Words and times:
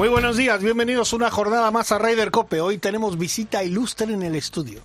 Muy 0.00 0.08
buenos 0.08 0.38
días, 0.38 0.64
bienvenidos 0.64 1.12
una 1.12 1.30
jornada 1.30 1.70
más 1.70 1.92
a 1.92 1.98
Ryder 1.98 2.30
Cope. 2.30 2.62
Hoy 2.62 2.78
tenemos 2.78 3.18
visita 3.18 3.62
ilustre 3.62 4.14
en 4.14 4.22
el 4.22 4.34
estudio. 4.34 4.80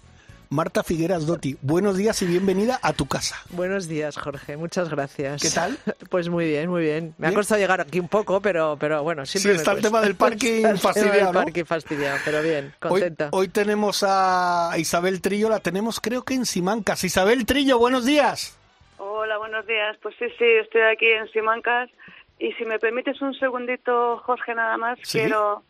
Marta 0.50 0.84
Figueras 0.84 1.26
Dotti, 1.26 1.56
buenos 1.62 1.96
días 1.96 2.22
y 2.22 2.26
bienvenida 2.26 2.82
a 2.84 2.92
tu 2.92 3.08
casa. 3.08 3.38
Buenos 3.52 3.88
días, 3.88 4.18
Jorge, 4.18 4.58
muchas 4.58 4.90
gracias. 4.90 5.42
¿Qué 5.42 5.50
tal? 5.52 5.78
Pues 6.10 6.28
muy 6.28 6.48
bien, 6.48 6.70
muy 6.70 6.82
bien. 6.82 7.16
Me 7.18 7.28
ha 7.28 7.34
costado 7.34 7.62
llegar 7.62 7.80
aquí 7.80 8.02
un 8.02 8.10
poco, 8.10 8.42
pero, 8.42 8.76
pero 8.78 9.04
bueno, 9.04 9.26
siempre 9.26 9.54
Sí, 9.54 9.58
está 9.60 9.72
me 9.72 9.78
el 9.78 9.84
tema 9.84 10.02
del 10.02 10.16
parking 10.18 10.66
Está 10.66 10.72
el 10.72 10.80
tema 10.82 10.94
fastidiado, 10.94 11.16
del 11.16 11.26
¿no? 11.28 11.44
parking 11.46 11.64
fastidiado, 11.64 12.18
pero 12.26 12.42
bien, 12.42 12.74
Hoy, 12.82 12.90
contenta. 12.90 13.30
hoy 13.32 13.48
tenemos 13.48 14.04
a 14.06 14.74
Isabel 14.76 15.22
Trillo, 15.22 15.48
la 15.48 15.62
tenemos 15.62 16.02
creo 16.02 16.26
que 16.26 16.34
en 16.34 16.46
Simancas. 16.46 17.06
Isabel 17.06 17.46
Trillo, 17.46 17.80
buenos 17.80 18.06
días. 18.06 18.58
Hola, 18.98 19.38
buenos 19.38 19.66
días. 19.66 19.96
Pues 20.02 20.14
sí, 20.20 20.26
sí, 20.38 20.46
estoy 20.62 20.82
aquí 20.82 21.08
en 21.08 21.32
Simancas. 21.32 21.90
Y 22.40 22.52
si 22.54 22.66
me 22.66 22.80
permites 22.80 23.22
un 23.22 23.34
segundito, 23.34 24.18
Jorge, 24.26 24.54
nada 24.56 24.78
más, 24.78 25.00
Sí. 25.04 25.20
quiero, 25.20 25.64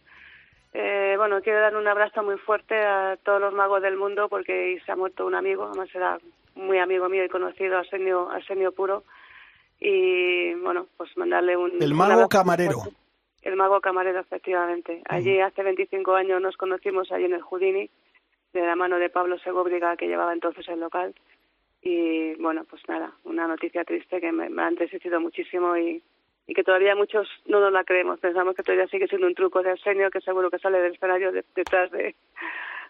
eh, 0.74 1.14
bueno, 1.18 1.42
quiero 1.42 1.60
dar 1.60 1.76
un 1.76 1.88
abrazo 1.88 2.24
muy 2.24 2.38
fuerte 2.38 2.76
a 2.76 3.18
todos 3.24 3.40
los 3.40 3.54
magos 3.54 3.82
del 3.82 3.98
mundo 3.98 4.28
porque 4.30 4.82
se 4.86 4.92
ha 4.92 4.96
muerto 4.96 5.26
un 5.26 5.36
amigo, 5.36 5.66
además 5.66 5.90
era 5.94 6.18
muy 6.56 6.80
amigo 6.80 7.08
mío 7.10 7.24
y 7.24 7.30
conocido, 7.30 7.78
Arsenio, 7.78 8.30
Arsenio 8.30 8.72
Puro. 8.72 9.04
Y 9.80 10.54
bueno, 10.56 10.88
pues 10.98 11.16
mandarle 11.18 11.58
un. 11.58 11.72
El 11.82 11.94
mago 11.94 12.28
camarero. 12.30 12.80
fuerte. 12.80 12.96
El 13.44 13.56
mago 13.58 13.80
camarero, 13.82 14.20
efectivamente. 14.22 15.02
Allí 15.08 15.40
hace 15.40 15.62
25 15.62 16.16
años 16.16 16.42
nos 16.42 16.58
conocimos, 16.58 17.12
allí 17.12 17.26
en 17.26 17.34
el 17.34 17.42
Houdini, 17.42 17.90
de 18.54 18.62
la 18.62 18.76
mano 18.76 18.98
de 18.98 19.10
Pablo 19.12 19.38
Segóbriga, 19.40 19.96
que 19.98 20.08
llevaba 20.08 20.34
entonces 20.34 20.68
el 20.70 20.80
local. 20.80 21.14
Y 21.84 22.34
bueno, 22.42 22.64
pues 22.68 22.82
nada, 22.88 23.12
una 23.26 23.48
noticia 23.48 23.84
triste 23.84 24.20
que 24.20 24.32
me, 24.32 24.50
me 24.50 24.64
ha 24.64 24.68
entristecido 24.70 25.20
muchísimo 25.22 25.78
y, 25.78 26.02
y 26.48 26.54
que 26.54 26.64
todavía 26.64 26.96
muchos 26.96 27.28
no 27.46 27.60
nos 27.60 27.72
la 27.72 27.84
creemos. 27.84 28.20
Pensamos 28.20 28.56
que 28.56 28.64
todavía 28.64 28.88
sigue 28.88 29.08
siendo 29.08 29.28
un 29.28 29.36
truco 29.36 29.62
de 29.64 29.72
Arsenio, 29.72 30.10
que 30.12 30.22
seguro 30.22 30.50
que 30.52 30.60
sale 30.60 30.80
del 30.80 30.94
escenario 30.94 31.32
de- 31.32 31.44
detrás 31.56 31.92
de 31.92 32.16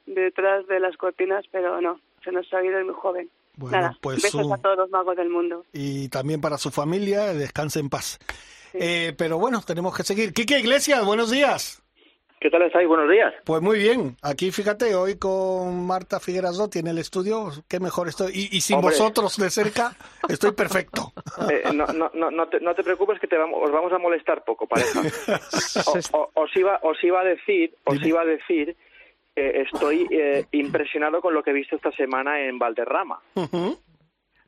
detrás 0.07 0.67
de 0.67 0.79
las 0.79 0.95
cortinas, 0.97 1.45
pero 1.51 1.81
no, 1.81 1.99
se 2.23 2.31
nos 2.31 2.51
ha 2.53 2.63
ido 2.63 2.83
muy 2.85 2.93
joven. 2.93 3.27
Bueno, 3.55 3.77
nada, 3.77 3.97
pues 4.01 4.21
besos 4.21 4.45
un- 4.45 4.53
a 4.53 4.57
todos 4.57 4.77
los 4.77 4.89
magos 4.91 5.15
del 5.15 5.29
mundo. 5.29 5.65
Y 5.73 6.09
también 6.09 6.41
para 6.41 6.57
su 6.59 6.69
familia, 6.69 7.33
descanse 7.33 7.79
en 7.79 7.89
paz. 7.89 8.19
Eh, 8.73 9.13
pero 9.17 9.39
bueno, 9.39 9.61
tenemos 9.65 9.95
que 9.95 10.03
seguir. 10.03 10.33
Quique 10.33 10.59
Iglesias, 10.59 11.03
buenos 11.05 11.31
días. 11.31 11.81
¿Qué 12.45 12.51
tal 12.51 12.61
estáis? 12.61 12.88
Buenos 12.88 13.09
días. 13.09 13.33
Pues 13.43 13.59
muy 13.63 13.79
bien, 13.79 14.17
aquí 14.21 14.51
fíjate, 14.51 14.93
hoy 14.93 15.17
con 15.17 15.88
Marta 15.88 16.19
Figueras 16.19 16.57
Dotti 16.57 16.77
en 16.77 16.85
el 16.85 16.99
estudio, 16.99 17.49
qué 17.67 17.79
mejor 17.79 18.07
estoy. 18.07 18.33
Y, 18.35 18.55
y 18.57 18.61
sin 18.61 18.75
Hombre. 18.75 18.91
vosotros 18.91 19.35
de 19.38 19.49
cerca, 19.49 19.93
estoy 20.29 20.51
perfecto. 20.51 21.11
Eh, 21.49 21.63
no, 21.73 21.85
no, 21.88 22.11
no, 22.13 22.29
no, 22.31 22.47
te, 22.47 22.59
no 22.59 22.73
te 22.75 22.83
preocupes 22.83 23.19
que 23.19 23.25
te 23.27 23.35
vamos, 23.35 23.59
os 23.63 23.71
vamos 23.71 23.91
a 23.91 23.97
molestar 23.97 24.43
poco, 24.43 24.67
pareja. 24.67 25.01
O- 26.13 26.17
o- 26.19 26.29
os, 26.43 26.55
iba, 26.55 26.79
os 26.83 27.03
iba 27.03 27.19
a 27.21 27.23
decir, 27.23 27.73
os 27.83 28.01
iba 28.06 28.22
a 28.22 28.25
decir, 28.25 28.75
eh, 29.35 29.66
estoy 29.66 30.07
eh, 30.12 30.45
impresionado 30.51 31.22
con 31.22 31.33
lo 31.33 31.41
que 31.41 31.50
he 31.50 31.53
visto 31.53 31.75
esta 31.75 31.91
semana 31.94 32.41
en 32.41 32.59
Valderrama. 32.59 33.19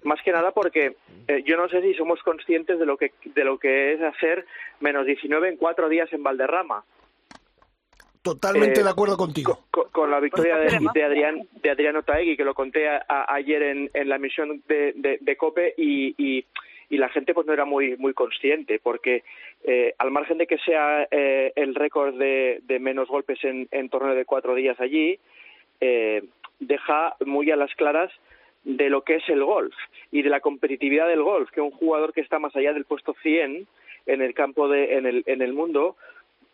Más 0.04 0.22
que 0.24 0.32
nada 0.32 0.52
porque 0.52 0.96
eh, 1.28 1.44
yo 1.46 1.58
no 1.58 1.68
sé 1.68 1.82
si 1.82 1.94
somos 1.96 2.22
conscientes 2.22 2.78
de 2.80 2.86
lo 2.86 2.96
que 2.96 3.14
de 3.26 3.44
lo 3.44 3.58
que 3.58 3.94
es 3.94 4.02
hacer 4.04 4.46
menos 4.82 5.06
19 5.08 5.50
en 5.50 5.58
cuatro 5.58 5.90
días 5.90 6.14
en 6.14 6.22
Valderrama. 6.24 6.86
Totalmente 8.34 8.82
Eh, 8.82 8.84
de 8.84 8.90
acuerdo 8.90 9.18
contigo. 9.18 9.60
Con, 9.72 9.90
con 9.92 10.12
la 10.12 10.20
victoria 10.20 10.58
de, 10.58 10.80
de 10.94 11.04
Adrián 11.04 11.48
de 11.64 11.70
Adriano 11.70 12.04
Taegui, 12.04 12.36
que 12.38 12.44
lo 12.46 12.54
conté 12.54 12.88
a- 12.90 13.04
a- 13.08 13.34
ayer 13.36 13.62
en, 13.64 13.90
en 13.94 14.10
la 14.10 14.18
misión 14.18 14.62
de, 14.68 14.94
de- 14.96 15.18
de 15.22 15.36
COPE 15.38 15.74
y, 15.78 16.14
y- 16.18 16.46
y 16.90 16.98
la 16.98 17.10
gente 17.10 17.34
pues 17.34 17.46
no 17.46 17.54
era 17.54 17.66
muy 17.66 17.98
muy 17.98 18.14
consciente 18.14 18.80
porque 18.82 19.24
eh, 19.66 19.94
al 19.98 20.10
margen 20.12 20.38
de 20.38 20.48
que 20.48 20.58
sea 20.60 21.06
eh, 21.12 21.52
el 21.56 21.76
récord 21.76 22.16
de, 22.18 22.60
de 22.64 22.80
menos 22.80 23.10
golpes 23.10 23.44
en, 23.44 23.68
en 23.72 23.90
torneo 23.90 24.16
de 24.16 24.24
cuatro 24.24 24.56
días 24.56 24.80
allí 24.80 25.20
eh, 25.82 26.24
deja 26.60 27.16
muy 27.26 27.52
a 27.52 27.56
las 27.56 27.74
claras 27.76 28.12
de 28.64 28.90
lo 28.90 29.02
que 29.04 29.16
es 29.16 29.24
el 29.30 29.44
golf 29.44 29.74
y 30.12 30.22
de 30.22 30.30
la 30.30 30.40
competitividad 30.40 31.08
del 31.08 31.24
golf 31.24 31.50
que 31.52 31.62
un 31.62 31.72
jugador 31.72 32.14
que 32.14 32.22
está 32.22 32.40
más 32.40 32.56
allá 32.56 32.74
del 32.74 32.86
puesto 32.86 33.14
100 33.22 33.68
en 34.06 34.22
el 34.22 34.34
campo 34.34 34.68
de 34.70 34.98
en 34.98 35.06
el 35.06 35.24
en 35.26 35.42
el 35.42 35.54
mundo 35.54 35.96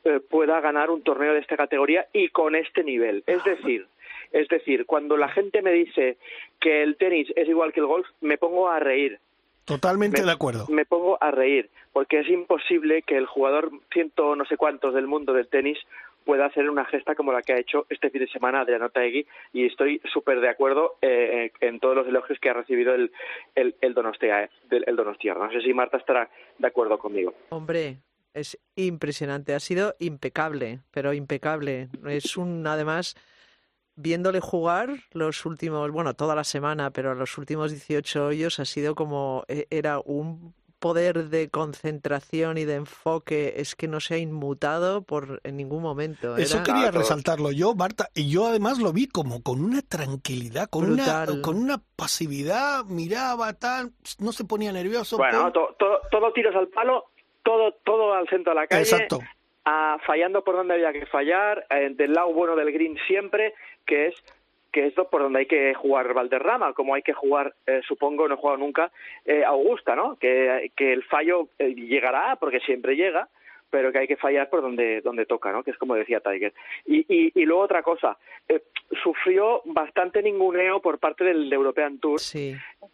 eh, 0.06 0.20
pueda 0.20 0.60
ganar 0.62 0.90
un 0.90 1.02
torneo 1.04 1.34
de 1.34 1.40
esta 1.40 1.58
categoría 1.58 2.08
y 2.14 2.30
con 2.30 2.56
este 2.56 2.84
nivel. 2.84 3.24
Es 3.28 3.44
decir, 3.44 3.88
es 4.32 4.48
decir, 4.48 4.86
cuando 4.86 5.16
la 5.18 5.30
gente 5.30 5.62
me 5.62 5.72
dice 5.72 6.18
que 6.60 6.82
el 6.84 6.98
tenis 6.98 7.32
es 7.36 7.48
igual 7.48 7.72
que 7.74 7.80
el 7.82 7.86
golf, 7.86 8.08
me 8.22 8.38
pongo 8.38 8.70
a 8.70 8.80
reír. 8.80 9.20
Totalmente 9.66 10.20
Me, 10.22 10.26
de 10.26 10.32
acuerdo. 10.34 10.66
me 10.70 10.86
pongo 10.86 11.18
a 11.22 11.32
reír, 11.32 11.70
porque 11.94 12.20
es 12.20 12.28
imposible 12.30 13.02
que 13.04 13.16
el 13.16 13.26
jugador 13.28 13.72
ciento 13.94 14.36
no 14.36 14.44
sé 14.46 14.58
cuántos 14.58 14.94
del 14.94 15.08
mundo 15.08 15.32
del 15.34 15.48
tenis 15.48 15.78
pueda 16.26 16.46
hacer 16.48 16.70
una 16.70 16.84
gesta 16.86 17.16
como 17.16 17.32
la 17.32 17.42
que 17.42 17.54
ha 17.54 17.60
hecho 17.60 17.86
este 17.90 18.10
fin 18.10 18.22
de 18.22 18.28
semana 18.28 18.62
Adriano 18.62 18.90
Taegui 18.90 19.26
y 19.54 19.66
estoy 19.66 20.02
súper 20.12 20.40
de 20.42 20.50
acuerdo 20.50 20.96
eh, 21.02 21.52
en 21.62 21.80
todos 21.80 21.96
los 21.96 22.08
elogios 22.08 22.40
que 22.40 22.50
ha 22.50 22.54
recibido 22.54 22.94
el, 22.94 23.12
el, 23.56 23.76
el 23.82 23.94
Donostia, 23.94 24.44
eh, 24.44 24.50
del- 24.70 24.84
el 24.88 24.96
Donostia. 24.98 25.34
No 25.34 25.50
sé 25.52 25.62
si 25.62 25.74
Marta 25.74 25.98
estará 25.98 26.30
de 26.58 26.68
acuerdo 26.68 26.98
conmigo. 26.98 27.34
Hombre, 27.50 27.98
es 28.34 28.58
impresionante, 28.76 29.54
ha 29.56 29.60
sido 29.60 29.96
impecable, 30.00 30.82
pero 30.92 31.14
impecable. 31.14 31.90
Es 32.06 32.38
un, 32.38 32.66
además, 32.68 33.16
viéndole 33.96 34.40
jugar 34.40 34.90
los 35.12 35.46
últimos, 35.46 35.92
bueno, 35.92 36.14
toda 36.16 36.36
la 36.36 36.44
semana, 36.44 36.92
pero 36.92 37.14
los 37.16 37.38
últimos 37.38 37.72
18 37.72 38.26
hoyos 38.28 38.60
ha 38.60 38.66
sido 38.66 38.96
como, 38.96 39.44
e- 39.48 39.68
era 39.70 40.00
un 40.00 40.54
poder 40.80 41.30
de 41.30 41.48
concentración 41.50 42.58
y 42.58 42.66
de 42.66 42.74
enfoque, 42.76 43.54
es 43.58 43.74
que 43.74 43.88
no 43.88 44.02
se 44.02 44.16
ha 44.16 44.18
inmutado 44.18 45.04
por 45.04 45.40
en 45.46 45.56
ningún 45.56 45.82
momento. 45.82 46.36
Eso 46.36 46.58
quería 46.62 46.82
Claro. 46.92 47.00
resaltarlo 47.00 47.52
yo, 47.54 47.74
Marta, 47.74 48.10
y 48.14 48.30
yo 48.30 48.48
además 48.48 48.80
lo 48.80 48.92
vi 48.92 49.08
como 49.08 49.42
con 49.44 49.64
una 49.64 49.82
tranquilidad, 49.82 50.70
con 50.70 50.92
una 50.92 51.26
con 51.42 51.56
una 51.56 51.82
pasividad, 51.96 52.84
miraba 52.84 53.54
tal, 53.54 53.94
no 54.20 54.34
se 54.34 54.44
ponía 54.44 54.74
nervioso. 54.74 55.16
Bueno, 55.16 55.44
pum. 55.44 55.54
to- 55.54 55.76
todo, 55.80 56.00
todo 56.12 56.34
tiros 56.34 56.54
al 56.54 56.68
palo, 56.68 57.06
todo, 57.44 57.74
todo 57.84 58.14
al 58.14 58.28
centro 58.28 58.54
de 58.54 58.62
la 58.62 58.68
calle. 58.68 58.82
Exacto. 58.82 59.20
ah, 59.66 59.98
fallando 60.06 60.44
por 60.44 60.56
donde 60.56 60.74
había 60.74 60.94
que 60.94 61.06
fallar, 61.06 61.66
eh, 61.70 61.90
del 61.92 62.14
lado 62.14 62.34
bueno 62.34 62.56
del 62.56 62.72
green 62.72 62.98
siempre, 63.08 63.54
que 63.86 64.08
es 64.08 64.16
que 64.74 64.88
es 64.88 64.94
por 64.96 65.22
donde 65.22 65.40
hay 65.40 65.46
que 65.46 65.74
jugar 65.76 66.14
Valderrama, 66.14 66.74
como 66.74 66.96
hay 66.96 67.04
que 67.04 67.14
jugar, 67.14 67.54
eh, 67.68 67.82
supongo, 67.88 68.28
no 68.28 68.34
he 68.34 68.38
jugado 68.38 68.58
nunca, 68.58 68.92
eh, 69.24 69.44
Augusta, 69.46 69.96
¿no? 69.96 70.18
Que, 70.18 70.72
que 70.76 70.92
el 70.92 71.04
fallo 71.04 71.48
eh, 71.60 71.76
llegará, 71.76 72.36
porque 72.38 72.60
siempre 72.62 72.96
llega, 72.96 73.30
pero 73.74 73.92
que 73.92 73.98
hay 73.98 74.08
que 74.08 74.18
fallar 74.18 74.52
por 74.52 74.62
donde, 74.62 75.02
donde 75.02 75.26
toca, 75.26 75.52
¿no? 75.52 75.64
Que 75.64 75.72
es 75.72 75.78
como 75.80 75.96
decía 75.96 76.20
Tiger. 76.20 76.54
Y, 76.86 77.00
y, 77.12 77.32
y 77.34 77.46
luego 77.46 77.64
otra 77.64 77.82
cosa, 77.82 78.20
eh, 78.48 78.62
sufrió 79.04 79.64
bastante 79.66 80.22
ninguneo 80.22 80.80
por 80.80 81.00
parte 81.00 81.24
del 81.24 81.52
European 81.52 81.98
Tour 81.98 82.20
Sí, 82.20 82.54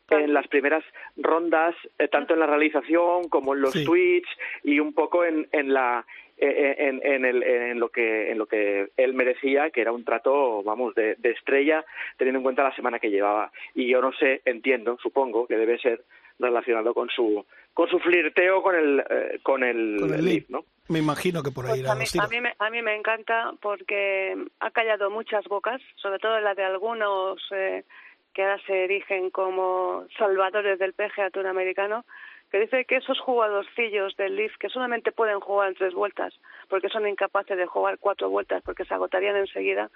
en 0.09 0.33
las 0.33 0.47
primeras 0.47 0.85
rondas, 1.17 1.75
eh, 1.97 2.07
tanto 2.07 2.33
en 2.33 2.39
la 2.39 2.47
realización 2.47 3.27
como 3.27 3.53
en 3.55 3.61
los 3.61 3.73
Sí. 3.73 3.83
tweets 3.83 4.29
y 4.63 4.79
un 4.79 4.93
poco 4.93 5.25
en, 5.25 5.47
en 5.51 5.73
la 5.73 6.05
eh, 6.37 6.75
en, 6.79 7.01
en, 7.03 7.25
el- 7.25 7.43
en 7.43 7.79
lo 7.81 7.89
que 7.89 8.31
en 8.31 8.37
lo 8.37 8.45
que 8.45 8.87
él 8.95 9.13
merecía, 9.13 9.71
que 9.71 9.81
era 9.81 9.91
un 9.91 10.05
trato, 10.05 10.63
vamos, 10.63 10.95
de, 10.95 11.15
de 11.15 11.31
estrella, 11.31 11.83
teniendo 12.17 12.39
en 12.39 12.43
cuenta 12.43 12.63
la 12.63 12.73
semana 12.77 12.99
que 12.99 13.09
llevaba. 13.11 13.51
Y 13.75 13.89
yo 13.89 13.99
no 14.01 14.13
sé, 14.13 14.41
entiendo, 14.45 14.97
supongo 15.03 15.45
que 15.47 15.57
debe 15.57 15.77
ser 15.79 16.01
relacionado 16.39 16.93
con 16.93 17.09
su 17.09 17.45
con 17.79 17.87
su 17.89 17.97
flirteo 17.99 18.61
con 18.61 18.75
el 18.75 18.99
eh, 19.09 19.39
con 19.41 19.63
el, 19.63 19.95
Con 20.01 20.13
el 20.13 20.25
lead. 20.25 20.43
¿no? 20.49 20.65
Me 20.89 20.99
imagino 20.99 21.41
que 21.41 21.49
por 21.49 21.63
ahí 21.63 21.69
Pues 21.69 21.79
irán 21.79 21.91
a, 21.91 21.95
mí, 21.95 22.01
los 22.01 22.09
a, 22.09 22.11
tiros. 22.11 22.29
mí 22.29 22.41
me, 22.41 22.53
a 22.59 22.69
mí 22.69 22.81
me 22.81 22.93
encanta 22.93 23.53
porque 23.61 24.35
ha 24.59 24.69
callado 24.71 25.09
muchas 25.09 25.45
bocas, 25.45 25.81
sobre 25.95 26.19
todo 26.19 26.37
la 26.41 26.55
de 26.55 26.65
algunos 26.65 27.41
eh, 27.51 27.85
que 28.33 28.41
ahora 28.41 28.59
se 28.67 28.83
erigen 28.83 29.29
como 29.29 30.03
salvadores 30.17 30.77
del 30.77 30.91
PGA 30.91 31.29
Tour 31.29 31.47
americano, 31.47 32.03
que 32.51 32.59
dice 32.59 32.83
que 32.83 32.97
esos 32.97 33.17
jugadorcillos 33.21 34.13
del 34.17 34.35
Leaf 34.35 34.57
que 34.59 34.67
solamente 34.67 35.13
pueden 35.13 35.39
jugar 35.39 35.69
en 35.69 35.75
tres 35.75 35.93
vueltas 35.93 36.33
porque 36.67 36.89
son 36.89 37.07
incapaces 37.07 37.55
de 37.55 37.65
jugar 37.65 37.97
cuatro 37.97 38.29
vueltas 38.29 38.61
porque 38.61 38.83
se 38.83 38.93
agotarían 38.93 39.37
enseguida, 39.37 39.89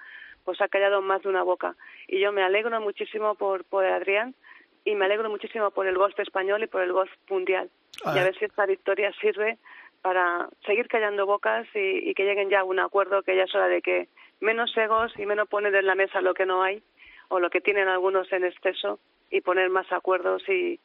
pues 0.45 0.61
ha 0.61 0.69
callado 0.69 1.01
más 1.01 1.21
de 1.23 1.27
una 1.27 1.43
boca. 1.43 1.75
Y 2.07 2.21
yo 2.21 2.31
me 2.31 2.43
alegro 2.43 2.79
muchísimo 2.79 3.35
por, 3.35 3.65
por 3.65 3.83
Adrián 3.83 4.35
y 4.85 4.95
me 4.95 5.05
alegro 5.05 5.29
muchísimo 5.29 5.71
por 5.71 5.87
el 5.87 5.97
golf 5.97 6.19
español 6.19 6.63
y 6.63 6.67
por 6.67 6.81
el 6.81 6.91
golf 6.91 7.11
mundial. 7.29 7.69
Ah. 8.03 8.13
Y 8.15 8.19
a 8.19 8.23
ver 8.23 8.37
si 8.37 8.45
esta 8.45 8.65
victoria 8.65 9.11
sirve 9.21 9.57
para 10.01 10.49
seguir 10.65 10.87
callando 10.87 11.25
bocas 11.25 11.65
y, 11.73 12.09
y 12.09 12.13
que 12.13 12.25
lleguen 12.25 12.49
ya 12.49 12.61
a 12.61 12.63
un 12.65 12.79
acuerdo 12.79 13.23
que 13.23 13.35
ya 13.35 13.43
es 13.43 13.55
hora 13.55 13.67
de 13.67 13.81
que 13.81 14.09
menos 14.41 14.75
egos 14.75 15.13
y 15.17 15.25
menos 15.25 15.47
poner 15.47 15.73
en 15.75 15.85
la 15.85 15.95
mesa 15.95 16.21
lo 16.21 16.33
que 16.33 16.45
no 16.45 16.61
hay 16.61 16.83
o 17.29 17.39
lo 17.39 17.49
que 17.49 17.61
tienen 17.61 17.87
algunos 17.87 18.31
en 18.33 18.43
exceso 18.43 18.99
y 19.31 19.41
poner 19.41 19.69
más 19.69 19.91
acuerdos 19.91 20.47
y, 20.49 20.79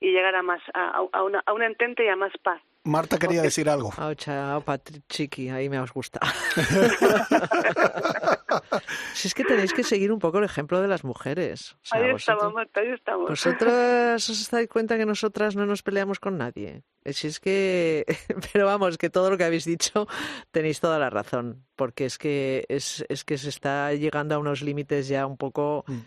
y 0.00 0.12
llegar 0.12 0.34
a 0.34 0.42
más 0.42 0.62
a, 0.72 1.02
a, 1.12 1.22
una, 1.22 1.42
a 1.44 1.52
un 1.52 1.62
entente 1.62 2.04
y 2.04 2.08
a 2.08 2.16
más 2.16 2.32
paz. 2.38 2.62
Marta 2.84 3.18
quería 3.18 3.42
decir 3.42 3.68
algo. 3.68 3.92
Oh, 4.00 4.14
chao, 4.14 4.64
Chiqui, 5.08 5.50
ahí 5.50 5.68
me 5.68 5.78
os 5.78 5.92
gusta. 5.92 6.20
si 9.14 9.28
es 9.28 9.34
que 9.34 9.44
tenéis 9.44 9.74
que 9.74 9.84
seguir 9.84 10.10
un 10.10 10.18
poco 10.18 10.38
el 10.38 10.44
ejemplo 10.44 10.80
de 10.80 10.88
las 10.88 11.04
mujeres. 11.04 11.72
O 11.72 11.78
sea, 11.82 12.00
ahí 12.00 12.14
estamos, 12.16 12.54
Marta, 12.54 12.80
ahí 12.80 12.88
estamos. 12.88 13.28
¿Vosotras 13.28 14.30
os 14.30 14.50
dais 14.50 14.68
cuenta 14.68 14.96
que 14.96 15.04
nosotras 15.04 15.54
no 15.54 15.66
nos 15.66 15.82
peleamos 15.82 16.18
con 16.18 16.38
nadie? 16.38 16.82
Si 17.04 17.26
es 17.26 17.40
que, 17.40 18.06
pero 18.52 18.64
vamos, 18.66 18.96
que 18.96 19.10
todo 19.10 19.30
lo 19.30 19.36
que 19.36 19.44
habéis 19.44 19.66
dicho 19.66 20.08
tenéis 20.50 20.80
toda 20.80 20.98
la 20.98 21.10
razón, 21.10 21.66
porque 21.76 22.06
es 22.06 22.16
que 22.16 22.64
es, 22.68 23.04
es 23.08 23.24
que 23.24 23.36
se 23.36 23.50
está 23.50 23.92
llegando 23.92 24.34
a 24.34 24.38
unos 24.38 24.62
límites 24.62 25.08
ya 25.08 25.26
un 25.26 25.36
poco, 25.36 25.84
mm. 25.86 25.98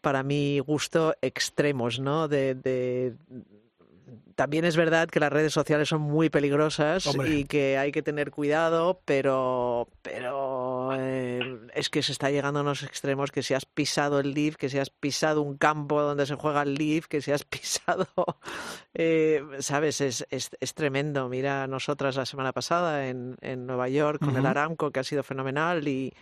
para 0.00 0.22
mi 0.22 0.60
gusto, 0.60 1.14
extremos, 1.20 2.00
¿no? 2.00 2.28
de, 2.28 2.54
de 2.54 3.14
también 4.34 4.64
es 4.64 4.76
verdad 4.76 5.08
que 5.08 5.20
las 5.20 5.32
redes 5.32 5.52
sociales 5.52 5.88
son 5.88 6.02
muy 6.02 6.30
peligrosas 6.30 7.08
y 7.26 7.44
que 7.44 7.78
hay 7.78 7.92
que 7.92 8.02
tener 8.02 8.30
cuidado, 8.30 9.00
pero, 9.04 9.88
pero 10.02 10.90
eh, 10.94 11.58
es 11.74 11.88
que 11.88 12.02
se 12.02 12.12
está 12.12 12.30
llegando 12.30 12.60
a 12.60 12.62
unos 12.62 12.82
extremos 12.82 13.30
que 13.30 13.42
si 13.42 13.54
has 13.54 13.66
pisado 13.66 14.20
el 14.20 14.34
Leaf, 14.34 14.56
que 14.56 14.68
si 14.68 14.78
has 14.78 14.90
pisado 14.90 15.42
un 15.42 15.56
campo 15.56 16.00
donde 16.02 16.26
se 16.26 16.34
juega 16.34 16.62
el 16.62 16.74
Leaf, 16.74 17.06
que 17.06 17.20
si 17.20 17.32
has 17.32 17.44
pisado, 17.44 18.06
eh, 18.94 19.42
sabes, 19.60 20.00
es, 20.00 20.26
es, 20.30 20.74
tremendo. 20.74 21.28
Mira, 21.28 21.66
nosotras 21.66 22.16
la 22.16 22.26
semana 22.26 22.52
pasada 22.52 23.08
en, 23.08 23.36
en 23.40 23.66
Nueva 23.66 23.88
York 23.88 24.24
con 24.24 24.36
el 24.36 24.46
Aramco, 24.46 24.90
que 24.90 25.00
ha 25.00 25.04
sido 25.04 25.22
fenomenal 25.22 25.86
y 25.86 26.12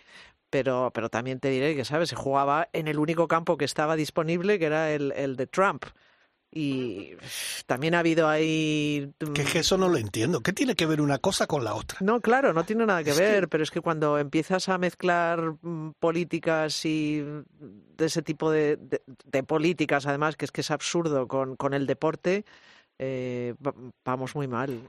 pero, 0.51 0.91
pero 0.93 1.09
también 1.09 1.39
te 1.39 1.49
diré 1.49 1.75
que, 1.75 1.85
¿sabes? 1.85 2.09
Se 2.09 2.15
jugaba 2.15 2.67
en 2.73 2.87
el 2.89 2.99
único 2.99 3.27
campo 3.27 3.57
que 3.57 3.65
estaba 3.65 3.95
disponible, 3.95 4.59
que 4.59 4.65
era 4.65 4.91
el, 4.91 5.13
el 5.13 5.37
de 5.37 5.47
Trump. 5.47 5.85
Y 6.53 7.13
también 7.65 7.95
ha 7.95 7.99
habido 7.99 8.27
ahí... 8.27 9.13
Que, 9.33 9.45
que 9.45 9.59
eso 9.59 9.77
no 9.77 9.87
lo 9.87 9.97
entiendo. 9.97 10.41
¿Qué 10.41 10.51
tiene 10.51 10.75
que 10.75 10.85
ver 10.85 10.99
una 10.99 11.17
cosa 11.17 11.47
con 11.47 11.63
la 11.63 11.73
otra? 11.73 11.99
No, 12.01 12.19
claro, 12.19 12.51
no 12.51 12.65
tiene 12.65 12.85
nada 12.85 13.03
que 13.03 13.13
ver, 13.13 13.47
pero 13.47 13.63
es 13.63 13.71
que 13.71 13.79
cuando 13.79 14.17
empiezas 14.17 14.67
a 14.67 14.77
mezclar 14.77 15.53
mm, 15.61 15.93
políticas 15.99 16.85
y 16.85 17.21
de 17.21 18.05
ese 18.05 18.21
tipo 18.21 18.51
de, 18.51 18.77
de, 19.25 19.43
políticas, 19.43 20.05
además, 20.05 20.35
que 20.35 20.45
es 20.45 20.51
que 20.51 20.61
es 20.61 20.71
absurdo 20.71 21.27
con, 21.27 21.55
con 21.55 21.73
el 21.73 21.87
deporte, 21.87 22.45
eh, 23.03 23.55
vamos 24.05 24.35
muy 24.35 24.47
mal. 24.47 24.79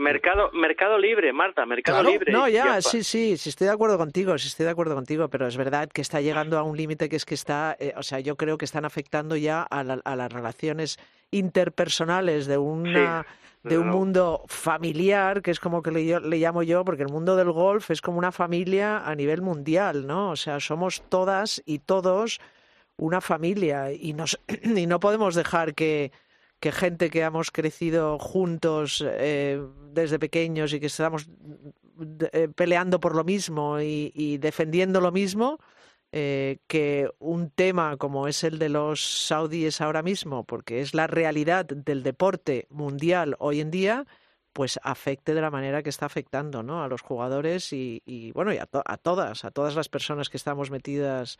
mercado, 0.00 0.50
mercado 0.52 0.98
libre, 0.98 1.32
Marta, 1.32 1.64
mercado 1.64 2.02
libre. 2.02 2.32
No, 2.32 2.48
ya, 2.48 2.82
sí, 2.82 3.04
sí, 3.04 3.36
sí, 3.36 3.48
estoy 3.48 3.68
de 3.68 3.72
acuerdo 3.72 3.96
contigo, 3.96 4.36
sí 4.38 4.48
estoy 4.48 4.66
de 4.66 4.72
acuerdo 4.72 4.96
contigo, 4.96 5.28
pero 5.28 5.46
es 5.46 5.56
verdad 5.56 5.88
que 5.88 6.00
está 6.00 6.20
llegando 6.20 6.58
a 6.58 6.64
un 6.64 6.76
límite 6.76 7.08
que 7.08 7.14
es 7.14 7.24
que 7.24 7.34
está, 7.34 7.76
eh, 7.78 7.94
o 7.96 8.02
sea, 8.02 8.18
yo 8.18 8.34
creo 8.36 8.58
que 8.58 8.64
están 8.64 8.84
afectando 8.84 9.36
ya 9.36 9.62
a, 9.62 9.84
las 9.84 10.32
relaciones 10.32 10.98
interpersonales 11.30 12.46
de 12.46 12.58
una... 12.58 13.24
de 13.62 13.78
un 13.78 13.88
mundo 13.88 14.42
familiar, 14.48 15.42
que 15.42 15.50
es 15.50 15.60
como 15.60 15.82
que 15.82 15.90
le, 15.90 16.18
le, 16.18 16.38
llamo 16.38 16.62
yo, 16.62 16.82
porque 16.82 17.02
el 17.02 17.10
mundo 17.10 17.36
del 17.36 17.52
golf 17.52 17.90
es 17.90 18.00
como 18.00 18.16
una 18.16 18.32
familia 18.32 19.06
a 19.06 19.14
nivel 19.14 19.42
mundial, 19.42 20.06
¿no? 20.06 20.30
O 20.30 20.36
sea, 20.36 20.60
somos 20.60 21.02
todas 21.10 21.62
y 21.66 21.78
todos 21.80 22.40
una 22.96 23.20
familia 23.20 23.92
y, 23.92 24.14
nos, 24.14 24.40
y 24.64 24.86
no 24.86 24.98
podemos 24.98 25.34
dejar 25.34 25.74
que, 25.74 26.10
que 26.60 26.72
gente 26.72 27.10
que 27.10 27.22
hemos 27.22 27.50
crecido 27.50 28.18
juntos 28.18 29.02
eh, 29.06 29.60
desde 29.92 30.18
pequeños 30.18 30.72
y 30.72 30.80
que 30.80 30.86
estamos 30.86 31.28
eh, 32.32 32.48
peleando 32.54 33.00
por 33.00 33.16
lo 33.16 33.24
mismo 33.24 33.80
y, 33.80 34.38
defendiendo 34.38 35.00
lo 35.00 35.10
mismo, 35.10 35.58
eh, 36.12 36.58
que 36.66 37.10
un 37.18 37.50
tema 37.50 37.96
como 37.96 38.28
es 38.28 38.44
el 38.44 38.58
de 38.58 38.68
los 38.68 39.26
saudíes 39.26 39.80
ahora 39.80 40.02
mismo, 40.02 40.44
porque 40.44 40.80
es 40.80 40.94
la 40.94 41.06
realidad 41.06 41.64
del 41.64 42.02
deporte 42.02 42.66
mundial 42.68 43.36
hoy 43.38 43.60
en 43.60 43.70
día, 43.70 44.06
pues 44.52 44.78
afecte 44.82 45.32
de 45.32 45.40
la 45.40 45.50
manera 45.50 45.82
que 45.82 45.90
está 45.90 46.06
afectando 46.06 46.62
¿no? 46.62 46.82
a 46.82 46.88
los 46.88 47.00
jugadores 47.00 47.72
y, 47.72 48.32
bueno 48.34 48.52
y 48.52 48.58
a, 48.58 48.68
a 48.84 48.96
todas, 48.98 49.44
a 49.44 49.50
todas 49.50 49.76
las 49.76 49.88
personas 49.88 50.28
que 50.28 50.36
estamos 50.36 50.70
metidas 50.70 51.38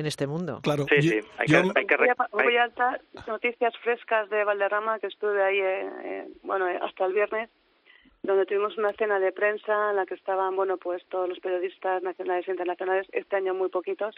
en 0.00 0.06
este 0.06 0.26
mundo. 0.26 0.60
Claro. 0.62 0.86
Sí, 0.88 1.02
sí. 1.02 1.20
Hay 1.38 1.46
que, 1.46 1.56
hay 1.56 1.86
que 1.86 1.96
voy, 1.96 2.56
a, 2.56 2.68
dar 2.68 3.00
noticias 3.26 3.76
frescas 3.78 4.28
de 4.30 4.44
Valderrama, 4.44 4.98
que 4.98 5.06
estuve 5.06 5.42
ahí, 5.42 5.58
eh, 5.58 5.90
eh, 6.04 6.28
bueno, 6.42 6.68
eh, 6.68 6.78
hasta 6.82 7.06
el 7.06 7.12
viernes, 7.12 7.50
donde 8.22 8.46
tuvimos 8.46 8.76
una 8.76 8.92
cena 8.92 9.18
de 9.20 9.32
prensa 9.32 9.90
en 9.90 9.96
la 9.96 10.06
que 10.06 10.14
estaban, 10.14 10.56
bueno, 10.56 10.76
pues 10.76 11.04
todos 11.06 11.28
los 11.28 11.38
periodistas 11.40 12.02
nacionales 12.02 12.48
e 12.48 12.50
internacionales, 12.50 13.06
este 13.12 13.36
año 13.36 13.54
muy 13.54 13.68
poquitos, 13.68 14.14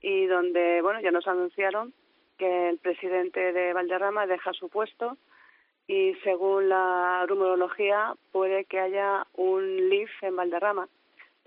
y 0.00 0.26
donde, 0.26 0.80
bueno, 0.82 1.00
ya 1.00 1.10
nos 1.10 1.26
anunciaron 1.26 1.92
que 2.38 2.68
el 2.68 2.78
presidente 2.78 3.52
de 3.52 3.72
Valderrama 3.72 4.26
deja 4.26 4.52
su 4.52 4.68
puesto 4.68 5.16
y 5.88 6.14
según 6.22 6.68
la 6.68 7.24
rumorología 7.26 8.14
puede 8.30 8.64
que 8.66 8.78
haya 8.78 9.26
un 9.34 9.88
LIF 9.88 10.10
en 10.22 10.36
Valderrama 10.36 10.88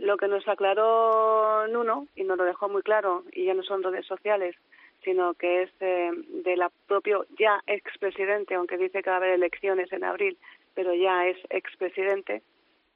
lo 0.01 0.17
que 0.17 0.27
nos 0.27 0.47
aclaró 0.47 1.67
Nuno, 1.67 2.07
y 2.15 2.23
nos 2.23 2.37
lo 2.37 2.43
dejó 2.43 2.67
muy 2.67 2.81
claro, 2.81 3.23
y 3.31 3.45
ya 3.45 3.53
no 3.53 3.61
son 3.63 3.83
redes 3.83 4.05
sociales, 4.07 4.55
sino 5.03 5.35
que 5.35 5.63
es 5.63 5.71
eh, 5.79 6.11
de 6.43 6.57
la 6.57 6.71
propio 6.87 7.25
ya 7.37 7.61
expresidente, 7.67 8.55
aunque 8.55 8.77
dice 8.77 9.03
que 9.03 9.09
va 9.09 9.17
a 9.17 9.19
haber 9.19 9.33
elecciones 9.33 9.91
en 9.93 10.03
abril, 10.03 10.37
pero 10.73 10.93
ya 10.95 11.27
es 11.27 11.37
expresidente, 11.49 12.41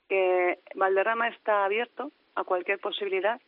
que 0.10 0.58
Valderrama 0.74 1.28
está 1.28 1.66
abierto 1.66 2.12
a 2.34 2.44
cualquier 2.44 2.80
posibilidad, 2.80 3.40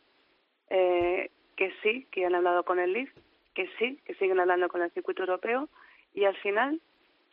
eh, 0.70 1.30
que 1.56 1.72
sí, 1.82 2.06
que 2.12 2.26
han 2.26 2.36
hablado 2.36 2.62
con 2.62 2.78
el 2.78 2.92
LIF, 2.92 3.10
que 3.54 3.68
sí, 3.78 3.98
que 4.04 4.14
siguen 4.14 4.38
hablando 4.38 4.68
con 4.68 4.82
el 4.82 4.92
circuito 4.92 5.22
europeo, 5.22 5.68
y 6.14 6.24
al 6.24 6.36
final 6.36 6.80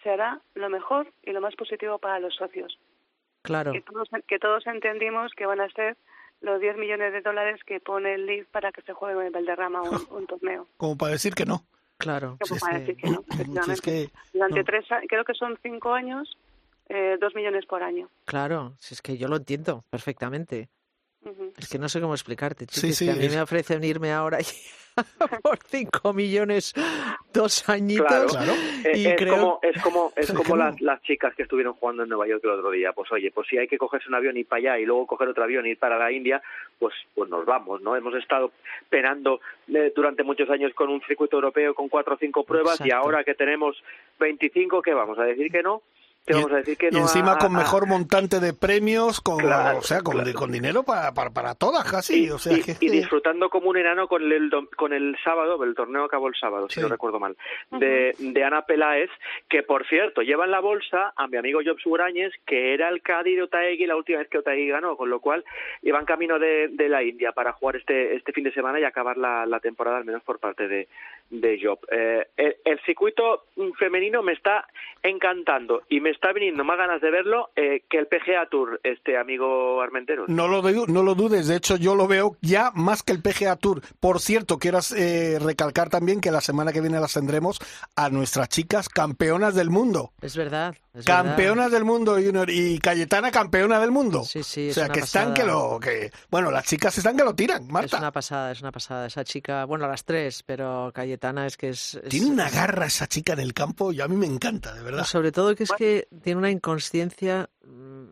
se 0.02 0.10
hará 0.10 0.42
lo 0.56 0.70
mejor 0.70 1.12
y 1.22 1.32
lo 1.34 1.42
más 1.42 1.56
positivo 1.56 2.00
para 2.00 2.20
los 2.20 2.36
socios. 2.36 2.80
Claro. 3.44 3.74
Que 3.74 3.82
todos, 3.82 4.10
que 4.28 4.40
todos 4.40 4.66
entendimos 4.66 5.32
que 5.34 5.46
van 5.46 5.62
a 5.62 5.70
ser 5.70 5.96
los 6.46 6.62
10 6.62 6.78
millones 6.78 7.12
de 7.12 7.22
dólares 7.22 7.60
que 7.66 7.80
pone 7.80 8.14
el 8.14 8.26
LIV 8.26 8.46
para 8.48 8.72
que 8.72 8.82
se 8.84 8.94
juegue 8.94 9.26
en 9.26 9.34
Valderrama 9.34 9.82
un, 9.82 10.08
un 10.12 10.28
torneo. 10.28 10.68
Como 10.78 10.98
para 10.98 11.14
decir 11.14 11.34
que 11.34 11.46
no. 11.46 11.66
Claro. 11.98 12.38
Como 12.48 12.60
para 12.60 12.80
decir 12.80 12.98
que 12.98 13.10
no, 13.10 13.24
Durante 14.34 14.64
tres, 14.64 14.86
creo 15.08 15.26
que 15.26 15.34
son 15.34 15.58
cinco 15.62 15.94
años, 15.94 16.38
eh, 16.88 17.18
dos 17.20 17.34
millones 17.36 17.66
por 17.66 17.82
año. 17.84 18.10
Claro, 18.26 18.74
si 18.80 18.94
es 18.94 19.02
que 19.02 19.18
yo 19.18 19.28
lo 19.28 19.38
entiendo 19.38 19.84
perfectamente. 19.90 20.70
Es 21.58 21.70
que 21.70 21.80
no 21.80 21.90
sé 21.90 22.00
cómo 22.02 22.14
explicarte, 22.14 22.66
chicos. 22.68 23.00
que 23.00 23.12
a 23.12 23.16
mí 23.16 23.30
me 23.30 23.42
ofrecen 23.42 23.84
irme 23.84 24.12
ahora 24.12 24.40
y 24.42 24.46
por 25.44 25.58
5 25.58 26.14
millones 26.14 26.74
dos 27.34 27.68
añitos. 27.68 28.08
Claro, 28.08 28.54
Y 28.94 29.08
es, 29.08 29.16
creo... 29.18 29.36
como, 29.36 29.60
es 29.62 29.82
como, 29.82 30.14
es 30.16 30.32
como 30.32 30.56
las, 30.56 30.80
las 30.82 31.02
chicas 31.02 31.36
que 31.36 31.44
estuvieron 31.44 31.74
jugando 31.74 32.04
en 32.04 32.10
Nueva 32.10 32.28
York 32.28 32.42
el 32.44 32.52
otro 32.52 32.72
día. 32.72 32.94
Pues 32.94 33.12
oye, 33.12 33.32
pues 33.32 33.48
si 33.48 33.58
hay 33.58 33.68
que 33.68 33.78
cogerse 33.78 34.08
un 34.08 34.16
avión 34.16 34.38
y 34.38 34.42
ir 34.42 34.48
para 34.48 34.60
allá 34.60 34.80
y 34.80 34.86
luego 34.86 35.08
coger 35.08 35.28
otro 35.28 35.44
avión 35.44 35.66
y 35.66 35.72
ir 35.72 35.80
para 35.80 35.98
la 35.98 36.12
India, 36.12 36.42
pues, 36.80 36.94
pues 37.14 37.30
nos 37.30 37.46
vamos, 37.46 37.82
¿no? 37.82 37.96
Hemos 37.96 38.16
estado 38.16 38.52
penando 38.90 39.42
eh, 39.68 39.92
durante 39.96 40.24
muchos 40.24 40.50
años 40.50 40.74
con 40.74 40.90
un 40.90 41.02
circuito 41.02 41.38
europeo 41.38 41.74
con 41.74 41.90
cuatro 41.90 42.16
o 42.16 42.18
cinco 42.18 42.44
pruebas 42.44 42.80
y 42.86 42.92
ahora 42.92 43.24
que 43.24 43.36
tenemos 43.36 43.76
25, 44.20 44.82
¿qué 44.82 44.94
vamos 44.94 45.20
a 45.20 45.24
decir 45.24 45.52
que 45.52 45.64
no? 45.64 45.82
Y, 46.28 46.98
encima 46.98 47.38
con 47.38 47.54
mejor 47.54 47.88
montante 47.88 48.40
de 48.40 48.54
premios, 48.54 49.22
con, 49.22 49.46
o 49.46 49.82
sea, 49.82 50.02
con, 50.02 50.32
con 50.34 50.52
dinero 50.52 50.82
para, 50.84 51.14
para, 51.14 51.30
para, 51.30 51.54
todas 51.54 51.90
casi. 51.90 52.26
Y, 52.26 52.30
o 52.32 52.40
sea, 52.40 52.58
y, 52.80 52.90
disfrutando 52.90 53.50
como 53.50 53.70
un 53.70 53.78
enano 53.78 54.08
con 54.08 54.24
el, 54.24 54.50
con 54.76 54.94
el 54.94 55.16
sábado, 55.24 55.64
el 55.64 55.76
torneo 55.76 56.06
acabó 56.06 56.28
el 56.28 56.36
sábado, 56.36 56.68
si 56.70 56.82
no 56.82 56.88
recuerdo 56.88 57.20
mal, 57.20 57.38
de, 57.72 58.16
de 58.18 58.44
Ana 58.44 58.64
Peláez, 58.64 59.12
que 59.50 59.62
por 59.62 59.88
cierto 59.88 60.22
lleva 60.22 60.46
en 60.46 60.52
la 60.52 60.62
bolsa 60.62 61.14
a 61.16 61.28
mi 61.28 61.38
amigo 61.38 61.60
Job 61.64 61.80
Surañez, 61.80 62.34
que 62.46 62.74
era 62.74 62.90
el 62.90 63.04
Cádiz 63.04 63.36
de 63.36 63.44
Otaegui 63.44 63.86
la 63.86 63.96
última 63.96 64.20
vez 64.20 64.28
que 64.30 64.40
Otaegui 64.40 64.70
ganó, 64.70 64.98
con 64.98 65.10
lo 65.12 65.20
cual 65.20 65.46
iban 65.84 66.06
camino 66.06 66.40
de, 66.40 66.70
de 66.70 66.90
la 66.90 67.04
India 67.04 67.34
para 67.34 67.54
jugar 67.54 67.76
este, 67.76 68.16
este 68.16 68.34
fin 68.34 68.44
de 68.44 68.54
semana 68.54 68.80
y 68.80 68.84
acabar 68.84 69.18
la, 69.18 69.46
la 69.46 69.60
temporada, 69.60 69.98
al 69.98 70.06
menos 70.06 70.24
por 70.24 70.40
parte 70.40 70.68
de, 70.68 70.88
de 71.30 71.60
Job. 71.62 71.80
Eh, 71.92 72.28
el, 72.38 72.80
circuito 72.86 73.46
femenino 73.80 74.22
me 74.22 74.34
está 74.34 74.68
encantando 75.02 75.82
y 75.90 76.00
me 76.00 76.12
está 76.12 76.32
viniendo 76.34 76.64
más 76.64 76.78
ganas 76.78 77.02
de 77.02 77.10
verlo 77.10 77.50
eh, 77.56 77.84
que 77.90 77.98
el 77.98 78.08
PGA 78.08 78.48
Tour, 78.50 78.80
este 78.84 79.18
amigo 79.18 79.82
Armenteros. 79.82 80.30
No 80.30 80.48
lo, 80.48 80.62
no 80.62 81.04
lo 81.04 81.16
dudes, 81.16 81.48
de 81.48 81.56
hecho 81.56 81.78
yo 81.78 81.96
lo 81.96 82.08
veo 82.08 82.38
ya 82.42 82.72
más 82.76 83.02
que 83.02 83.14
el 83.14 83.22
PGA 83.22 83.56
Tour. 83.56 83.82
Por 84.00 84.20
cierto, 84.20 84.60
quiero 84.60 84.80
eh, 84.96 85.40
recalcar 85.42 85.90
también 85.90 86.22
que 86.22 86.32
la 86.32 86.42
semana 86.42 86.72
que 86.72 86.82
viene 86.82 87.00
las 87.00 87.14
tendremos 87.14 87.60
a 87.96 88.10
nuestras 88.10 88.50
chicas 88.50 88.88
campeonas 88.88 89.56
del 89.56 89.70
mundo. 89.70 90.12
Es 90.22 90.38
verdad. 90.38 90.76
campeonas 91.06 91.72
del 91.72 91.86
mundo 91.86 92.14
Junior 92.14 92.50
y 92.50 92.80
Cayetana 92.80 93.32
campeona 93.32 93.80
del 93.80 93.92
mundo. 93.92 94.24
Sí, 94.24 94.44
sí. 94.44 94.70
o 94.70 94.74
sea, 94.74 94.90
que 94.90 95.00
están 95.00 95.34
que 95.34 95.44
lo 95.44 95.80
que 95.82 96.12
bueno, 96.30 96.52
las 96.52 96.66
chicas 96.66 96.98
están 96.98 97.18
que 97.18 97.24
lo 97.24 97.34
tiran, 97.34 97.68
Marta. 97.68 97.98
Es 97.98 98.02
una 98.02 98.12
pasada, 98.12 98.52
es 98.52 98.62
una 98.62 98.72
pasada 98.72 99.08
esa 99.08 99.24
chica, 99.24 99.66
bueno, 99.66 99.88
las 99.88 100.06
tres, 100.06 100.44
pero 100.44 100.92
Cayetana 100.94 101.15
es 101.46 101.58
que 101.58 101.70
es, 101.70 102.00
tiene 102.10 102.28
una 102.28 102.50
garra 102.50 102.86
esa 102.86 103.08
chica 103.08 103.34
en 103.34 103.40
el 103.40 103.54
campo 103.54 103.92
y 103.92 104.02
a 104.02 104.08
mí 104.08 104.16
me 104.16 104.26
encanta, 104.28 104.74
de 104.74 104.82
verdad. 104.84 105.04
Sobre 105.06 105.32
todo 105.32 105.56
que 105.56 105.64
es 105.64 105.72
que 105.72 106.08
tiene 106.24 106.40
una 106.40 106.52
inconsciencia 106.52 107.50
mm, 107.66 108.06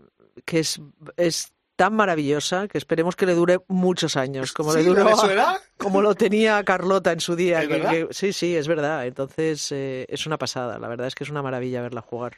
que 0.46 0.60
es, 0.60 0.82
es 1.18 1.54
tan 1.76 1.96
maravillosa 1.96 2.68
que 2.68 2.78
esperemos 2.78 3.16
que 3.16 3.26
le 3.26 3.34
dure 3.34 3.58
muchos 3.68 4.16
años, 4.16 4.54
como 4.54 4.74
le 4.76 4.84
duró, 4.84 5.04
¿De 5.06 5.16
su 5.16 5.26
edad? 5.28 5.58
como 5.78 6.04
lo 6.04 6.14
tenía 6.14 6.64
Carlota 6.64 7.12
en 7.12 7.20
su 7.20 7.36
día. 7.36 7.64
¿Es 7.64 7.68
que- 7.68 8.08
sí, 8.12 8.32
sí, 8.32 8.56
es 8.56 8.68
verdad. 8.68 9.08
Entonces 9.08 9.72
eh, 9.72 10.06
es 10.08 10.28
una 10.28 10.38
pasada. 10.38 10.78
La 10.78 10.88
verdad 10.88 11.08
es 11.08 11.16
que 11.16 11.24
es 11.24 11.32
una 11.32 11.42
maravilla 11.42 11.82
verla 11.82 12.02
jugar. 12.02 12.34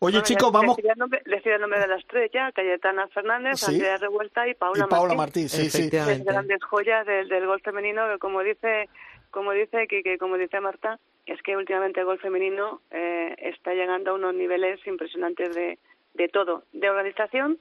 Oye, 0.00 0.14
Bueno, 0.16 0.22
chicos, 0.22 0.50
vamos. 0.50 0.76
Decía 0.76 0.92
el, 0.94 0.98
nombre, 0.98 1.22
decía 1.24 1.54
el 1.54 1.60
nombre 1.60 1.78
de 1.78 1.86
las 1.86 2.04
tres 2.08 2.30
ya, 2.34 2.50
Cayetana 2.52 3.06
Fernández, 3.08 3.60
Sí. 3.60 3.74
Andrea 3.74 3.96
Revuelta 3.98 4.48
y 4.48 4.54
Paula, 4.54 4.84
Y 4.84 4.88
Paula 4.88 5.14
Martín. 5.14 5.44
Martín, 5.44 5.48
sí, 5.48 5.70
sí. 5.70 5.88
Grandes 5.90 6.62
joyas 6.64 7.06
del, 7.06 7.28
del 7.28 7.46
gol 7.46 7.60
femenino 7.62 8.02
que 8.12 8.18
como 8.18 8.40
dice 8.42 8.88
como 9.30 9.52
dice 9.52 9.86
Kike, 9.86 10.18
como 10.18 10.36
dice 10.36 10.60
Marta, 10.60 10.98
es 11.26 11.40
que 11.42 11.56
últimamente 11.56 12.00
el 12.00 12.06
gol 12.06 12.18
femenino 12.18 12.80
eh, 12.90 13.34
está 13.38 13.72
llegando 13.74 14.10
a 14.10 14.14
unos 14.14 14.34
niveles 14.34 14.84
impresionantes 14.86 15.54
de, 15.54 15.78
de 16.14 16.28
todo, 16.28 16.64
de 16.72 16.90
organización, 16.90 17.58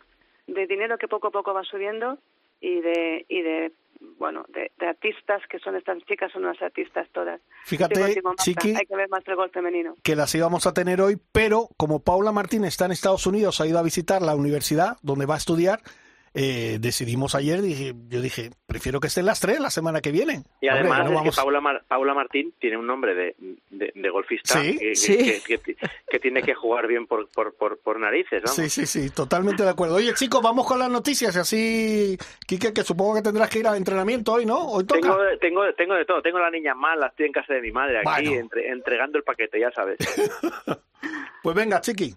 de 0.47 0.67
dinero 0.67 0.97
que 0.97 1.07
poco 1.07 1.27
a 1.27 1.31
poco 1.31 1.53
va 1.53 1.63
subiendo 1.63 2.17
y 2.61 2.81
de 2.81 3.25
y 3.29 3.41
de 3.41 3.71
bueno, 4.17 4.45
de, 4.49 4.71
de 4.79 4.88
artistas 4.88 5.41
que 5.49 5.59
son 5.59 5.75
estas 5.75 5.97
chicas, 6.05 6.31
son 6.31 6.45
unas 6.45 6.61
artistas 6.61 7.07
todas. 7.11 7.41
Fíjate, 7.65 8.21
Chiqui, 8.38 8.73
hay 8.75 8.85
que 8.85 8.95
ver 8.95 9.09
más 9.09 9.27
el 9.27 9.35
gol 9.35 9.49
femenino. 9.49 9.95
que 10.03 10.15
las 10.15 10.33
íbamos 10.35 10.65
a 10.67 10.73
tener 10.73 11.01
hoy, 11.01 11.17
pero 11.31 11.67
como 11.77 12.01
Paula 12.01 12.31
Martín 12.31 12.63
está 12.63 12.85
en 12.85 12.91
Estados 12.91 13.27
Unidos, 13.27 13.59
ha 13.59 13.67
ido 13.67 13.77
a 13.77 13.83
visitar 13.83 14.21
la 14.21 14.35
universidad 14.35 14.97
donde 15.01 15.25
va 15.25 15.35
a 15.35 15.38
estudiar, 15.38 15.81
eh, 16.33 16.77
decidimos 16.79 17.36
ayer, 17.36 17.62
dije, 17.62 17.93
yo 18.07 18.21
dije, 18.21 18.51
prefiero 18.67 19.00
que 19.00 19.07
estén 19.07 19.25
las 19.25 19.39
tres 19.39 19.59
la 19.59 19.69
semana 19.69 20.01
que 20.01 20.12
viene. 20.12 20.43
Y 20.62 20.67
Hombre, 20.69 20.81
además 20.81 21.00
no 21.00 21.05
es 21.09 21.15
vamos- 21.15 21.36
que 21.36 21.41
Paula, 21.41 21.62
Mar- 21.62 21.83
Paula 21.88 22.13
Martín 22.13 22.53
tiene 22.59 22.77
un 22.77 22.88
nombre 22.88 23.15
de, 23.15 23.36
de, 23.69 23.91
de 23.95 24.09
golfista 24.09 24.62
Sí, 24.62 24.74
que, 24.77 24.89
que- 24.89 24.95
sí. 24.95 25.17
que- 25.48 25.57
que- 25.59 25.75
que 26.09 26.19
tiene 26.19 26.41
que 26.43 26.53
jugar 26.53 26.88
bien 26.88 27.07
por, 27.07 27.27
por, 27.29 27.55
por, 27.55 27.77
por 27.79 28.00
narices, 28.00 28.41
¿no? 28.43 28.48
Sí, 28.50 28.69
sí, 28.69 28.86
sí, 28.86 29.09
totalmente 29.09 29.63
de 29.63 29.69
acuerdo. 29.69 29.95
Oye, 29.95 30.13
chicos, 30.13 30.41
vamos 30.41 30.65
con 30.67 30.79
las 30.79 30.89
noticias 30.89 31.36
y 31.36 31.39
así, 31.39 32.17
Quique, 32.48 32.74
que 32.74 32.83
supongo 32.83 33.15
que 33.15 33.21
tendrás 33.21 33.50
que 33.50 33.59
ir 33.59 33.67
al 33.67 33.77
entrenamiento 33.77 34.33
hoy, 34.33 34.45
¿no? 34.45 34.59
Hoy 34.69 34.86
toca. 34.86 35.01
Tengo, 35.01 35.17
tengo, 35.39 35.62
tengo 35.75 35.95
de 35.95 36.05
todo. 36.05 36.21
Tengo 36.21 36.39
la 36.39 36.50
niña 36.51 36.74
mala, 36.75 37.07
estoy 37.07 37.27
en 37.27 37.31
casa 37.31 37.53
de 37.53 37.62
mi 37.62 37.71
madre 37.71 38.00
aquí, 38.00 38.25
Bueno. 38.27 38.41
entre- 38.41 38.69
entregando 38.69 39.17
el 39.17 39.24
paquete, 39.24 39.59
ya 39.59 39.71
sabes. 39.71 39.98
Pues 41.41 41.55
venga, 41.55 41.79
Chiqui. 41.79 42.13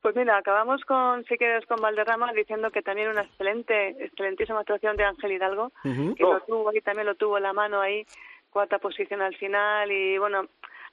Pues 0.00 0.14
mira, 0.14 0.36
acabamos 0.36 0.84
con, 0.84 1.24
si 1.24 1.36
quieres, 1.36 1.66
con 1.66 1.80
Valderrama 1.80 2.32
diciendo 2.32 2.70
que 2.70 2.82
también 2.82 3.08
una 3.08 3.22
excelente, 3.22 3.88
excelentísima 4.04 4.60
actuación 4.60 4.96
de 4.96 5.04
Ángel 5.04 5.32
Hidalgo, 5.32 5.72
Ujú. 5.84 6.14
que 6.14 6.24
Oh. 6.24 6.34
lo 6.34 6.40
tuvo 6.42 6.70
ahí, 6.70 6.80
también 6.80 7.06
lo 7.06 7.16
tuvo 7.16 7.36
en 7.36 7.42
la 7.42 7.52
mano 7.52 7.80
ahí, 7.80 8.06
cuarta 8.50 8.78
posición 8.78 9.20
al 9.22 9.34
final 9.36 9.90
y 9.90 10.16
bueno, 10.18 10.46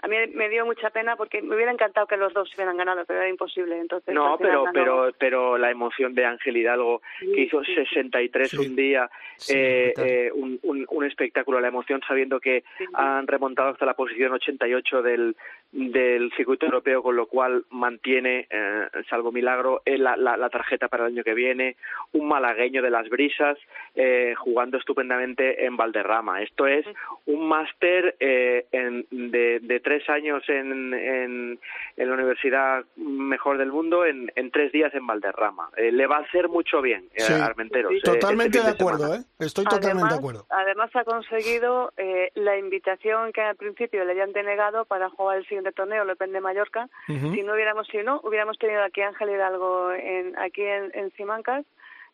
a 0.06 0.08
mí 0.08 0.16
me 0.36 0.50
dio 0.50 0.66
mucha 0.66 0.92
pena 0.92 1.16
porque 1.16 1.42
me 1.42 1.56
hubiera 1.56 1.72
encantado 1.72 2.06
que 2.06 2.16
los 2.16 2.32
dos 2.34 2.54
hubieran 2.56 2.78
ganado, 2.78 3.04
pero 3.06 3.20
era 3.22 3.30
imposible. 3.30 3.80
Entonces, 3.80 4.14
No, 4.14 4.38
pero, 4.38 4.64
ganó- 4.66 4.74
pero, 4.74 5.12
pero 5.18 5.58
la 5.58 5.72
emoción 5.72 6.14
de 6.14 6.26
Ángel 6.26 6.58
Hidalgo, 6.58 7.02
que 7.20 7.42
hizo 7.42 7.64
sí, 7.64 7.74
sí. 7.74 7.86
63 7.86 8.50
Sí. 8.52 8.58
un 8.58 8.76
día, 8.76 9.10
Sí, 9.38 9.54
eh, 9.58 9.94
eh, 9.98 10.32
un, 10.34 10.60
un, 10.64 10.86
un 10.90 11.06
espectáculo, 11.06 11.60
la 11.60 11.68
emoción 11.70 12.02
sabiendo 12.08 12.40
que 12.40 12.64
han 12.94 13.26
remontado 13.28 13.70
hasta 13.70 13.86
la 13.86 13.96
posición 13.96 14.32
88 14.34 15.02
del, 15.02 15.36
del 15.72 16.32
circuito 16.38 16.66
europeo, 16.68 17.02
con 17.04 17.16
lo 17.16 17.26
cual 17.28 17.66
mantiene, 17.72 18.48
eh, 18.50 18.88
salvo 19.10 19.32
milagro, 19.32 19.82
eh, 19.86 19.98
la, 19.98 20.16
la, 20.16 20.38
la 20.38 20.50
tarjeta 20.50 20.88
para 20.88 21.06
el 21.08 21.14
año 21.14 21.24
que 21.24 21.34
viene, 21.34 21.76
un 22.14 22.28
malagueño 22.28 22.82
de 22.82 22.90
las 22.92 23.10
brisas 23.10 23.58
eh, 23.96 24.34
jugando 24.38 24.78
estupendamente 24.78 25.66
en 25.66 25.76
Valderrama. 25.78 26.42
Esto 26.42 26.68
es 26.68 26.86
un 27.26 27.48
máster 27.48 28.16
eh, 28.20 28.66
en- 28.72 29.06
de, 29.10 29.60
de 29.62 29.80
tres 29.80 29.95
años 30.10 30.44
en, 30.48 30.94
en, 30.94 31.60
en 31.98 32.08
la 32.08 32.14
universidad 32.14 32.84
mejor 32.96 33.58
del 33.58 33.72
mundo 33.72 34.06
en, 34.06 34.32
en 34.36 34.52
tres 34.52 34.72
días 34.72 34.94
en 34.94 35.06
Valderrama. 35.08 35.70
Eh, 35.78 35.92
le 35.92 36.08
va 36.08 36.18
a 36.18 36.22
hacer 36.22 36.50
mucho 36.50 36.82
bien 36.82 37.06
eh, 37.14 37.22
Sí. 37.22 37.34
a 37.34 37.46
Armenteros. 37.46 37.92
eh, 37.94 38.00
Totalmente 38.04 38.58
este 38.58 38.70
de 38.72 38.76
fin 38.76 38.82
acuerdo, 38.82 39.06
semana. 39.06 39.22
¿eh? 39.22 39.26
Estoy 39.46 39.64
totalmente 39.66 39.92
además, 39.92 40.14
de 40.14 40.20
acuerdo. 40.20 40.46
Además 40.50 40.96
ha 40.96 41.04
conseguido 41.04 41.94
eh, 41.98 42.32
la 42.36 42.58
invitación 42.58 43.32
que 43.32 43.42
al 43.42 43.56
principio 43.56 44.04
le 44.06 44.12
habían 44.12 44.32
denegado 44.34 44.86
para 44.86 45.10
jugar 45.10 45.38
el 45.38 45.44
siguiente 45.46 45.72
torneo, 45.72 46.04
el 46.04 46.10
Open 46.10 46.32
de 46.32 46.42
Mallorca. 46.42 46.88
Si 47.08 47.44
no 47.44 47.54
hubiéramos, 47.54 47.88
si 47.88 47.98
no, 48.00 48.20
hubiéramos 48.24 48.58
tenido 48.58 48.84
aquí 48.84 49.02
a 49.02 49.08
Ángel 49.10 49.30
Hidalgo 49.30 49.92
en, 49.94 50.38
aquí 50.40 50.64
en, 50.64 50.92
en 50.94 51.12
Simancas, 51.14 51.66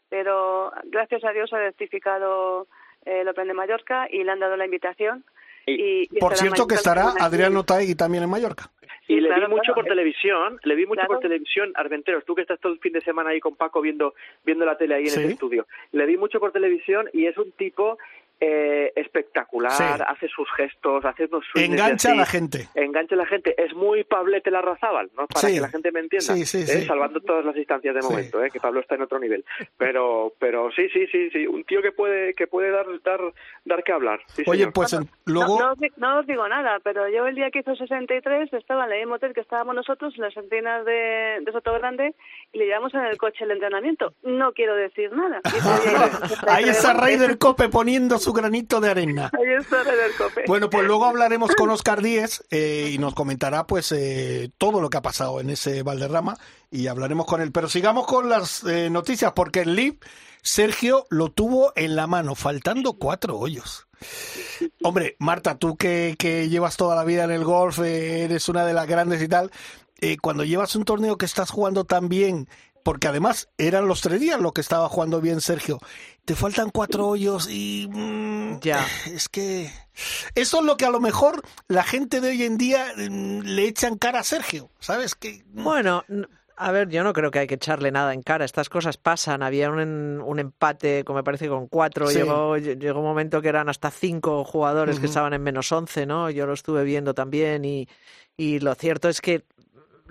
pero 0.10 0.72
gracias 0.86 1.24
a 1.24 1.32
Dios 1.32 1.52
ha 1.54 1.58
rectificado 1.60 2.68
eh, 3.06 3.22
el 3.22 3.28
Open 3.30 3.48
de 3.48 3.54
Mallorca 3.54 4.08
y 4.10 4.24
le 4.24 4.32
han 4.32 4.40
dado 4.40 4.58
la 4.58 4.66
invitación. 4.66 5.24
Y, 5.66 6.04
y 6.12 6.20
Por 6.20 6.36
cierto 6.36 6.68
que 6.68 6.76
estará. 6.76 7.14
Adrián 7.20 7.56
Otaegui 7.56 7.96
también 7.96 8.24
en 8.24 8.30
Mallorca. 8.30 8.70
Y 9.08 9.20
le 9.20 9.28
claro, 9.28 9.42
vi 9.48 9.48
mucho 9.50 9.62
claro. 9.74 9.76
por 9.76 9.86
televisión, 9.86 10.60
le 10.64 10.76
vi 10.76 10.86
mucho 10.86 11.00
Claro. 11.02 11.14
por 11.16 11.20
televisión, 11.20 11.72
Armenteros, 11.76 12.24
tú 12.24 12.34
que 12.34 12.44
estás 12.44 12.60
todo 12.62 12.72
el 12.72 12.80
fin 12.80 12.94
de 12.94 13.02
semana 13.02 13.32
ahí 13.32 13.40
con 13.42 13.56
Paco 13.56 13.82
viendo 13.82 14.14
viendo 14.46 14.64
la 14.66 14.78
tele 14.78 14.96
ahí 14.96 15.04
en 15.04 15.10
Sí. 15.10 15.20
el 15.24 15.32
estudio. 15.32 15.68
Le 15.92 16.06
vi 16.06 16.16
mucho 16.18 16.40
por 16.40 16.52
televisión 16.54 17.10
y 17.12 17.26
es 17.26 17.38
un 17.38 17.52
tipo 17.52 17.98
eh, 18.44 18.92
espectacular, 18.96 19.72
Sí. 19.72 19.84
hace 20.08 20.28
sus 20.28 20.52
gestos, 20.58 21.06
hace 21.06 21.26
unos 21.26 21.46
Engancha 21.54 22.12
a 22.12 22.16
la 22.16 22.26
gente. 22.26 22.68
Engancha 22.74 23.14
a 23.14 23.20
la 23.20 23.26
gente, 23.28 23.54
es 23.56 23.74
muy 23.76 24.04
Pablete 24.04 24.50
Larrazábal, 24.50 25.12
¿no? 25.16 25.28
Para 25.28 25.48
Sí. 25.48 25.54
que 25.56 25.62
la 25.62 25.70
gente 25.70 25.92
me 25.92 26.00
entienda, 26.00 26.34
Sí, 26.34 26.46
sí, 26.46 26.58
¿eh? 26.64 26.86
salvando 26.88 27.22
todas 27.22 27.46
las 27.46 27.54
distancias 27.54 27.94
de 27.94 28.02
Sí. 28.02 28.10
momento, 28.12 28.44
¿eh? 28.44 28.50
que 28.52 28.60
Pablo 28.60 28.80
está 28.80 28.96
en 28.96 29.04
otro 29.04 29.20
nivel. 29.20 29.46
Pero 29.78 30.34
pero 30.40 30.72
sí, 30.72 30.90
sí, 30.90 31.06
sí, 31.12 31.30
sí, 31.30 31.46
un 31.46 31.64
tío 31.66 31.82
que 31.84 31.92
puede 31.92 32.34
que 32.34 32.48
puede 32.48 32.72
dar 32.72 32.86
dar 33.04 33.20
dar 33.64 33.84
que 33.84 33.92
hablar. 33.92 34.20
Sí, 34.28 34.44
Oye, 34.48 34.62
señor. 34.62 34.74
pues 34.74 34.98
luego... 35.26 35.60
No, 35.60 35.66
no 35.68 35.72
os 35.74 35.80
di- 35.80 35.92
no 35.98 36.20
os 36.20 36.26
digo 36.28 36.48
nada, 36.48 36.80
pero 36.84 37.08
yo 37.10 37.28
el 37.28 37.36
día 37.36 37.52
que 37.52 37.60
hizo 37.60 37.76
63 37.76 38.52
estaba 38.54 38.86
en 38.86 38.92
el 38.94 39.00
mismo 39.02 39.16
hotel 39.16 39.34
que 39.34 39.42
estábamos 39.42 39.76
nosotros, 39.76 40.14
en 40.16 40.22
las 40.24 40.36
encinas 40.36 40.84
de, 40.86 41.38
de 41.46 41.52
Soto 41.52 41.74
Grande, 41.74 42.16
le 42.54 42.66
llevamos 42.66 42.94
en 42.94 43.06
el 43.06 43.18
coche 43.18 43.44
el 43.44 43.52
entrenamiento. 43.52 44.14
No 44.24 44.52
quiero 44.54 44.76
decir 44.76 45.12
nada. 45.14 45.42
63. 45.50 46.44
Ahí 46.48 46.70
está 46.70 46.94
Raider 46.94 47.38
Cope 47.38 47.70
poniendo 47.70 48.18
su 48.18 48.34
granito 48.34 48.82
de 48.82 48.90
arena. 48.90 49.30
Ahí 49.34 49.54
está 49.58 49.84
Raider 49.84 50.12
Cope. 50.18 50.44
Bueno, 50.48 50.70
pues 50.70 50.86
luego 50.86 51.06
hablaremos 51.06 51.56
con 51.56 51.70
Oscar 51.70 52.02
Díez 52.02 52.44
eh, 52.52 52.90
y 52.94 52.98
nos 52.98 53.14
comentará 53.14 53.66
pues 53.66 53.92
eh, 53.92 54.52
todo 54.58 54.82
lo 54.82 54.90
que 54.90 54.98
ha 54.98 55.02
pasado 55.02 55.40
en 55.40 55.50
ese 55.50 55.84
Valderrama 55.84 56.38
y 56.70 56.88
hablaremos 56.88 57.26
con 57.26 57.42
él. 57.42 57.52
Pero 57.52 57.70
sigamos 57.70 58.06
con 58.06 58.30
las 58.30 58.64
eh, 58.64 58.90
noticias 58.90 59.32
porque 59.34 59.62
el 59.62 59.76
Leaf, 59.76 59.96
Sergio 60.42 61.06
lo 61.10 61.30
tuvo 61.30 61.72
en 61.76 61.96
la 61.96 62.08
mano, 62.08 62.36
faltando 62.36 62.94
cuatro 62.94 63.38
hoyos. 63.38 63.88
Hombre, 64.84 65.16
Marta, 65.20 65.58
tú 65.58 65.78
que, 65.78 66.16
que 66.18 66.50
llevas 66.50 66.78
toda 66.78 66.96
la 66.96 67.04
vida 67.04 67.24
en 67.24 67.32
el 67.32 67.44
golf, 67.44 67.80
eh, 67.80 68.24
eres 68.24 68.50
una 68.50 68.66
de 68.66 68.74
las 68.74 68.88
grandes 68.88 69.22
y 69.22 69.28
tal, 69.28 69.52
eh, 70.02 70.18
cuando 70.18 70.44
llevas 70.44 70.76
un 70.76 70.84
torneo 70.86 71.18
que 71.18 71.26
estás 71.26 71.52
jugando 71.52 71.84
tan 71.86 72.10
bien, 72.10 72.48
porque 72.84 73.08
además 73.08 73.50
eran 73.60 73.88
los 73.88 74.02
tres 74.02 74.20
días 74.20 74.40
lo 74.42 74.54
que 74.54 74.62
estaba 74.62 74.90
jugando 74.90 75.22
bien 75.22 75.40
Sergio, 75.42 75.78
te 76.26 76.36
faltan 76.36 76.70
cuatro 76.72 77.08
hoyos 77.08 77.48
y... 77.50 77.88
mm, 77.92 78.60
Ya. 78.62 78.86
Es 79.14 79.30
que... 79.30 79.72
Eso 80.36 80.60
es 80.60 80.66
lo 80.66 80.78
que 80.78 80.86
a 80.86 80.90
lo 80.90 81.00
mejor 81.00 81.44
la 81.68 81.84
gente 81.84 82.22
de 82.22 82.30
hoy 82.30 82.44
en 82.44 82.58
día 82.58 82.86
mm, 82.98 83.42
le 83.42 83.66
echan 83.68 83.98
cara 83.98 84.20
a 84.20 84.24
Sergio, 84.24 84.72
¿sabes? 84.80 85.14
Que... 85.16 85.44
Bueno, 85.54 86.04
n- 86.10 86.26
a 86.58 86.72
ver, 86.72 86.90
yo 86.90 87.04
no 87.04 87.14
creo 87.14 87.30
que 87.32 87.40
hay 87.40 87.48
que 87.48 87.56
echarle 87.56 87.92
nada 87.92 88.14
en 88.14 88.22
cara. 88.22 88.46
Estas 88.46 88.70
cosas 88.70 88.98
pasan. 88.98 89.42
Había 89.42 89.70
un, 89.72 89.80
un 90.24 90.40
empate, 90.40 91.04
como 91.04 91.18
me 91.18 91.24
parece, 91.24 91.48
con 91.50 91.68
cuatro. 91.68 92.06
Sí. 92.08 92.16
Llegó, 92.20 92.56
ll- 92.56 92.80
llegó 92.80 93.00
un 93.00 93.06
momento 93.06 93.42
que 93.42 93.50
eran 93.50 93.68
hasta 93.68 93.90
cinco 93.90 94.44
jugadores 94.44 95.00
que 95.00 95.08
estaban 95.08 95.34
en 95.34 95.42
menos 95.42 95.72
once, 95.72 96.06
¿no? 96.06 96.30
Yo 96.30 96.46
lo 96.46 96.54
estuve 96.54 96.84
viendo 96.84 97.16
también 97.16 97.66
y, 97.66 97.88
y 98.38 98.60
lo 98.60 98.76
cierto 98.76 99.10
es 99.10 99.22
que 99.22 99.44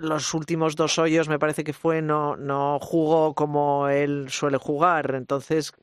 los 0.01 0.33
últimos 0.33 0.75
dos 0.75 0.97
hoyos 0.99 1.29
me 1.29 1.39
parece 1.39 1.63
que 1.63 1.73
fue 1.73 2.01
no, 2.01 2.35
no 2.35 2.79
jugó 2.79 3.33
como 3.33 3.87
él 3.87 4.27
suele 4.29 4.57
jugar. 4.57 5.15
Entonces, 5.15 5.73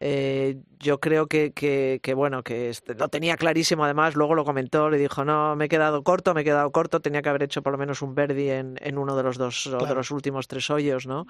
eh, 0.00 0.56
yo 0.80 1.00
creo 1.00 1.26
que, 1.26 1.52
que, 1.52 1.98
que, 2.02 2.14
bueno, 2.14 2.44
que 2.44 2.68
este- 2.70 2.94
lo 2.94 3.08
tenía 3.08 3.36
clarísimo 3.36 3.84
además, 3.84 4.14
luego 4.14 4.36
lo 4.36 4.44
comentó, 4.44 4.88
le 4.90 4.96
dijo, 4.98 5.24
no, 5.24 5.56
me 5.56 5.64
he 5.64 5.68
quedado 5.68 6.04
corto, 6.04 6.34
me 6.34 6.42
he 6.42 6.44
quedado 6.44 6.70
corto, 6.70 7.00
tenía 7.00 7.20
que 7.20 7.28
haber 7.28 7.42
hecho 7.42 7.62
por 7.62 7.72
lo 7.72 7.78
menos 7.78 8.00
un 8.00 8.14
birdie 8.14 8.58
en, 8.58 8.78
en 8.80 8.96
uno 8.96 9.16
de 9.16 9.24
los 9.24 9.36
dos, 9.38 9.66
o 9.66 9.72
de 9.72 9.78
Claro. 9.78 9.94
los 9.96 10.10
últimos 10.12 10.46
tres 10.46 10.70
hoyos, 10.70 11.06
¿no? 11.08 11.26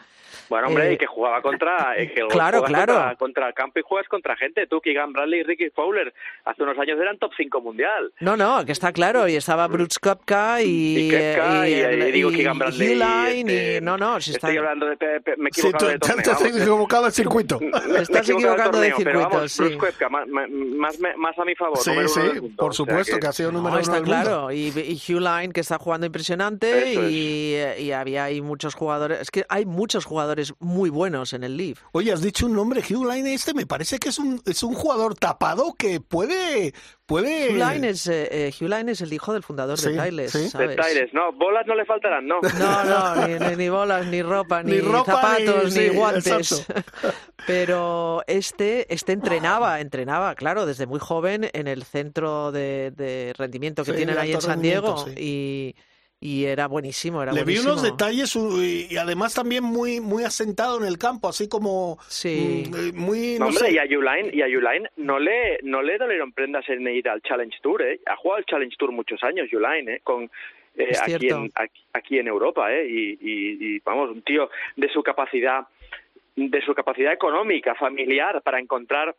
Bueno, 0.50 0.66
hombre, 0.68 0.90
Eh, 0.90 0.92
y 0.94 0.98
que 0.98 1.06
jugaba 1.06 1.40
contra. 1.40 1.94
eh, 1.96 2.12
que 2.14 2.26
claro, 2.26 2.62
claro. 2.62 2.92
Contra, 2.94 3.16
contra 3.16 3.48
el 3.48 3.54
campo 3.54 3.78
y 3.78 3.82
juegas 3.82 4.06
contra 4.08 4.36
gente. 4.36 4.66
Tú, 4.66 4.80
Keegan 4.82 5.12
Bradley 5.14 5.40
y 5.40 5.42
Ricky 5.44 5.70
Fowler, 5.70 6.12
hace 6.44 6.62
unos 6.62 6.78
años 6.78 6.98
eran 7.00 7.16
top 7.18 7.32
5 7.38 7.60
mundial. 7.62 8.12
No, 8.20 8.36
no, 8.36 8.64
que 8.66 8.72
está 8.72 8.92
claro, 8.92 9.26
y 9.28 9.36
estaba 9.36 9.66
Brooks 9.66 9.98
Koepka 9.98 10.60
y, 10.62 11.06
Y 11.06 11.10
Koepka 11.10 11.68
y, 11.68 11.72
el- 11.74 12.02
eh, 12.02 12.12
digo 12.12 12.30
y 12.30 12.36
Keegan 12.36 12.58
Bradley. 12.58 12.88
y, 12.88 12.92
Uline, 12.96 13.50
este, 13.50 13.76
y 13.76 13.80
no, 13.80 13.96
no, 13.96 14.20
si 14.20 14.32
está, 14.32 14.48
Estoy 14.48 14.58
hablando 14.58 14.86
de. 14.86 14.96
me 15.38 15.48
he 15.48 15.52
Sí, 15.54 15.60
equivocado 15.62 15.86
tú 15.86 15.90
de 15.92 15.98
torneo. 15.98 16.22
te 16.22 16.30
has 16.32 16.42
equivocado 16.44 17.06
el 17.06 17.12
circuito. 17.12 17.58
Estás 17.98 18.28
equivocado 18.28 18.57
tocando 18.64 18.80
de 18.80 18.90
torneo, 18.90 19.04
pero 19.04 19.18
circuitos, 19.20 19.32
vamos, 19.38 19.52
sí. 19.52 19.62
Bruce 19.62 19.78
Koepka, 19.78 20.08
más, 20.08 20.28
más, 20.28 20.98
más 21.16 21.38
a 21.38 21.44
mi 21.44 21.54
favor. 21.54 21.78
Sí, 21.78 21.90
sí, 22.08 22.20
mundo, 22.40 22.56
por 22.56 22.70
o 22.70 22.72
sea 22.72 22.76
supuesto 22.84 23.14
que, 23.14 23.20
que- 23.20 23.26
ha 23.26 23.32
sido 23.32 23.52
número 23.52 23.70
No, 23.70 23.74
uno 23.76 23.80
está 23.82 23.92
del 23.94 24.02
mundo. 24.02 24.20
claro. 24.22 24.52
Y, 24.52 24.68
y 24.68 24.94
Hugh 25.12 25.20
Line, 25.20 25.52
que 25.52 25.60
está 25.60 25.78
jugando 25.78 26.06
impresionante, 26.06 26.94
y, 27.10 27.56
y 27.82 27.92
había 27.92 28.24
ahí 28.24 28.40
muchos 28.40 28.74
jugadores. 28.74 29.20
Es 29.20 29.30
que 29.30 29.44
hay 29.48 29.64
muchos 29.66 30.04
jugadores 30.04 30.52
muy 30.58 30.90
buenos 30.90 31.32
en 31.32 31.44
el 31.44 31.56
Leaf. 31.56 31.80
Oye, 31.92 32.12
has 32.12 32.20
dicho 32.22 32.46
un 32.46 32.54
nombre, 32.54 32.80
Hugh 32.82 33.04
Line 33.10 33.34
este, 33.34 33.54
me 33.54 33.66
parece 33.66 33.98
que 33.98 34.08
es 34.10 34.18
un, 34.18 34.40
es 34.46 34.62
un 34.62 34.74
jugador 34.74 35.14
tapado 35.14 35.74
que 35.76 36.00
puede... 36.00 36.72
puede... 37.08 37.48
Hugh 37.50 37.56
Line 37.56 37.88
es, 37.88 38.06
eh, 38.06 38.28
eh, 38.30 38.52
Hugh 38.60 38.68
Line 38.68 38.92
es 38.92 39.00
el 39.00 39.12
hijo 39.12 39.32
del 39.32 39.42
fundador 39.42 39.76
Sí, 39.78 39.90
de 39.90 40.00
Tiles, 40.00 40.30
sí. 40.30 40.38
De 40.42 40.48
¿sabes? 40.50 40.68
De 40.68 40.76
Tyres, 40.76 41.10
no, 41.12 41.32
bolas 41.32 41.66
no 41.66 41.74
le 41.74 41.84
faltarán, 41.84 42.24
no. 42.28 42.38
No, 42.58 42.84
no, 42.84 43.26
ni, 43.26 43.34
ni- 43.48 43.56
ni 43.56 43.68
bolas, 43.68 44.06
ni 44.06 44.22
ropa, 44.22 44.62
ni, 44.62 44.72
Ni 44.72 44.78
ropa, 44.80 45.12
zapatos, 45.12 45.74
ni- 45.74 45.80
ni, 45.82 45.88
sí, 45.88 45.96
guantes. 45.96 46.52
exacto. 46.52 46.82
Pero 47.46 48.22
este, 48.26 48.92
este 48.92 49.12
entrenaba, 49.12 49.80
entrenaba, 49.80 50.34
claro, 50.34 50.66
desde 50.66 50.86
muy 50.86 51.00
joven 51.00 51.48
en 51.52 51.66
el 51.66 51.82
centro 51.84 52.52
de, 52.52 52.92
de 52.94 53.32
rendimiento 53.36 53.84
que 53.84 53.92
Sí, 53.92 53.96
tienen 53.96 54.18
ahí 54.18 54.32
en 54.32 54.40
San 54.42 54.60
Diego 54.60 55.06
y, 55.16 55.74
y 56.20 56.44
era 56.46 56.66
buenísimo, 56.66 57.22
era 57.22 57.32
Le 57.32 57.44
vi 57.44 57.58
unos 57.58 57.82
detalles 57.82 58.34
y 58.36 58.88
y 58.90 58.96
además 58.96 59.34
también 59.34 59.62
muy 59.62 60.00
muy 60.00 60.24
asentado 60.24 60.78
en 60.78 60.84
el 60.86 60.98
campo, 60.98 61.28
así 61.28 61.48
como 61.48 61.98
Sí. 62.08 62.64
mm, 62.68 62.74
eh, 62.74 62.92
muy 62.92 63.34
No, 63.34 63.44
no 63.44 63.46
hombre, 63.46 63.66
sé. 63.68 63.72
y 63.72 63.78
a 63.78 63.84
Uline, 63.84 64.30
y 64.32 64.42
a 64.42 64.46
Uline 64.46 64.88
no 64.96 65.18
le, 65.18 65.58
no 65.62 65.82
le 65.82 65.96
dolieron 65.98 66.32
prendas 66.32 66.68
en 66.68 66.86
ir 66.88 67.08
al 67.08 67.22
Challenge 67.22 67.56
Tour, 67.62 67.82
¿eh? 67.82 68.00
Ha 68.06 68.16
jugado 68.16 68.38
al 68.38 68.44
Challenge 68.46 68.74
Tour 68.76 68.90
muchos 68.92 69.22
años, 69.22 69.48
Uline, 69.52 69.94
¿eh? 69.94 70.00
Con, 70.02 70.30
eh, 70.76 70.92
aquí, 71.00 71.28
en, 71.28 71.50
aquí, 71.54 71.82
aquí 71.92 72.18
en 72.18 72.26
Europa, 72.28 72.72
¿eh? 72.72 72.86
Y, 72.88 73.10
y, 73.20 73.76
y, 73.76 73.78
vamos, 73.84 74.10
un 74.10 74.22
tío 74.22 74.50
de 74.76 74.88
su 74.92 75.02
capacidad, 75.02 75.66
de 76.36 76.62
su 76.62 76.74
capacidad 76.74 77.12
económica, 77.12 77.74
familiar, 77.76 78.42
para 78.42 78.58
encontrar 78.58 79.14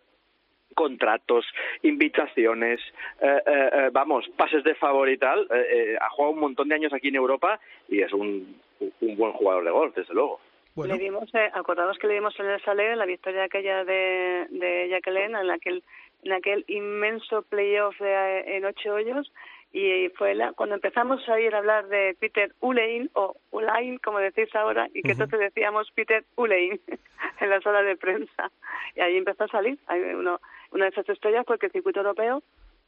contratos, 0.80 1.46
invitaciones, 1.82 2.80
eh, 3.20 3.42
eh, 3.46 3.70
eh, 3.74 3.90
vamos, 3.92 4.30
pases 4.38 4.64
de 4.64 4.76
favor 4.76 5.10
y 5.10 5.18
tal. 5.18 5.42
eh, 5.52 5.66
eh, 5.76 5.98
ha 6.00 6.10
jugado 6.12 6.36
un 6.36 6.40
montón 6.40 6.70
de 6.70 6.76
años 6.76 6.94
aquí 6.94 7.10
en 7.10 7.16
Europa 7.18 7.60
y 7.90 8.02
es 8.02 8.14
un, 8.14 8.56
un 9.02 9.18
buen 9.18 9.34
jugador 9.34 9.66
de 9.66 9.72
golf, 9.72 9.94
desde 9.94 10.14
luego. 10.14 10.40
Bueno, 10.76 10.94
Le 10.94 11.02
vimos, 11.02 11.30
eh, 11.36 11.50
acordados 11.54 11.98
que 11.98 12.08
le 12.08 12.14
vimos 12.14 12.34
en 12.40 12.46
el 12.46 12.62
Salé 12.62 12.96
la 12.96 13.06
victoria 13.06 13.44
aquella 13.44 13.84
de, 13.84 14.48
de 14.52 14.88
Jacqueline 14.90 15.36
en 15.36 15.52
aquel, 15.52 15.84
en 16.24 16.32
aquel 16.32 16.64
inmenso 16.70 17.42
playoff 17.42 18.00
de, 18.00 18.56
en 18.56 18.64
ocho 18.64 18.94
hoyos 18.94 19.30
y 19.72 20.10
fue 20.18 20.34
la, 20.34 20.54
cuando 20.54 20.76
empezamos 20.76 21.28
a 21.30 21.40
ir 21.40 21.54
a 21.54 21.60
hablar 21.60 21.88
de 21.90 22.16
Peter 22.20 22.54
Ulein 22.62 23.10
o 23.14 23.36
Ulain, 23.52 23.98
como 24.00 24.20
decís 24.20 24.50
ahora, 24.56 24.88
y 24.94 25.02
que 25.04 25.12
entonces 25.12 25.40
decíamos 25.40 25.92
Peter 25.94 26.24
Ulein 26.38 26.80
en 27.42 27.50
la 27.50 27.60
sala 27.62 27.84
de 27.84 27.96
prensa. 27.96 28.50
Y 28.96 29.02
ahí 29.02 29.18
empezó 29.18 29.44
a 29.44 29.48
salir 29.50 29.78
hay 29.88 30.02
uno, 30.02 30.40
una 30.72 30.86
de 30.86 30.92
esas 30.92 31.08
estrellas 31.10 31.46
porque 31.46 31.68
el 31.68 31.72
circuito 31.72 32.00
europeo 32.00 32.44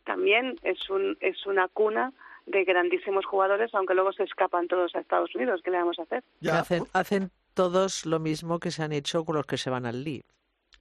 también 0.06 0.56
es, 0.64 0.90
un, 0.90 1.18
es 1.22 1.46
una 1.46 1.68
cuna 1.68 2.12
de 2.46 2.64
grandísimos 2.64 3.26
jugadores, 3.26 3.74
aunque 3.76 3.94
luego 3.94 4.12
se 4.14 4.24
escapan 4.24 4.68
todos 4.68 4.96
a 4.96 5.00
Estados 5.00 5.34
Unidos. 5.36 5.62
¿Qué 5.64 5.72
le 5.72 5.78
vamos 5.78 6.00
a 6.00 6.04
hacer? 6.04 6.24
ya. 6.40 6.60
Hacen, 6.60 6.84
hacen 6.94 7.32
todos 7.54 8.06
lo 8.06 8.20
mismo 8.20 8.60
que 8.60 8.72
se 8.72 8.82
han 8.84 8.92
hecho 8.94 9.24
con 9.26 9.36
los 9.36 9.46
que 9.46 9.58
se 9.58 9.70
van 9.70 9.86
al 9.86 10.04
Leaf. 10.04 10.24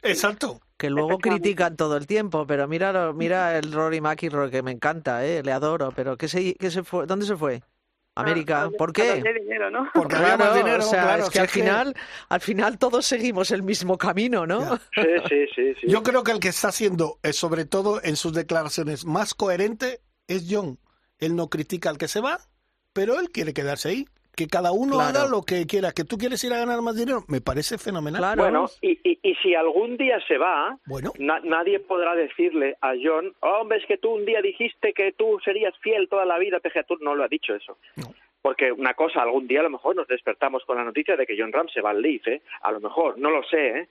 Exacto. 0.02 0.60
Que 0.78 0.88
luego 0.88 1.18
critican 1.18 1.76
todo 1.76 1.96
el 1.98 2.06
tiempo, 2.06 2.46
pero 2.46 2.66
mira, 2.66 2.92
lo- 2.92 3.12
mira 3.12 3.58
el 3.58 3.70
Rory 3.72 4.00
McIlroy 4.00 4.50
que 4.50 4.62
me 4.62 4.70
encanta, 4.70 5.26
¿eh? 5.26 5.42
le 5.42 5.52
adoro, 5.52 5.90
pero 5.94 6.16
¿qué 6.16 6.26
se, 6.28 6.54
qué 6.54 6.70
se 6.70 6.82
fue? 6.82 7.04
¿dónde 7.06 7.26
se 7.26 7.36
fue? 7.36 7.60
América, 8.20 8.62
Ah, 8.64 8.70
¿por 8.76 8.92
qué? 8.92 9.22
dinero, 9.40 9.70
¿no? 9.70 9.88
Porque 9.94 10.16
había 10.16 10.36
más 10.36 10.54
dinero, 10.54 10.78
o 10.84 10.88
sea, 10.88 11.02
claro, 11.02 11.24
es 11.24 11.30
que 11.30 11.40
al 11.40 11.46
que- 11.46 11.52
final, 11.52 11.94
al 12.28 12.40
final 12.40 12.78
todos 12.78 13.04
seguimos 13.06 13.50
el 13.50 13.62
mismo 13.62 13.98
camino, 13.98 14.46
¿no? 14.46 14.76
Sí, 14.94 15.02
sí, 15.28 15.44
sí. 15.54 15.74
sí. 15.80 15.86
Yo 15.88 16.02
creo 16.02 16.22
que 16.24 16.32
el 16.32 16.40
que 16.40 16.48
está 16.48 16.72
siendo, 16.72 17.18
eh, 17.22 17.32
sobre 17.32 17.64
todo 17.64 18.00
en 18.02 18.16
sus 18.16 18.32
declaraciones, 18.32 19.04
más 19.04 19.34
coherente 19.34 20.00
es 20.28 20.46
John. 20.48 20.78
Él 21.18 21.36
no 21.36 21.48
critica 21.50 21.90
al 21.90 21.98
que 21.98 22.08
se 22.08 22.20
va, 22.20 22.40
pero 22.92 23.18
él 23.20 23.30
quiere 23.30 23.52
quedarse 23.52 23.88
ahí. 23.90 24.06
Que 24.40 24.46
cada 24.48 24.72
uno 24.72 24.94
Claro. 24.94 25.18
haga 25.18 25.28
lo 25.28 25.42
que 25.42 25.66
quiera. 25.66 25.92
Que 25.92 26.04
tú 26.04 26.16
quieres 26.16 26.42
ir 26.44 26.52
a 26.54 26.58
ganar 26.58 26.80
más 26.80 26.96
dinero, 26.96 27.24
me 27.28 27.42
parece 27.42 27.76
fenomenal. 27.76 28.22
Claro. 28.22 28.42
Bueno, 28.42 28.66
y, 28.80 28.92
y, 29.06 29.18
y 29.22 29.34
si 29.42 29.54
algún 29.54 29.98
día 29.98 30.18
se 30.26 30.38
va, 30.38 30.78
Bueno, 30.86 31.12
na- 31.18 31.40
nadie 31.40 31.78
podrá 31.78 32.14
decirle 32.14 32.76
a 32.80 32.92
John, 33.02 33.34
hombre, 33.40 33.76
es 33.78 33.86
que 33.86 33.98
tú 33.98 34.10
un 34.12 34.24
día 34.24 34.40
dijiste 34.40 34.94
que 34.94 35.12
tú 35.12 35.38
serías 35.44 35.76
fiel 35.80 36.08
toda 36.08 36.24
la 36.24 36.38
vida 36.38 36.56
a 36.56 36.60
PGA 36.60 36.84
Tour. 36.84 37.02
No 37.02 37.14
lo 37.14 37.24
ha 37.24 37.28
dicho 37.28 37.54
eso. 37.54 37.76
No. 37.96 38.14
Porque 38.40 38.72
una 38.72 38.94
cosa, 38.94 39.20
algún 39.20 39.46
día 39.46 39.60
a 39.60 39.64
lo 39.64 39.68
mejor 39.70 39.94
nos 39.94 40.08
despertamos 40.08 40.64
con 40.64 40.78
la 40.78 40.84
noticia 40.84 41.14
de 41.16 41.26
que 41.26 41.36
John 41.38 41.52
Ram 41.52 41.68
se 41.68 41.82
va 41.82 41.90
al 41.90 42.00
Leaf, 42.00 42.26
¿eh? 42.26 42.40
A 42.62 42.72
lo 42.72 42.80
mejor, 42.80 43.18
no 43.18 43.28
lo 43.30 43.42
sé, 43.44 43.68
¿eh? 43.80 43.88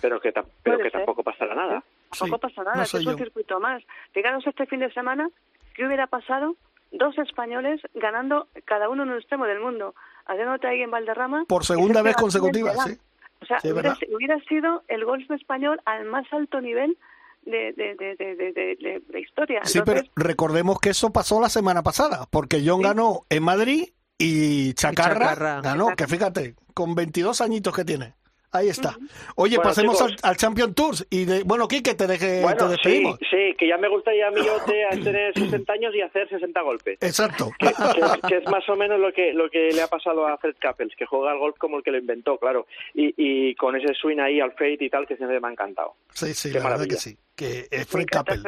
Pero 0.00 0.20
que, 0.20 0.30
ta- 0.30 0.44
pero 0.62 0.76
que 0.76 0.84
ser. 0.84 0.92
tampoco 0.92 1.24
pasará 1.24 1.56
nada. 1.56 1.82
Tampoco 2.16 2.38
pasa 2.38 2.62
nada, 2.62 2.76
no 2.76 2.82
que 2.82 2.88
soy 2.88 3.00
es 3.00 3.06
un 3.08 3.12
yo. 3.14 3.18
circuito 3.24 3.58
más. 3.58 3.82
Fijaros 4.12 4.46
este 4.46 4.64
fin 4.66 4.78
de 4.78 4.92
semana, 4.92 5.28
¿qué 5.74 5.84
hubiera 5.84 6.06
pasado? 6.06 6.54
Dos 6.90 7.16
españoles 7.18 7.80
ganando 7.94 8.48
cada 8.64 8.88
uno 8.88 9.02
en 9.02 9.10
un 9.10 9.18
extremo 9.18 9.44
del 9.46 9.60
mundo. 9.60 9.94
Haciéndote 10.26 10.66
ahí 10.66 10.82
en 10.82 10.90
Valderrama. 10.90 11.44
por 11.48 11.64
segunda 11.64 12.02
vez 12.02 12.16
consecutiva, 12.16 12.72
se 12.72 12.76
va. 12.78 12.84
sí. 12.84 12.98
O 13.40 13.46
sea, 13.46 13.60
Sí, 13.60 13.70
hubiera, 13.70 13.90
verdad. 13.90 13.98
hubiera 14.16 14.40
sido 14.44 14.82
el 14.88 15.04
golf 15.04 15.30
español 15.30 15.80
al 15.84 16.04
más 16.06 16.26
alto 16.32 16.60
nivel 16.60 16.98
de, 17.42 17.72
de, 17.72 17.94
de, 17.94 18.16
de, 18.16 18.34
de, 18.36 18.52
de- 18.52 18.76
de- 18.76 19.02
de 19.06 19.20
historia. 19.20 19.60
Sí, 19.64 19.78
Entonces, 19.78 20.10
pero 20.14 20.26
recordemos 20.28 20.80
que 20.80 20.90
eso 20.90 21.12
pasó 21.12 21.40
la 21.40 21.48
semana 21.48 21.82
pasada, 21.82 22.26
porque 22.30 22.62
John 22.66 22.82
ganó 22.82 23.20
en 23.30 23.42
Madrid 23.44 23.84
y 24.18 24.74
Chacarra, 24.74 25.14
Chacarra. 25.30 25.60
ganó, 25.62 25.94
que 25.96 26.06
fíjate, 26.08 26.56
con 26.74 26.94
22 26.96 27.40
añitos 27.40 27.74
que 27.74 27.84
tiene. 27.84 28.14
Ahí 28.50 28.68
está. 28.70 28.96
Oye, 29.36 29.56
Bueno, 29.56 29.68
pasemos 29.70 30.00
al, 30.00 30.08
chicos. 30.10 30.24
al 30.24 30.36
Champion 30.38 30.72
Tours. 30.74 31.06
Y 31.10 31.26
de, 31.26 31.42
bueno, 31.42 31.68
Quique, 31.68 31.94
te, 31.94 32.06
deje, 32.06 32.36
te 32.38 32.42
bueno, 32.42 32.68
despedimos. 32.68 33.18
sí, 33.30 33.54
que 33.58 33.68
ya 33.68 33.76
me 33.76 33.88
gustaría 33.90 34.28
a 34.28 34.30
mí 34.30 34.40
yo 34.44 34.56
tener 35.04 35.34
60 35.34 35.70
años 35.72 35.94
y 35.94 36.00
hacer 36.00 36.28
60 36.30 36.60
golpes. 36.62 36.98
Exacto. 37.02 37.50
que, 37.58 37.66
que- 37.66 38.28
que 38.28 38.36
es 38.38 38.44
más 38.50 38.66
o 38.68 38.76
menos 38.76 38.98
lo 38.98 39.12
que 39.12 39.32
lo 39.34 39.50
que 39.50 39.70
le 39.72 39.82
ha 39.82 39.86
pasado 39.88 40.26
a 40.26 40.38
Fred 40.38 40.54
Couples, 40.62 40.96
que 40.96 41.04
juega 41.04 41.30
al 41.32 41.38
golf 41.38 41.56
como 41.58 41.76
el 41.76 41.82
que 41.82 41.90
lo 41.90 41.98
inventó, 41.98 42.38
claro, 42.38 42.66
y, 42.94 43.12
y 43.16 43.54
con 43.56 43.76
ese 43.76 43.92
swing 43.94 44.18
ahí 44.18 44.40
al 44.40 44.52
fade 44.52 44.78
y 44.80 44.88
tal, 44.90 45.06
que 45.06 45.16
siempre 45.16 45.38
me 45.40 45.48
ha 45.48 45.52
encantado. 45.52 45.94
Sí, 46.12 46.32
sí, 46.32 46.50
Qué 46.50 46.58
la 46.60 46.70
verdad 46.70 46.86
que 46.86 46.96
sí. 46.96 47.16
Que 47.36 47.68
es 47.70 47.86
Fred 47.86 48.06
Couples, 48.10 48.40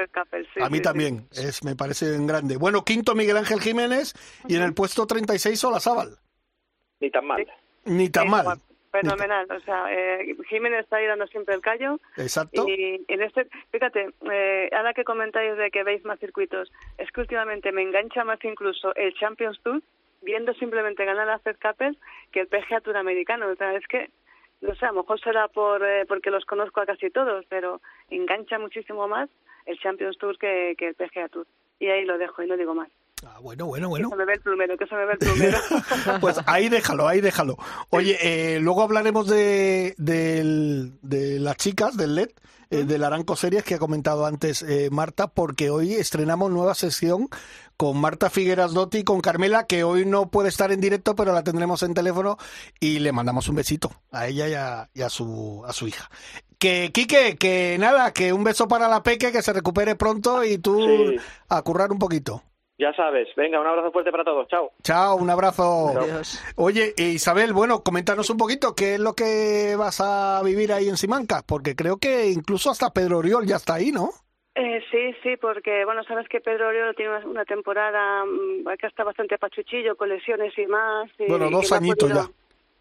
sí, 0.54 0.60
A 0.62 0.68
mí 0.70 0.78
sí, 0.78 0.82
también, 0.82 1.28
es, 1.32 1.62
me 1.62 1.76
parece 1.76 2.14
en 2.14 2.26
grande. 2.26 2.56
Bueno, 2.56 2.84
quinto 2.84 3.14
Miguel 3.14 3.36
Ángel 3.36 3.60
Jiménez 3.60 4.14
y 4.48 4.56
en 4.56 4.62
el 4.62 4.72
puesto 4.74 5.06
36 5.06 5.62
Olazábal. 5.64 6.16
Ni 7.00 7.10
tan 7.10 7.26
mal. 7.26 7.46
Ni 7.84 8.08
tan 8.08 8.28
mal. 8.28 8.58
Fenomenal. 8.90 9.46
O 9.50 9.60
sea, 9.60 9.86
eh, 9.92 10.36
Jiménez 10.48 10.80
está 10.80 10.96
ahí 10.96 11.06
dando 11.06 11.26
siempre 11.28 11.54
el 11.54 11.60
callo. 11.60 12.00
Exacto. 12.16 12.66
Y 12.68 13.04
en 13.06 13.22
este, 13.22 13.46
fíjate, 13.70 14.10
eh, 14.30 14.68
ahora 14.72 14.94
que 14.94 15.04
comentáis 15.04 15.56
de 15.56 15.70
que 15.70 15.84
veis 15.84 16.04
más 16.04 16.18
circuitos, 16.18 16.72
es 16.98 17.10
que 17.12 17.20
últimamente 17.20 17.70
me 17.72 17.82
engancha 17.82 18.24
más 18.24 18.42
incluso 18.44 18.94
el 18.96 19.14
Champions 19.14 19.60
Tour, 19.62 19.82
viendo 20.22 20.52
simplemente 20.54 21.04
ganar 21.04 21.28
a 21.30 21.38
Fed 21.38 21.56
Capel, 21.58 21.96
que 22.32 22.40
el 22.40 22.48
PGA 22.48 22.80
Tour 22.80 22.96
americano. 22.96 23.48
O 23.48 23.54
sea, 23.54 23.74
es 23.74 23.86
que, 23.86 24.10
no 24.60 24.74
sé, 24.74 24.86
a 24.86 24.92
lo 24.92 25.02
mejor 25.02 25.20
será 25.20 25.46
por 25.48 25.84
eh, 25.84 26.04
porque 26.06 26.30
los 26.30 26.44
conozco 26.44 26.80
a 26.80 26.86
casi 26.86 27.10
todos, 27.10 27.46
pero 27.48 27.80
engancha 28.10 28.58
muchísimo 28.58 29.06
más 29.06 29.30
el 29.66 29.78
Champions 29.78 30.18
Tour 30.18 30.36
que, 30.36 30.74
que 30.76 30.88
el 30.88 30.94
PGA 30.94 31.28
Tour. 31.28 31.46
Y 31.78 31.86
ahí 31.86 32.04
lo 32.04 32.18
dejo 32.18 32.42
y 32.42 32.46
no 32.46 32.56
digo 32.56 32.74
más. 32.74 32.90
Ah, 33.26 33.38
bueno, 33.42 33.66
bueno, 33.66 33.88
Que 33.88 33.90
bueno. 33.90 34.08
se 34.10 34.16
me 34.16 34.24
ve 34.24 34.32
el 34.34 34.40
plumero, 34.40 34.76
que 34.78 34.86
se 34.86 34.94
me 34.94 35.04
ve 35.04 35.12
el 35.12 35.18
plumero. 35.18 35.58
Pues 36.20 36.36
ahí 36.46 36.68
déjalo, 36.68 37.06
ahí 37.06 37.20
déjalo. 37.20 37.56
Oye, 37.90 38.16
eh, 38.22 38.60
luego 38.60 38.82
hablaremos 38.82 39.26
de, 39.28 39.94
del- 39.98 40.94
de 41.02 41.38
las 41.38 41.56
chicas 41.56 41.96
del 41.96 42.14
LED, 42.14 42.30
eh, 42.70 42.84
del 42.84 43.04
Aranco 43.04 43.36
Series 43.36 43.62
que 43.64 43.74
ha 43.74 43.78
comentado 43.78 44.24
antes 44.24 44.62
eh, 44.62 44.88
Marta, 44.90 45.26
porque 45.28 45.70
hoy 45.70 45.94
estrenamos 45.94 46.50
nueva 46.50 46.74
sesión 46.74 47.28
con 47.76 47.98
Marta 48.00 48.30
Figueras 48.30 48.72
Dotti 48.72 48.98
y 48.98 49.04
con 49.04 49.20
Carmela, 49.20 49.66
que 49.66 49.84
hoy 49.84 50.04
no 50.06 50.30
puede 50.30 50.48
estar 50.48 50.70
en 50.72 50.80
directo, 50.80 51.14
pero 51.14 51.32
la 51.32 51.42
tendremos 51.42 51.82
en 51.82 51.94
teléfono 51.94 52.38
y 52.78 53.00
le 53.00 53.12
mandamos 53.12 53.48
un 53.48 53.56
besito 53.56 53.90
a 54.12 54.28
ella 54.28 54.48
y 54.48 54.54
a, 54.54 54.88
y 54.94 55.02
a 55.02 55.10
su, 55.10 55.62
a 55.66 55.72
su 55.72 55.88
hija. 55.88 56.10
Que, 56.58 56.90
Quique, 56.92 57.36
que 57.38 57.76
nada, 57.80 58.12
que 58.12 58.32
un 58.34 58.44
beso 58.44 58.68
para 58.68 58.86
la 58.88 59.02
Peque, 59.02 59.32
que 59.32 59.40
se 59.42 59.52
recupere 59.54 59.94
pronto 59.96 60.44
y 60.44 60.58
tú 60.58 60.78
Sí. 60.86 61.16
a 61.48 61.62
currar 61.62 61.90
un 61.90 61.98
poquito. 61.98 62.42
Ya 62.80 62.94
sabes. 62.94 63.28
Venga, 63.36 63.60
un 63.60 63.66
abrazo 63.66 63.92
fuerte 63.92 64.10
para 64.10 64.24
todos. 64.24 64.48
Chao. 64.48 64.72
Chao, 64.82 65.16
un 65.16 65.28
abrazo. 65.28 65.88
Adiós. 65.98 66.42
Oye, 66.56 66.94
Isabel, 66.96 67.52
bueno, 67.52 67.82
coméntanos 67.82 68.30
un 68.30 68.38
poquito 68.38 68.74
qué 68.74 68.94
es 68.94 69.00
lo 69.00 69.12
que 69.12 69.76
vas 69.76 70.00
a 70.00 70.40
vivir 70.42 70.72
ahí 70.72 70.88
en 70.88 70.96
Simancas, 70.96 71.42
porque 71.42 71.76
creo 71.76 71.98
que 71.98 72.28
incluso 72.30 72.70
hasta 72.70 72.88
Pedro 72.90 73.18
Oriol 73.18 73.44
ya 73.46 73.56
está 73.56 73.74
ahí, 73.74 73.92
¿no? 73.92 74.08
Eh, 74.54 74.82
sí, 74.90 75.14
sí, 75.22 75.36
porque 75.36 75.84
bueno, 75.84 76.02
sabes 76.04 76.26
que 76.28 76.40
Pedro 76.40 76.68
Oriol 76.68 76.94
tiene 76.96 77.16
una, 77.18 77.26
una 77.26 77.44
temporada 77.44 78.24
mm, 78.24 78.64
que 78.80 78.86
está 78.86 79.04
bastante 79.04 79.36
pachuchillo, 79.36 79.94
con 79.96 80.08
lesiones 80.08 80.56
y 80.58 80.66
más. 80.66 81.10
y- 81.18 81.26
Bueno, 81.28 81.50
dos 81.50 81.70
añitos 81.72 82.08
podido- 82.10 82.28
ya. 82.28 82.32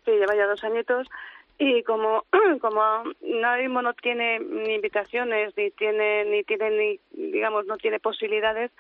Sí, 0.06 0.12
lleva 0.12 0.34
ya 0.36 0.48
dos 0.48 0.64
añitos. 0.64 1.08
Y 1.58 1.84
como 1.84 2.24
como 2.62 2.82
ahora 2.82 3.58
mismo 3.58 3.82
no 3.82 3.94
tiene 3.96 4.40
ni 4.40 4.76
invitaciones, 4.76 5.54
ni 5.58 5.72
tiene, 5.72 6.24
ni 6.24 6.44
tiene, 6.46 6.70
ni 6.72 7.32
digamos, 7.32 7.66
no 7.66 7.76
tiene 7.78 8.00
posibilidades, 8.00 8.72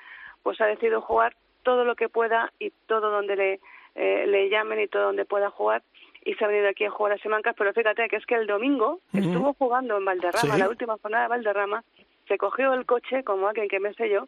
pues 0.43 0.59
ha 0.61 0.65
decidido 0.65 1.01
jugar 1.01 1.35
todo 1.63 1.83
lo 1.83 1.95
que 1.95 2.09
pueda 2.09 2.51
y 2.59 2.71
todo 2.87 3.09
donde 3.11 3.35
le, 3.35 3.59
eh, 3.95 4.25
le 4.27 4.49
llamen 4.49 4.79
y 4.79 4.87
todo 4.87 5.03
donde 5.03 5.25
pueda 5.25 5.49
jugar. 5.49 5.83
y 6.25 6.33
se 6.35 6.43
ha 6.43 6.47
venido 6.47 6.69
aquí 6.69 6.85
a 6.85 6.91
jugar 6.91 7.13
a 7.13 7.17
Simancas, 7.17 7.55
pero 7.57 7.73
fíjate 7.73 8.07
que 8.09 8.17
es 8.17 8.25
que 8.25 8.35
el 8.35 8.45
domingo 8.47 8.99
estuvo 9.13 9.53
jugando 9.53 9.97
en 9.97 10.05
Valderrama, 10.05 10.57
la 10.57 10.69
última 10.69 10.97
jornada 11.01 11.23
de 11.23 11.29
Valderrama, 11.29 11.83
se 12.27 12.37
cogió 12.37 12.73
el 12.73 12.85
coche, 12.85 13.23
como 13.23 13.47
alguien 13.47 13.69
que 13.69 13.79
me 13.79 13.93
sé 13.93 14.09
yo, 14.09 14.27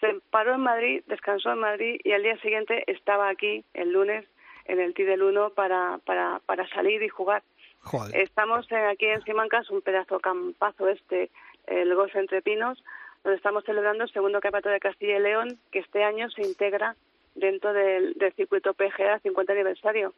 se 0.00 0.20
paró 0.30 0.54
en 0.54 0.60
Madrid, 0.60 1.02
descansó 1.06 1.52
en 1.52 1.60
Madrid 1.60 2.00
y 2.04 2.12
al 2.12 2.22
día 2.22 2.36
siguiente 2.38 2.84
estaba 2.86 3.28
aquí 3.28 3.64
el 3.74 3.92
lunes 3.92 4.24
en 4.66 4.80
el 4.80 4.94
T 4.94 5.04
del 5.04 5.22
1 5.22 5.50
para, 5.50 5.98
para, 6.04 6.40
para 6.46 6.68
salir 6.68 7.02
y 7.02 7.08
jugar. 7.08 7.42
Estamos 8.12 8.66
aquí 8.72 9.06
en 9.06 9.22
Simancas, 9.22 9.70
un 9.70 9.80
pedazo 9.80 10.20
campazo 10.20 10.88
este, 10.88 11.30
el 11.66 11.94
Golf 11.94 12.14
Entre 12.16 12.42
Pinos, 12.42 12.82
donde 13.24 13.36
estamos 13.36 13.64
celebrando 13.64 14.04
el 14.04 14.12
segundo 14.12 14.40
campeonato 14.40 14.68
de 14.68 14.80
Castilla 14.80 15.16
y 15.18 15.22
León, 15.22 15.58
que 15.70 15.80
este 15.80 16.04
año 16.04 16.30
se 16.30 16.42
integra 16.42 16.96
dentro 17.34 17.72
del, 17.72 18.16
circuito 18.36 18.74
PGA 18.74 19.18
50 19.20 19.52
aniversario. 19.52 20.14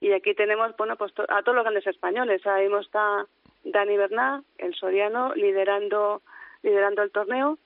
Y 0.00 0.12
aquí 0.12 0.34
tenemos, 0.34 0.76
bueno, 0.76 0.96
pues 0.96 1.12
a 1.28 1.42
todos 1.42 1.54
los 1.54 1.64
grandes 1.64 1.86
españoles. 1.86 2.44
Ahí 2.46 2.68
está 2.80 3.26
Dani 3.64 3.96
Berná, 3.96 4.42
el 4.58 4.74
soriano, 4.74 5.34
liderando, 5.34 6.22
liderando 6.62 7.02
el 7.02 7.12
torneo. 7.12 7.58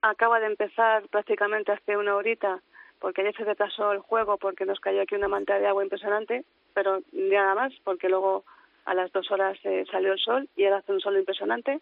Acaba 0.00 0.40
de 0.40 0.46
empezar 0.46 1.08
prácticamente 1.08 1.70
hace 1.70 1.96
una 1.96 2.16
horita, 2.16 2.60
porque 2.98 3.20
ayer 3.20 3.36
se 3.36 3.44
retrasó 3.44 3.92
el 3.92 4.00
juego 4.00 4.36
porque 4.38 4.64
nos 4.64 4.80
cayó 4.80 5.02
aquí 5.02 5.14
una 5.14 5.28
manta 5.28 5.58
de 5.58 5.66
agua 5.68 5.84
impresionante, 5.84 6.44
pero 6.74 7.00
nada 7.12 7.54
más, 7.54 7.72
porque 7.84 8.08
luego 8.08 8.44
a 8.84 8.94
las 8.94 9.12
dos 9.12 9.30
horas 9.30 9.56
eh, 9.64 9.84
salió 9.90 10.12
el 10.12 10.18
sol 10.18 10.48
y 10.56 10.64
ahora 10.64 10.78
hace 10.78 10.92
un 10.92 11.00
sol 11.00 11.16
impresionante. 11.16 11.80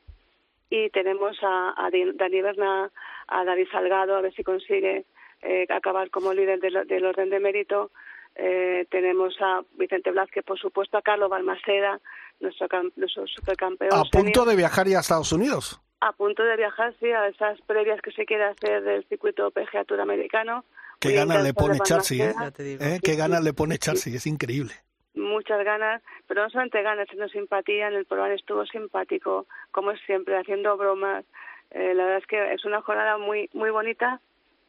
Y 0.70 0.88
tenemos 0.90 1.36
a, 1.42 1.74
a 1.76 1.90
Dani 1.90 2.42
Berna, 2.42 2.90
a 3.26 3.44
David 3.44 3.66
Salgado, 3.72 4.16
a 4.16 4.20
ver 4.20 4.32
si 4.34 4.44
consigue 4.44 5.04
eh, 5.42 5.66
acabar 5.68 6.10
como 6.10 6.32
líder 6.32 6.60
del, 6.60 7.04
orden 7.04 7.28
de 7.28 7.40
mérito. 7.40 7.90
Eh, 8.36 8.86
tenemos 8.90 9.34
a 9.40 9.62
Vicente 9.72 10.12
Blázquez, 10.12 10.44
por 10.44 10.58
supuesto, 10.58 10.96
a 10.96 11.02
Carlos 11.02 11.28
Balmaceda, 11.28 12.00
nuestro, 12.38 12.68
nuestro 12.94 13.26
supercampeón. 13.26 13.92
¿A 13.92 14.04
punto 14.04 14.44
de 14.44 14.54
viajar 14.54 14.86
ya 14.86 14.98
a 14.98 15.00
Estados 15.00 15.32
Unidos? 15.32 15.80
A 16.00 16.12
punto 16.12 16.44
de 16.44 16.56
viajar, 16.56 16.94
sí, 17.00 17.10
a 17.10 17.26
esas 17.26 17.60
previas 17.62 18.00
que 18.00 18.12
se 18.12 18.24
quiere 18.24 18.44
hacer 18.44 18.82
del 18.82 19.04
circuito 19.08 19.50
PGA 19.50 19.84
Tour 19.84 20.00
americano. 20.00 20.64
Qué 21.00 21.12
ganas 21.12 21.42
le 21.42 21.52
pone 21.52 21.78
Charsi, 21.80 22.22
¿eh? 22.22 22.32
¿eh? 22.58 23.00
Qué 23.02 23.16
ganas 23.16 23.42
le 23.42 23.52
pone 23.52 23.76
Charsi, 23.78 24.14
es 24.14 24.26
increíble 24.26 24.72
muchas 25.14 25.64
ganas, 25.64 26.02
pero 26.26 26.42
no 26.42 26.50
solamente 26.50 26.82
ganas, 26.82 27.08
sino 27.10 27.28
simpatía. 27.28 27.88
En 27.88 27.94
el 27.94 28.06
programa 28.06 28.34
estuvo 28.34 28.64
simpático, 28.66 29.46
como 29.70 29.94
siempre, 29.96 30.36
haciendo 30.36 30.76
bromas. 30.76 31.24
Eh, 31.70 31.94
la 31.94 32.04
verdad 32.04 32.18
es 32.18 32.26
que 32.26 32.52
es 32.52 32.64
una 32.64 32.82
jornada 32.82 33.18
muy 33.18 33.48
muy 33.52 33.70
bonita 33.70 34.20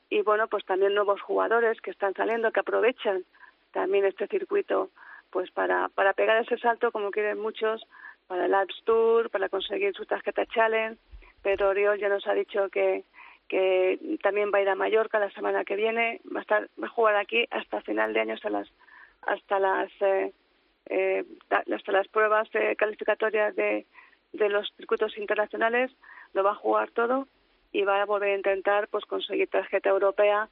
y 0.09 0.21
bueno, 0.21 0.47
pues 0.47 0.65
también 0.65 0.93
nuevos 0.93 1.21
jugadores 1.21 1.79
que 1.81 1.89
están 1.91 2.13
saliendo, 2.13 2.51
que 2.51 2.59
aprovechan 2.59 3.23
también 3.71 4.05
este 4.05 4.27
circuito 4.27 4.89
pues 5.31 5.49
para, 5.51 5.87
para 5.89 6.13
pegar 6.13 6.43
ese 6.43 6.57
salto 6.57 6.91
como 6.91 7.09
quieren 7.09 7.39
muchos 7.39 7.81
para 8.27 8.45
el 8.45 8.53
Alps 8.53 8.83
Tour, 8.83 9.29
para 9.29 9.49
conseguir 9.49 9.93
su 9.95 10.05
tarjeta 10.05 10.45
Challenge. 10.45 10.99
Pero 11.41 11.69
Oriol 11.69 11.97
ya 11.97 12.09
nos 12.09 12.27
ha 12.27 12.33
dicho 12.33 12.69
que, 12.69 13.03
que 13.47 14.17
también 14.21 14.51
va 14.53 14.59
a 14.59 14.61
ir 14.61 14.69
a 14.69 14.75
Mallorca 14.75 15.17
la 15.17 15.31
semana 15.31 15.63
que 15.63 15.75
viene, 15.75 16.21
va 16.33 16.39
a, 16.39 16.41
estar, 16.41 16.69
va 16.81 16.87
a 16.87 16.91
jugar 16.91 17.15
aquí 17.15 17.47
hasta 17.49 17.81
final 17.81 18.13
de 18.13 18.19
año, 18.19 18.33
hasta 18.33 18.49
las 18.49 18.69
hasta 19.21 19.59
las 19.59 19.89
eh, 20.01 20.33
eh, 20.87 21.25
hasta 21.49 21.91
las 21.91 22.07
pruebas 22.07 22.49
calificatorias 22.77 23.55
de, 23.55 23.85
de 24.33 24.49
los 24.49 24.71
circuitos 24.77 25.17
internacionales, 25.17 25.91
lo 26.33 26.43
va 26.43 26.51
a 26.51 26.55
jugar 26.55 26.91
todo 26.91 27.27
y 27.71 27.83
va 27.83 28.01
a 28.01 28.05
volver 28.05 28.31
a 28.31 28.37
intentar 28.37 28.87
pues 28.89 29.05
conseguir 29.05 29.47
tarjeta 29.49 29.89
europea 29.89 30.49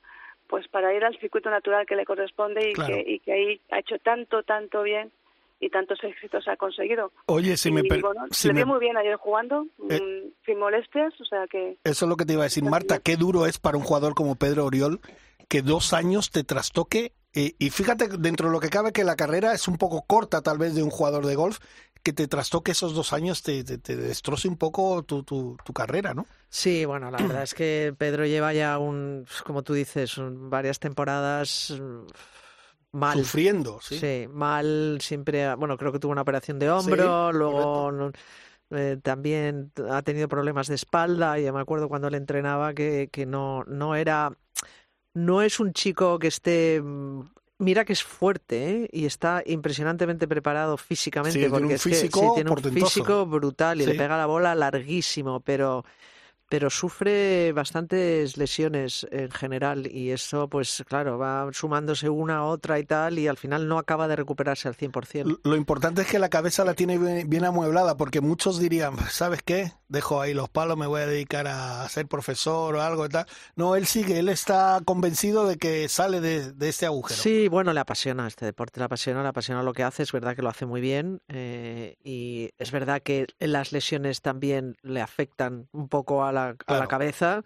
pues 0.47 0.67
para 0.67 0.93
ir 0.93 1.05
al 1.05 1.17
circuito 1.19 1.49
natural 1.49 1.85
que 1.85 1.95
le 1.95 2.05
corresponde 2.05 2.71
y, 2.71 2.73
que, 2.73 3.03
y 3.05 3.19
que 3.19 3.31
ahí 3.31 3.61
ha 3.71 3.79
hecho 3.79 3.99
tanto, 3.99 4.41
tanto 4.43 4.81
bien 4.81 5.11
y 5.59 5.69
tantos 5.69 6.03
éxitos 6.03 6.47
ha 6.47 6.57
conseguido. 6.57 7.11
Oye, 7.27 7.55
si 7.55 7.69
me... 7.69 7.83
se 8.31 8.53
me... 8.53 8.65
muy 8.65 8.79
bien 8.79 8.97
ayer 8.97 9.15
jugando, 9.17 9.67
eh, 9.89 10.01
mm, 10.01 10.45
sin 10.45 10.57
molestias, 10.57 11.19
o 11.19 11.25
sea 11.25 11.45
que... 11.47 11.77
Eso 11.83 12.05
es 12.05 12.09
lo 12.09 12.15
que 12.15 12.25
te 12.25 12.33
iba 12.33 12.43
a 12.43 12.45
decir, 12.45 12.63
Marta, 12.63 12.99
qué 12.99 13.15
duro 13.15 13.45
es 13.45 13.59
para 13.59 13.77
un 13.77 13.83
jugador 13.83 14.15
como 14.15 14.35
Pedro 14.35 14.65
Oriol 14.65 15.01
que 15.47 15.61
dos 15.61 15.93
años 15.93 16.31
te 16.31 16.43
trastoque 16.43 17.11
y, 17.39 17.55
y, 17.57 17.69
fíjate, 17.69 18.09
dentro 18.17 18.47
de 18.47 18.53
lo 18.53 18.59
que 18.59 18.69
cabe, 18.69 18.91
que 18.91 19.03
la 19.03 19.15
carrera 19.15 19.53
es 19.53 19.67
un 19.67 19.77
poco 19.77 20.03
corta 20.05 20.41
tal 20.41 20.57
vez 20.57 20.75
de 20.75 20.83
un 20.83 20.89
jugador 20.89 21.25
de 21.25 21.35
golf, 21.35 21.59
que 22.03 22.13
te 22.13 22.27
trastoque 22.27 22.71
esos 22.71 22.93
dos 22.93 23.13
años 23.13 23.43
te, 23.43 23.63
te, 23.63 23.95
destroce 23.95 24.47
un 24.47 24.57
poco 24.57 25.03
tu, 25.03 25.23
tu, 25.23 25.57
tu, 25.63 25.73
carrera, 25.73 26.13
¿no? 26.13 26.25
Sí, 26.49 26.85
bueno, 26.85 27.11
la 27.11 27.17
verdad 27.17 27.43
es 27.43 27.53
que 27.53 27.93
Pedro 27.97 28.25
lleva 28.25 28.53
ya 28.53 28.77
un, 28.77 29.25
como 29.45 29.63
tú 29.63 29.73
dices, 29.73 30.15
varias 30.17 30.79
temporadas 30.79 31.73
mm, 31.79 32.97
mal. 32.97 33.17
Sufriendo, 33.17 33.79
sí. 33.81 33.99
Sí, 33.99 34.27
mal, 34.29 34.99
siempre, 35.01 35.53
bueno, 35.55 35.77
creo 35.77 35.91
que 35.91 35.99
tuvo 35.99 36.11
una 36.11 36.21
operación 36.21 36.59
de 36.59 36.69
hombro, 36.69 37.31
luego... 37.31 38.11
Eh, 38.71 38.97
también 39.01 39.71
ha 39.89 40.03
tenido 40.03 40.27
problemas 40.27 40.67
de 40.67 40.75
espalda 40.75 41.39
y 41.39 41.51
me 41.51 41.59
acuerdo 41.59 41.89
cuando 41.89 42.07
le 42.11 42.17
entrenaba 42.17 42.75
que, 42.75 43.09
que 43.11 43.25
no, 43.25 43.63
no 43.63 43.95
era 43.95 44.37
no 45.19 45.41
es 45.41 45.59
un 45.59 45.73
chico 45.73 46.17
que 46.19 46.27
esté 46.27 46.81
mm, 46.81 47.21
Mira 47.59 47.83
que 47.83 47.91
es 47.91 48.03
fuerte 48.03 48.83
¿eh? 48.83 48.89
y 48.93 49.05
está 49.05 49.43
impresionantemente 49.45 50.29
preparado 50.29 50.77
físicamente 50.77 51.49
porque 51.49 51.73
es 51.73 51.83
que, 51.83 51.93
sí, 51.93 52.09
tiene 52.09 52.49
un 52.49 52.57
físico 52.57 53.25
brutal 53.25 53.81
y 53.81 53.85
le 53.85 53.95
pega 53.95 54.17
la 54.17 54.27
bola 54.27 54.55
larguísimo, 54.55 55.41
pero 55.41 55.83
pero 56.49 56.71
sufre 56.71 57.51
bastantes 57.53 58.35
lesiones 58.37 59.07
en 59.11 59.29
general 59.31 59.87
y 59.87 60.09
eso, 60.09 60.47
pues 60.47 60.83
claro, 60.87 61.19
va 61.19 61.47
sumándose 61.53 62.09
una 62.09 62.37
a 62.37 62.43
otra 62.45 62.79
y 62.79 62.85
tal 62.85 63.19
y 63.19 63.27
al 63.27 63.37
final 63.37 63.67
no 63.67 63.77
acaba 63.77 64.07
de 64.07 64.15
recuperarse 64.15 64.67
al 64.67 64.75
100%. 64.75 65.41
Lo 65.43 65.55
importante 65.55 66.01
es 66.01 66.07
que 66.07 66.17
la 66.17 66.29
cabeza 66.29 66.65
la 66.65 66.73
tiene 66.73 66.97
bien, 66.97 67.45
amueblada 67.45 67.95
porque 67.95 68.19
muchos 68.19 68.59
dirían, 68.59 68.97
¿sabes 69.09 69.41
qué? 69.43 69.73
Dejo 69.87 70.21
ahí 70.21 70.33
los 70.33 70.49
palos, 70.49 70.77
me 70.77 70.87
voy 70.87 71.01
a 71.01 71.07
dedicar 71.07 71.47
a 71.47 71.87
ser 71.87 72.07
profesor 72.07 72.75
o 72.75 72.81
algo 72.81 73.05
y 73.05 73.09
tal. 73.09 73.25
No, 73.55 73.75
él 73.75 73.85
sigue, 73.85 74.19
él 74.19 74.29
está 74.29 74.81
convencido 74.83 75.47
de 75.47 75.57
que 75.57 75.87
sale 75.87 76.19
de, 76.19 76.51
de 76.51 76.69
este 76.69 76.85
agujero. 76.85 77.21
Sí, 77.21 77.47
bueno, 77.47 77.73
le 77.73 77.79
apasiona 77.79 78.27
este 78.27 78.45
deporte, 78.45 78.79
le 78.79 78.85
apasiona, 78.85 79.21
le 79.21 79.29
apasiona 79.29 79.63
lo 79.63 79.73
que 79.73 79.83
hace, 79.83 80.03
es 80.03 80.11
verdad 80.11 80.35
que 80.35 80.41
lo 80.41 80.49
hace 80.49 80.65
muy 80.65 80.81
bien 80.81 81.21
eh, 81.27 81.95
y 82.03 82.51
es 82.57 82.71
verdad 82.71 83.01
que 83.01 83.27
las 83.39 83.71
lesiones 83.71 84.21
también 84.21 84.77
le 84.81 85.01
afectan 85.01 85.67
un 85.71 85.87
poco 85.87 86.23
a 86.23 86.31
la 86.31 86.38
a 86.65 86.77
la 86.77 86.87
cabeza 86.87 87.43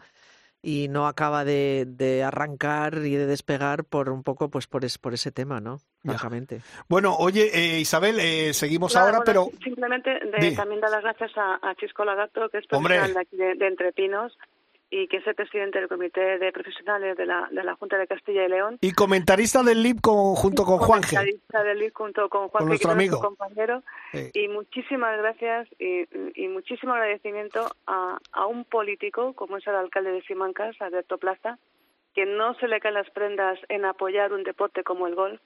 y 0.65 0.88
no 0.88 1.08
acaba 1.08 1.43
de, 1.43 1.84
de, 1.86 2.23
arrancar 2.23 2.95
y 3.03 3.15
de 3.15 3.27
despegar 3.27 3.84
por 3.84 4.10
un 4.10 4.23
poco 4.23 4.49
pues 4.49 4.65
por, 4.65 4.84
por 5.01 5.13
ese 5.13 5.32
tema, 5.32 5.60
¿no? 5.60 5.79
Lógicamente. 6.03 6.62
Bueno, 6.88 7.15
oye, 7.17 7.51
eh, 7.53 7.79
Isabel, 7.79 8.17
eh, 8.19 8.53
seguimos 8.53 8.95
ahora, 8.95 9.21
pero... 9.25 9.49
Simplemente 9.62 10.12
también 10.56 10.79
dar 10.79 10.91
las 10.91 11.03
gracias 11.03 11.32
a, 11.36 11.60
a 11.62 11.75
Chisco 11.75 12.06
Lagato, 12.06 12.47
que 12.49 12.60
es 12.60 12.67
profesional 12.67 13.13
de 13.13 13.19
aquí 13.19 13.36
de, 13.36 13.56
de 13.56 13.67
Entrepinos, 13.67 14.38
y 14.93 15.08
que 15.08 15.17
es 15.17 15.25
el 15.25 15.34
presidente 15.34 15.79
del 15.79 15.89
Comité 15.89 16.38
de 16.38 16.51
Profesionales 16.51 17.17
de 17.17 17.25
la, 17.25 17.47
de 17.49 17.63
la 17.63 17.73
Junta 17.73 17.97
de 17.97 18.06
Castilla 18.06 18.45
y 18.45 18.49
León. 18.49 18.77
Y 18.79 18.91
comentarista 18.91 19.63
del 19.63 19.82
LIB 19.82 20.01
junto 20.03 20.65
con 20.65 20.77
Juan 20.77 21.01
Comentarista 21.01 21.63
del 21.63 21.79
LIB 21.79 21.93
junto 21.93 22.29
con 22.29 22.47
Juan 22.49 22.67
nuestro 22.67 22.91
amigo. 22.91 23.19
compañero. 23.19 23.82
Y 24.34 24.47
muchísimas 24.49 25.17
gracias 25.17 25.67
y, 25.79 26.06
y 26.36 26.47
muchísimo 26.47 26.93
agradecimiento 26.93 27.71
a, 27.88 28.19
a, 28.34 28.45
un 28.45 28.65
político 28.65 29.34
como 29.34 29.58
es 29.58 29.65
el 29.65 29.73
alcalde 29.73 30.12
de 30.12 30.21
Simancas, 30.21 30.79
Alberto 30.79 31.17
Plaza, 31.17 31.58
que 32.13 32.27
no 32.27 32.53
se 32.60 32.67
le 32.67 32.79
caen 32.79 32.93
las 32.93 33.10
prendas 33.10 33.58
en 33.69 33.86
apoyar 33.86 34.32
un 34.32 34.43
deporte 34.43 34.84
como 34.84 35.08
el 35.08 35.15
golf, 35.15 35.41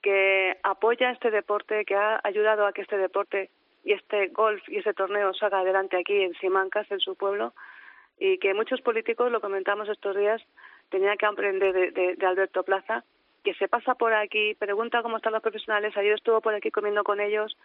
que 0.00 0.56
apoya 0.62 1.10
este 1.10 1.30
deporte, 1.30 1.84
que 1.84 1.96
ha 1.96 2.18
ayudado 2.24 2.66
a 2.66 2.72
que 2.72 2.80
este 2.80 2.96
deporte 2.96 3.50
y 3.84 3.92
este 3.92 4.28
golf 4.28 4.66
y 4.70 4.78
este 4.78 4.94
torneo 4.94 5.34
salga 5.34 5.60
adelante 5.60 5.98
aquí 5.98 6.22
en 6.22 6.32
Simancas, 6.36 6.90
en 6.90 7.00
su 7.00 7.14
pueblo 7.14 7.52
y 8.18 8.38
que 8.38 8.54
muchos 8.54 8.80
políticos, 8.80 9.30
lo 9.30 9.40
comentamos 9.40 9.88
estos 9.88 10.16
días, 10.16 10.42
tenían 10.90 11.16
que 11.16 11.26
aprender 11.26 11.92
de, 11.92 12.26
Alberto 12.26 12.62
Plaza, 12.62 13.04
que 13.44 13.54
se 13.54 13.68
pasa 13.68 13.94
por 13.94 14.12
aquí, 14.12 14.54
pregunta 14.54 15.02
cómo 15.02 15.18
están 15.18 15.32
los 15.32 15.42
profesionales, 15.42 15.96
ayer 15.96 16.14
estuvo 16.14 16.40
por 16.40 16.54
aquí 16.54 16.70
comiendo 16.70 17.04
con 17.04 17.20
ellos 17.20 17.56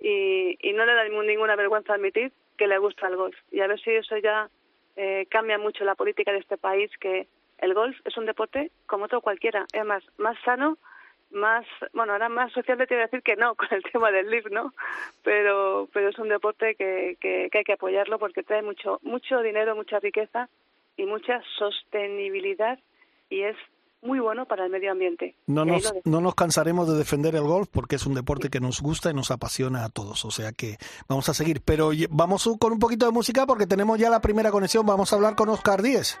y, 0.00 0.58
y 0.60 0.72
no 0.72 0.84
le 0.84 0.94
da 0.94 1.04
ninguna 1.04 1.56
vergüenza 1.56 1.94
admitir 1.94 2.32
que 2.56 2.66
le 2.66 2.78
gusta 2.78 3.06
el 3.06 3.16
golf. 3.16 3.36
Y 3.52 3.60
a 3.60 3.66
ver 3.66 3.78
si 3.80 3.90
eso 3.90 4.16
ya 4.16 4.48
eh, 4.96 5.26
cambia 5.30 5.58
mucho 5.58 5.84
la 5.84 5.94
política 5.94 6.32
de 6.32 6.38
este 6.38 6.56
país, 6.56 6.90
que 6.98 7.28
el 7.58 7.74
golf 7.74 7.96
es 8.04 8.16
un 8.16 8.26
deporte 8.26 8.70
como 8.86 9.04
otro 9.04 9.20
cualquiera, 9.20 9.66
es 9.72 9.84
más, 9.84 10.02
más 10.16 10.36
sano 10.44 10.78
más, 11.30 11.64
bueno, 11.92 12.12
ahora 12.12 12.28
más 12.28 12.52
sociable 12.52 12.86
te 12.86 12.94
voy 12.94 13.02
a 13.02 13.06
decir 13.06 13.22
que 13.22 13.36
no 13.36 13.54
con 13.56 13.68
el 13.70 13.82
tema 13.82 14.10
del 14.10 14.30
LIV, 14.30 14.50
¿no? 14.50 14.74
Pero, 15.22 15.88
pero 15.92 16.08
es 16.08 16.18
un 16.18 16.28
deporte 16.28 16.74
que, 16.74 17.16
que, 17.20 17.50
hay 17.52 17.64
que 17.64 17.72
apoyarlo 17.72 18.18
porque 18.18 18.42
trae 18.42 18.62
mucho, 18.62 18.98
mucho 19.02 19.40
dinero, 19.40 19.76
mucha 19.76 19.98
riqueza 19.98 20.48
y 20.96 21.04
mucha 21.04 21.40
sostenibilidad 21.58 22.78
y 23.30 23.42
es 23.42 23.56
muy 24.00 24.20
bueno 24.20 24.46
para 24.46 24.64
el 24.64 24.70
medio 24.70 24.92
ambiente. 24.92 25.34
No 25.46 25.64
nos, 25.64 25.92
no 26.04 26.20
nos 26.20 26.34
cansaremos 26.34 26.88
de 26.88 26.96
defender 26.96 27.34
el 27.34 27.42
golf 27.42 27.68
porque 27.68 27.96
es 27.96 28.06
un 28.06 28.14
deporte 28.14 28.48
que 28.48 28.60
nos 28.60 28.80
gusta 28.80 29.10
y 29.10 29.14
nos 29.14 29.30
apasiona 29.30 29.84
a 29.84 29.88
todos. 29.88 30.24
O 30.24 30.30
sea 30.30 30.52
que 30.52 30.76
vamos 31.08 31.28
a 31.28 31.34
seguir. 31.34 31.60
Pero 31.64 31.90
vamos 32.10 32.48
con 32.60 32.72
un 32.72 32.78
poquito 32.78 33.06
de 33.06 33.12
música 33.12 33.44
porque 33.44 33.66
tenemos 33.66 33.98
ya 33.98 34.08
la 34.08 34.20
primera 34.20 34.52
conexión. 34.52 34.86
Vamos 34.86 35.12
a 35.12 35.16
hablar 35.16 35.34
con 35.34 35.48
Oscar 35.48 35.82
Díez. 35.82 36.20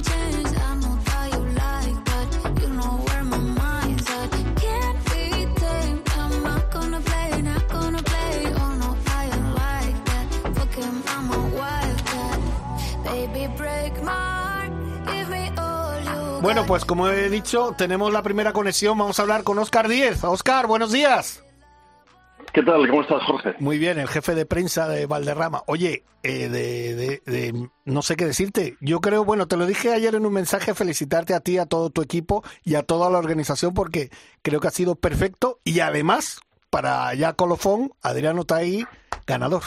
Bueno, 16.41 16.65
pues 16.65 16.85
como 16.85 17.07
he 17.07 17.29
dicho, 17.29 17.73
tenemos 17.77 18.11
la 18.11 18.23
primera 18.23 18.51
conexión. 18.51 18.97
Vamos 18.97 19.19
a 19.19 19.21
hablar 19.21 19.43
con 19.43 19.59
Oscar 19.59 19.87
Díez. 19.87 20.23
Oscar, 20.23 20.65
buenos 20.67 20.91
días. 20.91 21.43
¿Qué 22.51 22.63
tal? 22.63 22.87
¿Cómo 22.89 23.03
estás, 23.03 23.21
Jorge? 23.23 23.55
Muy 23.59 23.77
bien, 23.77 23.99
el 23.99 24.07
jefe 24.09 24.33
de 24.35 24.45
prensa 24.45 24.87
de 24.87 25.05
Valderrama. 25.05 25.63
Oye, 25.67 26.03
eh, 26.23 26.49
de, 26.49 26.95
de- 26.95 27.21
de- 27.25 27.69
no 27.85 28.01
sé 28.01 28.15
qué 28.15 28.25
decirte. 28.25 28.75
Yo 28.81 28.99
creo, 28.99 29.23
bueno, 29.23 29.47
te 29.47 29.55
lo 29.55 29.65
dije 29.67 29.93
ayer 29.93 30.15
en 30.15 30.25
un 30.25 30.33
mensaje, 30.33 30.73
felicitarte 30.73 31.33
a 31.33 31.39
ti, 31.39 31.59
a 31.59 31.65
todo 31.67 31.91
tu 31.91 32.01
equipo 32.01 32.43
y 32.63 32.75
a 32.75 32.83
toda 32.83 33.09
la 33.09 33.19
organización 33.19 33.73
porque 33.73 34.09
creo 34.41 34.59
que 34.59 34.67
ha 34.67 34.71
sido 34.71 34.95
perfecto 34.95 35.59
y 35.63 35.79
además, 35.79 36.39
para 36.69 37.13
ya 37.13 37.33
colofón, 37.33 37.91
Adriano 38.01 38.43
Taí, 38.43 38.85
ganador. 39.27 39.61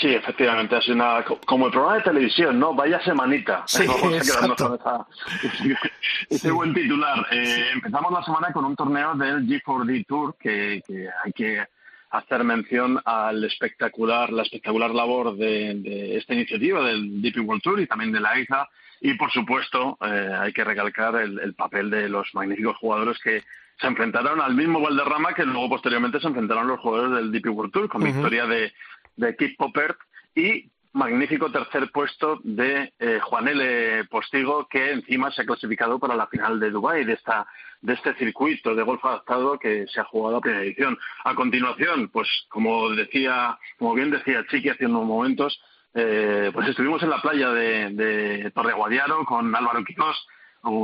Sí, 0.00 0.08
efectivamente, 0.14 0.74
ha 0.74 0.80
sido 0.80 0.94
una, 0.96 1.22
como 1.46 1.66
el 1.66 1.72
programa 1.72 1.98
de 1.98 2.02
televisión, 2.04 2.58
¿no? 2.58 2.74
Vaya 2.74 2.98
semanita. 3.04 3.62
Sí, 3.66 3.86
Vamos 3.86 4.02
a 4.04 4.08
quedarnos 4.08 4.26
exacto. 4.28 4.68
con 4.68 4.74
esa- 4.80 5.06
ese 6.30 6.38
Sí. 6.38 6.50
buen 6.50 6.72
titular. 6.72 7.26
Eh, 7.30 7.66
empezamos 7.74 8.10
la 8.10 8.22
semana 8.24 8.52
con 8.52 8.64
un 8.64 8.74
torneo 8.74 9.14
del 9.14 9.46
G4D 9.46 10.06
Tour 10.06 10.34
que, 10.40 10.82
que 10.86 11.08
hay 11.24 11.32
que 11.32 11.62
hacer 12.10 12.42
mención 12.42 13.00
al 13.04 13.44
espectacular, 13.44 14.30
la 14.32 14.42
espectacular 14.42 14.90
labor 14.92 15.36
de, 15.36 15.74
de 15.76 16.16
esta 16.16 16.34
iniciativa 16.34 16.82
del 16.86 17.20
DP 17.20 17.40
World 17.40 17.62
Tour 17.62 17.80
y 17.80 17.86
también 17.86 18.12
de 18.12 18.20
la 18.20 18.38
ISA. 18.38 18.68
Y 19.02 19.14
por 19.14 19.30
supuesto, 19.30 19.98
eh, 20.00 20.30
hay 20.40 20.52
que 20.54 20.64
recalcar 20.64 21.16
el, 21.16 21.38
el 21.38 21.54
papel 21.54 21.90
de 21.90 22.08
los 22.08 22.28
magníficos 22.34 22.76
jugadores 22.78 23.18
que 23.22 23.42
se 23.80 23.86
enfrentaron 23.86 24.40
al 24.40 24.54
mismo 24.54 24.80
Valderrama 24.80 25.34
que 25.34 25.44
luego 25.44 25.68
posteriormente 25.70 26.20
se 26.20 26.28
enfrentaron 26.28 26.66
los 26.68 26.78
jugadores 26.80 27.16
del 27.16 27.32
DP 27.32 27.46
World 27.48 27.72
Tour, 27.72 27.88
con 27.88 28.04
victoria 28.04 28.46
de, 28.46 28.72
de 29.16 29.36
Keith 29.36 29.56
Poppert 29.56 29.98
y 30.34 30.70
magnífico 30.92 31.50
tercer 31.50 31.90
puesto 31.90 32.40
de 32.44 32.92
eh, 32.98 33.18
Juan 33.22 33.48
L. 33.48 34.04
Postigo, 34.04 34.66
que 34.68 34.92
encima 34.92 35.30
se 35.30 35.42
ha 35.42 35.46
clasificado 35.46 35.98
para 35.98 36.16
la 36.16 36.26
final 36.26 36.60
de 36.60 36.70
Dubái, 36.70 37.04
de 37.04 37.14
esta 37.14 37.46
de 37.80 37.94
este 37.94 38.14
circuito 38.14 38.76
de 38.76 38.82
golf 38.84 39.04
adaptado 39.04 39.58
que 39.58 39.86
se 39.88 40.00
ha 40.00 40.04
jugado 40.04 40.36
a 40.36 40.40
primera 40.40 40.62
edición. 40.62 40.96
A 41.24 41.34
continuación, 41.34 42.08
pues 42.10 42.28
como 42.48 42.90
decía, 42.90 43.58
como 43.76 43.94
bien 43.94 44.10
decía 44.12 44.46
Chiqui 44.48 44.68
hace 44.68 44.86
unos 44.86 45.04
momentos, 45.04 45.60
eh, 45.94 46.50
pues 46.54 46.68
estuvimos 46.68 47.02
en 47.02 47.10
la 47.10 47.20
playa 47.20 47.50
de, 47.50 47.90
de 47.90 48.50
Torre 48.52 48.72
Guadiaro 48.72 49.24
con 49.24 49.54
Álvaro 49.54 49.84
Quirós, 49.84 50.16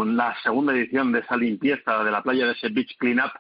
la 0.07 0.37
segunda 0.43 0.73
edición 0.73 1.13
de 1.13 1.21
esa 1.21 1.37
limpieza 1.37 2.03
de 2.03 2.11
la 2.11 2.23
playa 2.23 2.47
de 2.47 2.53
ese 2.53 2.69
beach 2.69 2.97
cleanup 2.99 3.31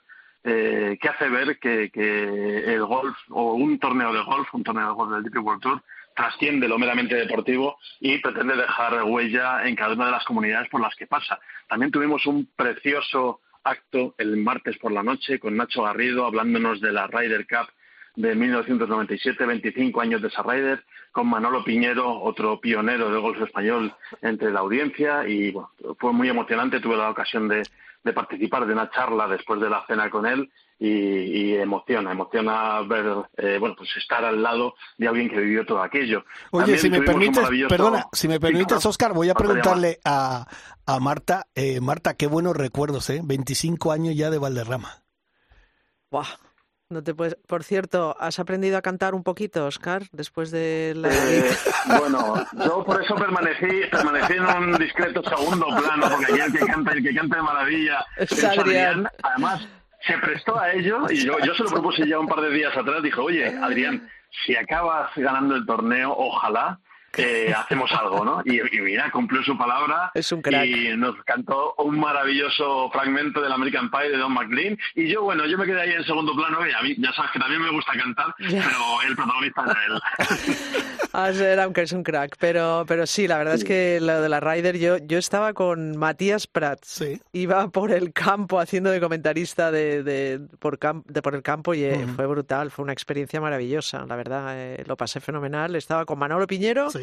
eh, 0.44 0.98
que 1.00 1.08
hace 1.08 1.28
ver 1.28 1.58
que, 1.58 1.90
el 1.94 2.84
golf 2.84 3.16
o 3.30 3.54
un 3.54 3.78
torneo 3.78 4.12
de 4.12 4.22
golf, 4.22 4.52
un 4.54 4.64
torneo 4.64 4.88
de 4.88 4.94
golf 4.94 5.12
del 5.12 5.24
DP 5.24 5.38
World 5.38 5.62
Tour, 5.62 5.82
trasciende 6.14 6.66
lo 6.68 6.78
meramente 6.78 7.14
deportivo 7.14 7.78
y 8.00 8.18
pretende 8.18 8.56
dejar 8.56 9.02
huella 9.04 9.66
en 9.66 9.76
cada 9.76 9.94
una 9.94 10.06
de 10.06 10.12
las 10.12 10.24
comunidades 10.24 10.68
por 10.68 10.80
las 10.80 10.94
que 10.96 11.06
pasa. 11.06 11.38
También 11.68 11.92
tuvimos 11.92 12.26
un 12.26 12.48
precioso 12.56 13.40
acto 13.62 14.14
el 14.18 14.36
martes 14.36 14.78
por 14.78 14.92
la 14.92 15.02
noche 15.02 15.38
con 15.38 15.56
Nacho 15.56 15.82
Garrido 15.82 16.26
hablándonos 16.26 16.80
de 16.80 16.92
la 16.92 17.06
Ryder 17.06 17.46
Cup 17.46 17.68
de 18.16 18.34
1997, 18.34 19.46
25 19.46 20.00
años 20.00 20.20
de 20.20 20.26
esa 20.26 20.42
Ryder, 20.42 20.82
con 21.12 21.28
Manolo 21.28 21.62
Piñero, 21.62 22.20
otro 22.20 22.60
pionero 22.60 23.10
del 23.10 23.20
golf 23.20 23.40
español 23.40 23.94
entre 24.22 24.50
la 24.50 24.60
audiencia 24.60 25.28
y 25.28 25.52
bueno, 25.52 25.70
fue 26.00 26.12
muy 26.12 26.28
emocionante, 26.28 26.80
tuve 26.80 26.96
la 26.96 27.10
ocasión 27.10 27.46
de, 27.46 27.62
de 28.08 28.12
participar 28.14 28.66
de 28.66 28.72
una 28.72 28.90
charla 28.90 29.28
después 29.28 29.60
de 29.60 29.70
la 29.70 29.84
cena 29.86 30.10
con 30.10 30.26
él 30.26 30.50
y, 30.78 30.88
y 30.88 31.54
emociona, 31.56 32.12
emociona 32.12 32.80
ver, 32.82 33.06
eh, 33.36 33.56
bueno, 33.58 33.74
pues 33.76 33.90
estar 33.96 34.24
al 34.24 34.42
lado 34.42 34.74
de 34.96 35.08
alguien 35.08 35.28
que 35.28 35.38
vivió 35.40 35.64
todo 35.66 35.82
aquello. 35.82 36.24
Oye, 36.50 36.62
También 36.62 36.78
si 36.78 36.90
me 36.90 37.02
permites, 37.02 37.42
maravilloso- 37.42 37.68
perdona, 37.68 38.06
si 38.12 38.28
me 38.28 38.40
permites. 38.40 38.86
Oscar, 38.86 39.12
voy 39.12 39.28
a 39.28 39.34
preguntarle 39.34 39.98
a, 40.04 40.46
a 40.86 41.00
Marta. 41.00 41.46
Eh, 41.54 41.80
Marta, 41.80 42.14
qué 42.14 42.26
buenos 42.26 42.56
recuerdos, 42.56 43.10
¿eh? 43.10 43.20
25 43.24 43.92
años 43.92 44.14
ya 44.16 44.30
de 44.30 44.38
Valderrama. 44.38 45.02
Buah, 46.10 46.26
no 46.90 47.02
te 47.02 47.14
puedes... 47.14 47.34
Por 47.46 47.64
cierto, 47.64 48.16
¿has 48.18 48.38
aprendido 48.38 48.78
a 48.78 48.82
cantar 48.82 49.14
un 49.14 49.22
poquito, 49.22 49.66
Oscar, 49.66 50.04
después 50.12 50.50
de 50.50 50.94
la... 50.96 51.08
Eh, 51.10 51.50
bueno, 51.98 52.34
yo 52.64 52.84
por 52.84 53.02
eso 53.02 53.14
permanecí, 53.14 53.86
permanecí 53.90 54.34
en 54.34 54.44
un 54.44 54.78
discreto 54.78 55.22
segundo 55.22 55.66
plano, 55.66 56.08
porque 56.10 56.32
aquí 56.32 56.40
el 56.40 56.52
que 56.52 56.66
canta, 56.66 56.92
el 56.92 57.02
que 57.02 57.14
canta 57.14 57.36
de 57.36 57.42
maravilla 57.42 58.06
Es 58.16 58.32
Adrián. 58.44 58.60
Adrián. 58.60 59.08
Además, 59.22 59.68
se 60.06 60.16
prestó 60.18 60.58
a 60.58 60.72
ello 60.72 61.06
y 61.10 61.24
yo, 61.24 61.38
yo 61.40 61.54
se 61.54 61.64
lo 61.64 61.70
propuse 61.70 62.08
ya 62.08 62.18
un 62.18 62.28
par 62.28 62.40
de 62.40 62.50
días 62.50 62.76
atrás. 62.76 63.02
Dijo, 63.02 63.22
oye, 63.22 63.46
Adrián, 63.48 64.08
si 64.44 64.56
acabas 64.56 65.10
ganando 65.16 65.56
el 65.56 65.66
torneo, 65.66 66.14
ojalá 66.16 66.80
eh, 67.16 67.52
hacemos 67.56 67.90
algo, 67.92 68.24
¿no? 68.24 68.42
Y, 68.44 68.60
y 68.76 68.80
mira, 68.80 69.10
cumplió 69.10 69.42
su 69.42 69.56
palabra 69.56 70.10
Es 70.14 70.30
un 70.30 70.42
crack. 70.42 70.66
y 70.66 70.96
nos 70.96 71.16
cantó 71.24 71.74
un 71.78 71.98
maravilloso 71.98 72.90
fragmento 72.90 73.40
del 73.40 73.52
American 73.52 73.90
Pie 73.90 74.10
de 74.10 74.18
Don 74.18 74.32
McLean. 74.32 74.78
Y 74.94 75.08
yo, 75.08 75.22
bueno, 75.22 75.46
yo 75.46 75.56
me 75.58 75.66
quedé 75.66 75.80
ahí 75.80 75.92
en 75.92 76.04
segundo 76.04 76.34
plano 76.34 76.66
y 76.66 76.72
a 76.72 76.82
mí, 76.82 76.94
ya 76.98 77.12
sabes 77.12 77.30
que 77.32 77.38
también 77.38 77.62
me 77.62 77.70
gusta 77.70 77.92
cantar, 77.92 78.34
Ya. 78.38 78.62
pero 78.64 79.08
el 79.08 79.16
protagonista 79.16 79.64
era 79.64 79.78
él. 79.86 80.00
Ah, 81.14 81.30
era, 81.30 81.64
aunque 81.64 81.80
es 81.82 81.92
un 81.92 82.04
crack, 82.04 82.36
pero, 82.38 82.84
pero 82.86 83.06
sí, 83.06 83.26
la 83.26 83.38
verdad 83.38 83.54
es 83.54 83.64
que 83.64 83.98
lo 84.00 84.20
de 84.20 84.28
la 84.28 84.40
Ryder, 84.40 84.78
yo, 84.78 84.98
yo 84.98 85.18
estaba 85.18 85.54
con 85.54 85.96
Matías 85.96 86.46
Prats, 86.46 86.86
Sí. 86.86 87.18
iba 87.32 87.68
por 87.70 87.92
el 87.92 88.12
campo 88.12 88.60
haciendo 88.60 88.90
de 88.90 89.00
comentarista 89.00 89.72
de, 89.72 90.02
de, 90.02 90.38
por, 90.58 90.78
cam- 90.78 91.02
de 91.06 91.22
por 91.22 91.34
el 91.34 91.42
campo 91.42 91.72
y 91.72 91.82
eh, 91.84 92.02
Ujú. 92.04 92.12
fue 92.14 92.26
brutal, 92.26 92.70
fue 92.70 92.82
una 92.84 92.92
experiencia 92.92 93.40
maravillosa, 93.40 94.04
la 94.06 94.16
verdad, 94.16 94.52
eh, 94.54 94.84
lo 94.86 94.96
pasé 94.98 95.18
fenomenal, 95.20 95.74
estaba 95.76 96.04
con 96.04 96.18
Manolo 96.18 96.46
Piñero 96.46 96.90
Sí. 96.90 96.97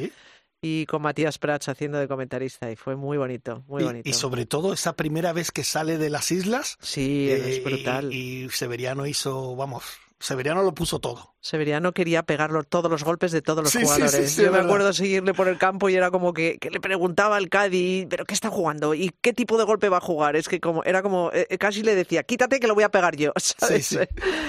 Y 0.61 0.85
con 0.87 1.01
Matías 1.03 1.37
Prats 1.37 1.69
haciendo 1.69 1.99
de 1.99 2.07
comentarista 2.07 2.71
y 2.71 2.75
fue 2.75 2.95
muy 2.95 3.17
bonito, 3.17 3.63
muy 3.67 3.83
Y- 3.83 3.85
bonito. 3.85 4.09
Y, 4.09 4.13
sobre 4.13 4.45
todo 4.45 4.73
esa 4.73 4.95
primera 4.95 5.31
vez 5.33 5.51
que 5.51 5.63
sale 5.63 5.97
de 5.97 6.09
las 6.09 6.31
islas. 6.31 6.77
Sí, 6.81 7.29
eh, 7.29 7.57
es 7.57 7.63
brutal. 7.63 8.11
Y, 8.13 8.45
y 8.45 8.49
Severiano 8.49 9.05
hizo, 9.05 9.55
vamos, 9.55 9.83
Severiano 10.19 10.63
lo 10.63 10.73
puso 10.73 10.99
todo. 10.99 11.34
Severiano 11.45 11.91
quería 11.91 12.23
pegarlo 12.23 12.63
todos 12.63 12.89
los 12.89 13.03
golpes 13.03 13.31
de 13.31 13.43
todos 13.43 13.63
los 13.63 13.71
Sí, 13.71 13.79
sí, 13.81 13.85
sí, 13.85 13.91
jugadores. 13.93 14.31
sí, 14.31 14.41
Yo 14.41 14.47
me 14.47 14.57
verdad. 14.57 14.65
acuerdo 14.65 14.93
seguirle 14.93 15.33
por 15.35 15.47
el 15.47 15.59
campo 15.59 15.89
y 15.89 15.95
era 15.95 16.09
como 16.09 16.33
que, 16.33 16.57
que 16.59 16.71
le 16.71 16.79
preguntaba 16.79 17.35
al 17.37 17.49
Cádiz, 17.49 18.07
¿pero 18.09 18.25
qué 18.25 18.33
está 18.33 18.49
jugando? 18.49 18.95
¿Y 18.95 19.11
qué 19.21 19.31
tipo 19.31 19.55
de 19.59 19.63
golpe 19.63 19.87
va 19.89 19.97
a 19.97 20.01
jugar? 20.01 20.35
Es 20.35 20.49
que 20.49 20.59
como 20.59 20.83
era 20.83 21.03
como, 21.03 21.31
eh, 21.33 21.45
eh, 21.51 21.57
casi 21.59 21.83
le 21.83 21.93
decía, 21.93 22.23
quítate 22.23 22.59
que 22.59 22.65
lo 22.65 22.73
voy 22.73 22.83
a 22.83 22.89
pegar 22.89 23.15
yo. 23.15 23.31
Sí, 23.39 23.53
¿sabes? 23.59 23.85
sí. 23.85 23.99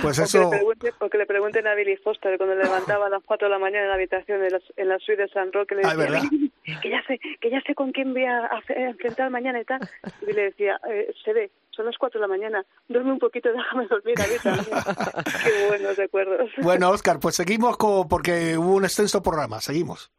Pues 0.00 0.18
O 0.18 0.22
que, 0.22 0.26
eso. 0.26 0.50
le 0.50 0.92
o 1.00 1.10
que 1.10 1.18
le 1.18 1.26
pregunten 1.26 1.66
a 1.66 1.74
Billy 1.74 1.96
Foster 1.98 2.38
cuando 2.38 2.54
levantaba 2.54 3.06
a 3.06 3.10
las 3.10 3.22
4 3.26 3.46
de 3.48 3.52
la 3.52 3.58
mañana 3.58 3.82
en 3.84 3.88
la 3.90 3.94
habitación 3.96 4.42
en 4.42 4.52
la, 4.52 4.60
en 4.76 4.88
la 4.88 4.98
suite 4.98 5.20
de 5.22 5.28
San 5.28 5.52
Roque. 5.52 5.74
Le 5.74 5.82
Ah, 5.84 5.90
decía, 5.94 6.02
¿verdad? 6.04 6.22
"Billy, 6.30 6.50
que 6.82 6.88
ya 6.90 7.02
sé, 7.06 7.20
que 7.42 7.50
ya 7.50 7.60
sé 7.66 7.74
con 7.74 7.92
quién 7.92 8.14
voy 8.14 8.24
a, 8.24 8.48
enfrentar 8.68 9.30
mañana 9.30 9.60
y 9.60 9.64
tal. 9.66 9.80
Y 10.26 10.32
le 10.32 10.44
decía, 10.44 10.80
eh, 10.90 11.12
se 11.24 11.32
ve, 11.34 11.50
son 11.70 11.84
las 11.86 11.96
4 11.98 12.18
de 12.18 12.26
la 12.26 12.28
mañana, 12.28 12.64
duerme 12.88 13.12
un 13.12 13.18
poquito, 13.18 13.50
déjame 13.52 13.86
dormir 13.86 14.14
a 14.20 14.26
mí 14.26 14.34
también. 14.42 14.76
Qué 15.44 15.66
buenos 15.68 15.96
recuerdos. 15.96 16.50
Bueno, 16.62 16.85
Oscar, 16.90 17.18
pues 17.20 17.36
seguimos 17.36 17.76
con, 17.76 18.08
porque 18.08 18.56
hubo 18.56 18.74
un 18.76 18.84
extenso 18.84 19.22
programa. 19.22 19.60
Seguimos. 19.60 20.10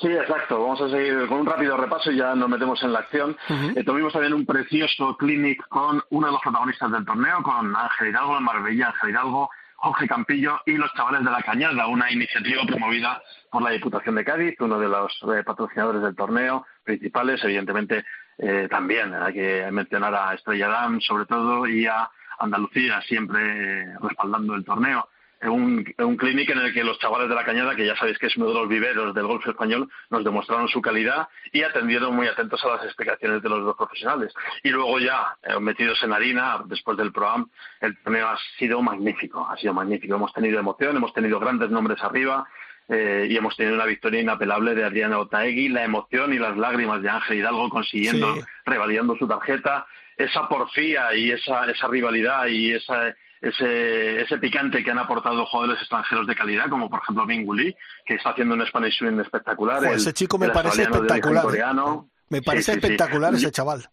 Sí, 0.00 0.08
exacto. 0.08 0.60
Vamos 0.60 0.80
a 0.80 0.88
seguir 0.88 1.26
con 1.28 1.40
un 1.40 1.46
rápido 1.46 1.76
repaso 1.76 2.10
y 2.10 2.16
ya 2.16 2.34
nos 2.34 2.48
metemos 2.48 2.82
en 2.82 2.92
la 2.92 3.00
acción. 3.00 3.36
Ujú. 3.48 3.78
Eh, 3.78 3.84
tuvimos 3.84 4.12
también 4.12 4.32
un 4.32 4.44
precioso 4.44 5.16
clinic 5.16 5.66
con 5.68 6.02
uno 6.10 6.26
de 6.26 6.32
los 6.32 6.42
protagonistas 6.42 6.90
del 6.90 7.04
torneo, 7.04 7.42
con 7.42 7.76
Ángel 7.76 8.08
Hidalgo, 8.08 8.40
Marbella, 8.40 8.88
Ángel 8.88 9.10
Hidalgo, 9.10 9.50
Jorge 9.76 10.08
Campillo 10.08 10.60
y 10.66 10.72
los 10.72 10.92
chavales 10.94 11.24
de 11.24 11.30
la 11.30 11.42
Cañada, 11.42 11.86
una 11.88 12.10
iniciativa 12.10 12.62
promovida 12.66 13.20
por 13.50 13.62
la 13.62 13.70
Diputación 13.70 14.14
de 14.14 14.24
Cádiz, 14.24 14.54
uno 14.60 14.78
de 14.78 14.88
los 14.88 15.12
eh, 15.22 15.42
patrocinadores 15.44 16.02
del 16.02 16.16
torneo 16.16 16.64
principales. 16.84 17.42
Evidentemente, 17.44 18.04
eh, 18.38 18.68
también 18.70 19.14
hay 19.14 19.34
que 19.34 19.68
mencionar 19.70 20.14
a 20.14 20.34
Estrella 20.34 20.68
Damm, 20.68 21.00
sobre 21.00 21.26
todo, 21.26 21.66
y 21.66 21.86
a 21.86 22.10
Andalucía, 22.38 23.00
siempre 23.02 23.82
eh, 23.82 23.94
respaldando 24.00 24.54
el 24.54 24.64
torneo 24.64 25.08
un, 25.42 25.84
un 25.98 26.16
clinic 26.16 26.50
en 26.50 26.58
el 26.58 26.72
que 26.72 26.84
los 26.84 26.98
chavales 26.98 27.28
de 27.28 27.34
la 27.34 27.44
Cañada, 27.44 27.74
que 27.74 27.86
ya 27.86 27.96
sabéis 27.96 28.18
que 28.18 28.26
es 28.26 28.36
uno 28.36 28.48
de 28.48 28.54
los 28.54 28.68
viveros 28.68 29.14
del 29.14 29.26
golf 29.26 29.46
español, 29.46 29.88
nos 30.10 30.24
demostraron 30.24 30.68
su 30.68 30.80
calidad 30.80 31.28
y 31.52 31.62
atendieron 31.62 32.14
muy 32.14 32.26
atentos 32.28 32.64
a 32.64 32.68
las 32.76 32.84
explicaciones 32.84 33.42
de 33.42 33.48
los 33.48 33.64
dos 33.64 33.76
profesionales. 33.76 34.32
Y 34.62 34.70
luego 34.70 34.98
ya, 35.00 35.36
eh, 35.42 35.58
metidos 35.60 36.02
en 36.02 36.12
harina, 36.12 36.62
después 36.66 36.96
del 36.96 37.12
ProAm, 37.12 37.48
el 37.80 37.96
torneo 37.98 38.28
ha 38.28 38.38
sido 38.58 38.82
magnífico, 38.82 39.46
ha 39.48 39.56
sido 39.56 39.74
magnífico. 39.74 40.14
Hemos 40.14 40.32
tenido 40.32 40.58
emoción, 40.60 40.96
hemos 40.96 41.12
tenido 41.12 41.40
grandes 41.40 41.70
nombres 41.70 42.02
arriba, 42.02 42.46
eh, 42.88 43.26
y 43.30 43.36
hemos 43.36 43.56
tenido 43.56 43.76
una 43.76 43.84
victoria 43.86 44.20
inapelable 44.20 44.74
de 44.74 44.84
Adriana 44.84 45.18
Otaegui, 45.18 45.68
la 45.68 45.84
emoción 45.84 46.32
y 46.34 46.38
las 46.38 46.56
lágrimas 46.56 47.00
de 47.00 47.10
Ángel 47.10 47.38
Hidalgo 47.38 47.68
consiguiendo, 47.68 48.34
Sí. 48.34 48.40
revalidando 48.66 49.16
su 49.16 49.26
tarjeta, 49.28 49.86
esa 50.16 50.48
porfía 50.48 51.14
y 51.14 51.30
esa, 51.30 51.64
esa 51.70 51.88
rivalidad 51.88 52.46
y 52.46 52.72
esa, 52.72 53.14
ese, 53.42 54.22
ese 54.22 54.38
picante 54.38 54.82
que 54.82 54.90
han 54.92 54.98
aportado 54.98 55.44
jugadores 55.46 55.80
extranjeros 55.80 56.26
de 56.26 56.34
calidad, 56.36 56.68
como 56.70 56.88
por 56.88 57.00
ejemplo 57.02 57.26
Binguli, 57.26 57.74
que 58.06 58.14
está 58.14 58.30
haciendo 58.30 58.54
un 58.54 58.64
Spanish 58.66 58.96
Swing 58.98 59.18
espectacular. 59.20 59.84
El- 59.84 59.94
ese 59.96 60.12
chico 60.14 60.38
me 60.38 60.48
parece 60.50 60.82
espectacular. 60.82 61.42
¿eh? 61.42 61.46
coreano. 61.46 62.08
Me 62.30 62.38
Sí, 62.38 62.44
parece 62.44 62.72
sí, 62.74 62.80
sí. 62.80 62.86
espectacular 62.86 63.34
ese 63.34 63.50
chaval. 63.50 63.84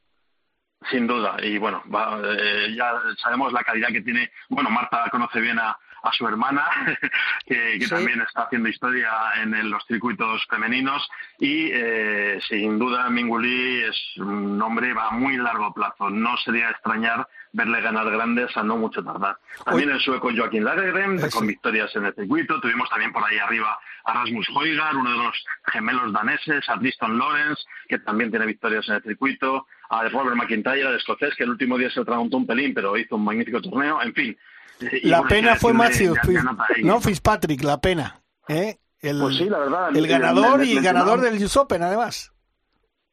sin 0.89 1.07
duda, 1.07 1.35
y 1.43 1.57
bueno, 1.57 1.83
va, 1.93 2.21
eh, 2.23 2.73
ya 2.73 2.93
sabemos 3.21 3.51
la 3.51 3.63
calidad 3.63 3.89
que 3.89 4.01
tiene. 4.01 4.31
Bueno, 4.47 4.69
Marta 4.69 5.05
conoce 5.11 5.41
bien 5.41 5.59
a, 5.59 5.71
a 6.03 6.11
su 6.13 6.25
hermana, 6.25 6.65
que, 7.45 7.77
que 7.79 7.83
Sí. 7.85 7.89
también 7.89 8.21
está 8.21 8.43
haciendo 8.43 8.69
historia 8.69 9.11
en 9.43 9.53
el- 9.55 9.69
los 9.69 9.83
circuitos 9.85 10.45
femeninos, 10.49 11.05
y 11.37 11.69
eh, 11.73 12.39
sin 12.47 12.79
duda 12.79 13.09
Minguli 13.09 13.83
es 13.83 13.97
un 14.17 14.61
hombre 14.61 14.93
va 14.93 15.07
a 15.07 15.11
muy 15.11 15.35
largo 15.35 15.73
plazo. 15.73 16.09
No 16.09 16.37
sería 16.37 16.69
extrañar 16.69 17.27
verle 17.51 17.81
ganar 17.81 18.09
grandes 18.11 18.55
a 18.55 18.63
no 18.63 18.77
mucho 18.77 19.03
tardar. 19.03 19.37
También 19.65 19.89
el 19.89 19.99
sueco 19.99 20.29
Joaquín 20.35 20.63
Lagergren, 20.63 21.15
Eso. 21.19 21.37
con 21.39 21.47
victorias 21.47 21.93
en 21.95 22.05
el 22.05 22.13
circuito. 22.15 22.59
Tuvimos 22.61 22.89
también 22.89 23.11
por 23.11 23.23
ahí 23.25 23.37
arriba 23.37 23.77
a 24.05 24.13
Rasmus 24.13 24.47
Højgaard, 24.49 24.95
uno 24.95 25.11
de 25.11 25.17
los 25.17 25.45
gemelos 25.71 26.13
daneses, 26.13 26.67
a 26.69 26.77
Tristan 26.79 27.17
Lawrence, 27.17 27.61
que 27.87 27.99
también 27.99 28.29
tiene 28.29 28.45
victorias 28.45 28.87
en 28.89 28.95
el 28.95 29.03
circuito, 29.03 29.65
a 29.89 30.07
Robert 30.09 30.35
McIntyre, 30.35 30.81
el 30.89 30.95
escocés, 30.97 31.35
que 31.35 31.43
el 31.43 31.49
último 31.51 31.77
día 31.77 31.89
se 31.89 31.99
atragantó 32.01 32.37
un 32.37 32.45
pelín, 32.47 32.73
pero 32.73 32.95
hizo 32.97 33.15
un 33.15 33.23
magnífico 33.25 33.61
torneo. 33.61 34.01
En 34.01 34.13
fin. 34.13 34.37
Y 34.79 35.07
La 35.09 35.23
pena 35.23 35.55
fue 35.55 35.73
Otaegui. 35.73 36.83
no 36.83 37.01
Fitzpatrick, 37.01 37.63
la 37.63 37.79
pena. 37.81 38.21
¿eh? 38.47 38.77
El, 39.01 39.19
Pues 39.19 39.37
sí, 39.37 39.45
la 39.49 39.59
verdad. 39.59 39.95
el 39.95 40.07
ganador 40.07 40.63
y 40.63 40.75
me- 40.75 40.81
ganador 40.81 41.21
del 41.21 41.43
US 41.43 41.57
Open, 41.57 41.83
además. 41.83 42.31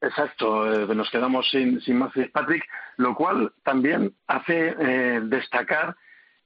Exacto, 0.01 0.73
eh, 0.91 0.95
nos 0.95 1.11
quedamos 1.11 1.49
sin, 1.51 1.81
sin 1.81 1.99
más 1.99 2.13
Fitzpatrick, 2.13 2.65
lo 2.99 3.15
cual 3.15 3.53
también 3.63 4.15
hace 4.27 4.75
eh, 4.79 5.21
destacar 5.25 5.97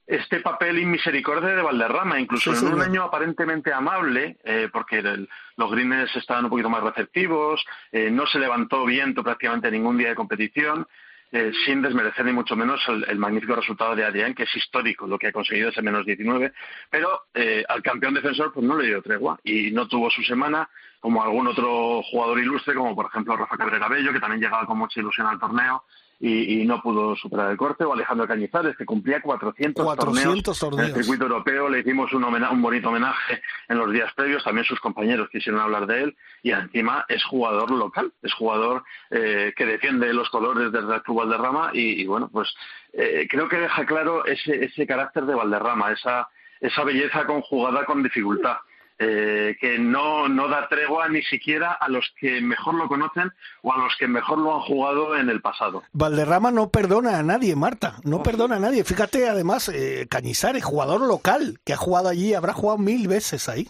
este 0.07 0.39
papel 0.39 0.79
inmisericordia 0.79 1.49
de 1.55 1.61
Valderrama, 1.61 2.19
incluso 2.19 2.53
Sí, 2.55 2.65
en 2.65 2.73
un 2.73 2.81
año 2.81 3.03
aparentemente 3.03 3.71
amable, 3.71 4.37
eh, 4.43 4.67
porque 4.71 4.99
el- 4.99 5.29
los 5.57 5.71
greens 5.71 6.13
estaban 6.15 6.45
un 6.45 6.49
poquito 6.49 6.69
más 6.69 6.83
receptivos, 6.83 7.63
eh, 7.91 8.09
no 8.09 8.25
se 8.25 8.39
levantó 8.39 8.85
viento 8.85 9.23
prácticamente 9.23 9.69
ningún 9.71 9.97
día 9.97 10.09
de 10.09 10.15
competición, 10.15 10.87
eh, 11.31 11.51
sin 11.65 11.81
desmerecer 11.81 12.25
ni 12.25 12.33
mucho 12.33 12.55
menos 12.55 12.81
el, 12.87 13.17
magnífico 13.17 13.55
resultado 13.55 13.95
de 13.95 14.03
Adrián, 14.03 14.33
que 14.33 14.43
es 14.43 14.55
histórico 14.55 15.07
lo 15.07 15.17
que 15.17 15.27
ha 15.27 15.31
conseguido 15.31 15.69
ese 15.69 15.81
menos 15.81 16.05
19, 16.05 16.51
pero 16.89 17.23
eh, 17.33 17.63
al 17.67 17.81
campeón 17.81 18.13
defensor 18.13 18.51
pues 18.53 18.65
no 18.65 18.77
le 18.77 18.87
dio 18.87 19.01
tregua 19.01 19.39
y 19.43 19.71
no 19.71 19.87
tuvo 19.87 20.09
su 20.09 20.23
semana 20.23 20.69
como 20.99 21.23
algún 21.23 21.47
otro 21.47 22.01
jugador 22.03 22.39
ilustre, 22.39 22.75
como 22.75 22.93
por 22.95 23.05
ejemplo 23.05 23.37
Rafa 23.37 23.57
Cabrera 23.57 23.87
Bello, 23.87 24.11
que 24.11 24.19
también 24.19 24.41
llegaba 24.41 24.65
con 24.65 24.77
mucha 24.77 24.99
ilusión 24.99 25.27
al 25.27 25.39
torneo 25.39 25.83
y, 26.21 26.61
y 26.61 26.65
no 26.65 26.81
pudo 26.83 27.15
superar 27.15 27.49
el 27.49 27.57
corte, 27.57 27.83
o 27.83 27.93
Alejandro 27.93 28.27
Cañizares, 28.27 28.77
que 28.77 28.85
cumplía 28.85 29.21
400, 29.21 29.83
400 29.83 30.59
torneos, 30.59 30.85
en 30.85 30.95
el 30.95 31.03
circuito 31.03 31.23
europeo, 31.23 31.67
le 31.67 31.79
hicimos 31.79 32.13
un, 32.13 32.23
un 32.23 32.61
bonito 32.61 32.89
homenaje 32.89 33.41
en 33.67 33.77
los 33.79 33.91
días 33.91 34.13
previos, 34.13 34.43
también 34.43 34.65
sus 34.65 34.79
compañeros 34.79 35.29
quisieron 35.31 35.59
hablar 35.59 35.87
de 35.87 36.03
él, 36.03 36.17
y 36.43 36.51
encima 36.51 37.05
es 37.09 37.23
jugador 37.23 37.71
local, 37.71 38.13
es 38.21 38.33
jugador 38.33 38.83
eh, 39.09 39.51
que 39.55 39.65
defiende 39.65 40.13
los 40.13 40.29
colores 40.29 40.71
del 40.71 40.87
Real 40.87 41.01
Club 41.01 41.17
Valderrama, 41.17 41.71
y, 41.73 42.01
y 42.01 42.05
bueno, 42.05 42.29
pues 42.31 42.53
eh, 42.93 43.27
creo 43.27 43.49
que 43.49 43.57
deja 43.57 43.83
claro 43.87 44.23
ese, 44.25 44.65
ese 44.65 44.85
carácter 44.85 45.25
de 45.25 45.33
Valderrama, 45.33 45.91
esa, 45.91 46.29
esa 46.59 46.83
belleza 46.83 47.25
conjugada 47.25 47.83
con 47.85 48.03
dificultad. 48.03 48.57
Eh, 49.03 49.57
que 49.59 49.79
no, 49.79 50.29
no 50.29 50.47
da 50.47 50.67
tregua 50.69 51.09
ni 51.09 51.23
siquiera 51.23 51.71
a 51.71 51.89
los 51.89 52.13
que 52.19 52.39
mejor 52.39 52.75
lo 52.75 52.87
conocen 52.87 53.31
o 53.63 53.73
a 53.73 53.77
los 53.79 53.95
que 53.97 54.07
mejor 54.07 54.37
lo 54.37 54.53
han 54.53 54.61
jugado 54.61 55.15
en 55.17 55.27
el 55.27 55.41
pasado. 55.41 55.81
Valderrama 55.91 56.51
no 56.51 56.69
perdona 56.69 57.17
a 57.17 57.23
nadie, 57.23 57.55
Marta. 57.55 57.95
No 58.03 58.21
perdona 58.21 58.57
a 58.57 58.59
nadie. 58.59 58.83
Fíjate, 58.83 59.27
además, 59.27 59.69
eh, 59.69 60.05
Cañizares, 60.07 60.63
jugador 60.63 61.01
local, 61.01 61.59
que 61.63 61.73
ha 61.73 61.77
jugado 61.77 62.09
allí, 62.09 62.35
habrá 62.35 62.53
jugado 62.53 62.77
mil 62.77 63.07
veces 63.07 63.49
ahí. 63.49 63.67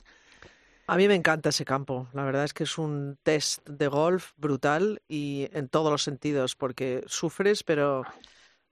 A 0.85 0.97
mí 0.97 1.07
me 1.07 1.15
encanta 1.15 1.47
ese 1.47 1.63
campo. 1.63 2.07
La 2.11 2.25
verdad 2.25 2.43
es 2.43 2.53
que 2.53 2.65
es 2.65 2.77
un 2.77 3.17
test 3.23 3.65
de 3.65 3.87
golf 3.87 4.33
brutal 4.35 5.01
y 5.07 5.47
en 5.53 5.69
todos 5.69 5.89
los 5.89 6.03
sentidos, 6.03 6.57
porque 6.57 7.05
sufres, 7.07 7.63
pero 7.63 8.03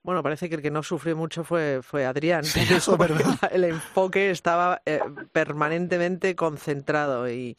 bueno, 0.09 0.23
parece 0.23 0.49
que 0.49 0.55
el 0.55 0.61
que 0.63 0.71
no 0.71 0.81
sufrió 0.81 1.15
mucho 1.15 1.43
fue, 1.43 1.81
fue 1.83 2.03
Adrián. 2.03 2.43
Sí, 2.43 2.61
pero 2.67 2.77
eso 2.77 2.93
es 2.93 2.97
verdad. 2.97 3.51
El 3.51 3.63
enfoque 3.63 4.31
estaba 4.31 4.81
eh, 4.87 4.99
permanentemente 5.31 6.35
concentrado 6.35 7.29
y, 7.29 7.55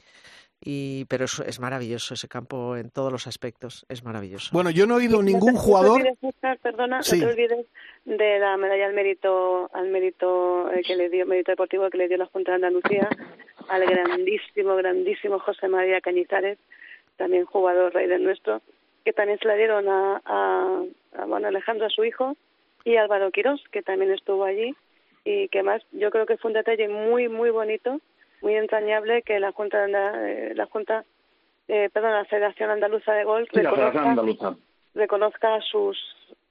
y 0.61 1.05
pero 1.05 1.27
es, 1.27 1.39
es 1.47 1.61
maravilloso 1.61 2.15
ese 2.15 2.27
campo 2.27 2.77
en 2.77 2.91
todos 2.91 3.13
los 3.13 3.29
aspectos. 3.29 3.87
Es 3.89 4.03
maravilloso. 4.03 4.51
Bueno, 4.53 4.71
yo 4.71 4.85
no 4.89 4.95
he 4.95 4.97
oído 4.99 5.23
ningún 5.23 5.55
jugador. 5.55 5.99
No 6.01 6.05
te 6.05 6.11
olvides, 6.11 6.35
Óscar, 6.35 6.59
perdona, 6.59 7.03
Sí. 7.05 7.21
no 7.21 7.27
te 7.27 7.33
olvides 7.35 7.67
de 8.05 8.39
la 8.41 8.57
medalla 8.57 8.87
al 8.87 8.95
mérito, 8.95 9.71
al 9.73 9.89
mérito 9.91 10.73
eh, 10.73 10.83
que 10.85 10.97
le 10.97 11.09
dio, 11.09 11.25
mérito 11.27 11.53
deportivo 11.53 11.89
que 11.89 11.99
le 11.99 12.09
dio 12.09 12.17
la 12.17 12.27
Junta 12.27 12.51
de 12.51 12.57
Andalucía 12.57 13.09
al 13.69 13.87
grandísimo, 13.87 14.75
grandísimo 14.75 15.39
José 15.39 15.69
María 15.69 16.01
Cañizares, 16.01 16.59
también 17.17 17.45
jugador 17.45 17.95
rey 17.95 18.09
del 18.09 18.25
nuestro, 18.25 18.61
que 19.05 19.13
también 19.13 19.39
se 19.39 19.47
la 19.47 19.55
dieron 19.55 19.89
a, 19.89 20.21
a, 20.25 20.83
a, 21.17 21.25
bueno, 21.27 21.49
Alejandro, 21.49 21.87
a 21.87 21.91
su 21.91 22.05
hijo, 22.05 22.37
y 22.85 22.97
Álvaro 22.97 23.31
Quirós, 23.31 23.63
que 23.73 23.83
también 23.83 24.11
estuvo 24.13 24.45
allí, 24.45 24.75
y 25.25 25.49
que 25.49 25.63
más, 25.63 25.83
yo 25.93 26.11
creo 26.11 26.27
que 26.27 26.37
fue 26.39 26.49
un 26.51 26.55
detalle 26.55 26.89
muy, 26.89 27.29
muy 27.29 27.51
bonito, 27.51 28.01
muy 28.43 28.55
entrañable 28.55 29.23
que 29.23 29.39
la 29.39 29.53
Junta, 29.53 29.79
de 29.79 29.85
Anda- 29.85 30.31
eh, 30.31 30.53
la 30.55 30.67
Junta, 30.67 31.05
eh, 31.69 31.91
perdón, 31.93 32.13
la 32.13 32.25
Federación 32.25 32.71
Andaluza 32.71 33.13
de 33.13 33.25
Golf 33.25 33.49
Sí, 33.53 33.61
la 33.61 33.71
reconozca- 33.71 33.77
Federación 33.93 34.11
Andaluza. 34.11 34.57
reconozca 34.95 35.55
a 35.57 35.61
sus 35.61 35.99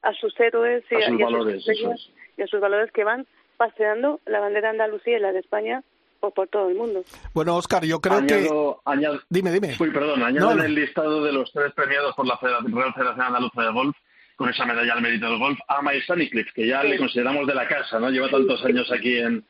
a 0.02 0.14
sus 0.14 0.40
héroes 0.40 0.84
y 0.90 0.96
A 0.96 1.02
sus 1.10 1.20
y 1.20 1.22
a 1.22 1.26
valores, 1.26 1.64
sus 1.66 2.12
y 2.38 2.42
a 2.42 2.48
sus 2.48 2.60
valores 2.62 2.90
que 2.94 3.04
van 3.04 3.28
paseando 3.58 4.22
la 4.26 4.40
bandera 4.40 4.70
de 4.70 4.80
Andalucía 4.80 5.18
y 5.18 5.20
la 5.20 5.34
de 5.34 5.40
España 5.40 5.84
por, 6.22 6.32
por 6.34 6.48
todo 6.48 6.70
el 6.70 6.76
mundo. 6.76 7.02
Bueno, 7.34 7.58
Oscar, 7.58 7.84
yo 7.84 8.00
creo 8.00 8.26
que. 8.26 8.48
Añado- 8.86 9.20
Dime, 9.30 9.52
dime. 9.52 9.76
Uy, 9.78 9.92
perdón, 9.92 10.24
añado 10.24 10.46
No, 10.46 10.52
en 10.54 10.58
no. 10.60 10.64
el 10.64 10.76
listado 10.76 11.22
de 11.24 11.34
los 11.34 11.52
tres 11.52 11.74
premiados 11.74 12.16
por 12.16 12.26
la 12.28 12.38
Real 12.42 12.94
Federación 12.94 13.26
Andaluza 13.26 13.62
de 13.62 13.72
Golf, 13.74 13.98
con 14.40 14.50
esa 14.50 14.66
medalla 14.66 14.94
al 14.94 15.02
mérito 15.02 15.30
del 15.30 15.38
golf, 15.38 15.60
a 15.68 15.82
Mike 15.82 16.04
Stanicliffe, 16.04 16.54
que 16.56 16.66
ya 16.66 16.82
le 16.82 16.98
consideramos 16.98 17.46
de 17.46 17.54
la 17.54 17.68
casa, 17.68 18.00
¿no? 18.00 18.10
Lleva 18.10 18.30
tantos 18.30 18.64
años 18.64 18.90
aquí 18.90 19.18
en, 19.18 19.44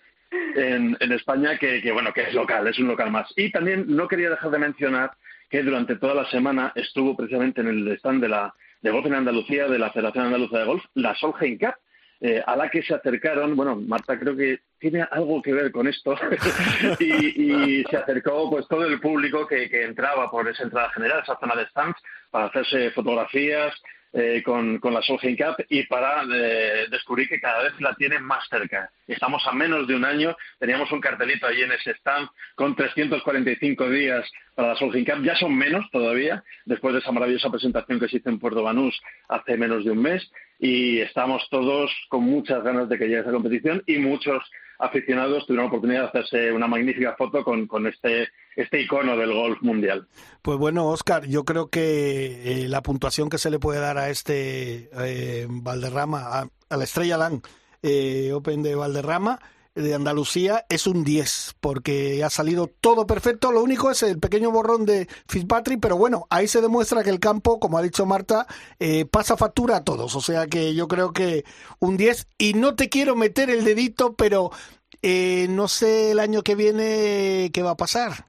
en, 0.56 0.98
en 1.00 1.12
España 1.12 1.60
que, 1.60 1.80
que, 1.80 1.92
bueno, 1.92 2.12
que 2.12 2.24
es 2.24 2.34
local, 2.34 2.66
es 2.68 2.80
un 2.80 2.88
local 2.88 3.12
más. 3.12 3.32
Y 3.36 3.52
también 3.52 3.86
no 3.88 4.08
quería 4.08 4.32
dejar 4.32 4.50
de 4.50 4.58
mencionar 4.58 5.12
que 5.48 5.62
durante 5.62 5.96
toda 5.98 6.16
la 6.16 6.26
semana 6.32 6.72
estuvo 6.74 7.16
precisamente 7.16 7.62
en 7.62 7.68
el 7.68 7.88
stand 7.98 8.20
de 8.20 8.30
la 8.30 8.56
de 8.82 8.90
golf 8.90 9.06
en 9.06 9.14
Andalucía, 9.14 9.68
de 9.68 9.78
la 9.78 9.92
Federación 9.92 10.26
Andaluza 10.26 10.58
de 10.58 10.66
Golf, 10.66 10.84
la 10.96 11.14
Solheim 11.14 11.60
Cup, 11.60 11.76
eh, 12.22 12.42
a 12.44 12.56
la 12.56 12.68
que 12.70 12.82
se 12.82 12.96
acercaron, 12.96 13.56
bueno, 13.56 13.76
Marta 13.76 14.18
creo 14.18 14.36
que 14.36 14.62
tiene 14.80 15.06
algo 15.12 15.40
que 15.40 15.54
ver 15.54 15.72
con 15.72 15.88
esto, 15.88 16.16
y, 17.00 17.82
y 17.82 17.84
se 17.84 17.98
acercó 17.98 18.50
pues 18.50 18.68
todo 18.68 18.86
el 18.88 19.00
público 19.00 19.46
que, 19.46 19.70
que 19.70 19.84
entraba 19.84 20.32
por 20.32 20.50
esa 20.50 20.64
entrada 20.64 20.90
general, 20.90 21.22
esa 21.22 21.38
zona 21.40 21.56
de 21.56 21.68
stands, 21.68 22.02
para 22.32 22.46
hacerse 22.46 22.90
fotografías 22.90 23.76
eh, 24.12 24.42
con, 24.44 24.80
con 24.80 24.94
la 24.94 25.02
Solheim 25.02 25.38
Cup 25.38 25.64
y 25.70 25.84
para 25.84 26.24
eh, 26.24 26.88
descubrir 26.90 27.30
que 27.30 27.40
cada 27.40 27.64
vez 27.64 27.74
la 27.80 27.94
tienen 27.94 28.24
más 28.24 28.48
cerca. 28.50 28.90
Estamos 29.08 29.46
a 29.46 29.52
menos 29.52 29.88
de 29.88 29.96
un 29.96 30.04
año, 30.04 30.36
teníamos 30.58 30.92
un 30.92 31.00
cartelito 31.00 31.46
allí 31.46 31.62
en 31.62 31.72
ese 31.74 31.92
stand 31.92 32.28
con 32.56 32.76
345 32.76 33.90
días 33.90 34.28
para 34.56 34.70
la 34.70 34.76
Solheim 34.76 35.06
Cup, 35.06 35.24
ya 35.24 35.36
son 35.36 35.56
menos 35.56 35.86
todavía, 35.92 36.44
después 36.66 36.94
de 36.94 37.02
esa 37.02 37.12
maravillosa 37.12 37.52
presentación 37.52 38.00
que 38.00 38.08
se 38.08 38.18
hizo 38.18 38.30
en 38.30 38.40
Puerto 38.40 38.64
Banús 38.64 39.00
hace 39.28 39.58
menos 39.58 39.86
de 39.86 39.92
un 39.92 40.02
mes, 40.02 40.32
y 40.58 41.00
estamos 41.00 41.48
todos 41.50 41.92
con 42.10 42.24
muchas 42.24 42.64
ganas 42.64 42.90
de 42.90 42.98
que 42.98 43.06
llegue 43.06 43.22
esa 43.22 43.32
competición 43.32 43.84
y 43.86 43.98
muchos 43.98 44.44
aficionados 44.80 45.46
tuvieron 45.46 45.66
la 45.66 45.68
oportunidad 45.68 46.02
de 46.02 46.08
hacerse 46.08 46.52
una 46.52 46.68
magnífica 46.68 47.16
foto 47.18 47.44
con, 47.44 47.68
con 47.68 47.86
este, 47.86 48.30
este 48.56 48.82
icono 48.82 49.16
del 49.18 49.34
golf 49.34 49.62
mundial. 49.62 50.08
Pues 50.42 50.58
bueno, 50.58 50.88
Oscar, 50.88 51.28
yo 51.28 51.44
creo 51.44 51.70
que 51.70 52.64
eh, 52.64 52.68
la 52.70 52.82
puntuación 52.82 53.30
que 53.30 53.38
se 53.38 53.50
le 53.50 53.60
puede 53.60 53.80
dar 53.80 53.98
a 53.98 54.10
este 54.10 54.90
eh, 54.98 55.48
Valderrama, 55.50 56.50
a, 56.70 56.78
la 56.78 56.84
Estrella 56.84 57.18
Lan 57.18 57.42
eh, 57.84 58.32
Open 58.34 58.64
de 58.64 58.76
Valderrama, 58.76 59.40
de 59.82 59.96
Andalucía, 59.96 60.66
es 60.70 60.88
un 60.88 61.04
10, 61.04 61.56
porque 61.60 62.24
ha 62.24 62.30
salido 62.30 62.68
todo 62.68 63.08
perfecto. 63.08 63.52
Lo 63.52 63.64
único 63.64 63.92
es 63.92 64.04
el 64.04 64.20
pequeño 64.20 64.52
borrón 64.52 64.86
de 64.86 65.08
Fitzpatrick, 65.28 65.80
pero 65.80 65.98
bueno, 65.98 66.28
ahí 66.30 66.48
se 66.48 66.62
demuestra 66.62 67.04
que 67.04 67.10
el 67.10 67.20
campo, 67.20 67.60
como 67.60 67.78
ha 67.78 67.82
dicho 67.82 68.06
Marta, 68.06 68.48
eh, 68.80 69.06
pasa 69.06 69.38
factura 69.38 69.78
a 69.78 69.84
todos. 69.84 70.16
O 70.16 70.22
sea 70.22 70.48
que 70.48 70.74
yo 70.74 70.88
creo 70.88 71.14
que 71.14 71.46
un 71.80 71.98
10, 71.98 72.28
y 72.38 72.54
no 72.54 72.76
te 72.76 72.90
quiero 72.90 73.16
meter 73.16 73.50
el 73.50 73.64
dedito, 73.64 74.14
pero 74.14 74.52
eh, 75.02 75.48
no 75.50 75.68
sé 75.68 76.12
el 76.12 76.20
año 76.20 76.44
que 76.44 76.56
viene 76.56 77.52
qué 77.54 77.64
va 77.64 77.72
a 77.72 77.78
pasar. 77.78 78.29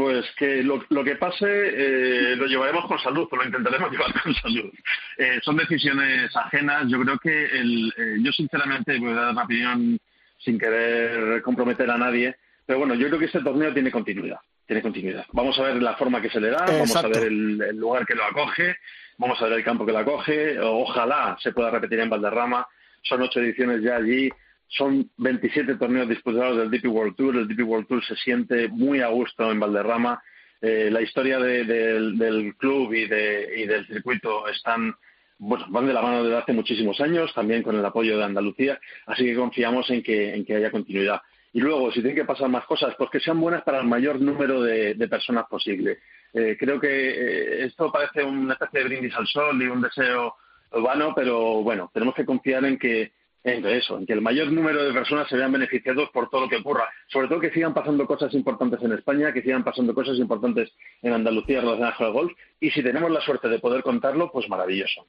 Pues 0.00 0.24
que 0.38 0.62
lo, 0.62 0.82
lo 0.88 1.04
que 1.04 1.16
pase 1.16 1.44
eh, 1.46 2.34
lo 2.34 2.46
llevaremos 2.46 2.86
con 2.86 2.98
salud, 3.00 3.28
lo 3.30 3.44
intentaremos 3.44 3.90
llevar 3.92 4.18
con 4.22 4.34
salud. 4.34 4.72
Eh, 5.18 5.40
son 5.42 5.58
decisiones 5.58 6.34
ajenas. 6.34 6.88
Yo 6.88 6.98
creo 7.02 7.18
que 7.18 7.44
el, 7.44 7.92
eh, 7.98 8.16
yo 8.22 8.32
sinceramente 8.32 8.98
voy 8.98 9.10
a 9.10 9.16
dar 9.16 9.32
una 9.32 9.44
opinión 9.44 9.98
sin 10.38 10.58
querer 10.58 11.42
comprometer 11.42 11.90
a 11.90 11.98
nadie, 11.98 12.34
Pero 12.64 12.78
bueno, 12.78 12.94
yo 12.94 13.08
creo 13.08 13.18
que 13.18 13.26
este 13.26 13.42
torneo 13.42 13.74
tiene 13.74 13.90
continuidad. 13.90 14.38
Tiene 14.66 14.80
continuidad. 14.80 15.26
Vamos 15.32 15.58
a 15.58 15.64
ver 15.64 15.82
la 15.82 15.94
forma 15.96 16.22
que 16.22 16.30
se 16.30 16.40
le 16.40 16.48
da, 16.48 16.64
vamos 16.64 16.96
a 16.96 17.06
ver 17.06 17.24
el, 17.24 17.60
el 17.60 17.76
lugar 17.76 18.06
que 18.06 18.14
lo 18.14 18.24
acoge, 18.24 18.76
vamos 19.18 19.38
a 19.42 19.44
ver 19.44 19.58
el 19.58 19.64
campo 19.64 19.84
que 19.84 19.92
lo 19.92 19.98
acoge. 19.98 20.58
Ojalá 20.60 21.36
se 21.42 21.52
pueda 21.52 21.70
repetir 21.70 22.00
en 22.00 22.08
Valderrama. 22.08 22.66
Son 23.02 23.20
ocho 23.20 23.40
ediciones 23.40 23.82
ya 23.82 23.96
allí. 23.96 24.30
Son 24.70 25.10
27 25.18 25.74
torneos 25.76 26.08
disputados 26.08 26.56
del 26.56 26.70
DP 26.70 26.86
World 26.88 27.16
Tour. 27.16 27.36
El 27.36 27.48
DP 27.48 27.60
World 27.64 27.86
Tour 27.88 28.04
se 28.04 28.16
siente 28.16 28.68
muy 28.68 29.00
a 29.00 29.08
gusto 29.08 29.50
en 29.50 29.60
Valderrama. 29.60 30.22
Eh, 30.62 30.88
la 30.90 31.00
historia 31.02 31.38
de- 31.38 31.64
del- 31.64 32.54
club 32.56 32.92
y, 32.94 33.06
de- 33.06 33.48
y 33.56 33.66
del 33.66 33.86
circuito 33.86 34.46
están 34.48 34.94
bueno, 35.42 35.64
van 35.70 35.86
de 35.86 35.94
la 35.94 36.02
mano 36.02 36.22
desde 36.22 36.36
hace 36.36 36.52
muchísimos 36.52 37.00
años, 37.00 37.32
también 37.34 37.62
con 37.62 37.74
el 37.74 37.82
apoyo 37.84 38.18
de 38.18 38.24
Andalucía, 38.24 38.78
así 39.06 39.24
que 39.24 39.34
confiamos 39.34 39.88
en 39.88 40.02
que, 40.02 40.34
en 40.34 40.44
que 40.44 40.54
haya 40.56 40.70
continuidad. 40.70 41.22
Y 41.54 41.60
luego, 41.60 41.90
si 41.90 42.00
tienen 42.02 42.14
que 42.14 42.26
pasar 42.26 42.50
más 42.50 42.66
cosas, 42.66 42.94
pues 42.98 43.08
que 43.08 43.20
sean 43.20 43.40
buenas 43.40 43.62
para 43.62 43.80
el 43.80 43.86
mayor 43.86 44.20
número 44.20 44.60
de, 44.62 44.92
de 44.94 45.08
personas 45.08 45.46
posible. 45.48 45.98
Eh, 46.34 46.58
creo 46.60 46.78
que 46.78 46.88
eh, 46.90 47.64
esto 47.64 47.90
parece 47.90 48.22
una 48.22 48.52
especie 48.52 48.80
de 48.80 48.84
brindis 48.84 49.14
al 49.16 49.26
sol 49.26 49.60
y 49.62 49.66
un 49.66 49.80
deseo 49.80 50.34
vano, 50.72 51.14
pero 51.16 51.62
bueno, 51.62 51.90
tenemos 51.94 52.14
que 52.14 52.26
confiar 52.26 52.62
en 52.66 52.78
que 52.78 53.12
en 53.42 53.64
eso, 53.66 53.98
en 53.98 54.06
que 54.06 54.12
el 54.12 54.20
mayor 54.20 54.52
número 54.52 54.84
de 54.84 54.92
personas 54.92 55.28
se 55.28 55.36
vean 55.36 55.52
beneficiados 55.52 56.10
por 56.10 56.28
todo 56.28 56.42
lo 56.42 56.48
que 56.48 56.56
ocurra. 56.56 56.88
Sobre 57.08 57.28
todo 57.28 57.40
que 57.40 57.50
sigan 57.50 57.74
pasando 57.74 58.06
cosas 58.06 58.32
importantes 58.34 58.80
en 58.82 58.92
España, 58.92 59.32
que 59.32 59.42
sigan 59.42 59.64
pasando 59.64 59.94
cosas 59.94 60.18
importantes 60.18 60.70
en 61.02 61.12
Andalucía 61.12 61.60
relacionadas 61.60 61.96
con 61.96 62.06
el 62.08 62.12
golf. 62.12 62.32
Y 62.60 62.70
si 62.70 62.82
tenemos 62.82 63.10
la 63.10 63.20
suerte 63.20 63.48
de 63.48 63.58
poder 63.58 63.82
contarlo, 63.82 64.30
pues 64.30 64.48
maravilloso. 64.48 65.06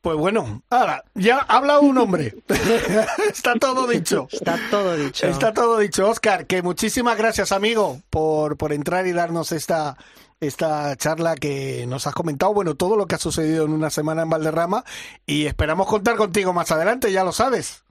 Pues 0.00 0.16
bueno, 0.16 0.62
ahora, 0.70 1.04
ya 1.14 1.38
habla 1.40 1.78
un 1.78 1.98
hombre. 1.98 2.34
Está 3.30 3.54
todo 3.56 3.86
dicho. 3.86 4.28
Está 4.32 4.58
todo 4.70 4.96
dicho. 4.96 5.26
Está 5.26 5.52
todo 5.52 5.78
dicho, 5.78 6.08
Oscar, 6.08 6.46
que 6.46 6.62
muchísimas 6.62 7.18
gracias, 7.18 7.52
amigo, 7.52 8.00
por, 8.08 8.56
por 8.56 8.72
entrar 8.72 9.06
y 9.06 9.12
darnos 9.12 9.52
esta, 9.52 9.98
esta 10.40 10.96
charla 10.96 11.36
que 11.36 11.84
nos 11.86 12.06
has 12.06 12.14
comentado, 12.14 12.54
bueno, 12.54 12.74
todo 12.74 12.96
lo 12.96 13.06
que 13.06 13.14
ha 13.14 13.18
sucedido 13.18 13.64
en 13.64 13.72
una 13.72 13.90
semana 13.90 14.22
en 14.22 14.30
Valderrama 14.30 14.84
y 15.26 15.46
esperamos 15.46 15.86
contar 15.86 16.16
contigo 16.16 16.52
más 16.52 16.72
adelante, 16.72 17.12
ya 17.12 17.24
lo 17.24 17.32
sabes. 17.32 17.84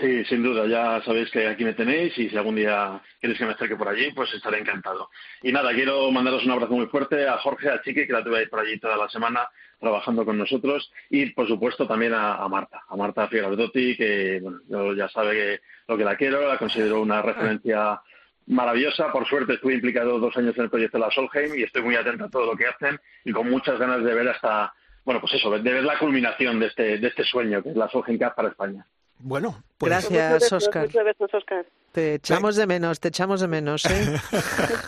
Sí, 0.00 0.24
sin 0.26 0.44
duda, 0.44 0.66
ya 0.66 1.02
sabéis 1.04 1.28
que 1.30 1.48
aquí 1.48 1.64
me 1.64 1.72
tenéis 1.72 2.16
y 2.18 2.28
si 2.28 2.36
algún 2.36 2.54
día 2.54 3.02
queréis 3.20 3.38
que 3.38 3.46
me 3.46 3.52
acerque 3.52 3.74
por 3.74 3.88
allí, 3.88 4.12
pues 4.12 4.32
estaré 4.32 4.60
encantado. 4.60 5.10
Y 5.42 5.50
nada, 5.50 5.74
quiero 5.74 6.10
mandaros 6.12 6.44
un 6.44 6.52
abrazo 6.52 6.74
muy 6.74 6.86
fuerte 6.86 7.26
a 7.26 7.38
Jorge, 7.38 7.68
a 7.68 7.82
Chiqui, 7.82 8.06
que 8.06 8.12
la 8.12 8.22
tuve 8.22 8.46
por 8.46 8.60
allí 8.60 8.78
toda 8.78 8.96
la 8.96 9.08
semana 9.08 9.48
trabajando 9.80 10.24
con 10.24 10.38
nosotros 10.38 10.90
y 11.10 11.26
por 11.30 11.48
supuesto 11.48 11.86
también 11.86 12.12
a, 12.14 12.46
Marta, 12.48 12.84
a 12.88 12.96
Marta 12.96 13.28
Figuerodotti, 13.28 13.96
que 13.96 14.40
bueno, 14.40 14.94
ya 14.94 15.08
sabe 15.08 15.32
que 15.32 15.60
lo 15.88 15.96
que 15.96 16.04
la 16.04 16.16
quiero, 16.16 16.46
la 16.46 16.58
considero 16.58 17.00
una 17.00 17.20
referencia 17.22 18.00
maravillosa. 18.48 19.10
Por 19.12 19.26
suerte 19.28 19.54
estuve 19.54 19.74
implicado 19.74 20.18
dos 20.18 20.36
años 20.36 20.56
en 20.56 20.64
el 20.64 20.70
proyecto 20.70 20.98
de 20.98 21.04
la 21.04 21.10
Solheim 21.10 21.54
y 21.54 21.62
estoy 21.62 21.82
muy 21.82 21.96
atento 21.96 22.24
a 22.24 22.30
todo 22.30 22.46
lo 22.46 22.56
que 22.56 22.66
hacen 22.66 22.98
y 23.24 23.32
con 23.32 23.48
muchas 23.48 23.78
ganas 23.78 24.02
de 24.02 24.14
ver 24.14 24.28
hasta, 24.28 24.72
bueno, 25.04 25.20
pues 25.20 25.34
eso, 25.34 25.50
de 25.50 25.72
ver 25.72 25.84
la 25.84 25.98
culminación 25.98 26.58
de 26.58 26.66
este, 26.66 26.98
de 26.98 27.08
este 27.08 27.24
sueño 27.24 27.62
que 27.62 27.70
es 27.70 27.76
la 27.76 27.88
Solheim 27.88 28.18
Cup 28.18 28.34
para 28.34 28.48
España. 28.48 28.86
Bueno, 29.20 29.62
pues 29.76 29.90
Gracias, 29.90 30.32
Muchos 30.52 31.04
besos, 31.04 31.34
Oscar. 31.34 31.66
Te 31.92 32.14
echamos 32.14 32.56
de 32.56 32.66
menos, 32.66 33.00
te 33.00 33.08
echamos 33.08 33.40
de 33.40 33.48
menos, 33.48 33.84
¿eh? 33.86 34.20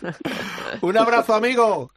un 0.82 0.96
abrazo, 0.96 1.34
amigo. 1.34 1.90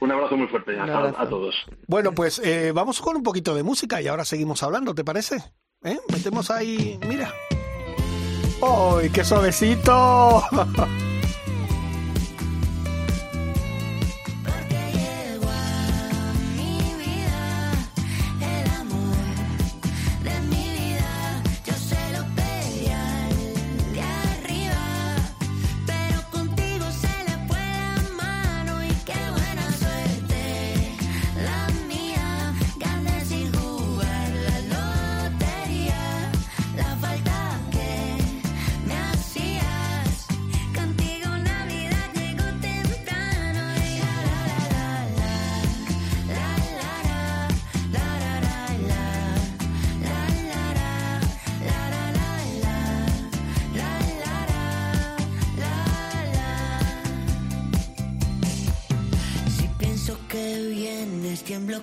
Un 0.00 0.12
abrazo 0.12 0.36
muy 0.36 0.46
fuerte 0.48 0.78
a 0.78 1.28
todos. 1.28 1.54
Bueno, 1.86 2.12
pues 2.12 2.38
eh, 2.38 2.72
vamos 2.72 3.00
con 3.00 3.16
un 3.16 3.22
poquito 3.22 3.54
de 3.54 3.62
música 3.62 4.00
y 4.00 4.08
ahora 4.08 4.24
seguimos 4.24 4.62
hablando, 4.62 4.94
¿te 4.94 5.04
parece? 5.04 5.36
¿Eh? 5.82 5.98
Metemos 6.10 6.50
ahí, 6.50 6.98
mira. 7.06 7.32
¡Ay, 8.62 9.10
qué 9.10 9.24
suavecito! 9.24 10.42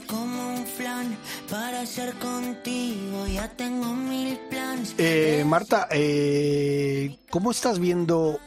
como 0.08 0.54
un 0.56 0.66
flan. 0.66 1.18
Para 1.50 1.86
ser 1.86 2.14
contigo 2.16 3.28
ya 3.28 3.50
tengo 3.50 3.94
mil 3.94 4.38
planes. 4.50 4.96
Eh, 4.98 5.44
Marta, 5.46 5.88
eh, 5.92 7.18
¿cómo 7.30 7.52
estás 7.52 7.80
viendo? 7.80 8.40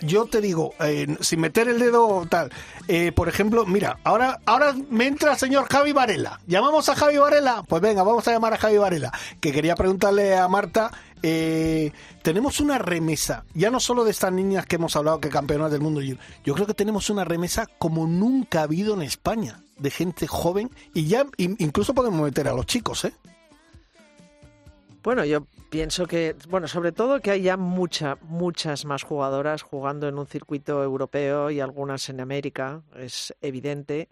Yo 0.00 0.26
te 0.26 0.42
digo, 0.42 0.74
sin 1.20 1.40
meter 1.40 1.68
el 1.68 1.78
dedo 1.78 2.26
tal, 2.28 2.52
eh, 2.86 3.12
por 3.12 3.30
ejemplo, 3.30 3.64
mira, 3.64 3.98
ahora, 4.04 4.40
ahora 4.44 4.74
me 4.90 5.06
entra 5.06 5.32
el 5.32 5.38
señor 5.38 5.68
Javi 5.72 5.92
Varela. 5.92 6.38
¿Llamamos 6.46 6.90
a 6.90 6.94
Javi 6.94 7.16
Varela? 7.16 7.64
Pues 7.66 7.80
venga, 7.80 8.02
vamos 8.02 8.28
a 8.28 8.32
llamar 8.32 8.52
a 8.52 8.58
Javi 8.58 8.76
Varela, 8.76 9.10
que 9.40 9.52
quería 9.52 9.74
preguntarle 9.74 10.36
a 10.36 10.48
Marta, 10.48 10.90
eh, 11.22 11.92
tenemos 12.22 12.60
una 12.60 12.76
remesa, 12.78 13.46
ya 13.54 13.70
no 13.70 13.80
solo 13.80 14.04
de 14.04 14.10
estas 14.10 14.32
niñas 14.32 14.66
que 14.66 14.76
hemos 14.76 14.94
hablado 14.96 15.18
que 15.18 15.30
campeonas 15.30 15.72
del 15.72 15.80
mundo, 15.80 16.02
yo 16.02 16.54
creo 16.54 16.66
que 16.66 16.74
tenemos 16.74 17.08
una 17.08 17.24
remesa 17.24 17.66
como 17.78 18.06
nunca 18.06 18.60
ha 18.60 18.64
habido 18.64 18.92
en 18.94 19.02
España, 19.02 19.62
de 19.78 19.90
gente 19.90 20.26
joven, 20.26 20.70
y 20.94 21.06
ya 21.06 21.26
in- 21.36 21.56
incluso 21.58 21.94
podemos 21.94 22.20
meter 22.20 22.48
a 22.48 22.54
los 22.54 22.66
chicos, 22.66 23.04
¿eh? 23.04 23.12
Bueno, 25.02 25.24
yo 25.24 25.46
pienso 25.70 26.06
que, 26.06 26.34
bueno, 26.48 26.66
sobre 26.66 26.90
todo 26.90 27.20
que 27.20 27.30
hay 27.30 27.42
ya 27.42 27.56
mucha, 27.56 28.16
muchas 28.22 28.84
más 28.84 29.04
jugadoras 29.04 29.62
jugando 29.62 30.08
en 30.08 30.18
un 30.18 30.26
circuito 30.26 30.82
europeo 30.82 31.50
y 31.50 31.60
algunas 31.60 32.08
en 32.08 32.20
América, 32.20 32.82
es 32.96 33.32
evidente, 33.40 34.08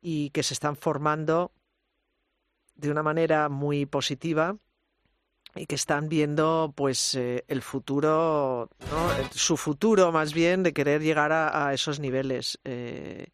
y 0.00 0.30
que 0.30 0.42
se 0.42 0.54
están 0.54 0.76
formando 0.76 1.52
de 2.74 2.90
una 2.90 3.02
manera 3.02 3.48
muy 3.50 3.84
positiva 3.84 4.56
y 5.54 5.66
que 5.66 5.74
están 5.74 6.08
viendo 6.08 6.72
pues 6.74 7.14
eh, 7.14 7.44
el 7.46 7.60
futuro, 7.60 8.70
¿no? 8.90 9.28
Su 9.32 9.58
futuro 9.58 10.10
más 10.12 10.32
bien 10.32 10.62
de 10.62 10.72
querer 10.72 11.02
llegar 11.02 11.30
a, 11.30 11.68
a 11.68 11.74
esos 11.74 12.00
niveles. 12.00 12.58
Eh, 12.64 13.26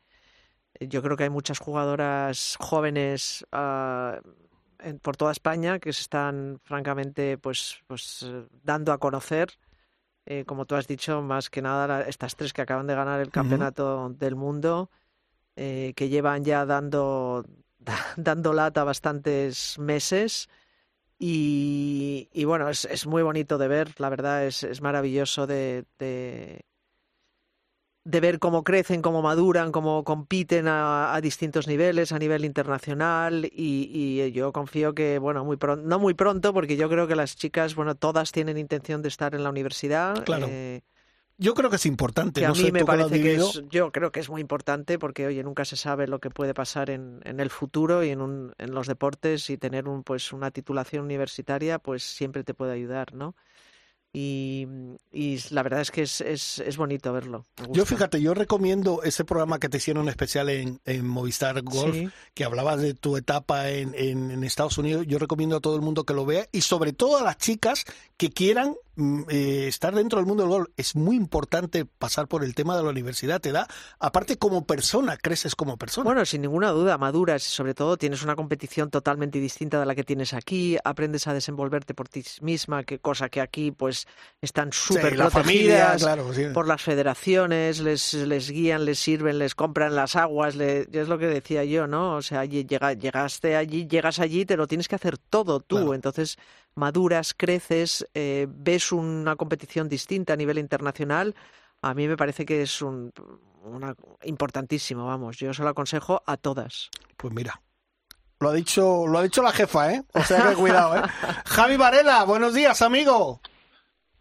yo 0.80 1.02
creo 1.02 1.16
que 1.16 1.24
hay 1.24 1.30
muchas 1.30 1.58
jugadoras 1.58 2.56
jóvenes 2.60 3.44
en- 4.80 4.98
por 5.00 5.16
toda 5.16 5.32
España 5.32 5.78
que 5.78 5.92
se 5.92 6.02
están 6.02 6.60
francamente 6.64 7.36
pues, 7.38 7.80
pues 7.86 8.22
eh, 8.24 8.46
dando 8.62 8.92
a 8.92 8.98
conocer. 8.98 9.58
Eh, 10.26 10.44
como 10.44 10.66
tú 10.66 10.74
has 10.74 10.86
dicho, 10.86 11.22
más 11.22 11.48
que 11.50 11.62
nada 11.62 11.86
la- 11.86 12.02
estas 12.02 12.36
tres 12.36 12.52
que 12.52 12.62
acaban 12.62 12.86
de 12.86 12.94
ganar 12.94 13.20
el 13.20 13.30
campeonato 13.30 14.10
del 14.10 14.36
mundo, 14.36 14.90
eh, 15.56 15.94
que 15.96 16.08
llevan 16.08 16.44
ya 16.44 16.66
dando, 16.66 17.44
dando 18.16 18.52
lata 18.52 18.84
bastantes 18.84 19.78
meses. 19.78 20.48
Y, 21.18 22.28
y 22.32 22.44
bueno, 22.44 22.68
es, 22.68 22.84
es 22.84 23.06
muy 23.06 23.22
bonito 23.22 23.58
de 23.58 23.66
ver, 23.68 23.94
la 23.98 24.08
verdad 24.08 24.44
es, 24.46 24.62
es 24.62 24.80
maravilloso 24.80 25.46
de, 25.48 25.84
de, 25.98 26.64
de 28.10 28.20
ver 28.20 28.38
cómo 28.38 28.64
crecen, 28.64 29.02
cómo 29.02 29.20
maduran, 29.20 29.70
cómo 29.70 30.02
compiten 30.02 30.66
a, 30.66 31.14
a 31.14 31.20
distintos 31.20 31.66
niveles, 31.66 32.10
a 32.12 32.18
nivel 32.18 32.44
internacional 32.46 33.44
y, 33.52 33.90
y 33.92 34.32
yo 34.32 34.50
confío 34.52 34.94
que, 34.94 35.18
bueno, 35.18 35.44
muy 35.44 35.58
pronto, 35.58 35.86
no 35.86 35.98
muy 35.98 36.14
pronto, 36.14 36.54
porque 36.54 36.76
yo 36.76 36.88
creo 36.88 37.06
que 37.06 37.16
las 37.16 37.36
chicas, 37.36 37.74
bueno, 37.74 37.94
todas 37.96 38.32
tienen 38.32 38.56
intención 38.56 39.02
de 39.02 39.08
estar 39.08 39.34
en 39.34 39.42
la 39.42 39.50
universidad. 39.50 40.24
Claro. 40.24 40.46
eh, 40.48 40.80
Yo 41.36 41.52
creo 41.54 41.68
que 41.68 41.76
es 41.76 41.84
importante. 41.84 42.40
que 42.40 42.46
a 42.46 42.48
no 42.48 42.54
mí 42.54 42.62
sé 42.62 42.72
me 42.72 42.84
parece 42.84 43.20
que 43.20 43.34
es, 43.34 43.62
yo 43.70 43.92
creo 43.92 44.10
que 44.10 44.20
es 44.20 44.30
muy 44.30 44.40
importante 44.40 44.98
porque, 44.98 45.26
oye, 45.26 45.42
nunca 45.44 45.64
se 45.66 45.76
sabe 45.76 46.06
lo 46.08 46.18
que 46.18 46.30
puede 46.30 46.54
pasar 46.54 46.88
en, 46.90 47.20
en 47.24 47.40
el 47.40 47.50
futuro 47.50 48.02
y 48.02 48.08
en, 48.10 48.22
un, 48.22 48.54
en 48.58 48.72
los 48.74 48.86
deportes 48.86 49.50
y 49.50 49.58
tener 49.58 49.86
un, 49.86 50.02
pues, 50.02 50.32
una 50.32 50.50
titulación 50.50 51.04
universitaria, 51.04 51.78
pues 51.78 52.02
siempre 52.02 52.42
te 52.42 52.54
puede 52.54 52.72
ayudar, 52.72 53.12
¿no? 53.12 53.36
Y, 54.12 54.66
y 55.12 55.38
la 55.50 55.62
verdad 55.62 55.80
es 55.82 55.90
que 55.90 56.02
es, 56.02 56.20
es, 56.22 56.58
es 56.60 56.76
bonito 56.76 57.12
verlo. 57.12 57.44
Yo 57.70 57.84
fíjate, 57.84 58.20
yo 58.20 58.32
recomiendo 58.34 59.02
ese 59.02 59.24
programa 59.24 59.58
que 59.58 59.68
te 59.68 59.76
hicieron 59.76 60.08
especial 60.08 60.48
en, 60.48 60.80
en 60.86 61.06
Movistar 61.06 61.60
Golf, 61.62 61.94
Sí. 61.94 62.08
que 62.34 62.44
hablabas 62.44 62.80
de 62.80 62.94
tu 62.94 63.16
etapa 63.16 63.68
en, 63.70 63.94
en- 63.94 64.30
en 64.30 64.44
Estados 64.44 64.78
Unidos. 64.78 65.06
Yo 65.06 65.18
recomiendo 65.18 65.56
a 65.56 65.60
todo 65.60 65.76
el 65.76 65.82
mundo 65.82 66.04
que 66.04 66.14
lo 66.14 66.24
vea 66.24 66.46
y 66.52 66.62
sobre 66.62 66.92
todo 66.92 67.18
a 67.18 67.22
las 67.22 67.36
chicas 67.36 67.84
que 68.16 68.30
quieran 68.30 68.70
mm, 68.70 68.87
eh, 69.28 69.66
estar 69.68 69.94
dentro 69.94 70.18
del 70.18 70.26
mundo 70.26 70.42
del 70.42 70.50
golf 70.50 70.68
es 70.76 70.96
muy 70.96 71.16
importante 71.16 71.84
pasar 71.84 72.26
por 72.28 72.42
el 72.44 72.54
tema 72.54 72.76
de 72.76 72.82
la 72.82 72.90
universidad. 72.90 73.40
Te 73.40 73.52
da, 73.52 73.66
aparte 73.98 74.36
como 74.38 74.66
persona, 74.66 75.16
creces 75.16 75.54
como 75.54 75.76
persona. 75.76 76.04
Bueno, 76.04 76.24
sin 76.26 76.42
ninguna 76.42 76.70
duda, 76.70 76.98
maduras 76.98 77.46
y 77.46 77.50
sobre 77.50 77.74
todo 77.74 77.96
tienes 77.96 78.22
una 78.22 78.34
competición 78.36 78.90
totalmente 78.90 79.38
distinta 79.40 79.78
de 79.80 79.86
la 79.86 79.94
que 79.94 80.04
tienes 80.04 80.34
aquí, 80.34 80.76
aprendes 80.84 81.26
a 81.26 81.34
desenvolverte 81.34 81.94
por 81.94 82.08
ti 82.08 82.24
misma, 82.40 82.84
que 82.84 82.98
cosa 82.98 83.28
que 83.28 83.40
aquí 83.40 83.70
pues 83.70 84.06
están 84.40 84.72
Sí, 84.72 84.94
súper 84.94 85.16
la 85.16 85.30
familia, 85.30 85.92
protegidas 85.92 86.02
claro, 86.02 86.32
sí. 86.34 86.44
por 86.52 86.66
las 86.66 86.82
federaciones, 86.82 87.80
les, 87.80 88.14
les 88.14 88.50
guían, 88.50 88.84
les 88.84 88.98
sirven, 88.98 89.38
les 89.38 89.54
compran 89.54 89.94
las 89.94 90.16
aguas, 90.16 90.56
le- 90.56 90.86
es 90.92 91.08
lo 91.08 91.18
que 91.18 91.26
decía 91.26 91.64
yo, 91.64 91.86
¿no? 91.86 92.16
O 92.16 92.22
sea, 92.22 92.44
llega- 92.44 92.92
llegaste 92.94 93.56
allí, 93.56 93.86
llegas 93.86 94.18
allí, 94.18 94.44
te 94.44 94.56
lo 94.56 94.66
tienes 94.66 94.88
que 94.88 94.94
hacer 94.96 95.18
todo 95.18 95.60
tú, 95.60 95.76
Claro. 95.76 95.94
entonces 95.94 96.36
maduras, 96.78 97.34
creces, 97.36 98.06
eh, 98.14 98.46
ves 98.48 98.92
una 98.92 99.36
competición 99.36 99.88
distinta 99.88 100.32
a 100.32 100.36
nivel 100.36 100.58
internacional. 100.58 101.34
A 101.82 101.94
mí 101.94 102.08
me 102.08 102.16
parece 102.16 102.46
que 102.46 102.62
es 102.62 102.80
un 102.80 103.12
una, 103.64 103.94
importantísimo, 104.24 105.06
vamos. 105.06 105.36
Yo 105.38 105.52
se 105.54 105.62
lo 105.62 105.68
aconsejo 105.68 106.22
a 106.26 106.36
todas. 106.36 106.90
Pues 107.16 107.32
mira. 107.32 107.60
Lo 108.40 108.50
ha 108.50 108.54
dicho, 108.54 109.06
lo 109.06 109.18
ha 109.18 109.22
dicho 109.22 109.42
la 109.42 109.52
jefa, 109.52 109.92
¿eh? 109.92 110.04
O 110.14 110.22
sea 110.22 110.48
que 110.48 110.54
cuidado, 110.54 110.96
¿eh? 110.96 111.02
Javi 111.46 111.76
Varela, 111.76 112.24
buenos 112.24 112.54
días, 112.54 112.82
amigo. 112.82 113.40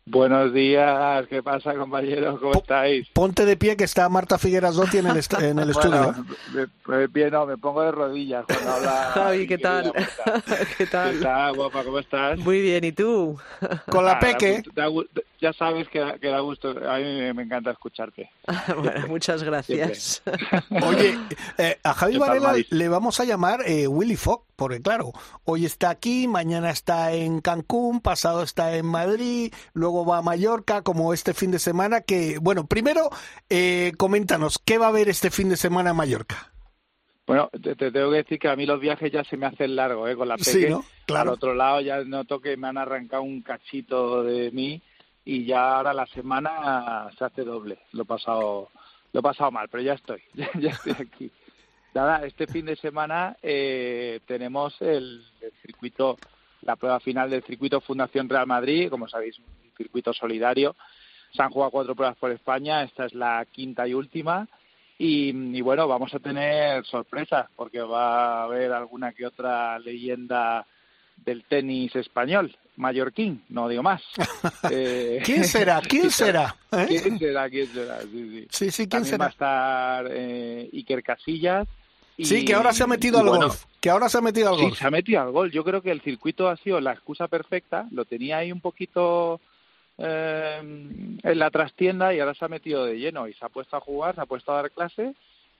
Buenos 0.09 0.53
días, 0.53 1.27
¿qué 1.27 1.43
pasa 1.43 1.73
compañeros? 1.75 2.39
¿Cómo 2.39 2.53
estáis? 2.53 3.09
Ponte 3.11 3.45
de 3.45 3.57
pie 3.57 3.75
que 3.75 3.83
está 3.83 4.07
Marta 4.07 4.37
Figueras 4.37 4.75
Dotti 4.75 4.99
en 4.99 5.07
el, 5.07 5.17
est- 5.17 5.33
en 5.41 5.59
el 5.59 5.69
estudio. 5.71 6.13
Bueno, 6.53 6.69
pues 6.85 7.11
bien, 7.11 7.29
no, 7.31 7.45
me 7.45 7.57
pongo 7.57 7.81
de 7.81 7.91
rodillas 7.91 8.45
cuando 8.47 8.71
habla. 8.71 8.91
Javi, 9.13 9.47
¿qué 9.47 9.57
tal? 9.57 9.91
querida 9.91 10.09
Marta. 10.25 10.43
¿Qué 10.55 10.65
¿Qué 10.77 10.87
tal? 10.87 11.19
tal, 11.19 11.55
guapa? 11.55 11.83
¿Cómo 11.83 11.99
estás? 11.99 12.39
Muy 12.39 12.61
bien, 12.61 12.85
¿y 12.85 12.93
tú? 12.93 13.37
Con 13.89 14.05
la 14.05 14.13
Ah, 14.13 14.19
peque. 14.19 14.63
da 14.73 14.87
gu- 14.87 15.07
da- 15.13 15.21
ya 15.39 15.53
sabes 15.53 15.87
que, 15.89 15.99
da- 15.99 16.17
que 16.17 16.27
da 16.27 16.39
gusto, 16.39 16.69
a 16.69 16.97
mí 16.97 17.03
me, 17.33 17.43
encanta 17.43 17.71
escucharte. 17.71 18.29
bueno, 18.81 19.07
muchas 19.07 19.43
gracias. 19.43 20.21
Oye, 20.85 21.17
eh, 21.57 21.77
a 21.83 21.93
Javi 21.93 22.13
¿Qué 22.13 22.19
tal, 22.19 22.39
Varela 22.39 22.65
le 22.69 22.89
vamos 22.89 23.19
a 23.19 23.25
llamar 23.25 23.61
eh, 23.65 23.87
Willy 23.87 24.15
Fogg, 24.15 24.43
porque 24.55 24.81
claro, 24.81 25.11
hoy 25.45 25.65
está 25.65 25.89
aquí, 25.89 26.27
mañana 26.27 26.69
está 26.71 27.13
en 27.13 27.41
Cancún, 27.41 28.01
pasado 28.01 28.43
está 28.43 28.75
en 28.75 28.85
Madrid, 28.85 29.53
luego 29.73 30.05
va 30.05 30.17
a 30.19 30.21
Mallorca, 30.21 30.81
como 30.81 31.13
este 31.13 31.33
fin 31.33 31.51
de 31.51 31.59
semana, 31.59 32.01
que, 32.01 32.39
bueno, 32.41 32.65
primero, 32.67 33.09
eh, 33.49 33.91
coméntanos, 33.97 34.59
¿qué 34.63 34.77
va 34.77 34.85
a 34.87 34.89
haber 34.89 35.09
este 35.09 35.29
fin 35.31 35.49
de 35.49 35.57
semana 35.57 35.91
en 35.91 35.95
Mallorca? 35.95 36.51
Bueno, 37.27 37.49
te, 37.61 37.75
te 37.75 37.91
tengo 37.91 38.09
que 38.11 38.17
decir 38.17 38.39
que 38.39 38.47
a 38.47 38.55
mí 38.55 38.65
los 38.65 38.79
viajes 38.79 39.11
ya 39.11 39.21
se 39.25 39.35
me 39.35 39.47
hacen 39.47 39.75
largos, 39.75 40.09
¿eh? 40.09 40.15
Con 40.15 40.29
la 40.29 40.37
peque. 40.37 40.49
Sí, 40.49 40.65
¿no? 40.69 40.77
Al 40.77 40.83
Claro. 41.05 41.33
otro 41.33 41.53
lado 41.53 41.81
ya 41.81 42.01
noto 42.05 42.39
que 42.39 42.55
me 42.55 42.67
han 42.69 42.77
arrancado 42.77 43.21
un 43.23 43.41
cachito 43.41 44.23
de 44.23 44.49
mí 44.51 44.81
y 45.27 45.43
ya 45.43 45.75
ahora 45.75 45.93
la 45.93 46.05
semana 46.05 47.09
se 47.17 47.25
hace 47.25 47.43
doble. 47.43 47.79
Lo 47.91 48.03
he 48.03 48.05
pasado, 48.05 48.69
lo 49.11 49.19
he 49.19 49.23
pasado 49.23 49.51
mal, 49.51 49.67
pero 49.69 49.83
ya 49.83 49.93
estoy, 49.93 50.21
ya, 50.33 50.69
estoy 50.69 50.93
aquí. 50.93 51.29
Nada, 51.93 52.25
este 52.25 52.47
fin 52.47 52.65
de 52.65 52.77
semana 52.77 53.35
eh, 53.41 54.21
tenemos 54.25 54.81
el, 54.81 55.21
circuito, 55.61 56.15
la 56.61 56.77
prueba 56.77 57.01
final 57.01 57.29
del 57.29 57.43
circuito 57.43 57.81
Fundación 57.81 58.29
Real 58.29 58.47
Madrid, 58.47 58.89
como 58.89 59.09
sabéis, 59.09 59.37
un 59.39 59.45
circuito 59.75 60.13
solidario. 60.13 60.77
Se 61.33 61.43
han 61.43 61.49
jugado 61.49 61.71
cuatro 61.71 61.93
pruebas 61.93 62.17
por 62.17 62.31
España, 62.31 62.83
esta 62.83 63.05
es 63.05 63.13
la 63.13 63.45
quinta 63.51 63.85
y 63.85 63.93
última. 63.93 64.47
Y 64.97 65.59
bueno, 65.59 65.89
vamos 65.89 66.13
a 66.13 66.19
tener 66.19 66.85
sorpresas 66.85 67.49
porque 67.55 67.81
va 67.81 68.39
a 68.39 68.43
haber 68.43 68.71
alguna 68.71 69.11
que 69.11 69.25
otra 69.27 69.77
leyenda 69.77 70.65
del 71.25 71.43
tenis 71.45 71.95
español, 71.95 72.55
mallorquín, 72.77 73.43
no 73.49 73.67
digo 73.67 73.83
más. 73.83 74.01
Eh, 74.71 75.21
¿Quién 75.25 75.43
será? 75.45 75.81
¿Quién 75.81 76.09
será? 76.11 76.55
¿Eh? 76.71 76.85
¿Quién 76.87 77.19
será? 77.19 77.49
¿Quién 77.49 77.67
será? 77.67 78.01
Sí, 78.01 78.09
sí. 78.11 78.47
Sí, 78.49 78.71
sí, 78.71 78.77
¿quién 78.87 78.89
También 78.89 79.21
va 79.21 79.25
a 79.25 79.31
será? 79.31 79.31
estar 79.31 80.07
eh, 80.11 80.69
Iker 80.73 81.03
Casillas. 81.03 81.67
y- 82.17 82.25
Sí, 82.25 82.45
que 82.45 82.53
ahora 82.53 82.73
se 82.73 82.83
ha 82.83 82.87
metido 82.87 83.19
al 83.19 83.27
bueno, 83.27 83.47
golf. 83.47 83.65
Que 83.79 83.89
ahora 83.89 84.09
se 84.09 84.17
ha 84.17 84.21
metido 84.21 84.49
al 84.49 84.55
Sí, 84.57 84.61
golf. 84.63 84.77
se 84.79 84.87
ha 84.87 84.91
metido 84.91 85.21
al 85.21 85.31
gol. 85.31 85.51
Yo 85.51 85.63
creo 85.63 85.81
que 85.81 85.91
el 85.91 86.01
circuito 86.01 86.49
ha 86.49 86.57
sido 86.57 86.79
la 86.81 86.93
excusa 86.93 87.27
perfecta. 87.27 87.87
Lo 87.91 88.05
tenía 88.05 88.37
ahí 88.39 88.51
un 88.51 88.61
poquito 88.61 89.39
eh, 89.97 90.59
en 90.61 91.39
la 91.39 91.49
trastienda 91.49 92.13
y 92.13 92.19
ahora 92.19 92.33
se 92.35 92.45
ha 92.45 92.49
metido 92.49 92.85
de 92.85 92.97
lleno 92.99 93.27
y 93.27 93.33
se 93.33 93.45
ha 93.45 93.49
puesto 93.49 93.77
a 93.77 93.81
jugar, 93.81 94.15
se 94.15 94.21
ha 94.21 94.25
puesto 94.25 94.51
a 94.51 94.57
dar 94.61 94.71
clase 94.71 95.13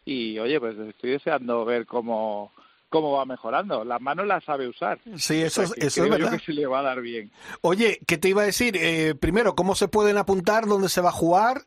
y 0.05 0.37
oye, 0.39 0.59
pues 0.59 0.77
estoy 0.77 1.11
deseando 1.11 1.65
ver 1.65 1.85
cómo 1.85 2.51
cómo 2.89 3.11
va 3.13 3.25
mejorando. 3.25 3.83
Las 3.83 3.99
manos 4.01 4.25
las 4.27 4.43
sabe 4.43 4.67
usar. 4.67 4.99
Sí, 5.15 5.41
eso, 5.41 5.61
O 5.61 5.63
es- 5.65 5.69
sea, 5.71 5.79
que 5.81 5.87
eso 5.87 6.01
es 6.03 6.07
creo 6.07 6.17
yo 6.19 6.25
verdad. 6.25 6.39
que 6.39 6.45
se 6.45 6.53
le 6.53 6.65
va 6.67 6.79
a 6.79 6.83
dar 6.83 7.01
bien. 7.01 7.31
Oye, 7.61 7.99
¿qué 8.07 8.17
te 8.17 8.29
iba 8.29 8.41
a 8.43 8.45
decir? 8.45 8.75
Eh, 8.77 9.15
primero, 9.15 9.55
¿cómo 9.55 9.75
se 9.75 9.87
pueden 9.87 10.17
apuntar? 10.17 10.65
¿Dónde 10.65 10.89
se 10.89 11.01
va 11.01 11.09
a 11.09 11.13
jugar? 11.13 11.63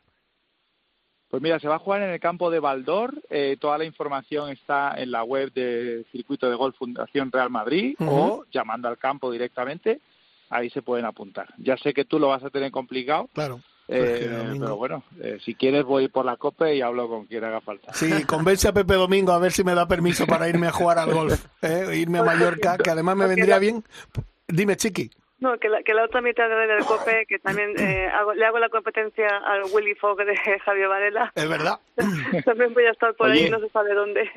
Pues 1.28 1.42
mira, 1.42 1.60
se 1.60 1.68
va 1.68 1.76
a 1.76 1.78
jugar 1.78 2.02
en 2.02 2.10
el 2.10 2.18
campo 2.18 2.50
de 2.50 2.58
Baldor. 2.58 3.14
Eh, 3.30 3.56
toda 3.60 3.78
la 3.78 3.84
información 3.84 4.50
está 4.50 4.94
en 5.00 5.12
la 5.12 5.22
web 5.22 5.52
de 5.52 6.04
Circuito 6.10 6.50
de 6.50 6.56
Golf 6.56 6.76
Fundación 6.76 7.30
Real 7.30 7.50
Madrid 7.50 7.94
o 8.00 8.44
llamando 8.50 8.88
al 8.88 8.98
campo 8.98 9.30
directamente. 9.30 10.00
Ahí 10.48 10.68
se 10.70 10.82
pueden 10.82 11.04
apuntar. 11.06 11.54
Ya 11.58 11.76
sé 11.76 11.94
que 11.94 12.04
tú 12.04 12.18
lo 12.18 12.26
vas 12.26 12.42
a 12.42 12.50
tener 12.50 12.72
complicado, 12.72 13.28
Claro. 13.32 13.60
Eh, 13.90 14.18
Pues 14.28 14.38
domingo. 14.38 14.64
pero 14.64 14.76
bueno, 14.76 15.04
eh, 15.22 15.38
si 15.44 15.54
quieres 15.54 15.84
voy 15.84 16.08
por 16.08 16.24
la 16.24 16.36
copa 16.36 16.70
y 16.72 16.80
hablo 16.80 17.08
con 17.08 17.26
quien 17.26 17.44
haga 17.44 17.60
falta. 17.60 17.92
Sí, 17.92 18.24
convence 18.24 18.68
a 18.68 18.72
Pepe 18.72 18.94
Domingo 18.94 19.32
a 19.32 19.38
ver 19.38 19.52
si 19.52 19.64
me 19.64 19.74
da 19.74 19.86
permiso 19.88 20.26
para 20.26 20.48
irme 20.48 20.66
a 20.68 20.72
jugar 20.72 20.98
al 20.98 21.12
golf. 21.12 21.44
¿eh? 21.62 21.96
Irme 21.96 22.18
a 22.18 22.22
Mallorca, 22.22 22.78
que 22.78 22.90
además 22.90 23.16
me 23.16 23.26
vendría 23.26 23.58
bien. 23.58 23.82
Dime, 24.48 24.76
Chiqui. 24.76 25.10
No, 25.40 25.58
que 25.58 25.70
la, 25.70 25.82
que 25.82 25.94
la 25.94 26.04
otra 26.04 26.20
mitad 26.20 26.48
de 26.50 26.54
del 26.54 26.84
COPE, 26.84 27.24
que 27.26 27.38
también 27.38 27.70
eh, 27.78 28.08
hago- 28.12 28.34
le 28.34 28.44
hago 28.44 28.58
la 28.58 28.68
competencia 28.68 29.38
al 29.38 29.62
Willy 29.72 29.94
Fogg 29.94 30.18
de 30.18 30.36
Javier 30.64 30.88
Varela, 30.88 31.32
Es 31.34 31.48
verdad. 31.48 31.78
también 32.44 32.74
voy 32.74 32.84
a 32.84 32.90
estar 32.90 33.14
por 33.14 33.30
ahí, 33.30 33.48
no 33.48 33.58
se 33.58 33.70
sabe 33.70 33.94
dónde. 33.94 34.28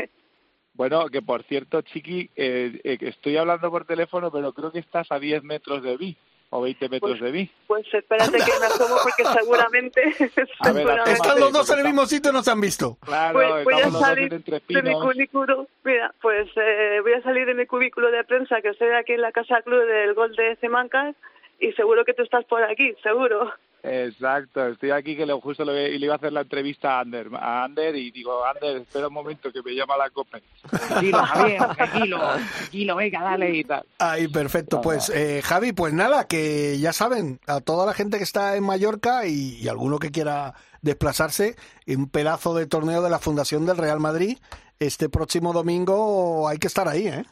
Bueno, 0.75 1.07
que 1.09 1.21
por 1.21 1.43
cierto, 1.43 1.81
Chiqui, 1.81 2.31
eh, 2.35 2.79
eh, 2.83 2.97
estoy 3.01 3.35
hablando 3.37 3.69
por 3.69 3.85
teléfono, 3.85 4.31
pero 4.31 4.53
creo 4.53 4.71
que 4.71 4.79
estás 4.79 5.11
a 5.11 5.19
10 5.19 5.43
metros 5.43 5.83
de 5.83 5.97
mí 5.97 6.17
o 6.53 6.61
20 6.61 6.87
metros 6.87 7.19
de 7.19 7.31
mí. 7.31 7.49
Pues 7.65 7.85
espérate 7.91 8.37
que 8.37 8.59
me 8.59 8.65
asomo 8.67 8.95
porque 9.01 9.25
seguramente... 9.39 10.01
A 10.59 10.71
ver, 10.71 10.83
seguramente- 10.85 11.11
Están 11.11 11.39
los 11.39 11.51
dos 11.51 11.69
en 11.71 11.79
el 11.79 11.85
mismo 11.85 12.05
sitio 12.05 12.31
y 12.31 12.33
no 12.33 12.43
se 12.43 12.51
han 12.51 12.61
visto. 12.61 12.97
Claro, 13.01 13.39
Voy, 13.39 13.63
voy 13.63 13.81
a 13.81 13.89
salir 13.89 14.29
de 14.29 14.81
mi 14.83 14.93
cubículo, 14.93 15.67
mira, 15.83 16.13
pues 16.21 16.47
eh, 16.55 16.99
voy 17.01 17.13
a 17.13 17.23
salir 17.23 17.47
de 17.47 17.55
mi 17.55 17.65
cubículo 17.65 18.11
de 18.11 18.23
prensa 18.23 18.61
que 18.61 18.69
estoy 18.69 18.89
aquí 18.89 19.13
en 19.13 19.21
la 19.21 19.31
Casa 19.31 19.61
Club 19.63 19.83
del 19.85 20.13
Gol 20.13 20.35
de 20.35 20.55
Cemancas 20.57 21.15
y 21.59 21.71
seguro 21.73 22.05
que 22.05 22.13
tú 22.13 22.21
estás 22.21 22.45
por 22.45 22.63
aquí, 22.63 22.93
seguro. 23.01 23.51
Exacto, 23.85 24.65
estoy 24.69 24.91
aquí 24.91 25.17
que 25.17 25.25
le, 25.25 25.33
justo 25.33 25.65
le, 25.65 25.89
y 25.89 25.99
le 25.99 26.05
iba 26.05 26.13
a 26.13 26.17
hacer 26.17 26.31
la 26.31 26.41
entrevista 26.41 26.97
a 26.97 27.01
Ander, 27.01 27.27
a 27.35 27.65
Ander 27.65 27.93
y 27.97 28.11
digo, 28.11 28.45
Ander, 28.45 28.77
espera 28.77 29.09
un 29.09 29.13
momento 29.13 29.51
que 29.51 29.61
me 29.61 29.75
llama 29.75 29.97
la 29.97 30.09
copa. 30.09 30.39
Tranquilo, 30.69 31.17
Javier, 31.17 31.75
tranquilo, 31.75 32.19
tranquilo, 32.57 32.95
venga, 32.95 33.21
dale 33.21 33.57
y 33.57 33.63
tal. 33.65 33.85
Ahí, 33.99 34.29
perfecto. 34.29 34.79
Pues, 34.79 35.09
eh, 35.09 35.41
Javi, 35.43 35.73
pues 35.73 35.93
nada, 35.93 36.27
que 36.27 36.79
ya 36.79 36.93
saben, 36.93 37.41
a 37.45 37.59
toda 37.59 37.85
la 37.85 37.93
gente 37.93 38.17
que 38.17 38.23
está 38.23 38.55
en 38.55 38.63
Mallorca 38.63 39.25
y, 39.25 39.59
y 39.61 39.67
alguno 39.67 39.99
que 39.99 40.11
quiera 40.11 40.53
desplazarse, 40.81 41.57
un 41.85 42.09
pedazo 42.09 42.53
de 42.53 42.67
torneo 42.67 43.01
de 43.01 43.09
la 43.09 43.19
Fundación 43.19 43.65
del 43.65 43.75
Real 43.75 43.99
Madrid, 43.99 44.37
este 44.79 45.09
próximo 45.09 45.51
domingo 45.51 46.47
hay 46.47 46.57
que 46.57 46.67
estar 46.67 46.87
ahí, 46.87 47.07
¿eh? 47.07 47.25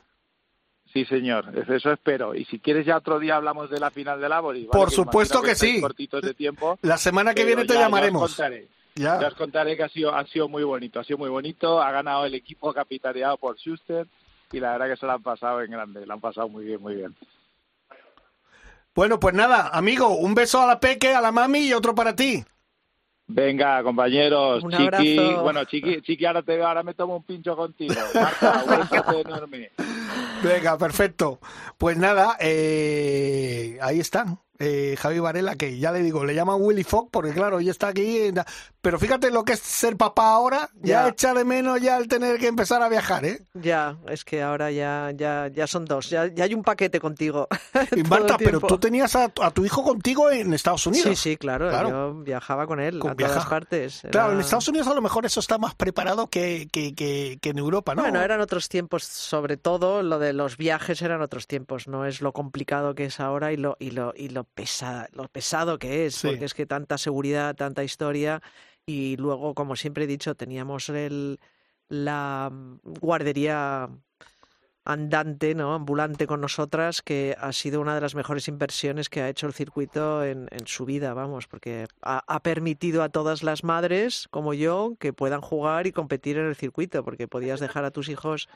Sí, 0.93 1.05
señor, 1.05 1.45
eso 1.69 1.91
espero. 1.91 2.35
Y 2.35 2.43
si 2.45 2.59
quieres 2.59 2.85
ya 2.85 2.97
otro 2.97 3.17
día 3.19 3.37
hablamos 3.37 3.69
de 3.69 3.79
la 3.79 3.91
final 3.91 4.19
del 4.19 4.31
Ábori. 4.33 4.65
¿vale? 4.65 4.71
Por 4.71 4.89
Que 4.89 4.95
supuesto 4.95 5.41
que 5.41 5.55
sí. 5.55 5.79
cortitos 5.79 6.21
de 6.21 6.33
tiempo. 6.33 6.77
La 6.81 6.97
semana 6.97 7.33
que 7.33 7.45
viene 7.45 7.61
te 7.63 7.69
ya- 7.69 7.73
ya 7.75 7.79
os 7.79 7.85
llamaremos. 7.85 8.35
contaré. 8.35 8.67
Ya. 8.95 9.21
Ya 9.21 9.27
os 9.29 9.35
contaré 9.35 9.77
que 9.77 9.83
ha 9.83 9.89
sido, 9.89 10.13
ha 10.13 10.25
sido 10.27 10.49
muy 10.49 10.63
bonito, 10.63 10.99
ha 10.99 11.03
sido 11.05 11.17
muy 11.17 11.29
bonito. 11.29 11.81
Ha 11.81 11.91
ganado 11.91 12.25
el 12.25 12.33
equipo 12.35 12.73
capitaneado 12.73 13.37
por 13.37 13.57
Schuster 13.57 14.05
y 14.51 14.59
la 14.59 14.73
verdad 14.73 14.89
que 14.89 14.97
se 14.97 15.05
lo 15.05 15.13
han 15.13 15.23
pasado 15.23 15.61
en 15.61 15.71
grande, 15.71 16.05
lo 16.05 16.13
han 16.13 16.19
pasado 16.19 16.49
muy 16.49 16.65
bien, 16.65 16.81
muy 16.81 16.95
bien. 16.95 17.15
Bueno, 18.93 19.17
pues 19.19 19.33
nada, 19.33 19.69
amigo, 19.69 20.09
un 20.17 20.35
beso 20.35 20.61
a 20.61 20.67
la 20.67 20.79
Peque, 20.81 21.13
a 21.13 21.21
la 21.21 21.31
mami 21.31 21.59
y 21.59 21.73
otro 21.73 21.95
para 21.95 22.13
ti. 22.13 22.43
Venga, 23.27 23.81
compañeros, 23.83 24.61
Un 24.61 24.71
Chiqui, 24.71 25.17
abrazo. 25.17 25.43
bueno, 25.43 25.63
Chiqui, 25.63 26.01
Chiqui, 26.01 26.25
ahora 26.25 26.41
te 26.41 26.61
ahora 26.61 26.83
me 26.83 26.93
tomo 26.93 27.15
un 27.15 27.23
pincho 27.23 27.55
contigo. 27.55 27.93
Marta, 28.13 28.65
un 29.07 29.13
enorme. 29.21 29.71
Venga, 30.43 30.77
perfecto. 30.77 31.39
Pues 31.77 31.97
nada, 31.97 32.35
eh, 32.39 33.77
ahí 33.81 33.99
está. 33.99 34.25
Eh, 34.63 34.95
Javi 34.97 35.19
Varela, 35.19 35.55
que 35.55 35.77
ya 35.79 35.91
le 35.91 35.99
digo, 36.03 36.23
le 36.23 36.35
llaman 36.35 36.57
Willy 36.61 36.83
Fogg, 36.83 37.09
porque 37.11 37.31
claro, 37.33 37.59
ya 37.61 37.71
está 37.71 37.87
aquí. 37.87 38.17
eh, 38.17 38.33
Pero 38.81 38.99
fíjate 38.99 39.31
lo 39.31 39.43
que 39.43 39.53
es 39.53 39.59
ser 39.59 39.97
papá 39.97 40.33
ahora, 40.33 40.69
ya, 40.75 41.03
Ya. 41.03 41.07
echa 41.09 41.33
de 41.33 41.43
menos 41.45 41.81
ya 41.81 41.97
el 41.97 42.07
tener 42.07 42.37
que 42.39 42.47
empezar 42.47 42.81
a 42.81 42.89
viajar, 42.89 43.25
¿eh? 43.25 43.41
Ya, 43.53 43.97
es 44.07 44.23
que 44.23 44.41
ahora 44.43 44.71
ya, 44.71 45.11
ya, 45.15 45.47
ya 45.53 45.67
son 45.67 45.85
dos, 45.85 46.09
ya, 46.09 46.27
ya 46.27 46.43
hay 46.45 46.53
un 46.53 46.63
paquete 46.63 46.99
contigo. 46.99 47.47
Y 47.95 48.03
Marta, 48.03 48.37
pero 48.37 48.59
tú 48.59 48.77
tenías 48.77 49.15
a, 49.15 49.29
tu- 49.29 49.43
a 49.43 49.51
tu 49.51 49.65
hijo 49.65 49.83
contigo 49.83 50.29
en 50.31 50.53
Estados 50.53 50.85
Unidos. 50.87 51.07
Sí, 51.09 51.15
sí, 51.31 51.37
claro, 51.37 51.69
Claro. 51.69 51.89
yo 51.89 52.13
viajaba 52.23 52.67
con 52.67 52.79
él 52.79 52.99
Con 52.99 53.11
a 53.11 53.15
todas 53.15 53.45
partes. 53.45 54.01
Claro, 54.11 54.33
en 54.33 54.39
Estados 54.39 54.67
Unidos 54.67 54.87
a 54.87 54.93
lo 54.93 55.01
mejor 55.01 55.25
eso 55.25 55.39
está 55.39 55.57
más 55.57 55.75
preparado 55.75 56.27
que, 56.27 56.67
que, 56.71 56.93
que, 56.93 57.39
que 57.41 57.49
en 57.49 57.57
Europa, 57.57 57.95
¿no? 57.95 58.03
Bueno, 58.03 58.21
eran 58.21 58.41
otros 58.41 58.69
tiempos, 58.69 59.03
sobre 59.03 59.57
todo 59.57 60.03
lo 60.03 60.19
de 60.19 60.33
los 60.33 60.57
viajes 60.57 61.01
eran 61.01 61.21
otros 61.21 61.47
tiempos, 61.47 61.87
no 61.87 62.05
es 62.05 62.21
lo 62.21 62.31
complicado 62.33 62.95
que 62.95 63.05
es 63.05 63.19
ahora 63.19 63.51
y 63.51 63.57
lo, 63.57 63.75
y 63.79 63.91
lo, 63.91 64.13
y 64.15 64.29
lo 64.29 64.43
pesa, 64.53 65.07
lo 65.13 65.27
pesado 65.29 65.79
que 65.79 66.05
es, 66.05 66.15
Sí. 66.15 66.27
porque 66.27 66.45
es 66.45 66.53
que 66.53 66.65
tanta 66.65 66.97
seguridad, 66.97 67.55
tanta 67.55 67.83
historia. 67.83 68.41
Y 68.85 69.17
luego, 69.17 69.53
como 69.55 69.75
siempre 69.75 70.05
he 70.05 70.07
dicho, 70.07 70.35
teníamos 70.35 70.89
el, 70.89 71.39
la 71.87 72.49
mm, 72.51 72.79
guardería 72.99 73.89
andante, 74.83 75.53
¿no? 75.53 75.75
ambulante 75.75 76.25
con 76.25 76.41
nosotras, 76.41 77.03
que 77.03 77.35
ha 77.39 77.53
sido 77.53 77.79
una 77.81 77.93
de 77.93 78.01
las 78.01 78.15
mejores 78.15 78.47
inversiones 78.47 79.09
que 79.09 79.21
ha 79.21 79.29
hecho 79.29 79.45
el 79.45 79.53
circuito 79.53 80.23
en, 80.23 80.47
en 80.49 80.65
su 80.65 80.85
vida, 80.85 81.13
vamos, 81.13 81.47
porque 81.47 81.85
ha, 82.01 82.23
ha 82.25 82.39
permitido 82.41 83.03
a 83.03 83.09
todas 83.09 83.43
las 83.43 83.63
madres, 83.63 84.27
como 84.31 84.55
yo, 84.55 84.95
que 84.99 85.13
puedan 85.13 85.41
jugar 85.41 85.85
y 85.85 85.91
competir 85.91 86.39
en 86.39 86.47
el 86.47 86.55
circuito, 86.55 87.03
porque 87.03 87.27
podías 87.27 87.59
dejar 87.59 87.85
a 87.85 87.91
tus 87.91 88.09
hijos 88.09 88.49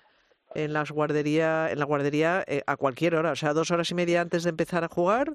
en 0.56 0.74
las 0.74 0.90
guardería, 0.90 1.70
en 1.72 1.78
la 1.80 1.86
guardería 1.86 2.44
eh, 2.48 2.64
a 2.66 2.76
cualquier 2.78 3.16
hora, 3.16 3.32
o 3.32 3.36
sea, 3.36 3.54
dos 3.54 3.70
horas 3.72 3.92
y 3.92 3.94
media 3.94 4.22
antes 4.22 4.44
de 4.44 4.50
empezar 4.50 4.84
a 4.84 4.88
jugar. 4.88 5.32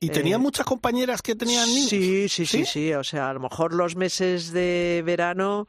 ¿Y 0.00 0.08
Eh, 0.08 0.38
muchas 0.38 0.64
compañeras 0.64 1.20
que 1.20 1.34
tenían 1.34 1.68
niños? 1.68 1.88
Sí, 1.90 2.28
sí, 2.28 2.46
sí, 2.46 2.64
¿Sí? 2.64 2.64
sí, 2.64 2.94
o 2.94 3.04
sea, 3.04 3.28
a 3.28 3.34
lo 3.34 3.40
mejor 3.40 3.74
los 3.74 3.96
meses 3.96 4.50
de 4.52 5.02
verano 5.04 5.66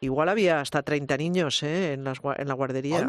igual 0.00 0.28
había 0.28 0.60
hasta 0.60 0.82
30 0.82 1.16
niños 1.16 1.62
¿eh? 1.64 1.94
en, 1.94 2.04
las, 2.04 2.18
en 2.36 2.46
la 2.46 2.54
guardería. 2.54 3.08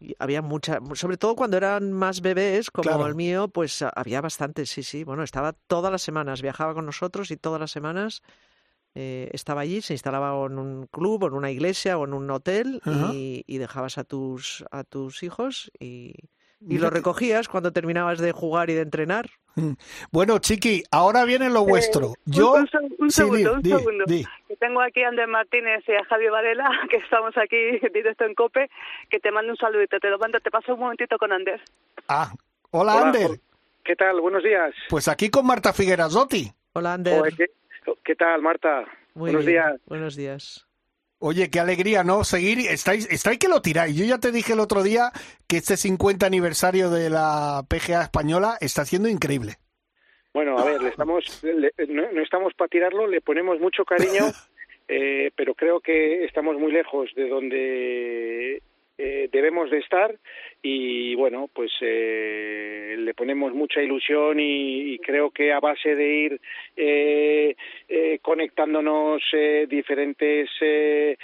Y 0.00 0.14
había 0.18 0.42
mucha, 0.42 0.78
sobre 0.94 1.16
todo 1.16 1.36
cuando 1.36 1.56
eran 1.56 1.92
más 1.92 2.20
bebés, 2.20 2.70
como 2.70 2.88
Claro. 2.88 3.06
el 3.06 3.14
mío, 3.14 3.48
pues 3.48 3.82
a- 3.82 3.88
había 3.90 4.20
bastantes, 4.20 4.70
sí, 4.70 4.82
sí. 4.82 5.04
Bueno, 5.04 5.22
estaba 5.22 5.52
todas 5.52 5.90
las 5.92 6.02
semanas, 6.02 6.42
viajaba 6.42 6.74
con 6.74 6.86
nosotros 6.86 7.30
y 7.30 7.36
todas 7.36 7.60
las 7.60 7.70
semanas 7.70 8.22
eh, 8.94 9.28
estaba 9.32 9.60
allí, 9.60 9.80
se 9.80 9.94
instalaba 9.94 10.44
en 10.46 10.58
un 10.58 10.86
club, 10.86 11.22
o 11.22 11.26
en 11.28 11.34
una 11.34 11.50
iglesia, 11.52 11.98
o 11.98 12.04
en 12.04 12.14
un 12.14 12.30
hotel 12.30 12.80
y, 13.12 13.44
y 13.46 13.58
dejabas 13.58 13.98
a 13.98 14.04
tus, 14.04 14.64
a 14.72 14.82
tus 14.84 15.22
hijos 15.22 15.70
y, 15.78 16.14
y 16.60 16.78
que- 16.78 16.90
recogías 16.90 17.48
cuando 17.48 17.72
terminabas 17.72 18.18
de 18.18 18.32
jugar 18.32 18.70
y 18.70 18.74
de 18.74 18.82
entrenar. 18.82 19.28
Bueno, 20.12 20.38
Chiqui, 20.38 20.84
ahora 20.92 21.24
viene 21.24 21.50
lo 21.50 21.64
vuestro. 21.64 22.12
Yo... 22.26 22.52
Un, 22.52 22.60
un 22.60 22.94
un 22.98 23.10
Sí, 23.10 23.22
di, 23.22 23.28
segundo, 23.30 23.52
un 23.54 23.62
di, 23.62 23.70
segundo. 23.70 24.04
di. 24.06 24.24
Que 24.46 24.56
tengo 24.56 24.80
aquí 24.80 25.02
a 25.02 25.08
Ander 25.08 25.26
Martínez 25.26 25.82
y 25.88 25.92
a 25.92 26.04
Javier 26.04 26.30
Varela, 26.30 26.68
que 26.90 26.96
estamos 26.98 27.36
aquí 27.36 27.56
directo 27.92 28.24
en 28.24 28.34
COPE, 28.34 28.70
que 29.10 29.18
te 29.18 29.32
mando 29.32 29.50
un 29.52 29.56
saludito. 29.56 29.98
Te 29.98 30.10
lo 30.10 30.18
mando, 30.18 30.38
te 30.40 30.50
paso 30.50 30.74
un 30.74 30.80
momentito 30.80 31.18
con 31.18 31.32
Ander. 31.32 31.60
Ah, 32.06 32.32
hola, 32.70 32.94
Hola, 32.96 33.06
Ander. 33.06 33.40
¿Qué 33.84 33.96
tal? 33.96 34.20
Buenos 34.20 34.44
días. 34.44 34.74
Pues 34.90 35.08
aquí 35.08 35.28
con 35.30 35.46
Marta 35.46 35.72
Figuerazotti. 35.72 36.52
Hola, 36.74 36.92
Ander. 36.94 37.34
¿qué, 37.36 37.46
qué 38.04 38.14
tal, 38.14 38.42
Marta? 38.42 38.84
Muy 39.14 39.30
Buenos 39.32 39.44
bien. 39.46 39.62
días. 39.64 39.80
Buenos 39.86 40.14
días. 40.14 40.67
Oye, 41.20 41.50
qué 41.50 41.58
alegría, 41.58 42.04
¿no? 42.04 42.22
Seguir, 42.22 42.58
estáis, 42.60 43.08
estáis 43.10 43.38
que 43.38 43.48
lo 43.48 43.60
tiráis. 43.60 43.96
Yo 43.96 44.04
ya 44.04 44.18
te 44.18 44.30
dije 44.30 44.52
el 44.52 44.60
otro 44.60 44.82
día 44.84 45.10
que 45.48 45.56
este 45.56 45.76
50 45.76 46.24
aniversario 46.24 46.90
de 46.90 47.10
la 47.10 47.64
PGA 47.68 48.02
española 48.02 48.56
está 48.60 48.84
siendo 48.84 49.08
increíble. 49.08 49.56
Bueno, 50.32 50.56
a 50.58 50.64
ver, 50.64 50.80
le 50.80 50.90
estamos, 50.90 51.42
le- 51.42 51.72
no, 51.88 52.12
no 52.12 52.22
estamos 52.22 52.54
para 52.54 52.68
tirarlo, 52.68 53.08
le 53.08 53.20
ponemos 53.20 53.58
mucho 53.58 53.84
cariño, 53.84 54.26
eh, 54.88 55.32
pero 55.34 55.54
creo 55.54 55.80
que 55.80 56.24
estamos 56.24 56.56
muy 56.56 56.70
lejos 56.70 57.10
de 57.16 57.28
donde 57.28 58.62
eh, 58.98 59.28
debemos 59.32 59.70
de 59.70 59.78
estar 59.78 60.14
y 60.62 61.14
bueno, 61.14 61.48
pues 61.52 61.70
eh, 61.80 62.96
le 62.98 63.14
ponemos 63.14 63.54
mucha 63.54 63.80
ilusión 63.80 64.40
y, 64.40 64.92
y 64.94 64.98
creo 64.98 65.30
que 65.30 65.52
a 65.52 65.60
base 65.60 65.94
de 65.94 66.08
ir 66.14 66.40
eh, 66.76 67.54
eh, 67.88 68.18
conectándonos 68.20 69.22
eh, 69.32 69.66
diferentes 69.68 70.50
eh, 70.60 71.16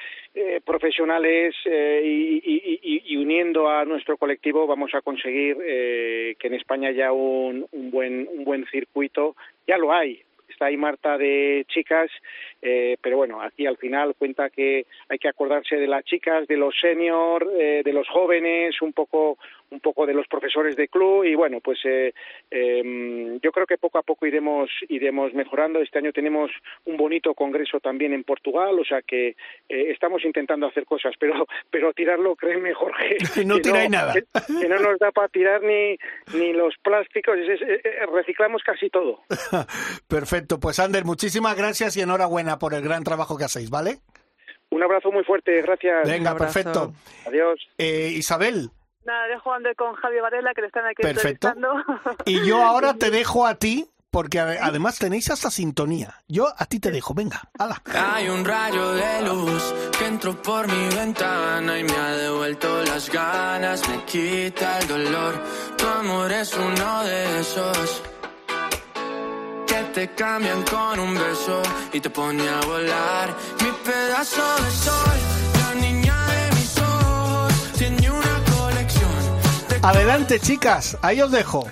profesionales 0.65 1.55
y, 1.65 2.41
y- 2.45 3.03
y- 3.07 3.17
uniendo 3.17 3.69
a 3.69 3.85
nuestro 3.85 4.17
colectivo 4.17 4.67
vamos 4.67 4.93
a 4.95 5.01
conseguir 5.01 5.57
que 5.59 6.37
en 6.49 6.55
España 6.55 6.89
haya 6.89 7.13
un, 7.13 7.67
un 7.71 7.91
buen 7.91 8.29
un 8.33 8.45
buen 8.45 8.67
circuito. 8.67 9.37
Ya 9.67 9.79
lo 9.79 9.93
hay 9.93 10.21
está 10.55 10.67
ahí 10.67 10.77
Marta 10.77 11.19
de 11.19 11.67
chicas 11.69 12.11
eh, 12.63 12.97
pero 13.03 13.19
bueno 13.19 13.43
aquí 13.43 13.67
al 13.67 13.77
final 13.77 14.15
cuenta 14.15 14.49
que 14.49 14.87
hay 15.09 15.19
que 15.19 15.29
acordarse 15.29 15.77
de 15.77 15.87
las 15.87 16.05
chicas 16.05 16.47
de 16.47 16.57
los 16.57 16.75
senior 16.81 17.47
eh, 17.59 17.83
de 17.85 17.93
los 17.93 18.09
jóvenes 18.09 18.81
un 18.81 18.93
poco 18.93 19.37
un 19.75 19.81
poco 19.81 20.07
de 20.07 20.15
los 20.15 20.27
profesores 20.29 20.77
de 20.77 20.89
club 20.89 21.25
y 21.25 21.35
bueno 21.35 21.61
pues 21.61 21.79
eh, 21.85 22.15
eh, 22.51 23.39
yo 23.43 23.53
creo 23.53 23.67
que 23.67 23.77
poco 23.79 23.99
a 23.99 24.03
poco 24.03 24.25
iremos 24.27 24.71
iremos 24.89 25.35
mejorando 25.35 25.81
este 25.81 25.99
año 25.99 26.13
tenemos 26.13 26.51
un 26.85 26.97
bonito 26.97 27.35
congreso 27.35 27.81
también 27.81 28.13
en 28.13 28.25
Portugal 28.25 28.79
o 28.79 28.85
sea 28.85 29.03
que 29.03 29.29
eh, 29.69 29.91
estamos 29.91 30.25
intentando 30.25 30.67
hacer 30.67 30.85
cosas 30.87 31.15
pero 31.19 31.47
pero 31.71 31.93
tirarlo 31.93 32.37
créeme 32.37 32.73
Jorge 32.73 33.17
No 33.45 33.57
que 33.57 33.63
tiráis 33.63 33.91
nada. 33.91 34.13
que, 34.15 34.23
que 34.61 34.69
no 34.69 34.79
nos 34.79 34.99
da 34.99 35.11
para 35.13 35.29
tirar 35.29 35.63
ni 35.63 35.97
ni 36.35 36.53
los 36.53 36.75
plásticos 36.83 37.37
es- 37.39 37.61
es- 37.61 37.83
reciclamos 38.13 38.63
casi 38.63 38.89
todo 38.91 39.21
Perfecto, 40.09 40.61
pues 40.61 40.79
Ander, 40.79 41.05
muchísimas 41.05 41.57
gracias 41.57 41.97
y 41.97 42.01
enhorabuena 42.01 42.59
por 42.59 42.75
el 42.75 42.83
gran 42.83 43.03
trabajo 43.05 43.37
que 43.37 43.45
hacéis, 43.45 43.71
¿vale? 43.71 43.97
un 44.71 44.83
abrazo 44.83 45.13
muy 45.13 45.23
fuerte 45.25 45.63
gracias 45.63 46.09
Venga, 46.09 46.35
perfecto. 46.37 46.93
adiós 47.27 47.59
Eh, 47.79 48.11
Isabel, 48.13 48.71
Nada, 49.05 49.27
dejo 49.27 49.53
a 49.53 49.57
Ander 49.57 49.77
con 49.77 49.95
Javier 49.95 50.23
Varela, 50.23 50.55
que 50.55 50.63
le 50.63 50.67
están 50.69 50.87
aquí 50.87 51.03
Perfecto. 51.03 51.49
entrevistando. 51.49 52.23
y 52.25 52.47
yo 52.47 52.63
ahora 52.67 52.95
te 52.95 53.11
dejo 53.11 53.47
a 53.47 53.55
ti, 53.57 53.87
porque 54.11 54.39
ade- 54.41 54.59
además 54.63 54.99
tenéis 54.99 55.29
hasta 55.31 55.51
sintonía. 55.51 56.15
Yo 56.29 56.47
a 56.57 56.65
ti 56.67 56.79
te 56.81 56.91
dejo, 56.91 57.13
venga, 57.15 57.43
hala. 57.59 57.83
Hay 57.93 58.29
un 58.29 58.45
rayo 58.45 58.93
de 58.95 59.23
luz 59.23 59.75
que 59.99 60.07
entró 60.07 60.41
por 60.41 60.67
mi 60.69 60.95
ventana 60.95 61.79
y 61.79 61.85
me 61.85 61.93
ha 61.97 62.11
devuelto 62.17 62.83
las 62.85 63.11
ganas, 63.11 63.87
me 63.89 64.05
quita 64.05 64.79
el 64.79 64.89
dolor. 64.89 65.35
Tu 65.77 65.87
amor 65.87 66.33
es 66.33 66.57
uno 66.57 67.05
de 67.05 67.41
esos 67.41 68.03
que 69.67 69.83
te 69.93 70.15
cambian 70.15 70.63
con 70.63 70.99
un 71.01 71.15
beso 71.15 71.61
y 71.93 72.01
te 72.01 72.09
pone 72.11 72.49
a 72.49 72.61
volar. 72.61 73.35
Mi 73.63 73.71
pedazo 73.85 74.43
de 74.65 74.71
sol, 74.71 75.34
Adelante, 79.85 80.41
chicas, 80.41 80.99
ahí 81.03 81.21
os 81.21 81.31
dejo. 81.31 81.65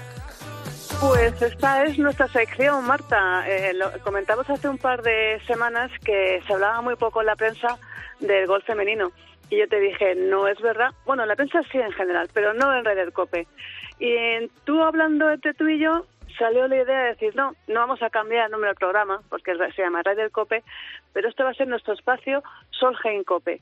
Pues 1.00 1.40
esta 1.40 1.84
es 1.84 1.98
nuestra 1.98 2.28
sección, 2.28 2.84
Marta. 2.84 3.44
Eh, 3.48 3.72
comentamos 4.04 4.48
hace 4.50 4.68
un 4.68 4.76
par 4.78 5.02
de 5.02 5.40
semanas 5.46 5.90
que 6.04 6.42
se 6.46 6.52
hablaba 6.52 6.82
muy 6.82 6.94
poco 6.96 7.20
en 7.20 7.26
la 7.26 7.36
prensa 7.36 7.78
del 8.20 8.46
gol 8.46 8.62
femenino. 8.64 9.10
Y 9.48 9.58
yo 9.58 9.66
te 9.68 9.80
dije, 9.80 10.14
no 10.14 10.46
es 10.46 10.60
verdad. 10.60 10.90
Bueno, 11.06 11.22
en 11.22 11.28
la 11.30 11.36
prensa 11.36 11.62
sí 11.72 11.78
en 11.78 11.92
general, 11.92 12.28
pero 12.34 12.52
no 12.54 12.74
en 12.76 12.84
Red 12.84 13.12
Cope. 13.12 13.46
Y 13.98 14.14
en- 14.14 14.50
tú 14.64 14.82
hablando 14.82 15.30
entre 15.30 15.54
tú 15.54 15.66
y 15.68 15.78
yo, 15.78 16.06
salió 16.38 16.68
la 16.68 16.76
idea 16.76 16.98
de 16.98 17.08
decir, 17.10 17.34
no, 17.34 17.54
no 17.66 17.80
vamos 17.80 18.02
a 18.02 18.10
cambiar 18.10 18.46
el 18.46 18.52
nombre 18.52 18.68
del 18.68 18.76
programa, 18.76 19.20
porque 19.30 19.54
se 19.74 19.82
llama 19.82 20.02
Red 20.02 20.30
Cope, 20.32 20.62
pero 21.14 21.28
este 21.28 21.42
va 21.42 21.50
a 21.50 21.54
ser 21.54 21.66
nuestro 21.68 21.94
espacio 21.94 22.42
Solheim 22.70 23.24
Cope. 23.24 23.60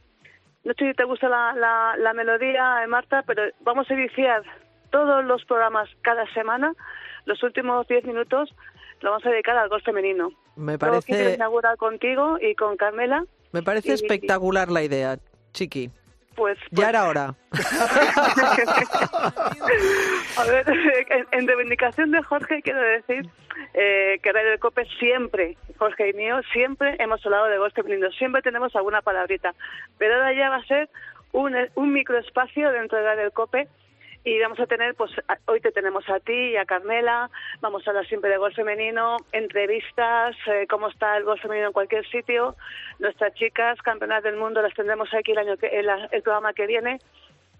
No 0.64 0.72
sé 0.78 0.88
si 0.88 0.94
te 0.94 1.04
gusta 1.04 1.28
la, 1.28 1.54
la, 1.54 1.94
la 1.98 2.12
melodía, 2.12 2.82
eh, 2.84 2.86
Marta, 2.86 3.22
pero 3.26 3.42
vamos 3.60 3.90
a 3.90 3.94
iniciar 3.94 4.42
todos 4.90 5.24
los 5.24 5.44
programas 5.44 5.88
cada 6.02 6.26
semana. 6.34 6.74
Los 7.24 7.42
últimos 7.42 7.86
10 7.88 8.04
minutos 8.04 8.54
lo 9.00 9.10
vamos 9.10 9.24
a 9.26 9.30
dedicar 9.30 9.56
al 9.56 9.68
gol 9.68 9.82
femenino. 9.82 10.30
Me 10.56 10.78
parece, 10.78 11.34
inaugurar 11.34 11.76
contigo 11.76 12.36
y 12.40 12.54
con 12.54 12.76
Carmela. 12.76 13.24
me 13.52 13.62
parece 13.62 13.88
y- 13.90 13.92
espectacular 13.92 14.70
la 14.70 14.82
idea, 14.82 15.18
Chiqui. 15.52 15.90
Pues, 16.34 16.58
Ya 16.70 16.76
pues, 16.76 16.88
era 16.88 17.08
hora. 17.08 17.34
a 20.36 20.44
ver, 20.44 20.64
en, 21.10 21.26
en 21.32 21.48
reivindicación 21.48 22.12
de 22.12 22.22
Jorge 22.22 22.62
quiero 22.62 22.80
decir 22.80 23.28
eh, 23.74 24.18
que 24.22 24.32
Radio 24.32 24.58
Cope 24.58 24.86
siempre, 24.98 25.56
Jorge 25.78 26.10
y 26.10 26.12
mío, 26.14 26.40
siempre 26.52 26.96
hemos 26.98 27.24
hablado 27.24 27.46
de 27.46 27.58
gol 27.58 27.72
femenino, 27.72 28.10
siempre 28.12 28.42
tenemos 28.42 28.74
alguna 28.76 29.02
palabrita, 29.02 29.54
pero 29.98 30.14
ahora 30.14 30.32
ya 30.32 30.50
va 30.50 30.56
a 30.56 30.64
ser 30.64 30.88
un, 31.32 31.54
un 31.74 31.92
microespacio 31.92 32.72
dentro 32.72 32.98
de 32.98 33.04
Radio 33.04 33.30
Cope 33.32 33.68
y 34.24 34.38
vamos 34.40 34.60
a 34.60 34.66
tener, 34.66 34.94
pues 34.94 35.10
hoy 35.46 35.60
te 35.60 35.72
tenemos 35.72 36.08
a 36.08 36.20
ti 36.20 36.50
y 36.50 36.56
a 36.56 36.66
Carmela, 36.66 37.30
vamos 37.60 37.86
a 37.86 37.90
hablar 37.90 38.06
siempre 38.06 38.30
de 38.30 38.36
gol 38.36 38.54
femenino, 38.54 39.16
entrevistas, 39.32 40.36
eh, 40.46 40.66
cómo 40.68 40.88
está 40.88 41.16
el 41.16 41.24
gol 41.24 41.40
femenino 41.40 41.68
en 41.68 41.72
cualquier 41.72 42.06
sitio, 42.08 42.56
nuestras 42.98 43.34
chicas, 43.34 43.80
campeonas 43.82 44.22
del 44.22 44.36
mundo, 44.36 44.60
las 44.60 44.74
tendremos 44.74 45.12
aquí 45.14 45.32
el 45.32 45.38
año 45.38 45.56
que, 45.56 45.68
el, 45.68 45.88
el 46.10 46.22
programa 46.22 46.52
que 46.52 46.66
viene 46.66 46.98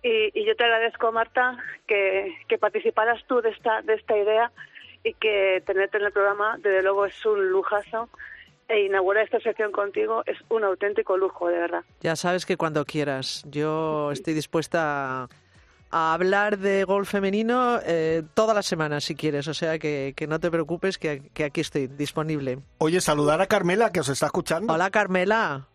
y, 0.02 0.38
y 0.38 0.44
yo 0.44 0.56
te 0.56 0.64
agradezco, 0.64 1.12
Marta, 1.12 1.58
que, 1.86 2.34
que 2.48 2.58
participaras 2.58 3.22
tú 3.26 3.40
de 3.40 3.50
esta, 3.50 3.82
de 3.82 3.94
esta 3.94 4.16
idea 4.16 4.50
y 5.04 5.14
que 5.14 5.62
tenerte 5.66 5.98
en 5.98 6.04
el 6.04 6.12
programa, 6.12 6.56
desde 6.58 6.82
luego, 6.82 7.06
es 7.06 7.24
un 7.26 7.50
lujazo. 7.50 8.08
E 8.68 8.84
inaugurar 8.84 9.24
esta 9.24 9.40
sección 9.40 9.72
contigo 9.72 10.22
es 10.26 10.38
un 10.48 10.62
auténtico 10.62 11.16
lujo, 11.16 11.48
de 11.48 11.58
verdad. 11.58 11.82
Ya 12.02 12.14
sabes 12.14 12.46
que 12.46 12.56
cuando 12.56 12.84
quieras. 12.84 13.44
Yo 13.50 14.12
estoy 14.12 14.32
dispuesta 14.32 15.24
a, 15.24 15.28
a 15.90 16.14
hablar 16.14 16.58
de 16.58 16.84
gol 16.84 17.06
femenino 17.06 17.78
eh, 17.84 18.22
todas 18.34 18.54
las 18.54 18.66
semanas, 18.66 19.04
si 19.04 19.14
quieres. 19.14 19.48
O 19.48 19.54
sea 19.54 19.78
que, 19.78 20.12
que 20.16 20.26
no 20.26 20.38
te 20.40 20.50
preocupes, 20.50 20.98
que, 20.98 21.30
que 21.34 21.44
aquí 21.44 21.60
estoy 21.60 21.86
disponible. 21.88 22.58
Oye, 22.78 23.00
saludar 23.00 23.40
a 23.40 23.46
Carmela, 23.46 23.90
que 23.92 24.00
os 24.00 24.08
está 24.08 24.26
escuchando. 24.26 24.72
Hola, 24.72 24.90
Carmela. 24.90 25.66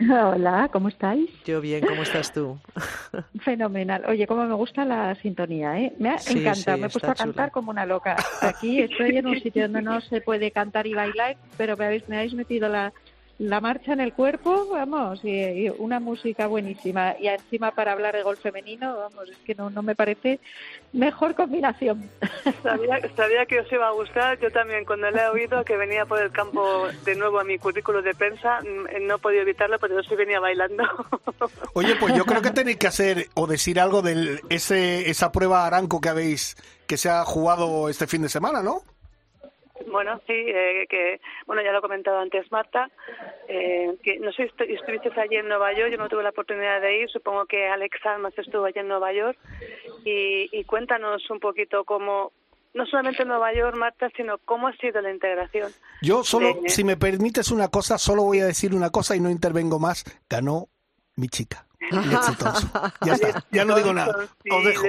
Hola, 0.00 0.68
¿cómo 0.72 0.88
estáis? 0.88 1.28
Yo 1.44 1.60
bien, 1.60 1.84
¿cómo 1.84 2.02
estás 2.02 2.32
tú? 2.32 2.56
Fenomenal. 3.40 4.04
Oye, 4.06 4.28
cómo 4.28 4.44
me 4.44 4.54
gusta 4.54 4.84
la 4.84 5.12
sintonía, 5.16 5.76
¿eh? 5.80 5.92
Me 5.98 6.10
ha 6.10 6.18
Sí, 6.18 6.38
encantado, 6.38 6.76
sí, 6.76 6.80
me 6.82 6.86
he 6.86 6.90
puesto 6.90 7.10
a 7.10 7.14
cantar 7.16 7.50
como 7.50 7.72
una 7.72 7.84
loca. 7.84 8.16
Aquí 8.40 8.80
estoy 8.80 9.16
en 9.16 9.26
un 9.26 9.40
sitio 9.40 9.62
donde 9.64 9.82
no 9.82 10.00
se 10.00 10.20
puede 10.20 10.52
cantar 10.52 10.86
y 10.86 10.94
bailar, 10.94 11.36
pero 11.56 11.76
me 11.76 11.86
habéis, 11.86 12.08
me 12.08 12.16
habéis 12.18 12.34
metido 12.34 12.68
la, 12.68 12.92
la 13.38 13.60
marcha 13.60 13.92
en 13.92 14.00
el 14.00 14.12
cuerpo, 14.12 14.66
vamos, 14.68 15.20
y, 15.22 15.30
y 15.30 15.68
una 15.78 16.00
música 16.00 16.48
buenísima. 16.48 17.14
Y 17.20 17.28
encima 17.28 17.70
para 17.70 17.92
hablar 17.92 18.16
de 18.16 18.24
golf 18.24 18.40
femenino, 18.40 18.96
vamos, 18.96 19.30
es 19.30 19.38
que 19.38 19.54
no, 19.54 19.70
no 19.70 19.82
me 19.82 19.94
parece 19.94 20.40
mejor 20.92 21.34
combinación. 21.34 22.10
Sabía, 22.62 23.00
sabía 23.14 23.46
que 23.46 23.60
os 23.60 23.72
iba 23.72 23.86
a 23.86 23.92
gustar. 23.92 24.38
Yo 24.40 24.50
también, 24.50 24.84
cuando 24.84 25.10
le 25.10 25.20
he 25.20 25.28
oído 25.28 25.64
que 25.64 25.76
venía 25.76 26.06
por 26.06 26.20
el 26.20 26.32
campo 26.32 26.88
de 27.04 27.14
nuevo 27.14 27.38
a 27.38 27.44
mi 27.44 27.58
currículo 27.58 28.02
de 28.02 28.14
prensa, 28.14 28.60
mm, 28.60 29.06
no 29.06 29.16
he 29.16 29.18
podido 29.18 29.42
evitarlo, 29.42 29.78
pero 29.78 29.94
yo 29.94 30.08
sí 30.08 30.16
venía 30.16 30.40
bailando. 30.40 30.84
Oye, 31.74 31.94
pues 31.96 32.14
yo 32.14 32.24
creo 32.24 32.42
que 32.42 32.50
tenéis 32.50 32.78
que 32.78 32.86
hacer 32.86 33.28
o 33.34 33.46
decir 33.46 33.78
algo 33.78 34.02
de 34.02 34.40
ese, 34.48 35.10
esa 35.10 35.30
prueba 35.30 35.66
Aranco 35.66 36.00
que 36.00 36.08
habéis, 36.08 36.56
que 36.86 36.96
se 36.96 37.08
ha 37.08 37.24
jugado 37.24 37.88
este 37.88 38.06
fin 38.06 38.22
de 38.22 38.28
semana, 38.28 38.62
¿no? 38.62 38.82
Bueno, 39.86 40.20
sí, 40.26 40.32
eh, 40.34 40.86
que 40.88 41.20
bueno 41.46 41.62
ya 41.62 41.72
lo 41.72 41.78
ha 41.78 41.82
comentado 41.82 42.18
antes 42.18 42.50
Marta, 42.52 42.90
eh, 43.48 43.94
que 44.02 44.18
no 44.18 44.32
sé 44.32 44.48
si 44.48 44.50
estu- 44.54 44.74
estuviste 44.78 45.08
allí 45.20 45.36
en 45.36 45.48
Nueva 45.48 45.72
York, 45.72 45.90
yo 45.90 45.96
no 45.98 46.08
tuve 46.08 46.22
la 46.22 46.30
oportunidad 46.30 46.80
de 46.80 46.98
ir, 47.00 47.08
supongo 47.10 47.46
que 47.46 47.68
Alex 47.68 48.04
Almas 48.04 48.36
estuvo 48.36 48.64
allí 48.64 48.78
en 48.80 48.88
Nueva 48.88 49.12
York 49.12 49.38
y, 50.04 50.48
y 50.52 50.64
cuéntanos 50.64 51.28
un 51.30 51.40
poquito 51.40 51.84
cómo, 51.84 52.32
no 52.74 52.86
solamente 52.86 53.22
en 53.22 53.28
Nueva 53.28 53.52
York, 53.54 53.76
Marta, 53.76 54.10
sino 54.16 54.38
cómo 54.38 54.68
ha 54.68 54.76
sido 54.76 55.00
la 55.00 55.10
integración. 55.10 55.72
Yo 56.02 56.22
solo, 56.22 56.48
de- 56.62 56.68
si 56.68 56.84
me 56.84 56.96
permites 56.96 57.50
una 57.50 57.68
cosa, 57.68 57.98
solo 57.98 58.24
voy 58.24 58.40
a 58.40 58.46
decir 58.46 58.74
una 58.74 58.90
cosa 58.90 59.16
y 59.16 59.20
no 59.20 59.30
intervengo 59.30 59.78
más. 59.78 60.04
Ganó 60.28 60.66
mi 61.16 61.28
chica. 61.28 61.64
Ya 63.06 63.12
está, 63.14 63.44
ya 63.50 63.64
no 63.64 63.74
digo 63.76 63.92
nada. 63.94 64.24
Os 64.50 64.64
dejo. 64.64 64.86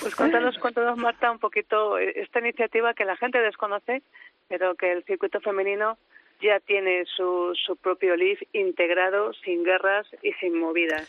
Pues 0.00 0.14
cuéntanos, 0.16 0.58
cuéntanos, 0.58 0.96
Marta, 0.96 1.30
un 1.30 1.38
poquito 1.38 1.98
eh, 1.98 2.12
esta 2.16 2.40
iniciativa 2.40 2.94
que 2.94 3.04
la 3.04 3.16
gente 3.16 3.38
desconoce, 3.40 4.02
pero 4.48 4.74
que 4.74 4.92
el 4.92 5.04
circuito 5.04 5.40
femenino 5.40 5.96
ya 6.42 6.58
tiene 6.60 7.04
su, 7.16 7.52
su 7.54 7.76
propio 7.76 8.16
LIF 8.16 8.42
integrado, 8.52 9.32
sin 9.44 9.62
guerras 9.64 10.06
y 10.22 10.32
sin 10.34 10.58
movidas. 10.58 11.08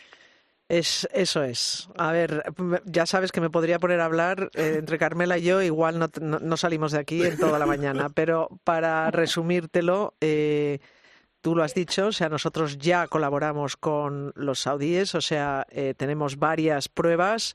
Es, 0.68 1.08
eso 1.12 1.42
es. 1.44 1.88
A 1.96 2.10
ver, 2.12 2.42
ya 2.84 3.06
sabes 3.06 3.30
que 3.32 3.40
me 3.40 3.50
podría 3.50 3.78
poner 3.78 4.00
a 4.00 4.04
hablar 4.06 4.50
eh, 4.54 4.74
entre 4.78 4.98
Carmela 4.98 5.38
y 5.38 5.42
yo, 5.42 5.62
igual 5.62 5.98
no, 5.98 6.08
no- 6.20 6.38
no 6.40 6.56
salimos 6.56 6.92
de 6.92 6.98
aquí 7.00 7.24
en 7.24 7.38
toda 7.38 7.58
la 7.58 7.66
mañana, 7.66 8.08
pero 8.14 8.48
para 8.64 9.10
resumírtelo, 9.10 10.14
eh, 10.20 10.78
tú 11.40 11.54
lo 11.54 11.62
has 11.62 11.74
dicho, 11.74 12.06
o 12.08 12.12
sea, 12.12 12.28
nosotros 12.28 12.78
ya 12.78 13.06
colaboramos 13.06 13.76
con 13.76 14.32
los 14.34 14.60
saudíes, 14.60 15.14
o 15.14 15.20
sea, 15.20 15.66
eh, 15.70 15.94
tenemos 15.96 16.36
varias 16.38 16.88
pruebas 16.88 17.54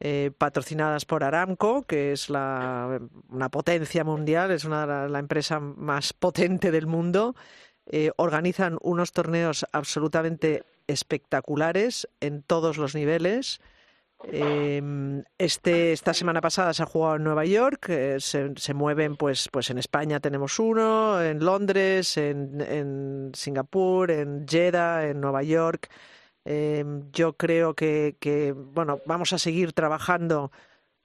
eh, 0.00 0.30
patrocinadas 0.36 1.04
por 1.04 1.24
Aramco, 1.24 1.82
que 1.82 2.12
es 2.12 2.28
la, 2.30 3.00
una 3.28 3.48
potencia 3.50 4.04
mundial, 4.04 4.50
es 4.50 4.64
una, 4.64 4.86
la, 4.86 5.08
la 5.08 5.18
empresa 5.18 5.60
más 5.60 6.12
potente 6.12 6.70
del 6.70 6.86
mundo. 6.86 7.34
Eh, 7.88 8.10
organizan 8.16 8.78
unos 8.82 9.12
torneos 9.12 9.64
absolutamente 9.70 10.64
espectaculares 10.88 12.08
en 12.20 12.42
todos 12.42 12.78
los 12.78 12.96
niveles. 12.96 13.60
Eh, 14.32 15.22
este, 15.38 15.92
esta 15.92 16.12
semana 16.12 16.40
pasada 16.40 16.74
se 16.74 16.82
ha 16.82 16.86
jugado 16.86 17.16
en 17.16 17.24
Nueva 17.24 17.44
York, 17.44 17.86
eh, 17.90 18.16
se, 18.18 18.74
mueven 18.74 19.16
pues, 19.16 19.48
pues 19.52 19.70
en 19.70 19.78
España 19.78 20.18
tenemos 20.18 20.58
uno, 20.58 21.22
en 21.22 21.44
Londres, 21.44 22.16
en 22.16 23.30
Singapur, 23.34 24.10
en 24.10 24.46
Jeddah, 24.48 25.08
en 25.08 25.20
Nueva 25.20 25.44
York. 25.44 25.88
Eh, 26.48 26.84
yo 27.12 27.32
creo 27.36 27.74
que, 27.74 28.16
que, 28.20 28.52
bueno, 28.52 29.00
vamos 29.04 29.32
a 29.32 29.38
seguir 29.38 29.72
trabajando 29.72 30.52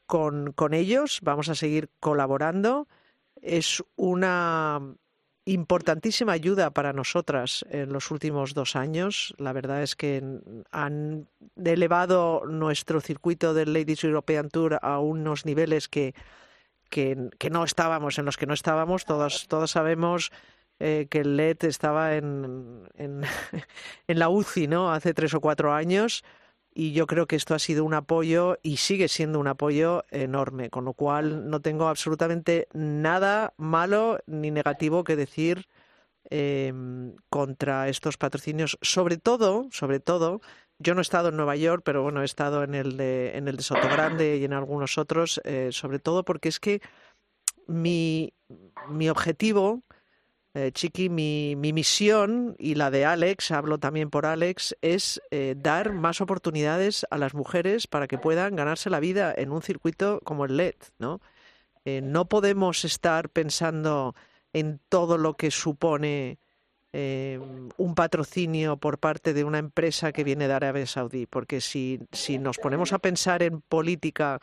con, 0.05 0.53
con 0.53 0.75
ellos, 0.75 1.19
vamos 1.23 1.49
a 1.49 1.55
seguir 1.55 1.89
colaborando. 1.99 2.87
Es 3.41 3.83
una 3.95 4.79
importantísima 5.45 6.33
ayuda 6.33 6.69
para 6.69 6.93
nosotras 6.93 7.65
en 7.71 7.91
los 7.91 8.11
últimos 8.11 8.53
dos 8.53 8.75
años. 8.75 9.33
La 9.39 9.51
verdad 9.51 9.81
es 9.81 9.95
que 9.95 10.23
han 10.69 11.27
elevado 11.57 12.43
nuestro 12.45 13.01
circuito 13.01 13.55
del 13.55 13.73
Ladies 13.73 14.03
European 14.03 14.49
Tour 14.49 14.77
a 14.83 14.99
unos 14.99 15.47
niveles 15.47 15.89
que, 15.89 16.13
que, 16.91 17.29
que 17.39 17.49
no 17.49 17.63
estábamos, 17.63 18.19
en 18.19 18.25
los 18.25 18.37
que 18.37 18.45
no 18.45 18.53
estábamos. 18.53 19.05
Todos, 19.05 19.47
todos 19.47 19.71
sabemos 19.71 20.31
eh, 20.83 21.05
que 21.11 21.19
el 21.19 21.37
LED 21.37 21.65
estaba 21.65 22.15
en, 22.15 22.89
en, 22.95 23.21
la 24.07 24.29
UCI 24.29 24.67
¿no? 24.67 24.91
hace 24.91 25.13
tres 25.13 25.35
o 25.35 25.39
cuatro 25.39 25.73
años 25.73 26.23
y 26.73 26.93
yo 26.93 27.05
creo 27.05 27.27
que 27.27 27.35
esto 27.35 27.53
ha 27.53 27.59
sido 27.59 27.85
un 27.85 27.93
apoyo 27.93 28.57
y 28.63 28.77
sigue 28.77 29.07
siendo 29.07 29.39
un 29.39 29.47
apoyo 29.47 30.05
enorme, 30.09 30.71
con 30.71 30.85
lo 30.85 30.93
cual 30.93 31.51
no 31.51 31.61
tengo 31.61 31.87
absolutamente 31.87 32.67
nada 32.73 33.53
malo 33.57 34.19
ni 34.25 34.49
negativo 34.49 35.03
que 35.03 35.15
decir 35.15 35.67
eh, 36.31 36.73
contra 37.29 37.87
estos 37.87 38.17
patrocinios, 38.17 38.79
sobre 38.81 39.17
todo, 39.17 39.67
sobre 39.71 39.99
todo, 39.99 40.41
yo 40.79 40.95
no 40.95 41.01
he 41.01 41.03
estado 41.03 41.29
en 41.29 41.35
Nueva 41.35 41.57
York, 41.57 41.83
pero 41.85 42.01
bueno, 42.01 42.23
he 42.23 42.25
estado 42.25 42.63
en 42.63 42.73
el 42.73 42.97
de, 42.97 43.37
en 43.37 43.47
el 43.47 43.57
de 43.57 43.63
Sotogrande 43.63 44.37
y 44.37 44.45
en 44.45 44.53
algunos 44.53 44.97
otros, 44.97 45.39
eh, 45.43 45.69
sobre 45.71 45.99
todo 45.99 46.25
porque 46.25 46.49
es 46.49 46.59
que 46.59 46.81
mi, 47.67 48.33
mi 48.89 49.09
objetivo 49.09 49.83
eh, 50.53 50.71
Chiqui, 50.73 51.09
mi, 51.09 51.55
mi, 51.55 51.71
misión 51.71 52.55
y 52.59 52.75
la 52.75 52.91
de 52.91 53.05
Alex, 53.05 53.51
hablo 53.51 53.77
también 53.77 54.09
por 54.09 54.25
Alex, 54.25 54.75
es 54.81 55.21
eh, 55.31 55.55
dar 55.57 55.93
más 55.93 56.19
oportunidades 56.19 57.05
a 57.09 57.17
las 57.17 57.33
mujeres 57.33 57.87
para 57.87 58.07
que 58.07 58.17
puedan 58.17 58.57
ganarse 58.57 58.89
la 58.89 58.99
vida 58.99 59.33
en 59.35 59.51
un 59.51 59.61
circuito 59.61 60.19
como 60.25 60.43
el 60.43 60.57
LED, 60.57 60.75
¿no? 60.99 61.21
Eh, 61.85 62.01
no 62.01 62.25
podemos 62.27 62.83
estar 62.83 63.29
pensando 63.29 64.13
en 64.51 64.81
todo 64.89 65.17
lo 65.17 65.35
que 65.35 65.51
supone 65.51 66.37
un 66.93 67.95
patrocinio 67.95 68.75
por 68.75 68.99
parte 68.99 69.33
de 69.33 69.45
una 69.45 69.59
empresa 69.59 70.11
que 70.11 70.25
viene 70.25 70.49
de 70.49 70.53
Arabia 70.53 70.85
Saudí, 70.85 71.25
porque 71.25 71.61
si, 71.61 72.01
si 72.11 72.37
nos 72.37 72.57
ponemos 72.57 72.91
a 72.91 72.99
pensar 72.99 73.43
en 73.43 73.61
política 73.61 74.39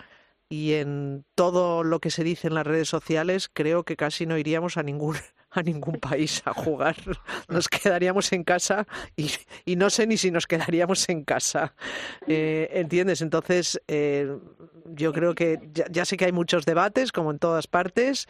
y 0.49 0.73
en 0.73 1.27
todo 1.35 1.85
lo 1.85 2.01
que 2.01 2.11
se 2.11 2.25
dice 2.25 2.49
en 2.49 2.55
las 2.55 2.67
redes 2.67 2.89
sociales, 2.89 3.51
creo 3.53 3.85
que 3.85 3.97
casi 3.97 4.25
no 4.25 4.39
iríamos 4.39 4.79
a 4.79 4.83
ningún 4.83 5.17
a 5.51 5.63
ningún 5.63 5.97
país 6.01 6.43
a 6.45 6.53
jugar. 6.53 6.97
Nos 7.49 7.69
quedaríamos 7.69 8.33
en 8.33 8.45
casa 8.45 8.87
y, 9.17 9.77
no 9.77 9.91
sé 9.91 10.07
ni 10.07 10.17
si 10.17 10.31
nos 10.31 10.47
quedaríamos 10.47 11.09
en 11.09 11.25
casa. 11.25 11.75
Eh, 12.27 12.69
¿Entiendes? 12.73 13.23
Entonces, 13.23 13.81
eh, 13.89 14.39
yo 14.87 15.13
creo 15.13 15.35
que 15.35 15.59
ya, 15.91 16.05
sé 16.05 16.17
que 16.17 16.27
hay 16.27 16.33
muchos 16.33 16.67
debates, 16.67 17.13
como 17.13 17.31
en 17.31 17.39
todas 17.39 17.67
partes, 17.67 18.27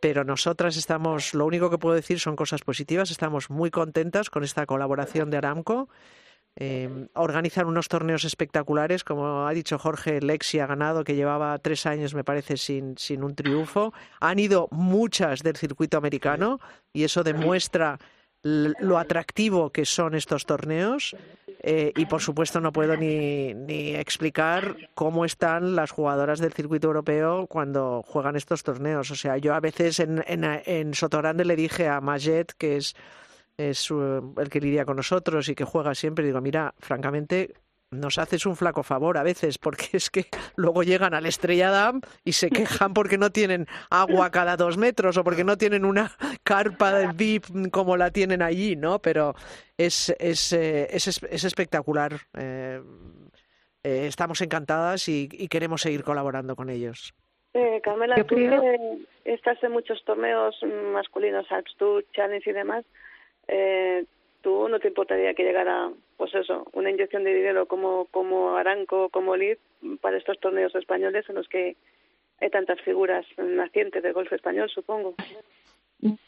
pero 0.00 0.24
nosotras 0.24 0.76
estamos, 0.76 1.34
lo 1.34 1.46
único 1.46 1.70
que 1.70 1.78
puedo 1.78 1.94
decir 1.94 2.20
son 2.20 2.36
cosas 2.36 2.62
positivas, 2.62 3.10
estamos 3.10 3.50
muy 3.50 3.70
contentas 3.70 4.30
con 4.30 4.44
esta 4.44 4.66
colaboración 4.66 5.30
de 5.30 5.38
Aramco. 5.38 5.88
Eh, 6.56 7.08
organizan 7.14 7.66
unos 7.66 7.88
torneos 7.88 8.24
espectaculares, 8.24 9.02
como 9.02 9.46
ha 9.46 9.52
dicho 9.52 9.78
Jorge, 9.78 10.20
Lexi 10.20 10.60
ha 10.60 10.66
ganado, 10.66 11.02
que 11.02 11.16
llevaba 11.16 11.58
tres 11.58 11.84
años, 11.86 12.14
me 12.14 12.22
parece, 12.22 12.56
sin, 12.56 12.96
sin 12.96 13.24
un 13.24 13.34
triunfo. 13.34 13.92
Han 14.20 14.38
ido 14.38 14.68
muchas 14.70 15.42
del 15.42 15.56
circuito 15.56 15.98
americano 15.98 16.60
y 16.92 17.02
eso 17.04 17.24
demuestra 17.24 17.98
lo 18.44 18.98
atractivo 18.98 19.70
que 19.70 19.84
son 19.84 20.14
estos 20.14 20.46
torneos. 20.46 21.16
Eh, 21.66 21.92
y 21.96 22.04
por 22.04 22.20
supuesto 22.20 22.60
no 22.60 22.74
puedo 22.74 22.94
ni, 22.94 23.54
ni, 23.54 23.94
explicar 23.94 24.76
cómo 24.94 25.24
están 25.24 25.74
las 25.74 25.92
jugadoras 25.92 26.38
del 26.38 26.52
circuito 26.52 26.88
europeo 26.88 27.46
cuando 27.46 28.02
juegan 28.06 28.36
estos 28.36 28.62
torneos. 28.62 29.10
O 29.10 29.14
sea, 29.14 29.38
yo 29.38 29.54
a 29.54 29.60
veces 29.60 29.98
en, 29.98 30.22
en, 30.26 30.44
en 30.44 30.92
Sotogrande 30.92 31.46
le 31.46 31.56
dije 31.56 31.88
a 31.88 32.02
Majet, 32.02 32.52
que 32.58 32.76
es 32.76 32.94
es 33.56 33.90
uh, 33.90 34.34
el 34.38 34.48
que 34.48 34.60
lidia 34.60 34.84
con 34.84 34.96
nosotros 34.96 35.48
y 35.48 35.54
que 35.54 35.64
juega 35.64 35.94
siempre, 35.94 36.24
digo, 36.24 36.40
mira, 36.40 36.74
francamente, 36.78 37.54
nos 37.90 38.18
haces 38.18 38.46
un 38.46 38.56
flaco 38.56 38.82
favor 38.82 39.18
a 39.18 39.22
veces, 39.22 39.58
porque 39.58 39.88
es 39.92 40.10
que 40.10 40.26
luego 40.56 40.82
llegan 40.82 41.14
al 41.14 41.26
Estrella 41.26 41.70
Damm 41.70 42.00
y 42.24 42.32
se 42.32 42.50
quejan 42.50 42.94
porque 42.94 43.18
no 43.18 43.30
tienen 43.30 43.66
agua 43.90 44.30
cada 44.30 44.56
dos 44.56 44.76
metros 44.76 45.16
o 45.16 45.24
porque 45.24 45.44
no 45.44 45.56
tienen 45.56 45.84
una 45.84 46.12
carpa 46.42 46.92
de 46.92 47.08
VIP 47.08 47.70
como 47.70 47.96
la 47.96 48.10
tienen 48.10 48.42
allí, 48.42 48.76
¿no? 48.76 48.98
Pero 48.98 49.34
es, 49.78 50.14
es, 50.18 50.52
eh, 50.52 50.88
es, 50.90 51.06
es 51.06 51.44
espectacular. 51.44 52.14
Eh, 52.36 52.80
eh, 53.84 54.06
estamos 54.06 54.40
encantadas 54.40 55.08
y, 55.08 55.28
y, 55.30 55.48
queremos 55.48 55.82
seguir 55.82 56.04
colaborando 56.04 56.56
con 56.56 56.70
ellos. 56.70 57.14
Eh, 57.52 57.80
Carmela, 57.84 58.16
tú 58.24 58.36
estás 59.24 59.62
en 59.62 59.72
muchos 59.72 60.02
torneos 60.04 60.58
masculinos, 60.92 61.46
Alps 61.52 61.76
Tour, 61.76 62.04
Challenge 62.12 62.48
y 62.48 62.52
demás, 62.52 62.84
eh, 63.48 64.04
¿tú 64.42 64.68
no 64.68 64.78
te 64.78 64.88
importaría 64.88 65.34
que 65.34 65.44
llegara, 65.44 65.90
pues 66.16 66.34
eso, 66.34 66.66
una 66.72 66.90
inyección 66.90 67.24
de 67.24 67.34
dinero 67.34 67.66
como, 67.66 68.06
como 68.06 68.56
Aranco, 68.56 69.08
como 69.08 69.36
Lid, 69.36 69.56
para 70.00 70.18
estos 70.18 70.38
torneos 70.40 70.74
españoles 70.74 71.24
en 71.28 71.34
los 71.36 71.48
que 71.48 71.76
hay 72.40 72.50
tantas 72.50 72.80
figuras 72.82 73.24
nacientes 73.38 74.02
del 74.02 74.12
golf 74.12 74.32
español, 74.32 74.68
supongo? 74.68 75.14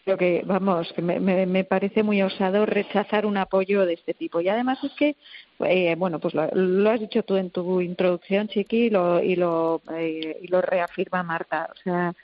Creo 0.04 0.16
que, 0.16 0.42
vamos, 0.46 0.94
me, 0.98 1.20
me, 1.20 1.44
me 1.44 1.64
parece 1.64 2.02
muy 2.02 2.22
osado 2.22 2.64
rechazar 2.64 3.26
un 3.26 3.36
apoyo 3.36 3.84
de 3.84 3.94
este 3.94 4.14
tipo. 4.14 4.40
Y 4.40 4.48
además 4.48 4.82
es 4.82 4.92
que, 4.92 5.16
eh, 5.60 5.94
bueno, 5.96 6.18
pues 6.18 6.32
lo, 6.32 6.48
lo 6.54 6.90
has 6.90 7.00
dicho 7.00 7.22
tú 7.24 7.36
en 7.36 7.50
tu 7.50 7.82
introducción, 7.82 8.48
Chiqui, 8.48 8.86
y 8.86 8.90
lo, 8.90 9.22
y 9.22 9.36
lo, 9.36 9.82
eh, 9.92 10.38
y 10.40 10.46
lo 10.46 10.62
reafirma 10.62 11.22
Marta. 11.22 11.68
O 11.70 11.76
sea, 11.82 12.14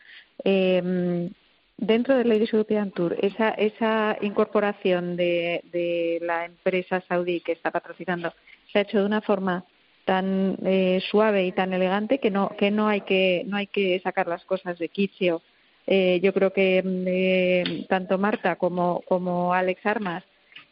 eh, 0.44 1.28
dentro 1.76 2.16
del 2.16 2.28
Ladies 2.28 2.52
European 2.52 2.90
Tour, 2.90 3.16
esa, 3.20 3.50
esa 3.50 4.16
incorporación 4.20 5.16
de, 5.16 5.62
de 5.72 6.18
la 6.22 6.44
empresa 6.44 7.02
saudí 7.08 7.40
que 7.40 7.52
está 7.52 7.70
patrocinando 7.70 8.32
se 8.72 8.78
ha 8.78 8.82
hecho 8.82 8.98
de 8.98 9.06
una 9.06 9.20
forma 9.20 9.64
tan 10.04 10.56
eh, 10.64 11.00
suave 11.10 11.46
y 11.46 11.52
tan 11.52 11.72
elegante 11.72 12.18
que 12.18 12.30
no 12.30 12.50
que 12.58 12.70
no 12.70 12.88
hay 12.88 13.02
que 13.02 13.44
no 13.46 13.56
hay 13.56 13.66
que 13.66 14.00
sacar 14.00 14.26
las 14.26 14.44
cosas 14.44 14.78
de 14.78 14.88
quicio. 14.88 15.42
Eh, 15.86 16.20
yo 16.22 16.32
creo 16.32 16.52
que 16.52 16.82
eh, 16.84 17.86
tanto 17.88 18.16
Marta 18.18 18.56
como, 18.56 19.02
como 19.08 19.52
Alex 19.52 19.84
Armas, 19.84 20.22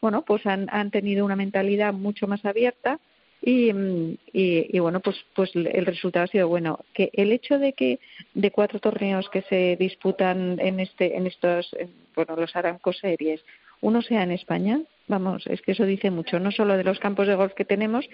bueno, 0.01 0.23
pues 0.23 0.47
han, 0.47 0.69
han 0.71 0.91
tenido 0.93 1.25
una 1.25 1.35
mentalidad 1.35 1.93
mucho 1.93 2.29
más 2.29 2.45
abierta 2.45 3.01
y, 3.43 3.73
mm, 3.73 4.17
y, 4.33 4.77
y, 4.77 4.79
bueno, 4.81 5.01
pues, 5.01 5.17
pues 5.35 5.51
el 5.55 5.87
resultado 5.87 6.25
ha 6.25 6.29
sido 6.29 6.49
bueno. 6.49 6.81
Que 6.93 7.11
el 7.15 7.33
hecho 7.33 7.59
de 7.59 7.73
que 7.73 7.99
de 8.35 8.51
cuatro 8.51 8.81
torneos 8.81 9.29
que 9.31 9.43
se 9.43 9.77
disputan 9.79 10.59
en 10.61 10.81
este, 10.81 11.17
en 11.17 11.27
estos, 11.27 11.73
en, 11.79 11.91
bueno, 12.15 12.37
los 12.37 12.55
Aramco 12.55 12.93
Series, 12.93 13.43
uno 13.81 14.03
sea 14.03 14.23
en 14.23 14.33
España, 14.33 14.81
vamos, 15.09 15.47
es 15.47 15.63
que 15.63 15.73
eso 15.73 15.87
dice 15.87 16.11
mucho, 16.11 16.39
no 16.39 16.53
solo 16.53 16.77
de 16.77 16.85
los 16.85 17.01
campos 17.01 17.27
de 17.27 17.35
golf 17.35 17.55
que 17.55 17.65
tenemos, 17.65 18.07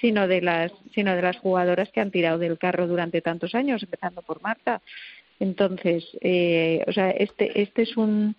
sino 0.00 0.28
de 0.28 0.40
las, 0.40 0.72
sino 0.94 1.14
de 1.16 1.22
las 1.22 1.36
jugadoras 1.38 1.90
que 1.90 2.00
han 2.00 2.12
tirado 2.12 2.38
del 2.38 2.58
carro 2.58 2.86
durante 2.86 3.20
tantos 3.20 3.54
años, 3.54 3.82
empezando 3.82 4.22
por 4.22 4.40
Marta. 4.40 4.80
Entonces, 5.40 6.04
eh, 6.20 6.84
o 6.86 6.92
sea, 6.92 7.10
este, 7.10 7.60
este 7.60 7.82
es 7.82 7.96
un, 7.96 8.36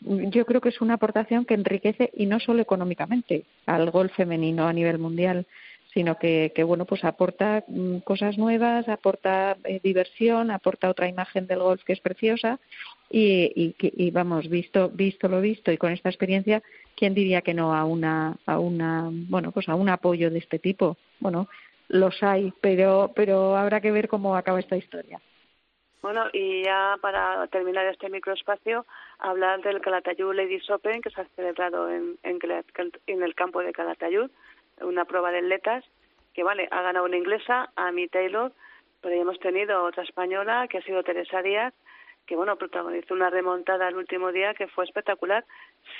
yo 0.00 0.44
creo 0.44 0.60
que 0.60 0.68
es 0.68 0.80
una 0.80 0.94
aportación 0.94 1.44
que 1.44 1.54
enriquece 1.54 2.10
y 2.14 2.26
no 2.26 2.40
solo 2.40 2.62
económicamente 2.62 3.44
al 3.66 3.90
golf 3.90 4.12
femenino 4.14 4.66
a 4.66 4.72
nivel 4.72 4.98
mundial, 4.98 5.46
sino 5.94 6.18
que, 6.18 6.52
que 6.54 6.64
bueno, 6.64 6.84
pues 6.84 7.04
aporta 7.04 7.64
mm, 7.68 7.98
cosas 7.98 8.36
nuevas, 8.36 8.88
aporta 8.88 9.56
eh, 9.64 9.80
diversión, 9.82 10.50
aporta 10.50 10.90
otra 10.90 11.08
imagen 11.08 11.46
del 11.46 11.60
golf 11.60 11.84
que 11.84 11.92
es 11.92 12.00
preciosa 12.00 12.58
y, 13.08 13.52
y, 13.54 13.74
y, 13.78 14.10
vamos, 14.10 14.48
visto, 14.48 14.90
visto 14.90 15.28
lo 15.28 15.40
visto 15.40 15.70
y 15.70 15.78
con 15.78 15.92
esta 15.92 16.08
experiencia, 16.08 16.62
¿quién 16.96 17.14
diría 17.14 17.42
que 17.42 17.54
no 17.54 17.74
a 17.74 17.84
una, 17.84 18.36
a 18.44 18.58
una, 18.58 19.08
bueno, 19.12 19.52
pues 19.52 19.68
a 19.68 19.76
un 19.76 19.88
apoyo 19.88 20.30
de 20.30 20.38
este 20.38 20.58
tipo? 20.58 20.96
Bueno, 21.20 21.48
los 21.88 22.20
hay, 22.22 22.52
pero, 22.60 23.12
pero 23.14 23.56
habrá 23.56 23.80
que 23.80 23.92
ver 23.92 24.08
cómo 24.08 24.36
acaba 24.36 24.58
esta 24.58 24.76
historia. 24.76 25.20
Bueno, 26.04 26.26
y 26.34 26.62
ya 26.62 26.98
para 27.00 27.46
terminar 27.46 27.86
este 27.86 28.10
microespacio, 28.10 28.84
hablar 29.20 29.62
del 29.62 29.80
Calatayud 29.80 30.34
Ladies 30.34 30.68
Open 30.68 31.00
que 31.00 31.08
se 31.08 31.22
ha 31.22 31.24
celebrado 31.34 31.88
en, 31.88 32.18
en, 32.22 32.38
en 33.06 33.22
el 33.22 33.34
campo 33.34 33.60
de 33.62 33.72
Calatayud, 33.72 34.30
una 34.82 35.06
prueba 35.06 35.32
de 35.32 35.38
atletas, 35.38 35.82
que 36.34 36.42
vale, 36.42 36.68
ha 36.70 36.82
ganado 36.82 37.06
una 37.06 37.16
inglesa, 37.16 37.70
Amy 37.76 38.08
Taylor, 38.08 38.52
pero 39.00 39.14
ya 39.14 39.22
hemos 39.22 39.38
tenido 39.38 39.82
otra 39.82 40.02
española, 40.02 40.68
que 40.68 40.76
ha 40.76 40.82
sido 40.82 41.02
Teresa 41.02 41.40
Díaz, 41.40 41.72
que 42.26 42.36
bueno, 42.36 42.56
protagonizó 42.56 43.14
una 43.14 43.30
remontada 43.30 43.88
el 43.88 43.96
último 43.96 44.30
día 44.30 44.52
que 44.52 44.66
fue 44.66 44.84
espectacular. 44.84 45.46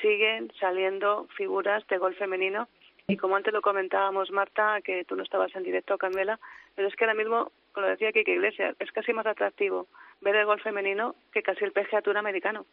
Siguen 0.02 0.52
saliendo 0.60 1.28
figuras 1.34 1.82
de 1.86 1.96
gol 1.96 2.14
femenino 2.14 2.68
y 3.06 3.16
como 3.16 3.36
antes 3.36 3.54
lo 3.54 3.62
comentábamos, 3.62 4.30
Marta, 4.30 4.82
que 4.82 5.06
tú 5.06 5.16
no 5.16 5.22
estabas 5.22 5.56
en 5.56 5.62
directo, 5.62 5.96
Candela, 5.96 6.38
pero 6.74 6.88
es 6.88 6.94
que 6.94 7.04
ahora 7.04 7.14
mismo, 7.14 7.52
como 7.74 7.88
decía 7.88 8.12
Kike 8.12 8.32
Iglesias, 8.32 8.74
es 8.78 8.90
casi 8.92 9.12
más 9.12 9.26
atractivo 9.26 9.88
ver 10.20 10.36
el 10.36 10.46
gol 10.46 10.60
femenino 10.60 11.14
que 11.32 11.42
casi 11.42 11.64
el 11.64 11.72
PGA 11.72 12.00
Tour 12.00 12.16
americano. 12.16 12.64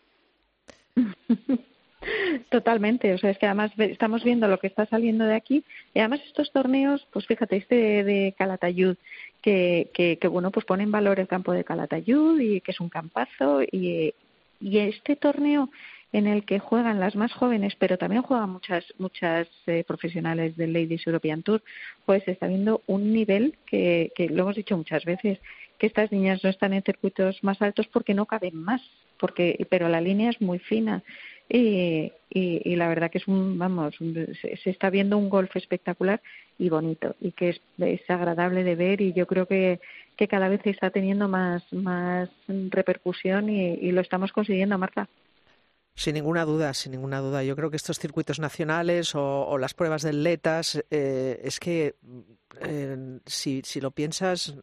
Totalmente, 2.50 3.14
o 3.14 3.18
sea, 3.18 3.30
es 3.30 3.38
que 3.38 3.46
además 3.46 3.72
estamos 3.78 4.24
viendo 4.24 4.48
lo 4.48 4.60
que 4.60 4.68
está 4.68 4.86
saliendo 4.86 5.26
de 5.26 5.36
aquí 5.36 5.64
y 5.94 6.00
además 6.00 6.22
estos 6.26 6.52
torneos, 6.52 7.08
pues 7.12 7.28
fíjate, 7.28 7.58
este 7.58 8.04
de 8.04 8.34
Calatayud, 8.38 8.96
que, 9.42 9.90
que, 9.94 10.28
bueno, 10.28 10.52
pues 10.52 10.66
pone 10.66 10.84
en 10.84 10.92
valor 10.92 11.20
el 11.20 11.28
campo 11.28 11.52
de 11.52 11.64
Calatayud 11.64 12.40
y 12.40 12.62
que 12.62 12.72
es 12.72 12.80
un 12.80 12.90
campazo 12.90 13.62
y, 13.62 14.16
y 14.60 14.78
este 14.80 15.16
torneo 15.16 15.70
en 16.14 16.28
el 16.28 16.46
que 16.46 16.60
juegan 16.60 17.00
las 17.00 17.16
más 17.16 17.32
jóvenes, 17.34 17.76
pero 17.80 17.98
también 17.98 18.22
juegan 18.22 18.50
muchas 18.50 18.86
muchas 18.98 19.48
eh, 19.68 19.84
profesionales 19.86 20.58
del 20.58 20.74
Ladies 20.74 21.08
European 21.08 21.44
Tour, 21.44 21.64
pues 22.06 22.28
está 22.28 22.48
viendo 22.48 22.82
un 22.88 23.14
nivel 23.14 23.56
que, 23.66 24.12
que 24.16 24.30
lo 24.30 24.44
hemos 24.44 24.56
dicho 24.56 24.78
muchas 24.78 25.06
veces, 25.06 25.40
que 25.80 25.88
estas 25.88 26.12
niñas 26.12 26.44
no 26.44 26.50
están 26.50 26.74
en 26.74 26.84
circuitos 26.84 27.44
más 27.44 27.62
altos 27.62 27.88
porque 27.88 28.14
no 28.14 28.26
caben 28.26 28.56
más, 28.56 28.82
porque 29.20 29.66
pero 29.70 29.88
la 29.88 30.02
línea 30.02 30.30
es 30.30 30.42
muy 30.42 30.60
fina. 30.60 31.04
Y, 31.54 32.14
y, 32.30 32.62
y 32.64 32.76
la 32.78 32.88
verdad 32.88 33.12
que 33.12 33.18
es 33.18 33.28
un 33.28 33.58
vamos 33.58 33.96
se, 33.98 34.56
se, 34.56 34.70
está 34.70 34.90
viendo 34.90 35.18
un 35.18 35.30
golf 35.30 35.54
espectacular 35.58 36.22
y 36.58 36.70
bonito 36.70 37.14
y 37.20 37.34
que 37.34 37.50
es, 37.50 37.62
es 37.78 38.10
agradable 38.10 38.64
de 38.64 38.76
ver 38.76 39.02
y 39.02 39.12
yo 39.12 39.28
creo 39.28 39.48
que 39.48 39.82
que 40.16 40.30
cada 40.30 40.48
vez 40.48 40.62
está 40.64 40.92
teniendo 40.92 41.28
más 41.28 41.62
más 41.74 42.30
repercusión 42.48 43.50
y, 43.50 43.74
y 43.74 43.92
lo 43.92 44.00
estamos 44.00 44.32
consiguiendo 44.32 44.78
Marta 44.78 45.10
sin 45.96 46.14
ninguna 46.16 46.46
duda, 46.46 46.74
sin 46.74 46.94
ninguna 46.94 47.20
duda. 47.20 47.44
Yo 47.44 47.56
creo 47.56 47.70
que 47.70 47.78
estos 47.78 48.00
circuitos 48.00 48.40
nacionales 48.40 49.16
o, 49.16 49.48
o 49.48 49.58
las 49.58 49.74
pruebas 49.74 50.02
de 50.02 50.14
letas, 50.14 50.84
eh, 50.90 51.42
es 51.44 51.60
que 51.60 51.96
eh, 52.62 53.20
si, 53.26 53.62
si, 53.64 53.82
lo 53.82 53.92
piensas, 53.92 54.56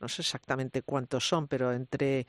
no 0.00 0.08
sé 0.08 0.22
exactamente 0.22 0.82
cuántos 0.82 1.28
son, 1.28 1.48
pero 1.48 1.72
entre 1.72 2.26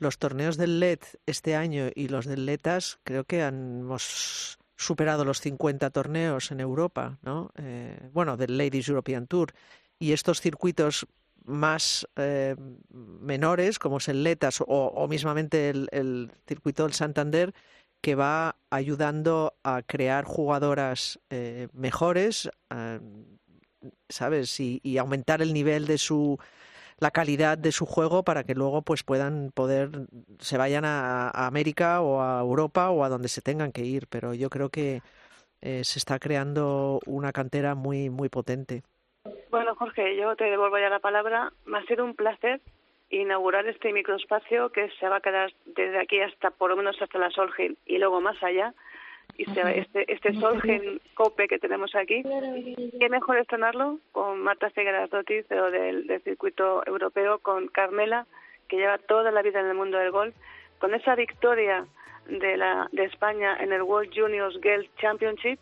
los 0.00 0.18
torneos 0.18 0.56
del 0.56 0.80
LED 0.80 1.00
este 1.26 1.56
año 1.56 1.88
y 1.94 2.08
los 2.08 2.26
del 2.26 2.46
Letas, 2.46 2.98
creo 3.02 3.24
que 3.24 3.40
hemos 3.40 4.58
superado 4.76 5.24
los 5.24 5.40
50 5.40 5.90
torneos 5.90 6.50
en 6.52 6.60
Europa, 6.60 7.18
¿no? 7.22 7.50
Eh, 7.56 7.98
bueno, 8.12 8.36
del 8.36 8.56
Ladies 8.56 8.88
European 8.88 9.26
Tour. 9.26 9.52
Y 9.98 10.12
estos 10.12 10.40
circuitos 10.40 11.06
más 11.44 12.06
eh, 12.16 12.54
menores, 12.90 13.78
como 13.78 13.96
es 13.96 14.08
el 14.08 14.22
Letas 14.22 14.60
o, 14.60 14.66
o 14.66 15.08
mismamente 15.08 15.70
el, 15.70 15.88
el 15.90 16.30
circuito 16.46 16.84
del 16.84 16.92
Santander, 16.92 17.52
que 18.00 18.14
va 18.14 18.56
ayudando 18.70 19.54
a 19.64 19.82
crear 19.82 20.24
jugadoras 20.24 21.20
eh, 21.30 21.68
mejores, 21.72 22.50
eh, 22.70 23.00
¿sabes? 24.08 24.60
Y, 24.60 24.80
y, 24.82 24.98
aumentar 24.98 25.42
el 25.42 25.52
nivel 25.52 25.86
de 25.86 25.98
su 25.98 26.38
la 27.00 27.10
calidad 27.10 27.56
de 27.56 27.70
su 27.72 27.86
juego 27.86 28.24
para 28.24 28.42
que 28.44 28.54
luego 28.54 28.82
pues 28.82 29.04
puedan 29.04 29.52
poder 29.52 29.90
se 30.40 30.58
vayan 30.58 30.84
a, 30.84 31.28
a 31.28 31.46
América 31.46 32.00
o 32.00 32.20
a 32.20 32.40
Europa 32.40 32.90
o 32.90 33.04
a 33.04 33.08
donde 33.08 33.28
se 33.28 33.40
tengan 33.40 33.72
que 33.72 33.84
ir, 33.84 34.08
pero 34.08 34.34
yo 34.34 34.50
creo 34.50 34.68
que 34.70 35.02
eh, 35.60 35.84
se 35.84 35.98
está 35.98 36.18
creando 36.18 37.00
una 37.06 37.32
cantera 37.32 37.74
muy 37.74 38.10
muy 38.10 38.28
potente. 38.28 38.82
Bueno, 39.50 39.74
Jorge, 39.74 40.16
yo 40.16 40.36
te 40.36 40.44
devuelvo 40.44 40.78
ya 40.78 40.88
la 40.88 41.00
palabra. 41.00 41.52
Me 41.66 41.78
ha 41.78 41.84
sido 41.86 42.04
un 42.04 42.14
placer 42.14 42.60
inaugurar 43.10 43.66
este 43.66 43.92
microespacio 43.92 44.70
que 44.70 44.90
se 45.00 45.08
va 45.08 45.16
a 45.16 45.20
quedar 45.20 45.52
desde 45.64 45.98
aquí 45.98 46.20
hasta 46.20 46.50
por 46.50 46.70
lo 46.70 46.76
menos 46.76 47.00
hasta 47.00 47.18
la 47.18 47.30
Solgen 47.30 47.76
y 47.86 47.98
luego 47.98 48.20
más 48.20 48.42
allá. 48.42 48.74
Y 49.36 49.44
se, 49.46 49.78
este 49.78 50.12
este 50.12 50.32
Solgen 50.34 51.00
Cope 51.14 51.48
que 51.48 51.58
tenemos 51.58 51.94
aquí 51.94 52.22
qué 52.98 53.08
mejor 53.08 53.36
estrenarlo 53.38 53.98
con 54.12 54.40
Marta 54.40 54.70
Figueras 54.70 55.10
Dotis 55.10 55.46
del, 55.48 56.06
del 56.06 56.22
circuito 56.22 56.82
europeo 56.86 57.38
con 57.38 57.68
Carmela 57.68 58.26
que 58.68 58.76
lleva 58.76 58.98
toda 58.98 59.30
la 59.30 59.42
vida 59.42 59.60
en 59.60 59.66
el 59.66 59.74
mundo 59.74 59.98
del 59.98 60.10
golf 60.10 60.34
con 60.78 60.94
esa 60.94 61.14
victoria 61.14 61.86
de 62.26 62.56
la 62.56 62.88
de 62.92 63.04
España 63.04 63.56
en 63.60 63.72
el 63.72 63.82
World 63.82 64.12
Juniors 64.14 64.58
Girls 64.62 64.88
Championship 64.96 65.58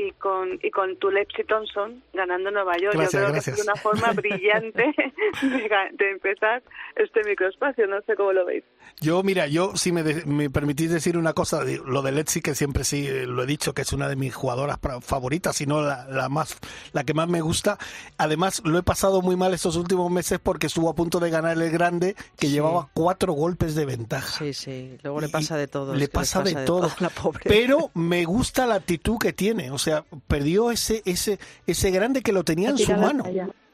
y 0.00 0.12
con 0.12 0.58
y 0.62 0.70
con 0.70 0.96
Tulepsi 0.96 1.44
Thompson 1.44 2.02
ganando 2.14 2.50
Nueva 2.50 2.76
York. 2.78 2.94
Gracias, 2.94 3.12
Yo 3.12 3.18
creo 3.18 3.32
gracias. 3.32 3.56
que 3.56 3.60
es 3.60 3.66
una 3.66 3.76
forma 3.76 4.12
brillante 4.14 4.94
de, 5.42 5.68
de, 5.92 6.10
empezar 6.10 6.62
este 6.96 7.22
microespacio. 7.24 7.86
No 7.86 8.00
sé 8.02 8.16
cómo 8.16 8.32
lo 8.32 8.46
veis. 8.46 8.64
Yo, 9.00 9.22
mira, 9.22 9.46
yo 9.46 9.76
si 9.76 9.92
me, 9.92 10.02
de, 10.02 10.24
me 10.24 10.48
permitís 10.48 10.90
decir 10.90 11.18
una 11.18 11.34
cosa, 11.34 11.62
lo 11.64 12.02
de 12.02 12.12
Letzi, 12.12 12.40
que 12.40 12.54
siempre 12.54 12.84
sí 12.84 13.08
lo 13.26 13.42
he 13.42 13.46
dicho, 13.46 13.74
que 13.74 13.82
es 13.82 13.92
una 13.92 14.08
de 14.08 14.16
mis 14.16 14.34
jugadoras 14.34 14.78
favoritas, 15.02 15.56
si 15.56 15.66
no 15.66 15.82
la, 15.82 16.06
la, 16.08 16.28
más, 16.28 16.58
la 16.92 17.04
que 17.04 17.12
más 17.12 17.28
me 17.28 17.42
gusta. 17.42 17.78
Además, 18.16 18.62
lo 18.64 18.78
he 18.78 18.82
pasado 18.82 19.20
muy 19.20 19.36
mal 19.36 19.52
estos 19.52 19.76
últimos 19.76 20.10
meses 20.10 20.38
porque 20.42 20.66
estuvo 20.68 20.88
a 20.88 20.94
punto 20.94 21.20
de 21.20 21.28
ganar 21.28 21.58
el 21.60 21.70
grande, 21.70 22.14
que 22.38 22.46
sí. 22.46 22.52
llevaba 22.52 22.88
cuatro 22.94 23.34
golpes 23.34 23.74
de 23.74 23.84
ventaja. 23.84 24.38
Sí, 24.38 24.54
sí, 24.54 24.98
luego 25.02 25.20
le 25.20 25.28
pasa 25.28 25.56
de 25.56 25.68
todo. 25.68 25.94
Le 25.94 26.08
pasa, 26.08 26.38
le 26.38 26.44
pasa 26.44 26.54
de, 26.54 26.60
de, 26.60 26.66
todo. 26.66 26.88
todo 26.88 26.96
la 27.00 27.10
pobre. 27.10 27.40
Pero 27.44 27.90
me 27.94 28.24
gusta 28.24 28.66
la 28.66 28.76
actitud 28.76 29.18
que 29.18 29.32
tiene, 29.32 29.70
o 29.70 29.78
sea, 29.78 29.89
perdió 30.26 30.70
ese, 30.70 31.02
ese, 31.04 31.38
ese 31.66 31.90
grande 31.90 32.22
que 32.22 32.32
lo 32.32 32.44
tenía 32.44 32.70
en 32.70 32.78
su 32.78 32.92
mano. 32.92 33.24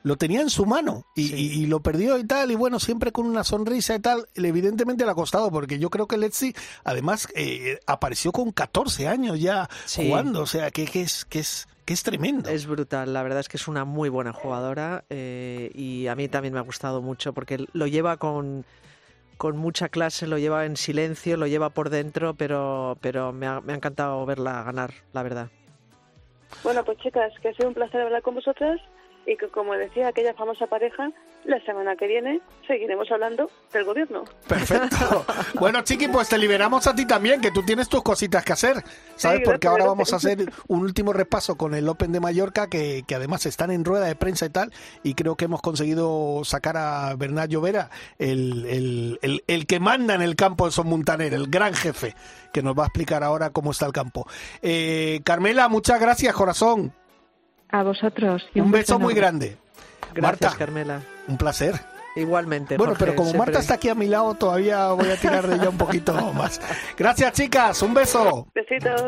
Lo 0.03 0.17
tenía 0.17 0.41
en 0.41 0.51
su 0.51 0.67
mano 0.67 1.05
y, 1.17 1.29
sí. 1.29 1.35
y, 1.35 1.62
y, 1.62 1.67
lo 1.67 1.81
perdió 1.81 2.17
y 2.17 2.25
tal, 2.25 2.53
y 2.53 2.55
bueno, 2.55 2.79
siempre 2.79 3.11
con 3.11 3.27
una 3.27 3.43
sonrisa 3.43 3.97
y 3.97 3.99
tal. 3.99 4.29
Evidentemente 4.37 5.05
le 5.05 5.11
ha 5.11 5.14
costado, 5.17 5.51
porque 5.51 5.81
yo 5.81 5.91
creo 5.91 6.07
que 6.07 6.17
Letzi, 6.17 6.55
además, 6.85 7.27
eh, 7.35 7.81
apareció 7.87 8.31
con 8.31 8.53
14 8.53 9.09
años 9.09 9.41
ya 9.41 9.69
sí. 9.85 10.07
jugando, 10.07 10.43
o 10.43 10.47
sea, 10.47 10.71
que, 10.71 10.85
que, 10.85 11.03
es, 11.03 11.25
que, 11.25 11.41
es, 11.41 11.67
que 11.85 11.93
es 11.93 12.05
tremendo. 12.05 12.49
Es 12.49 12.67
brutal, 12.67 13.12
la 13.12 13.25
verdad 13.25 13.41
es 13.41 13.49
que 13.49 13.57
es 13.57 13.67
una 13.67 13.85
muy 13.85 14.09
buena 14.09 14.33
jugadora 14.33 15.05
eh, 15.11 15.73
y 15.75 16.07
a 16.07 16.14
mí 16.14 16.29
también 16.29 16.55
me 16.55 16.61
ha 16.61 16.62
gustado 16.62 17.03
mucho 17.03 17.33
porque 17.33 17.67
lo 17.73 17.89
lleva 17.89 18.17
con 18.17 18.64
con 19.37 19.57
mucha 19.57 19.89
clase, 19.89 20.27
lo 20.27 20.39
lleva 20.39 20.64
en 20.64 20.77
silencio, 20.77 21.37
lo 21.37 21.47
lleva 21.47 21.71
por 21.71 21.91
dentro, 21.91 22.35
pero, 22.35 22.97
pero 23.01 23.33
me, 23.33 23.47
ha, 23.47 23.61
me 23.61 23.73
ha 23.73 23.77
encantado 23.77 24.25
verla 24.27 24.62
ganar, 24.62 24.95
la 25.12 25.23
verdad. 25.23 25.51
Bueno, 26.62 26.84
pues 26.84 26.99
chicas, 26.99 27.32
que 27.40 27.49
ha 27.49 27.55
sido 27.55 27.68
un 27.68 27.74
placer 27.74 28.01
hablar 28.01 28.22
con 28.22 28.34
vosotras 28.34 28.80
y 29.27 29.37
que, 29.37 29.49
como 29.49 29.74
decía 29.74 30.09
aquella 30.09 30.35
famosa 30.35 30.66
pareja, 30.66 31.11
la 31.45 31.61
semana 31.64 31.97
que 31.97 32.07
viene 32.07 32.41
seguiremos 32.66 33.11
hablando 33.11 33.51
del 33.72 33.85
gobierno. 33.85 34.24
Perfecto. 34.47 35.27
Bueno, 35.55 35.83
Chiqui, 35.83 36.09
pues 36.09 36.29
te 36.29 36.39
liberamos 36.39 36.87
a 36.87 36.95
ti 36.95 37.07
también, 37.07 37.41
que 37.41 37.51
tú 37.51 37.62
tienes 37.62 37.89
tus 37.89 38.03
cositas 38.03 38.45
que 38.45 38.53
hacer, 38.53 38.83
¿sabes? 39.16 39.39
Sí, 39.39 39.45
Porque 39.45 39.66
ahora 39.68 39.87
vamos 39.87 40.12
a 40.12 40.16
hacer 40.16 40.53
un 40.68 40.81
último 40.81 41.12
repaso 41.12 41.57
con 41.57 41.74
el 41.74 41.89
Open 41.89 42.12
de 42.12 42.20
Mallorca, 42.20 42.68
que, 42.68 43.05
que 43.07 43.14
además 43.14 43.47
están 43.47 43.70
en 43.70 43.85
rueda 43.85 44.07
de 44.07 44.14
prensa 44.16 44.47
y 44.47 44.51
tal, 44.51 44.72
y 45.03 45.14
creo 45.14 45.37
que 45.37 45.47
hemos 45.47 45.62
conseguido 45.62 46.43
sacar 46.45 46.77
a 46.77 47.14
Bernat 47.16 47.49
Llovera, 47.49 47.91
el, 48.18 48.66
el, 48.66 49.18
el, 49.22 49.45
el 49.47 49.66
que 49.66 49.81
manda 49.81 50.14
en 50.14 50.22
el 50.22 50.37
campo 50.37 50.66
de 50.66 50.72
Son 50.72 50.89
Montaner, 50.89 51.33
el 51.33 51.49
gran 51.49 51.74
jefe, 51.74 52.14
que 52.53 52.62
nos 52.62 52.79
va 52.79 52.85
a 52.85 52.87
explicar 52.87 53.24
ahora 53.24 53.51
cómo 53.51 53.70
está 53.70 53.87
el 53.87 53.93
campo. 53.93 54.27
Eh, 54.62 55.20
Carmela, 55.24 55.68
muchas 55.68 56.01
gracias, 56.01 56.35
corazón. 56.35 56.93
A 57.71 57.83
vosotros. 57.83 58.43
y 58.55 58.61
Un 58.61 58.71
beso 58.71 58.99
muy 58.99 59.14
grande. 59.14 59.57
Gracias, 60.14 60.23
Marta, 60.23 60.59
Carmela. 60.59 61.01
un 61.29 61.37
placer. 61.37 61.75
Igualmente. 62.14 62.77
Bueno, 62.79 62.93
Jorge, 62.93 63.05
pero 63.05 63.17
como 63.17 63.31
siempre. 63.31 63.47
Marta 63.53 63.61
está 63.61 63.75
aquí 63.75 63.89
a 63.91 63.95
mi 63.95 64.07
lado, 64.07 64.33
todavía 64.35 64.87
voy 64.93 65.11
a 65.11 65.17
tirar 65.17 65.47
de 65.47 65.57
ella 65.57 65.69
un 65.69 65.77
poquito 65.77 66.14
más. 66.35 66.61
Gracias, 66.97 67.33
chicas. 67.35 67.83
Un 67.83 67.93
beso. 67.93 68.47
Besitos. 68.55 69.03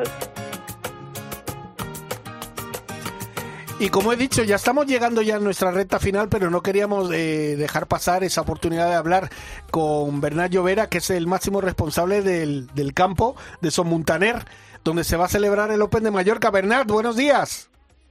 Y 3.81 3.91
como 3.91 4.13
he 4.13 4.17
dicho, 4.17 4.43
ya 4.43 4.57
estamos 4.57 4.87
llegando 4.87 5.23
ya 5.23 5.37
a 5.37 5.39
nuestra 5.39 5.71
recta 5.71 6.01
final, 6.01 6.29
pero 6.29 6.51
no 6.51 6.63
queríamos 6.63 7.11
eh, 7.13 7.55
dejar 7.57 7.87
pasar 7.87 8.25
esa 8.25 8.41
oportunidad 8.41 8.89
de 8.89 8.97
hablar 8.97 9.31
con 9.71 10.21
Bernat 10.21 10.51
Llovera, 10.51 10.89
que 10.89 10.99
es 10.99 11.09
el 11.11 11.29
máximo 11.29 11.61
responsable 11.61 12.23
del, 12.23 12.67
del 12.75 12.93
campo 12.93 13.37
de 13.61 13.71
Son 13.71 13.89
Montaner, 13.89 14.45
donde 14.83 15.05
se 15.05 15.17
va 15.17 15.27
a 15.27 15.29
celebrar 15.29 15.71
el 15.71 15.81
Open 15.81 16.03
de 16.03 16.11
Mallorca. 16.11 16.51
Bernat, 16.51 16.89
buenos 16.89 17.15
días. 17.17 17.71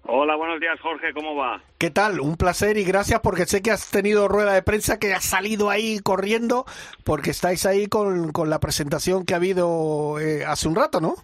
Hola, 0.10 0.38
buenos 0.38 0.62
días, 0.62 0.80
Jorge, 0.80 1.14
¿cómo 1.14 1.36
va? 1.36 1.62
¿Qué 1.78 1.89
tal? 1.89 2.22
Un 2.22 2.38
placer 2.38 2.78
y 2.78 2.86
gracias 2.86 3.20
porque 3.20 3.45
sé 3.45 3.62
que 3.62 3.72
has 3.72 3.91
tenido 3.91 4.30
rueda 4.30 4.53
de 4.53 4.62
prensa, 4.62 4.99
que 4.99 5.14
has 5.14 5.26
salido 5.26 5.70
ahí 5.70 5.99
corriendo, 5.99 6.64
porque 7.03 7.32
estáis 7.32 7.66
ahí 7.66 7.88
con, 7.88 8.32
con 8.32 8.49
la 8.49 8.62
presentación 8.62 9.26
que 9.26 9.34
ha 9.34 9.38
habido 9.38 10.18
eh, 10.22 10.45
hace 10.45 10.70
un 10.70 10.78
rato, 10.78 11.01
¿no? 11.01 11.16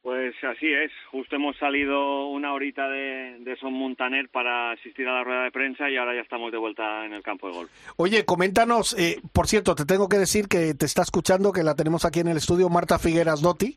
Pues 0.00 0.32
así 0.42 0.72
es, 0.72 0.90
justo 1.10 1.36
hemos 1.36 1.58
salido 1.58 2.28
una 2.28 2.54
horita 2.54 2.88
de, 2.88 3.36
de 3.40 3.56
Son 3.56 3.74
Montaner 3.74 4.30
para 4.30 4.70
asistir 4.70 5.06
a 5.06 5.12
la 5.12 5.24
rueda 5.24 5.42
de 5.44 5.50
prensa 5.50 5.90
y 5.90 5.98
ahora 5.98 6.14
ya 6.14 6.22
estamos 6.22 6.50
de 6.50 6.56
vuelta 6.56 7.04
en 7.04 7.12
el 7.12 7.22
campo 7.22 7.48
de 7.48 7.52
golf. 7.52 7.70
Oye, 7.96 8.24
coméntanos, 8.24 8.98
eh, 8.98 9.20
por 9.34 9.46
cierto, 9.46 9.74
te 9.74 9.84
tengo 9.84 10.08
que 10.08 10.16
decir 10.16 10.48
que 10.48 10.72
te 10.72 10.86
está 10.86 11.02
escuchando, 11.02 11.52
que 11.52 11.62
la 11.62 11.74
tenemos 11.74 12.06
aquí 12.06 12.20
en 12.20 12.28
el 12.28 12.38
estudio, 12.38 12.70
Marta 12.70 12.98
Figueras 12.98 13.42
Dotti, 13.42 13.76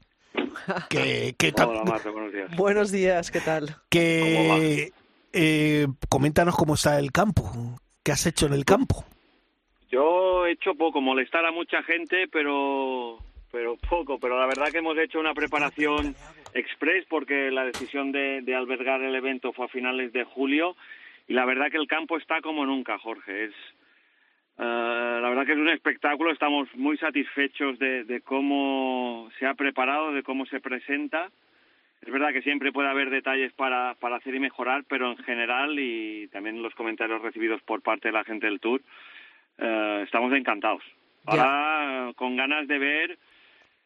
que, 0.89 1.35
que, 1.37 1.53
Hola, 1.63 1.83
Marta, 1.83 2.09
buenos 2.09 2.33
días. 2.33 2.55
Buenos 2.55 2.91
días, 2.91 3.31
¿qué 3.31 3.39
tal? 3.39 3.75
que 3.89 4.91
eh, 5.33 5.87
coméntanos 6.09 6.55
cómo 6.55 6.75
está 6.75 6.99
el 6.99 7.11
campo, 7.11 7.51
qué 8.03 8.11
has 8.11 8.25
hecho 8.25 8.45
en 8.45 8.53
el 8.53 8.65
campo. 8.65 9.05
Yo 9.89 10.45
he 10.45 10.51
hecho 10.51 10.75
poco, 10.75 11.01
molestar 11.01 11.45
a 11.45 11.51
mucha 11.51 11.83
gente, 11.83 12.27
pero 12.31 13.19
pero 13.51 13.77
poco, 13.87 14.17
pero 14.17 14.39
la 14.39 14.47
verdad 14.47 14.71
que 14.71 14.79
hemos 14.79 14.97
hecho 14.97 15.19
una 15.19 15.35
preparación 15.35 16.15
express 16.55 17.05
porque 17.07 17.51
la 17.51 17.65
decisión 17.65 18.11
de, 18.11 18.41
de 18.41 18.55
albergar 18.55 19.01
el 19.03 19.13
evento 19.15 19.53
fue 19.53 19.65
a 19.65 19.69
finales 19.69 20.11
de 20.11 20.23
julio 20.23 20.75
y 21.27 21.33
la 21.33 21.45
verdad 21.45 21.69
que 21.69 21.77
el 21.77 21.87
campo 21.87 22.17
está 22.17 22.41
como 22.41 22.65
nunca, 22.65 22.97
Jorge. 22.97 23.45
Es 23.45 23.53
eh, 24.57 25.19
la 25.21 25.29
verdad 25.29 25.45
que 25.45 25.53
es 25.53 25.57
un 25.57 25.69
espectáculo, 25.69 26.31
estamos 26.31 26.67
muy 26.75 26.97
satisfechos 26.97 27.79
de, 27.79 28.03
de 28.03 28.21
cómo 28.21 29.29
se 29.39 29.47
ha 29.47 29.53
preparado, 29.55 30.13
de 30.13 30.23
cómo 30.23 30.45
se 30.45 30.59
presenta. 30.59 31.29
Es 32.01 32.11
verdad 32.11 32.33
que 32.33 32.41
siempre 32.41 32.73
puede 32.73 32.89
haber 32.89 33.09
detalles 33.09 33.53
para, 33.53 33.95
para 33.95 34.17
hacer 34.17 34.35
y 34.35 34.39
mejorar, 34.39 34.83
pero 34.89 35.11
en 35.11 35.17
general 35.17 35.79
y 35.79 36.27
también 36.27 36.61
los 36.61 36.75
comentarios 36.75 37.21
recibidos 37.21 37.61
por 37.63 37.81
parte 37.81 38.09
de 38.09 38.13
la 38.13 38.25
gente 38.25 38.45
del 38.45 38.59
Tour, 38.59 38.81
eh, 39.57 40.01
estamos 40.03 40.33
encantados. 40.33 40.83
Ahora 41.25 42.11
con 42.15 42.35
ganas 42.35 42.67
de 42.67 42.79
ver 42.79 43.17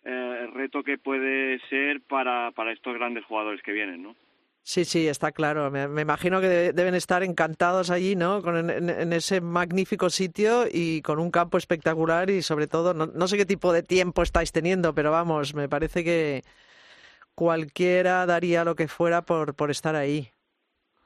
eh, 0.04 0.40
el 0.42 0.54
reto 0.54 0.84
que 0.84 0.98
puede 0.98 1.60
ser 1.70 2.02
para, 2.02 2.50
para 2.52 2.72
estos 2.72 2.96
grandes 2.96 3.24
jugadores 3.26 3.62
que 3.62 3.72
vienen, 3.72 4.02
¿no? 4.02 4.16
Sí, 4.70 4.84
sí, 4.84 5.08
está 5.08 5.32
claro. 5.32 5.72
Me, 5.72 5.88
me 5.88 6.02
imagino 6.02 6.42
que 6.42 6.48
de- 6.50 6.74
deben 6.74 6.94
estar 6.94 7.24
encantados 7.24 7.90
allí, 7.90 8.18
¿no? 8.18 8.42
Con, 8.42 8.70
en, 8.70 9.14
ese 9.14 9.40
magnífico 9.40 10.10
sitio 10.10 10.66
y 10.70 11.02
con 11.04 11.20
un 11.20 11.32
campo 11.32 11.58
espectacular 11.58 12.30
y 12.30 12.42
sobre 12.42 12.68
todo, 12.68 12.94
no, 12.94 13.06
no 13.06 13.28
sé 13.30 13.38
qué 13.38 13.46
tipo 13.46 13.72
de 13.72 13.82
tiempo 13.82 14.24
estáis 14.24 14.52
teniendo, 14.52 14.94
pero 14.94 15.10
vamos, 15.10 15.56
me 15.56 15.70
parece 15.70 16.04
que 16.04 16.42
cualquiera 17.34 18.26
daría 18.26 18.66
lo 18.66 18.76
que 18.76 18.90
fuera 18.90 19.22
por, 19.22 19.56
por 19.56 19.72
estar 19.72 19.96
ahí. 19.96 20.28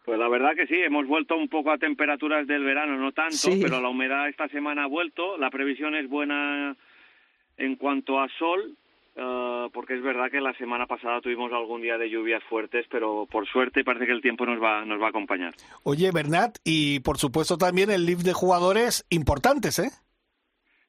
Pues 0.05 0.17
la 0.17 0.27
verdad 0.27 0.55
que 0.55 0.65
sí, 0.65 0.81
hemos 0.81 1.05
vuelto 1.05 1.37
un 1.37 1.47
poco 1.47 1.69
a 1.71 1.77
temperaturas 1.77 2.47
del 2.47 2.63
verano, 2.63 2.97
no 2.97 3.11
tanto, 3.11 3.35
Sí. 3.37 3.59
pero 3.61 3.79
la 3.79 3.89
humedad 3.89 4.27
esta 4.27 4.47
semana 4.47 4.85
ha 4.85 4.87
vuelto, 4.87 5.37
la 5.37 5.51
previsión 5.51 5.93
es 5.93 6.09
buena 6.09 6.75
en 7.57 7.75
cuanto 7.75 8.19
a 8.19 8.27
sol, 8.39 8.75
eh, 9.15 9.67
porque 9.73 9.95
es 9.95 10.01
verdad 10.01 10.31
que 10.31 10.39
la 10.39 10.53
semana 10.53 10.85
pasada 10.85 11.19
tuvimos 11.21 11.51
algún 11.51 11.81
día 11.81 11.97
de 11.97 12.09
lluvias 12.09 12.43
fuertes, 12.45 12.85
pero 12.89 13.27
por 13.29 13.47
suerte 13.47 13.83
parece 13.83 14.05
que 14.05 14.13
el 14.13 14.21
tiempo 14.21 14.45
nos 14.45 14.61
va, 14.61 14.85
nos 14.85 15.01
va 15.01 15.07
a 15.07 15.09
acompañar. 15.09 15.53
Oye, 15.83 16.11
Bernat, 16.13 16.57
y 16.63 17.01
por 17.01 17.17
supuesto 17.17 17.57
también 17.57 17.91
el 17.91 18.05
lift 18.05 18.21
de 18.21 18.33
jugadores 18.33 19.05
importantes, 19.09 19.79
¿eh? 19.79 19.89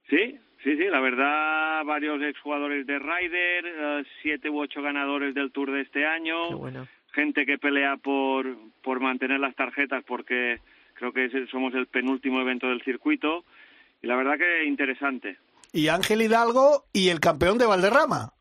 Sí, 0.08 0.38
sí, 0.62 0.76
sí, 0.76 0.84
la 0.84 1.00
verdad, 1.00 1.84
varios 1.84 2.22
exjugadores 2.22 2.86
de 2.86 2.98
Ryder, 2.98 3.64
eh, 3.66 4.04
siete 4.22 4.50
u 4.50 4.60
ocho 4.60 4.82
ganadores 4.82 5.34
del 5.34 5.50
Tour 5.50 5.72
de 5.72 5.80
este 5.80 6.06
año, 6.06 6.56
bueno. 6.58 6.86
gente 7.12 7.44
que 7.44 7.58
pelea 7.58 7.96
por, 7.96 8.56
por 8.82 9.00
mantener 9.00 9.40
las 9.40 9.56
tarjetas 9.56 10.04
porque 10.04 10.60
creo 10.94 11.12
que 11.12 11.46
somos 11.50 11.74
el 11.74 11.86
penúltimo 11.86 12.40
evento 12.40 12.68
del 12.68 12.82
circuito 12.82 13.44
y 14.00 14.06
la 14.06 14.14
verdad 14.14 14.38
que 14.38 14.64
interesante. 14.64 15.38
Y 15.72 15.88
Ángel 15.88 16.22
Hidalgo 16.22 16.84
y 16.92 17.08
el 17.08 17.20
campeón 17.20 17.58
de 17.58 17.66
Valderrama, 17.66 18.34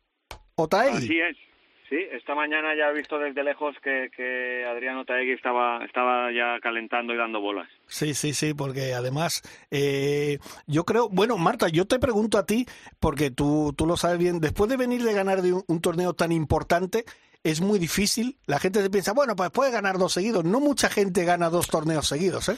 Otaegui. 0.54 0.96
Así 0.98 1.18
es. 1.18 1.36
Sí, 1.88 1.98
esta 2.10 2.34
mañana 2.34 2.74
ya 2.74 2.88
he 2.88 2.94
visto 2.94 3.18
desde 3.18 3.44
lejos 3.44 3.76
que, 3.84 4.08
que 4.16 4.64
Adriano 4.64 5.04
Taegui 5.04 5.32
estaba, 5.32 5.84
estaba 5.84 6.32
ya 6.32 6.58
calentando 6.62 7.12
y 7.12 7.18
dando 7.18 7.38
bolas. 7.38 7.68
Sí, 7.86 8.14
sí, 8.14 8.32
sí, 8.32 8.54
porque 8.54 8.94
además 8.94 9.42
eh, 9.70 10.38
yo 10.66 10.84
creo, 10.84 11.10
bueno, 11.10 11.36
Marta, 11.36 11.68
yo 11.68 11.86
te 11.86 11.98
pregunto 11.98 12.38
a 12.38 12.46
ti, 12.46 12.64
porque 12.98 13.30
tú, 13.30 13.74
tú 13.76 13.84
lo 13.84 13.98
sabes 13.98 14.16
bien, 14.16 14.40
después 14.40 14.70
de 14.70 14.78
venir 14.78 15.02
de 15.02 15.12
ganar 15.12 15.42
de 15.42 15.52
un, 15.52 15.64
un 15.66 15.82
torneo 15.82 16.14
tan 16.14 16.32
importante, 16.32 17.04
es 17.44 17.60
muy 17.60 17.78
difícil, 17.78 18.38
la 18.46 18.58
gente 18.58 18.80
se 18.80 18.88
piensa, 18.88 19.12
bueno, 19.12 19.36
pues 19.36 19.50
puede 19.50 19.70
ganar 19.70 19.98
dos 19.98 20.14
seguidos, 20.14 20.44
no 20.44 20.60
mucha 20.60 20.88
gente 20.88 21.26
gana 21.26 21.50
dos 21.50 21.68
torneos 21.68 22.08
seguidos, 22.08 22.48
¿eh? 22.48 22.56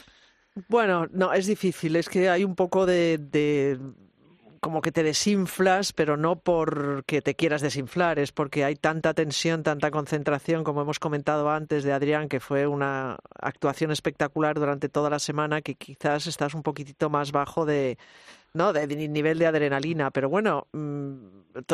Bueno, 0.69 1.09
no, 1.11 1.33
es 1.33 1.47
difícil, 1.47 1.97
es 1.97 2.09
que 2.09 2.29
hay 2.29 2.45
un 2.45 2.55
poco 2.55 2.87
de, 2.87 3.19
de 3.19 3.81
como 4.65 4.81
que 4.81 4.93
te 4.93 5.03
desinflas, 5.03 5.93
pero 5.93 6.17
no 6.17 6.37
porque 6.37 7.21
te 7.21 7.35
quieras 7.35 7.61
desinflar, 7.61 8.19
es 8.19 8.33
porque 8.33 8.65
hay 8.65 8.77
tanta 8.77 9.13
tensión, 9.13 9.63
tanta 9.63 9.91
concentración, 9.91 10.65
como 10.65 10.81
hemos 10.81 10.99
comentado 10.99 11.51
antes 11.51 11.85
de 11.85 11.93
Adrián, 11.93 12.31
que 12.31 12.41
fue 12.41 12.67
una 12.67 13.19
actuación 13.39 13.91
espectacular 13.91 14.59
durante 14.59 14.89
toda 14.89 15.11
la 15.11 15.19
semana, 15.19 15.61
que 15.61 15.75
quizás 15.75 16.27
estás 16.27 16.55
un 16.55 16.63
poquitito 16.63 17.11
más 17.11 17.31
bajo 17.31 17.67
de, 17.67 17.99
¿no? 18.55 18.73
de, 18.73 18.87
nivel 18.87 19.39
de 19.39 19.47
adrenalina. 19.47 20.11
Pero 20.11 20.31
bueno, 20.31 20.67
mm, 20.73 21.15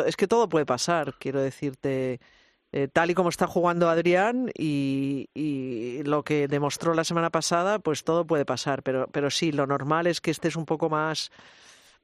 es 0.05 0.17
que 0.17 0.27
todo 0.27 0.49
puede 0.49 0.65
pasar, 0.65 1.13
quiero 1.17 1.41
decirte. 1.41 2.19
eh, 2.73 2.89
tal 2.91 3.09
y 3.11 3.15
como 3.15 3.29
está 3.29 3.47
jugando 3.47 3.89
Adrián 3.89 4.51
y, 4.57 5.29
y 5.33 6.03
lo 6.03 6.23
que 6.23 6.49
demostró 6.49 6.93
la 6.93 7.05
semana 7.05 7.29
pasada, 7.29 7.79
pues 7.79 8.03
todo 8.03 8.25
puede 8.27 8.45
pasar. 8.45 8.83
Pero, 8.83 9.07
pero 9.13 9.29
sí, 9.31 9.53
lo 9.53 9.65
normal 9.65 10.07
es 10.07 10.19
que 10.19 10.31
estés 10.31 10.57
un 10.57 10.65
poco 10.65 10.89
más, 10.89 11.31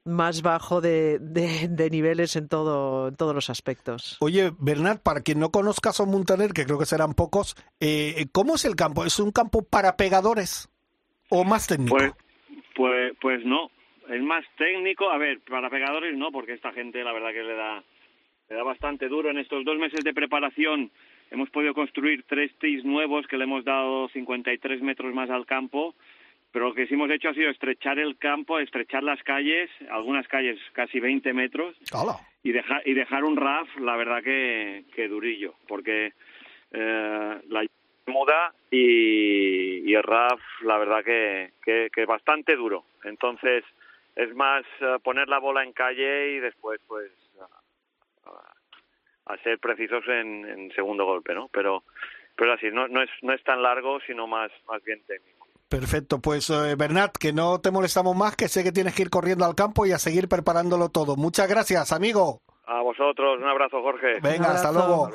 más 0.04 0.42
bajo 0.42 0.80
de, 0.80 1.18
de- 1.18 1.68
de 1.68 1.90
niveles 1.90 2.36
en, 2.36 2.48
todo, 2.48 3.08
en 3.08 3.16
todos 3.16 3.34
los 3.34 3.50
aspectos. 3.50 4.16
Oye, 4.20 4.52
Bernat, 4.58 5.02
para 5.02 5.20
quien 5.20 5.38
no 5.38 5.50
conozca 5.50 5.92
Son 5.92 6.10
Montaner, 6.10 6.52
que 6.52 6.64
creo 6.64 6.78
que 6.78 6.86
serán 6.86 7.14
pocos, 7.14 7.56
eh, 7.80 8.26
¿cómo 8.32 8.54
es 8.54 8.64
el 8.64 8.74
campo? 8.76 9.04
¿Es 9.04 9.18
un 9.20 9.32
campo 9.32 9.62
para 9.62 9.96
pegadores 9.96 10.68
o 11.28 11.44
más 11.44 11.66
técnico? 11.66 11.96
Pues, 11.96 12.12
pues, 12.74 13.12
pues 13.20 13.44
no, 13.44 13.70
es 14.08 14.22
más 14.22 14.44
técnico. 14.56 15.10
A 15.10 15.18
ver, 15.18 15.40
para 15.40 15.68
pegadores 15.68 16.16
no, 16.16 16.30
porque 16.32 16.54
esta 16.54 16.72
gente 16.72 17.04
la 17.04 17.12
verdad 17.12 17.32
que 17.32 17.42
le 17.42 17.54
da, 17.54 17.82
le 18.48 18.56
da 18.56 18.62
bastante 18.62 19.08
duro. 19.08 19.30
En 19.30 19.38
estos 19.38 19.64
dos 19.64 19.76
meses 19.78 20.00
de 20.04 20.14
preparación 20.14 20.90
hemos 21.30 21.50
podido 21.50 21.74
construir 21.74 22.24
tres 22.26 22.50
tees 22.60 22.82
nuevos 22.84 23.26
que 23.26 23.36
le 23.36 23.44
hemos 23.44 23.62
dado 23.64 24.08
53 24.08 24.80
metros 24.80 25.12
más 25.12 25.28
al 25.28 25.44
campo. 25.44 25.94
Pero 26.50 26.68
lo 26.68 26.74
que 26.74 26.86
sí 26.86 26.94
hemos 26.94 27.10
hecho 27.10 27.28
ha 27.28 27.34
sido 27.34 27.50
estrechar 27.50 27.98
el 27.98 28.16
campo, 28.16 28.58
estrechar 28.58 29.02
las 29.02 29.22
calles, 29.22 29.70
algunas 29.90 30.26
calles 30.28 30.58
casi 30.72 30.98
20 30.98 31.32
metros, 31.32 31.76
y 32.42 32.52
dejar 32.52 32.82
y 32.86 32.94
dejar 32.94 33.24
un 33.24 33.36
RAF 33.36 33.68
la 33.78 33.96
verdad 33.96 34.22
que, 34.22 34.84
que 34.94 35.08
durillo 35.08 35.54
porque 35.66 36.12
eh, 36.72 37.40
la 37.48 37.66
muda 38.06 38.54
y, 38.70 39.90
y 39.90 39.94
el 39.94 40.02
RAF 40.02 40.40
la 40.62 40.78
verdad 40.78 41.04
que, 41.04 41.52
que, 41.62 41.90
que 41.92 42.06
bastante 42.06 42.56
duro 42.56 42.84
entonces 43.04 43.64
es 44.16 44.34
más 44.34 44.64
eh, 44.80 44.96
poner 45.02 45.28
la 45.28 45.38
bola 45.38 45.62
en 45.62 45.72
calle 45.72 46.32
y 46.32 46.38
después 46.40 46.80
pues 46.86 47.10
a 49.28 49.36
ser 49.38 49.58
precisos 49.58 50.04
en, 50.08 50.46
en 50.46 50.72
segundo 50.72 51.04
golpe, 51.04 51.34
¿no? 51.34 51.48
Pero 51.48 51.84
pero 52.34 52.52
así 52.52 52.70
no 52.72 52.88
no 52.88 53.02
es 53.02 53.10
no 53.22 53.32
es 53.32 53.42
tan 53.44 53.62
largo, 53.62 54.00
sino 54.00 54.26
más 54.26 54.50
más 54.66 54.82
bien 54.84 55.02
técnico. 55.06 55.37
Perfecto, 55.68 56.20
pues 56.20 56.48
eh, 56.48 56.76
Bernat, 56.76 57.16
que 57.16 57.32
no 57.32 57.60
te 57.60 57.70
molestamos 57.70 58.16
más, 58.16 58.36
que 58.36 58.48
sé 58.48 58.64
que 58.64 58.72
tienes 58.72 58.94
que 58.94 59.02
ir 59.02 59.10
corriendo 59.10 59.44
al 59.44 59.54
campo 59.54 59.84
y 59.84 59.92
a 59.92 59.98
seguir 59.98 60.26
preparándolo 60.28 60.88
todo. 60.88 61.16
Muchas 61.16 61.46
gracias, 61.48 61.92
amigo. 61.92 62.40
A 62.66 62.82
vosotros, 62.82 63.38
un 63.38 63.48
abrazo, 63.48 63.82
Jorge. 63.82 64.20
Venga, 64.22 64.52
hasta 64.52 64.72
luego. 64.72 65.10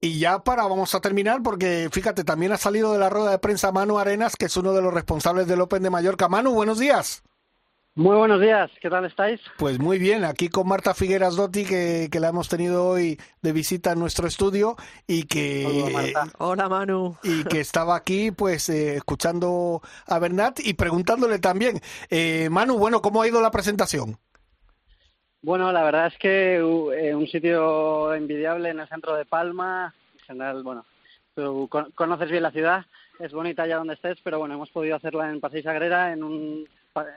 Y 0.00 0.18
ya 0.18 0.40
para, 0.40 0.64
vamos 0.64 0.94
a 0.96 1.00
terminar, 1.00 1.42
porque 1.44 1.88
fíjate, 1.92 2.24
también 2.24 2.50
ha 2.50 2.56
salido 2.56 2.92
de 2.92 2.98
la 2.98 3.08
rueda 3.08 3.30
de 3.30 3.38
prensa 3.38 3.70
Manu 3.70 3.98
Arenas, 3.98 4.34
que 4.34 4.46
es 4.46 4.56
uno 4.56 4.72
de 4.72 4.82
los 4.82 4.92
responsables 4.92 5.46
del 5.46 5.60
Open 5.60 5.84
de 5.84 5.90
Mallorca. 5.90 6.28
Manu, 6.28 6.52
buenos 6.52 6.80
días. 6.80 7.22
Muy 7.94 8.16
buenos 8.16 8.40
días, 8.40 8.70
¿qué 8.80 8.88
tal 8.88 9.04
estáis? 9.04 9.38
Pues 9.58 9.78
muy 9.78 9.98
bien, 9.98 10.24
aquí 10.24 10.48
con 10.48 10.66
Marta 10.66 10.94
Figueras 10.94 11.36
Dotti, 11.36 11.66
que, 11.66 12.08
que 12.10 12.20
la 12.20 12.28
hemos 12.28 12.48
tenido 12.48 12.86
hoy 12.88 13.20
de 13.42 13.52
visita 13.52 13.92
en 13.92 13.98
nuestro 13.98 14.26
estudio 14.26 14.76
y 15.06 15.24
que, 15.24 16.14
Hola, 16.38 16.70
Manu. 16.70 17.18
y 17.22 17.44
que 17.44 17.60
estaba 17.60 17.94
aquí 17.94 18.30
pues 18.30 18.70
eh, 18.70 18.96
escuchando 18.96 19.82
a 20.06 20.18
Bernat 20.18 20.60
y 20.64 20.72
preguntándole 20.72 21.38
también. 21.38 21.80
Eh, 22.08 22.48
Manu, 22.50 22.78
bueno, 22.78 23.02
¿cómo 23.02 23.20
ha 23.20 23.28
ido 23.28 23.42
la 23.42 23.50
presentación? 23.50 24.16
Bueno, 25.42 25.70
la 25.70 25.82
verdad 25.82 26.06
es 26.06 26.16
que 26.18 26.62
uh, 26.62 26.92
eh, 26.92 27.14
un 27.14 27.26
sitio 27.26 28.14
envidiable 28.14 28.70
en 28.70 28.80
el 28.80 28.88
centro 28.88 29.14
de 29.16 29.26
Palma. 29.26 29.92
En 30.14 30.18
general, 30.20 30.62
bueno, 30.62 30.86
tú 31.34 31.68
con- 31.68 31.90
conoces 31.90 32.30
bien 32.30 32.44
la 32.44 32.52
ciudad, 32.52 32.86
es 33.18 33.32
bonita 33.32 33.64
allá 33.64 33.76
donde 33.76 33.94
estés, 33.94 34.16
pero 34.24 34.38
bueno, 34.38 34.54
hemos 34.54 34.70
podido 34.70 34.96
hacerla 34.96 35.28
en 35.28 35.40
Paseo 35.40 35.62
Sagrera, 35.62 36.12
en 36.12 36.22
un, 36.22 36.68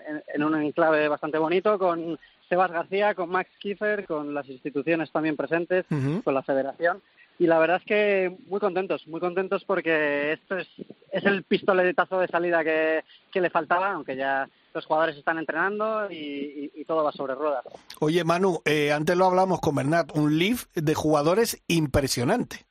en, 0.07 0.23
en 0.33 0.43
un 0.43 0.55
enclave 0.61 1.07
bastante 1.07 1.37
bonito, 1.37 1.77
con 1.77 2.17
Sebas 2.49 2.71
García, 2.71 3.13
con 3.15 3.29
Max 3.29 3.49
Kiefer, 3.59 4.05
con 4.05 4.33
las 4.33 4.47
instituciones 4.47 5.11
también 5.11 5.35
presentes, 5.35 5.85
con 6.23 6.33
la 6.33 6.43
federación. 6.43 7.01
Y 7.37 7.47
la 7.47 7.59
verdad 7.59 7.77
es 7.77 7.83
que 7.85 8.37
muy 8.47 8.61
contentos, 8.61 9.05
muy 9.07 9.19
contentos 9.19 9.65
porque 9.65 10.31
esto 10.33 10.57
es, 10.57 10.67
es 11.11 11.25
el 11.25 11.43
pistoletazo 11.43 12.19
de 12.19 12.27
salida 12.29 12.63
que, 12.63 13.03
que 13.31 13.41
le 13.41 13.49
faltaba, 13.49 13.91
aunque 13.91 14.15
ya 14.15 14.47
los 14.73 14.85
jugadores 14.85 15.17
están 15.17 15.37
entrenando 15.37 16.09
y, 16.09 16.15
y- 16.15 16.71
y 16.81 16.85
todo 16.85 17.03
va 17.03 17.11
sobre 17.11 17.35
ruedas. 17.35 17.65
Oye, 17.99 18.23
Manu, 18.23 18.61
eh, 18.63 18.93
antes 18.93 19.17
lo 19.17 19.25
hablamos 19.25 19.59
con 19.59 19.75
Bernat, 19.75 20.15
un 20.15 20.37
live 20.37 20.59
de 20.75 20.93
jugadores 20.93 21.61
impresionante. 21.67 22.65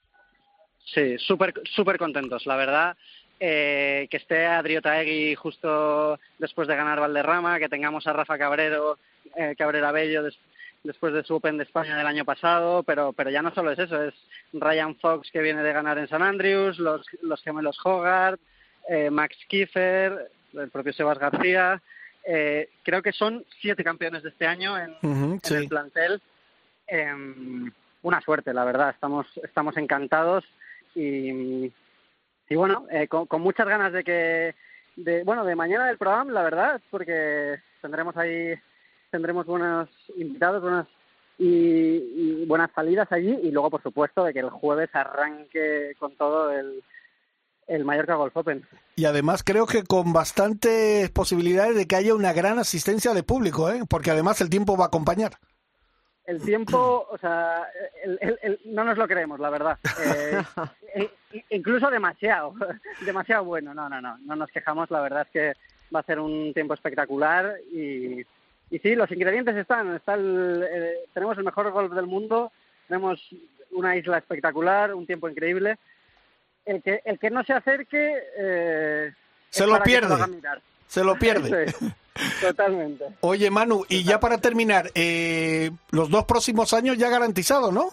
Sí, 0.86 1.18
súper 1.18 1.52
súper 1.74 1.98
contentos, 1.98 2.46
la 2.46 2.56
verdad. 2.56 2.96
Eh, 3.40 4.06
que 4.10 4.16
esté 4.16 4.46
Adrio 4.46 4.80
Taegui 4.80 5.34
justo 5.34 6.18
después 6.38 6.68
de 6.68 6.76
ganar 6.76 7.00
Valderrama, 7.00 7.58
que 7.58 7.68
tengamos 7.68 8.06
a 8.06 8.12
Rafa 8.12 8.38
Cabrero, 8.38 8.96
eh, 9.36 9.54
Cabrera 9.58 9.90
Bello 9.92 10.22
des- 10.22 10.38
después 10.84 11.12
de 11.12 11.24
su 11.24 11.34
Open 11.34 11.56
de 11.58 11.64
España 11.64 11.96
del 11.96 12.06
año 12.06 12.24
pasado, 12.24 12.82
pero, 12.84 13.12
pero 13.12 13.30
ya 13.30 13.42
no 13.42 13.52
solo 13.52 13.72
es 13.72 13.78
eso, 13.78 14.02
es 14.04 14.14
Ryan 14.52 14.94
Fox 14.96 15.30
que 15.32 15.40
viene 15.42 15.62
de 15.62 15.72
ganar 15.72 15.98
en 15.98 16.08
San 16.08 16.22
Andrews, 16.22 16.78
los, 16.78 17.04
los 17.22 17.42
gemelos 17.42 17.78
Hogarth, 17.84 18.38
eh, 18.88 19.10
Max 19.10 19.36
Kiefer, 19.48 20.30
el 20.52 20.70
propio 20.70 20.92
Sebas 20.92 21.18
García. 21.18 21.82
Eh, 22.26 22.68
creo 22.82 23.02
que 23.02 23.12
son 23.12 23.44
siete 23.60 23.82
campeones 23.82 24.22
de 24.22 24.28
este 24.28 24.46
año 24.46 24.78
en, 24.78 24.90
Ujú, 25.02 25.32
en 25.34 25.40
sí. 25.42 25.54
el 25.54 25.68
plantel. 25.68 26.20
Em, 26.86 27.70
una 28.02 28.20
suerte, 28.20 28.52
la 28.54 28.64
verdad. 28.64 28.90
Estamos, 28.90 29.26
estamos 29.42 29.76
encantados 29.76 30.44
y, 30.94 31.72
y 32.48 32.56
bueno, 32.56 32.86
eh, 32.90 33.08
con, 33.08 33.26
con 33.26 33.40
muchas 33.40 33.66
ganas 33.66 33.92
de 33.92 34.04
que, 34.04 34.54
de, 34.96 35.24
bueno, 35.24 35.44
de 35.44 35.56
mañana 35.56 35.86
del 35.86 35.98
programa, 35.98 36.32
la 36.32 36.42
verdad, 36.42 36.80
porque 36.90 37.56
tendremos 37.80 38.16
ahí, 38.16 38.54
tendremos 39.10 39.46
buenos 39.46 39.88
invitados, 40.16 40.62
buenas 40.62 40.86
y, 41.38 41.46
y 41.46 42.44
buenas 42.46 42.70
salidas 42.74 43.10
allí 43.10 43.38
y 43.42 43.50
luego, 43.50 43.70
por 43.70 43.82
supuesto, 43.82 44.24
de 44.24 44.32
que 44.32 44.40
el 44.40 44.50
jueves 44.50 44.90
arranque 44.92 45.94
con 45.98 46.14
todo 46.16 46.50
el, 46.50 46.82
el 47.66 47.84
Mallorca 47.84 48.14
Golf 48.14 48.36
Open. 48.36 48.66
Y 48.96 49.06
además 49.06 49.42
creo 49.42 49.66
que 49.66 49.82
con 49.82 50.12
bastantes 50.12 51.10
posibilidades 51.10 51.76
de 51.76 51.86
que 51.86 51.96
haya 51.96 52.14
una 52.14 52.32
gran 52.32 52.58
asistencia 52.58 53.12
de 53.14 53.22
público, 53.22 53.70
¿eh? 53.70 53.82
porque 53.88 54.10
además 54.10 54.40
el 54.40 54.50
tiempo 54.50 54.76
va 54.76 54.84
a 54.84 54.88
acompañar. 54.88 55.38
El 56.26 56.42
tiempo, 56.42 57.06
o 57.10 57.18
sea, 57.18 57.66
el- 58.02 58.18
el- 58.20 58.38
el- 58.42 58.60
no 58.66 58.84
nos 58.84 58.96
lo 58.98 59.06
creemos, 59.08 59.38
la 59.40 59.50
verdad. 59.50 59.78
Eh, 60.96 61.10
incluso 61.50 61.90
demasiado, 61.90 62.54
demasiado 63.04 63.42
bueno. 63.44 63.74
No, 63.74 63.88
no, 63.88 64.00
no, 64.00 64.16
no 64.18 64.36
nos 64.36 64.48
quejamos. 64.50 64.88
La 64.92 65.00
verdad 65.00 65.22
es 65.22 65.28
que 65.32 65.52
va 65.92 65.98
a 65.98 66.04
ser 66.04 66.20
un 66.20 66.54
tiempo 66.54 66.74
espectacular 66.74 67.56
y, 67.72 68.20
y 68.70 68.78
sí, 68.78 68.94
los 68.94 69.10
ingredientes 69.10 69.56
están. 69.56 69.96
Está 69.96 70.14
eh, 70.16 70.94
tenemos 71.12 71.36
el 71.36 71.42
mejor 71.42 71.72
golf 71.72 71.92
del 71.92 72.06
mundo, 72.06 72.52
tenemos 72.86 73.20
una 73.72 73.96
isla 73.96 74.18
espectacular, 74.18 74.94
un 74.94 75.04
tiempo 75.06 75.28
increíble. 75.28 75.76
El 76.64 76.80
que, 76.80 77.02
el 77.04 77.18
que 77.18 77.30
no 77.30 77.42
se 77.42 77.54
acerque 77.54 78.22
eh, 78.38 79.12
Se 79.50 79.66
lo 79.66 79.74
que 79.78 79.82
pierde. 79.82 80.16
lo. 80.16 80.26
Se 80.86 81.02
lo 81.04 81.16
pierde. 81.16 81.68
Sí, 81.72 81.86
totalmente. 82.40 83.04
Oye, 83.20 83.50
Manu, 83.50 83.84
y 83.88 84.04
ya 84.04 84.20
para 84.20 84.38
terminar, 84.38 84.90
eh, 84.94 85.70
los 85.90 86.08
dos 86.10 86.24
próximos 86.24 86.72
años 86.72 86.96
ya 86.98 87.08
garantizados, 87.10 87.72
¿no? 87.72 87.90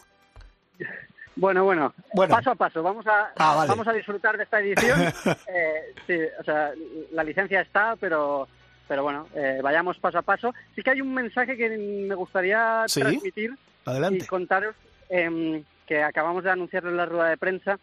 Bueno, 1.36 1.64
bueno, 1.64 1.94
Bueno. 2.14 2.36
paso 2.36 2.52
a 2.52 2.56
paso. 2.56 2.84
Vamos 2.84 3.08
a, 3.08 3.32
Ah, 3.38 3.56
vale. 3.56 3.70
vamos 3.70 3.88
a 3.88 3.94
disfrutar 3.94 4.38
de 4.38 4.44
esta 4.44 4.60
edición. 4.60 5.00
Eh, 5.48 5.94
sí, 6.06 6.18
o 6.40 6.44
sea, 6.44 6.72
la 7.12 7.24
licencia 7.24 7.62
está, 7.62 7.96
pero, 8.00 8.48
pero 8.88 9.02
bueno, 9.04 9.28
eh, 9.34 9.60
vayamos 9.64 9.98
paso 9.98 10.20
a 10.20 10.22
paso. 10.22 10.54
Sí 10.76 10.84
que 10.84 10.92
hay 10.92 11.02
un 11.02 11.14
mensaje 11.14 11.56
que 11.58 11.70
me 11.70 12.16
gustaría 12.16 12.84
Sí, 12.88 13.00
transmitir 13.00 13.56
adelante. 13.86 14.24
y 14.26 14.28
contaros 14.28 14.76
em, 15.10 15.64
que 15.88 16.04
acabamos 16.04 16.44
de 16.44 16.52
anunciarlo 16.52 16.90
en 16.92 16.98
la 16.98 17.06
rueda 17.06 17.30
de 17.30 17.38
prensa. 17.38 17.80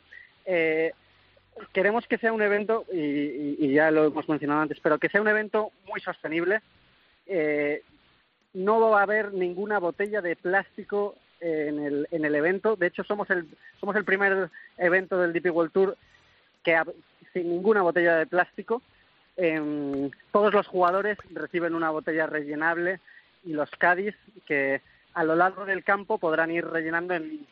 Eh, 1.61 1.65
queremos 1.73 2.07
que 2.07 2.19
sea 2.19 2.33
un 2.33 2.43
evento, 2.43 2.85
y, 2.93 3.57
y- 3.59 3.73
ya 3.73 3.91
lo 3.91 4.07
hemos 4.07 4.29
mencionado 4.29 4.61
antes, 4.63 4.79
pero 4.83 4.99
que 4.99 5.09
sea 5.09 5.21
un 5.21 5.29
evento 5.29 5.71
muy 5.87 6.01
sostenible. 6.01 6.61
Eh, 7.27 7.83
no 8.55 8.81
va 8.81 9.01
a 9.01 9.03
haber 9.03 9.33
ninguna 9.35 9.79
botella 9.79 10.21
de 10.23 10.37
plástico 10.37 11.15
eh, 11.41 11.67
en 11.69 11.79
el, 11.85 12.09
en 12.11 12.25
el 12.25 12.35
evento. 12.35 12.77
De 12.77 12.87
hecho, 12.87 13.05
somos 13.05 13.29
el, 13.31 13.47
somos 13.81 13.95
el 13.97 14.05
primer 14.05 14.51
evento 14.79 15.19
del 15.19 15.33
DP 15.33 15.51
World 15.51 15.73
Tour 15.73 15.97
que 16.65 16.81
sin 17.33 17.49
ninguna 17.49 17.83
botella 17.83 18.17
de 18.17 18.27
plástico. 18.27 18.83
Em, 19.37 20.11
todos 20.33 20.53
los 20.53 20.67
jugadores 20.67 21.17
reciben 21.31 21.75
una 21.75 21.91
botella 21.91 22.27
rellenable 22.27 23.01
y 23.45 23.53
los 23.53 23.71
caddies 23.71 24.17
que 24.47 24.81
a 25.15 25.23
lo 25.25 25.37
largo 25.37 25.65
del 25.65 25.85
campo 25.85 26.19
podrán 26.19 26.51
ir 26.51 26.67
rellenando 26.67 27.15
en, 27.15 27.47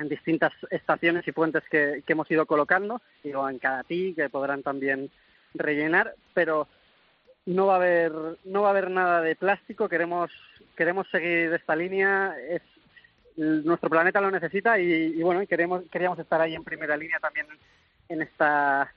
en 0.00 0.08
distintas 0.08 0.52
estaciones 0.70 1.28
y 1.28 1.32
puentes 1.32 1.62
que, 1.70 2.02
hemos 2.06 2.30
ido 2.30 2.46
colocando, 2.46 3.00
y 3.22 3.30
luego 3.30 3.48
en 3.48 3.58
cada 3.58 3.84
tee 3.84 4.14
que 4.14 4.30
podrán 4.30 4.62
también 4.62 5.10
rellenar, 5.54 6.14
pero 6.34 6.66
no 7.46 7.66
va 7.66 7.74
a 7.74 7.76
haber 7.76 8.12
no 8.44 8.62
va 8.62 8.68
a 8.68 8.70
haber 8.70 8.90
nada 8.90 9.22
de 9.22 9.34
plástico 9.34 9.88
queremos 9.88 10.30
queremos 10.76 11.08
seguir 11.08 11.52
esta 11.54 11.74
línea 11.74 12.36
es 12.38 12.60
nuestro 13.36 13.88
planeta 13.88 14.20
lo 14.20 14.30
necesita 14.30 14.78
y, 14.78 14.92
y 15.16 15.22
bueno 15.22 15.44
queremos 15.46 15.82
queríamos 15.90 16.18
estar 16.18 16.40
ahí 16.40 16.54
en 16.54 16.64
primera 16.64 16.96
línea 16.96 17.18
también 17.18 17.46
en 18.08 18.22
esta 18.22 18.92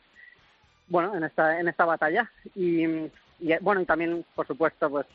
bueno 0.88 1.16
en 1.16 1.24
esta 1.24 1.60
en 1.60 1.68
esta 1.68 1.86
batalla. 1.86 2.30
Y, 2.56 2.86
y, 2.86 3.58
bueno 3.62 3.82
y 3.82 3.86
también 3.86 4.26
por 4.36 4.46
supuesto 4.46 4.90
pues 4.90 5.08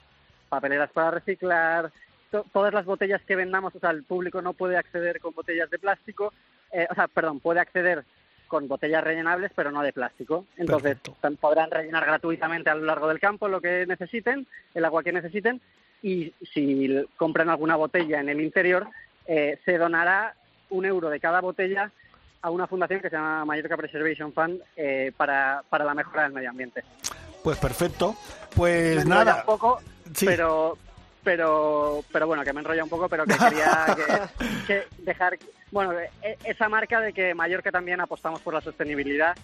papeleras 0.49 0.91
para 0.91 1.11
reciclar 1.11 1.93
to- 2.31 2.45
todas 2.53 2.73
las 2.75 2.85
botellas 2.85 3.23
que 3.23 3.37
vendamos 3.37 3.75
o 3.75 3.79
sea 3.81 3.91
el 3.91 4.03
público 4.05 4.41
no 4.43 4.53
puede 4.53 4.77
acceder 4.77 5.21
con 5.21 5.35
botellas 5.35 5.71
de 5.71 5.79
plástico 5.79 6.33
eh, 6.73 6.87
o 6.91 6.95
sea 6.95 7.09
perdón 7.09 7.41
puede 7.41 7.61
acceder 7.61 8.05
con 8.49 8.67
botellas 8.67 9.05
rellenables, 9.05 9.53
pero 9.55 9.71
no 9.71 9.83
de 9.83 9.93
plástico. 9.93 10.47
Entonces, 10.57 10.97
podrán 11.39 11.71
rellenar 11.71 12.07
gratuitamente 12.07 12.71
a 12.71 12.75
lo 12.75 12.87
largo 12.87 13.07
del 13.09 13.21
campo 13.21 13.47
lo 13.47 13.61
que 13.61 13.85
necesiten, 13.87 14.47
el 14.73 14.87
agua 14.87 15.03
que 15.03 15.13
necesiten, 15.13 15.61
y 16.03 16.33
si 16.55 17.07
compran 17.19 17.51
alguna 17.51 17.77
botella 17.77 18.21
en 18.21 18.31
el 18.31 18.41
interior, 18.41 18.87
eh, 19.27 19.59
se 19.67 19.77
donará 19.77 20.35
un 20.71 20.87
euro 20.87 21.11
de 21.11 21.21
cada 21.21 21.43
botella 21.43 21.93
a 22.41 22.49
una 22.49 22.67
fundación 22.67 23.03
que 23.03 23.11
se 23.11 23.17
llama 23.17 23.45
Mallorca 23.45 23.77
Preservation 23.77 24.33
Fund 24.33 24.63
eh, 24.77 25.13
para, 25.15 25.63
para 25.69 25.85
la 25.85 25.93
mejora 25.93 26.23
del 26.23 26.33
medio 26.33 26.49
ambiente. 26.49 26.85
Pues 27.45 27.59
perfecto. 27.59 28.13
Me 28.13 28.57
Pues 28.57 28.97
enrolla 29.03 29.25
nada. 29.27 29.37
un 29.41 29.45
poco, 29.45 29.79
Sí. 30.15 30.25
pero 30.25 30.79
pero 31.29 32.03
pero 32.11 32.27
bueno 32.27 32.43
que 32.43 32.55
me 32.55 32.61
enrolla 32.61 32.83
un 32.83 32.89
poco 32.89 33.07
pero 33.07 33.27
que 33.27 33.35
quería 33.37 33.87
que, 33.95 34.47
que 34.67 34.83
dejar 35.03 35.39
bueno 35.71 35.93
e- 35.93 36.39
esa 36.45 36.71
marca 36.71 37.01
de 37.03 37.13
que 37.13 37.35
Mallorca 37.35 37.71
también 37.71 38.01
apostamos 38.01 38.41
por 38.41 38.55
la 38.55 38.63
sostenibilidad 38.63 39.37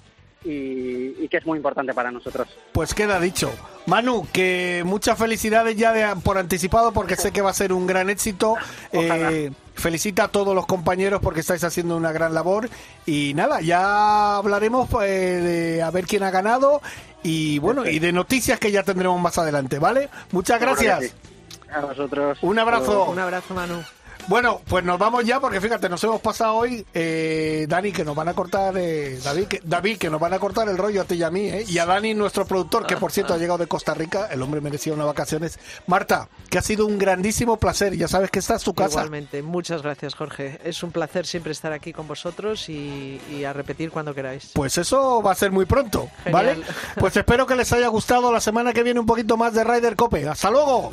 y, 0.43 1.15
y 1.23 1.29
que 1.29 1.37
es 1.39 1.45
muy 1.47 1.59
importante 1.59 1.93
para 1.93 2.11
nosotros 2.11 2.49
Pues 2.73 2.93
queda 2.95 3.19
dicho. 3.21 3.51
Manu, 3.87 4.27
que 4.33 4.83
muchas 4.87 5.19
felicidades 5.19 5.77
ya 5.77 5.93
de- 5.93 6.17
por 6.23 6.39
anticipado 6.39 6.93
porque 6.93 7.17
sé 7.17 7.33
que 7.33 7.43
va 7.43 7.51
a 7.51 7.55
ser 7.55 7.73
un 7.73 7.87
gran 7.87 8.09
éxito. 8.11 8.55
Eh, 8.93 9.51
felicita 9.75 10.25
a 10.25 10.29
todos 10.29 10.55
los 10.55 10.67
compañeros 10.67 11.21
porque 11.23 11.41
estáis 11.41 11.65
haciendo 11.65 11.97
una 11.97 12.13
gran 12.13 12.33
labor. 12.35 12.69
Y 13.07 13.33
nada, 13.35 13.61
ya 13.63 14.37
hablaremos 14.37 14.89
eh, 15.03 15.07
de 15.77 15.83
a 15.83 15.91
ver 15.91 16.05
quién 16.07 16.23
ha 16.23 16.31
ganado 16.31 16.81
y 17.23 17.59
bueno, 17.59 17.85
y 17.87 17.99
de 17.99 18.13
noticias 18.13 18.59
que 18.61 18.71
ya 18.71 18.83
tendremos 18.83 19.19
más 19.21 19.37
adelante, 19.39 19.79
¿vale? 19.79 20.11
Muchas 20.31 20.61
gracias. 20.61 21.15
A 21.73 21.81
vosotros. 21.81 22.39
Un 22.43 22.59
abrazo. 22.59 23.05
Un 23.11 23.19
abrazo, 23.19 23.55
Manu. 23.55 23.83
Bueno, 24.27 24.63
pues 24.67 24.83
nos 24.85 24.99
vamos 24.99 25.25
ya 25.25 25.39
porque 25.39 25.61
fíjate, 25.61 25.89
nos 25.89 26.03
hemos 26.03 26.21
pasado 26.21 26.55
hoy, 26.55 26.85
eh, 26.95 27.67
Dani, 27.69 27.93
que 27.93 28.05
nos 28.05 28.17
van 28.17 28.29
a 28.29 28.35
cortar, 28.35 28.75
eh, 28.79 29.19
David, 29.23 29.47
que, 29.47 29.61
David, 29.63 29.99
que 29.99 30.09
nos 30.09 30.19
van 30.19 30.33
a 30.33 30.39
cortar 30.39 30.67
el 30.69 30.79
rollo 30.79 31.03
a 31.03 31.05
ti 31.05 31.17
y 31.17 31.23
a 31.23 31.31
mí, 31.31 31.49
eh, 31.49 31.65
y 31.69 31.79
a 31.79 31.85
Dani, 31.85 32.15
nuestro 32.15 32.47
productor, 32.47 32.87
que 32.87 32.97
por 32.97 33.13
cierto 33.13 33.35
ha 33.35 33.37
llegado 33.37 33.59
de 33.59 33.67
Costa 33.67 33.93
Rica, 33.93 34.29
el 34.31 34.41
hombre 34.41 34.63
merecía 34.63 34.95
unas 34.95 35.07
vacaciones. 35.07 35.59
Marta, 35.87 36.29
que 36.49 36.57
ha 36.57 36.63
sido 36.63 36.87
un 36.87 36.99
grandísimo 36.99 37.59
placer, 37.59 37.97
ya 37.97 38.09
sabes 38.09 38.31
que 38.31 38.39
esta 38.39 38.55
es 38.55 38.63
tu 38.63 38.73
casa. 38.73 39.01
Igualmente, 39.01 39.43
muchas 39.43 39.83
gracias, 39.83 40.15
Jorge. 40.15 40.59
Es 40.65 40.83
un 40.83 40.91
placer 40.91 41.27
siempre 41.27 41.53
estar 41.53 41.73
aquí 41.73 41.93
con 41.93 42.09
vosotros 42.09 42.71
y, 42.71 43.21
y 43.31 43.45
a 43.45 43.53
repetir 43.53 43.91
cuando 43.91 44.15
queráis. 44.15 44.53
Pues 44.55 44.79
eso 44.79 45.23
va 45.23 45.33
a 45.33 45.35
ser 45.35 45.53
muy 45.53 45.67
pronto, 45.67 46.09
¿vale? 46.33 46.55
Genial. 46.55 46.75
Pues 46.97 47.15
espero 47.17 47.47
que 47.47 47.57
les 47.57 47.71
haya 47.75 47.89
gustado 47.89 48.33
la 48.33 48.41
semana 48.41 48.73
que 48.73 48.83
viene 48.83 49.01
un 49.01 49.07
poquito 49.07 49.37
más 49.37 49.53
de 49.53 49.65
Ryder 49.65 49.97
Cope. 49.97 50.27
¡Hasta 50.27 50.51
luego! 50.51 50.93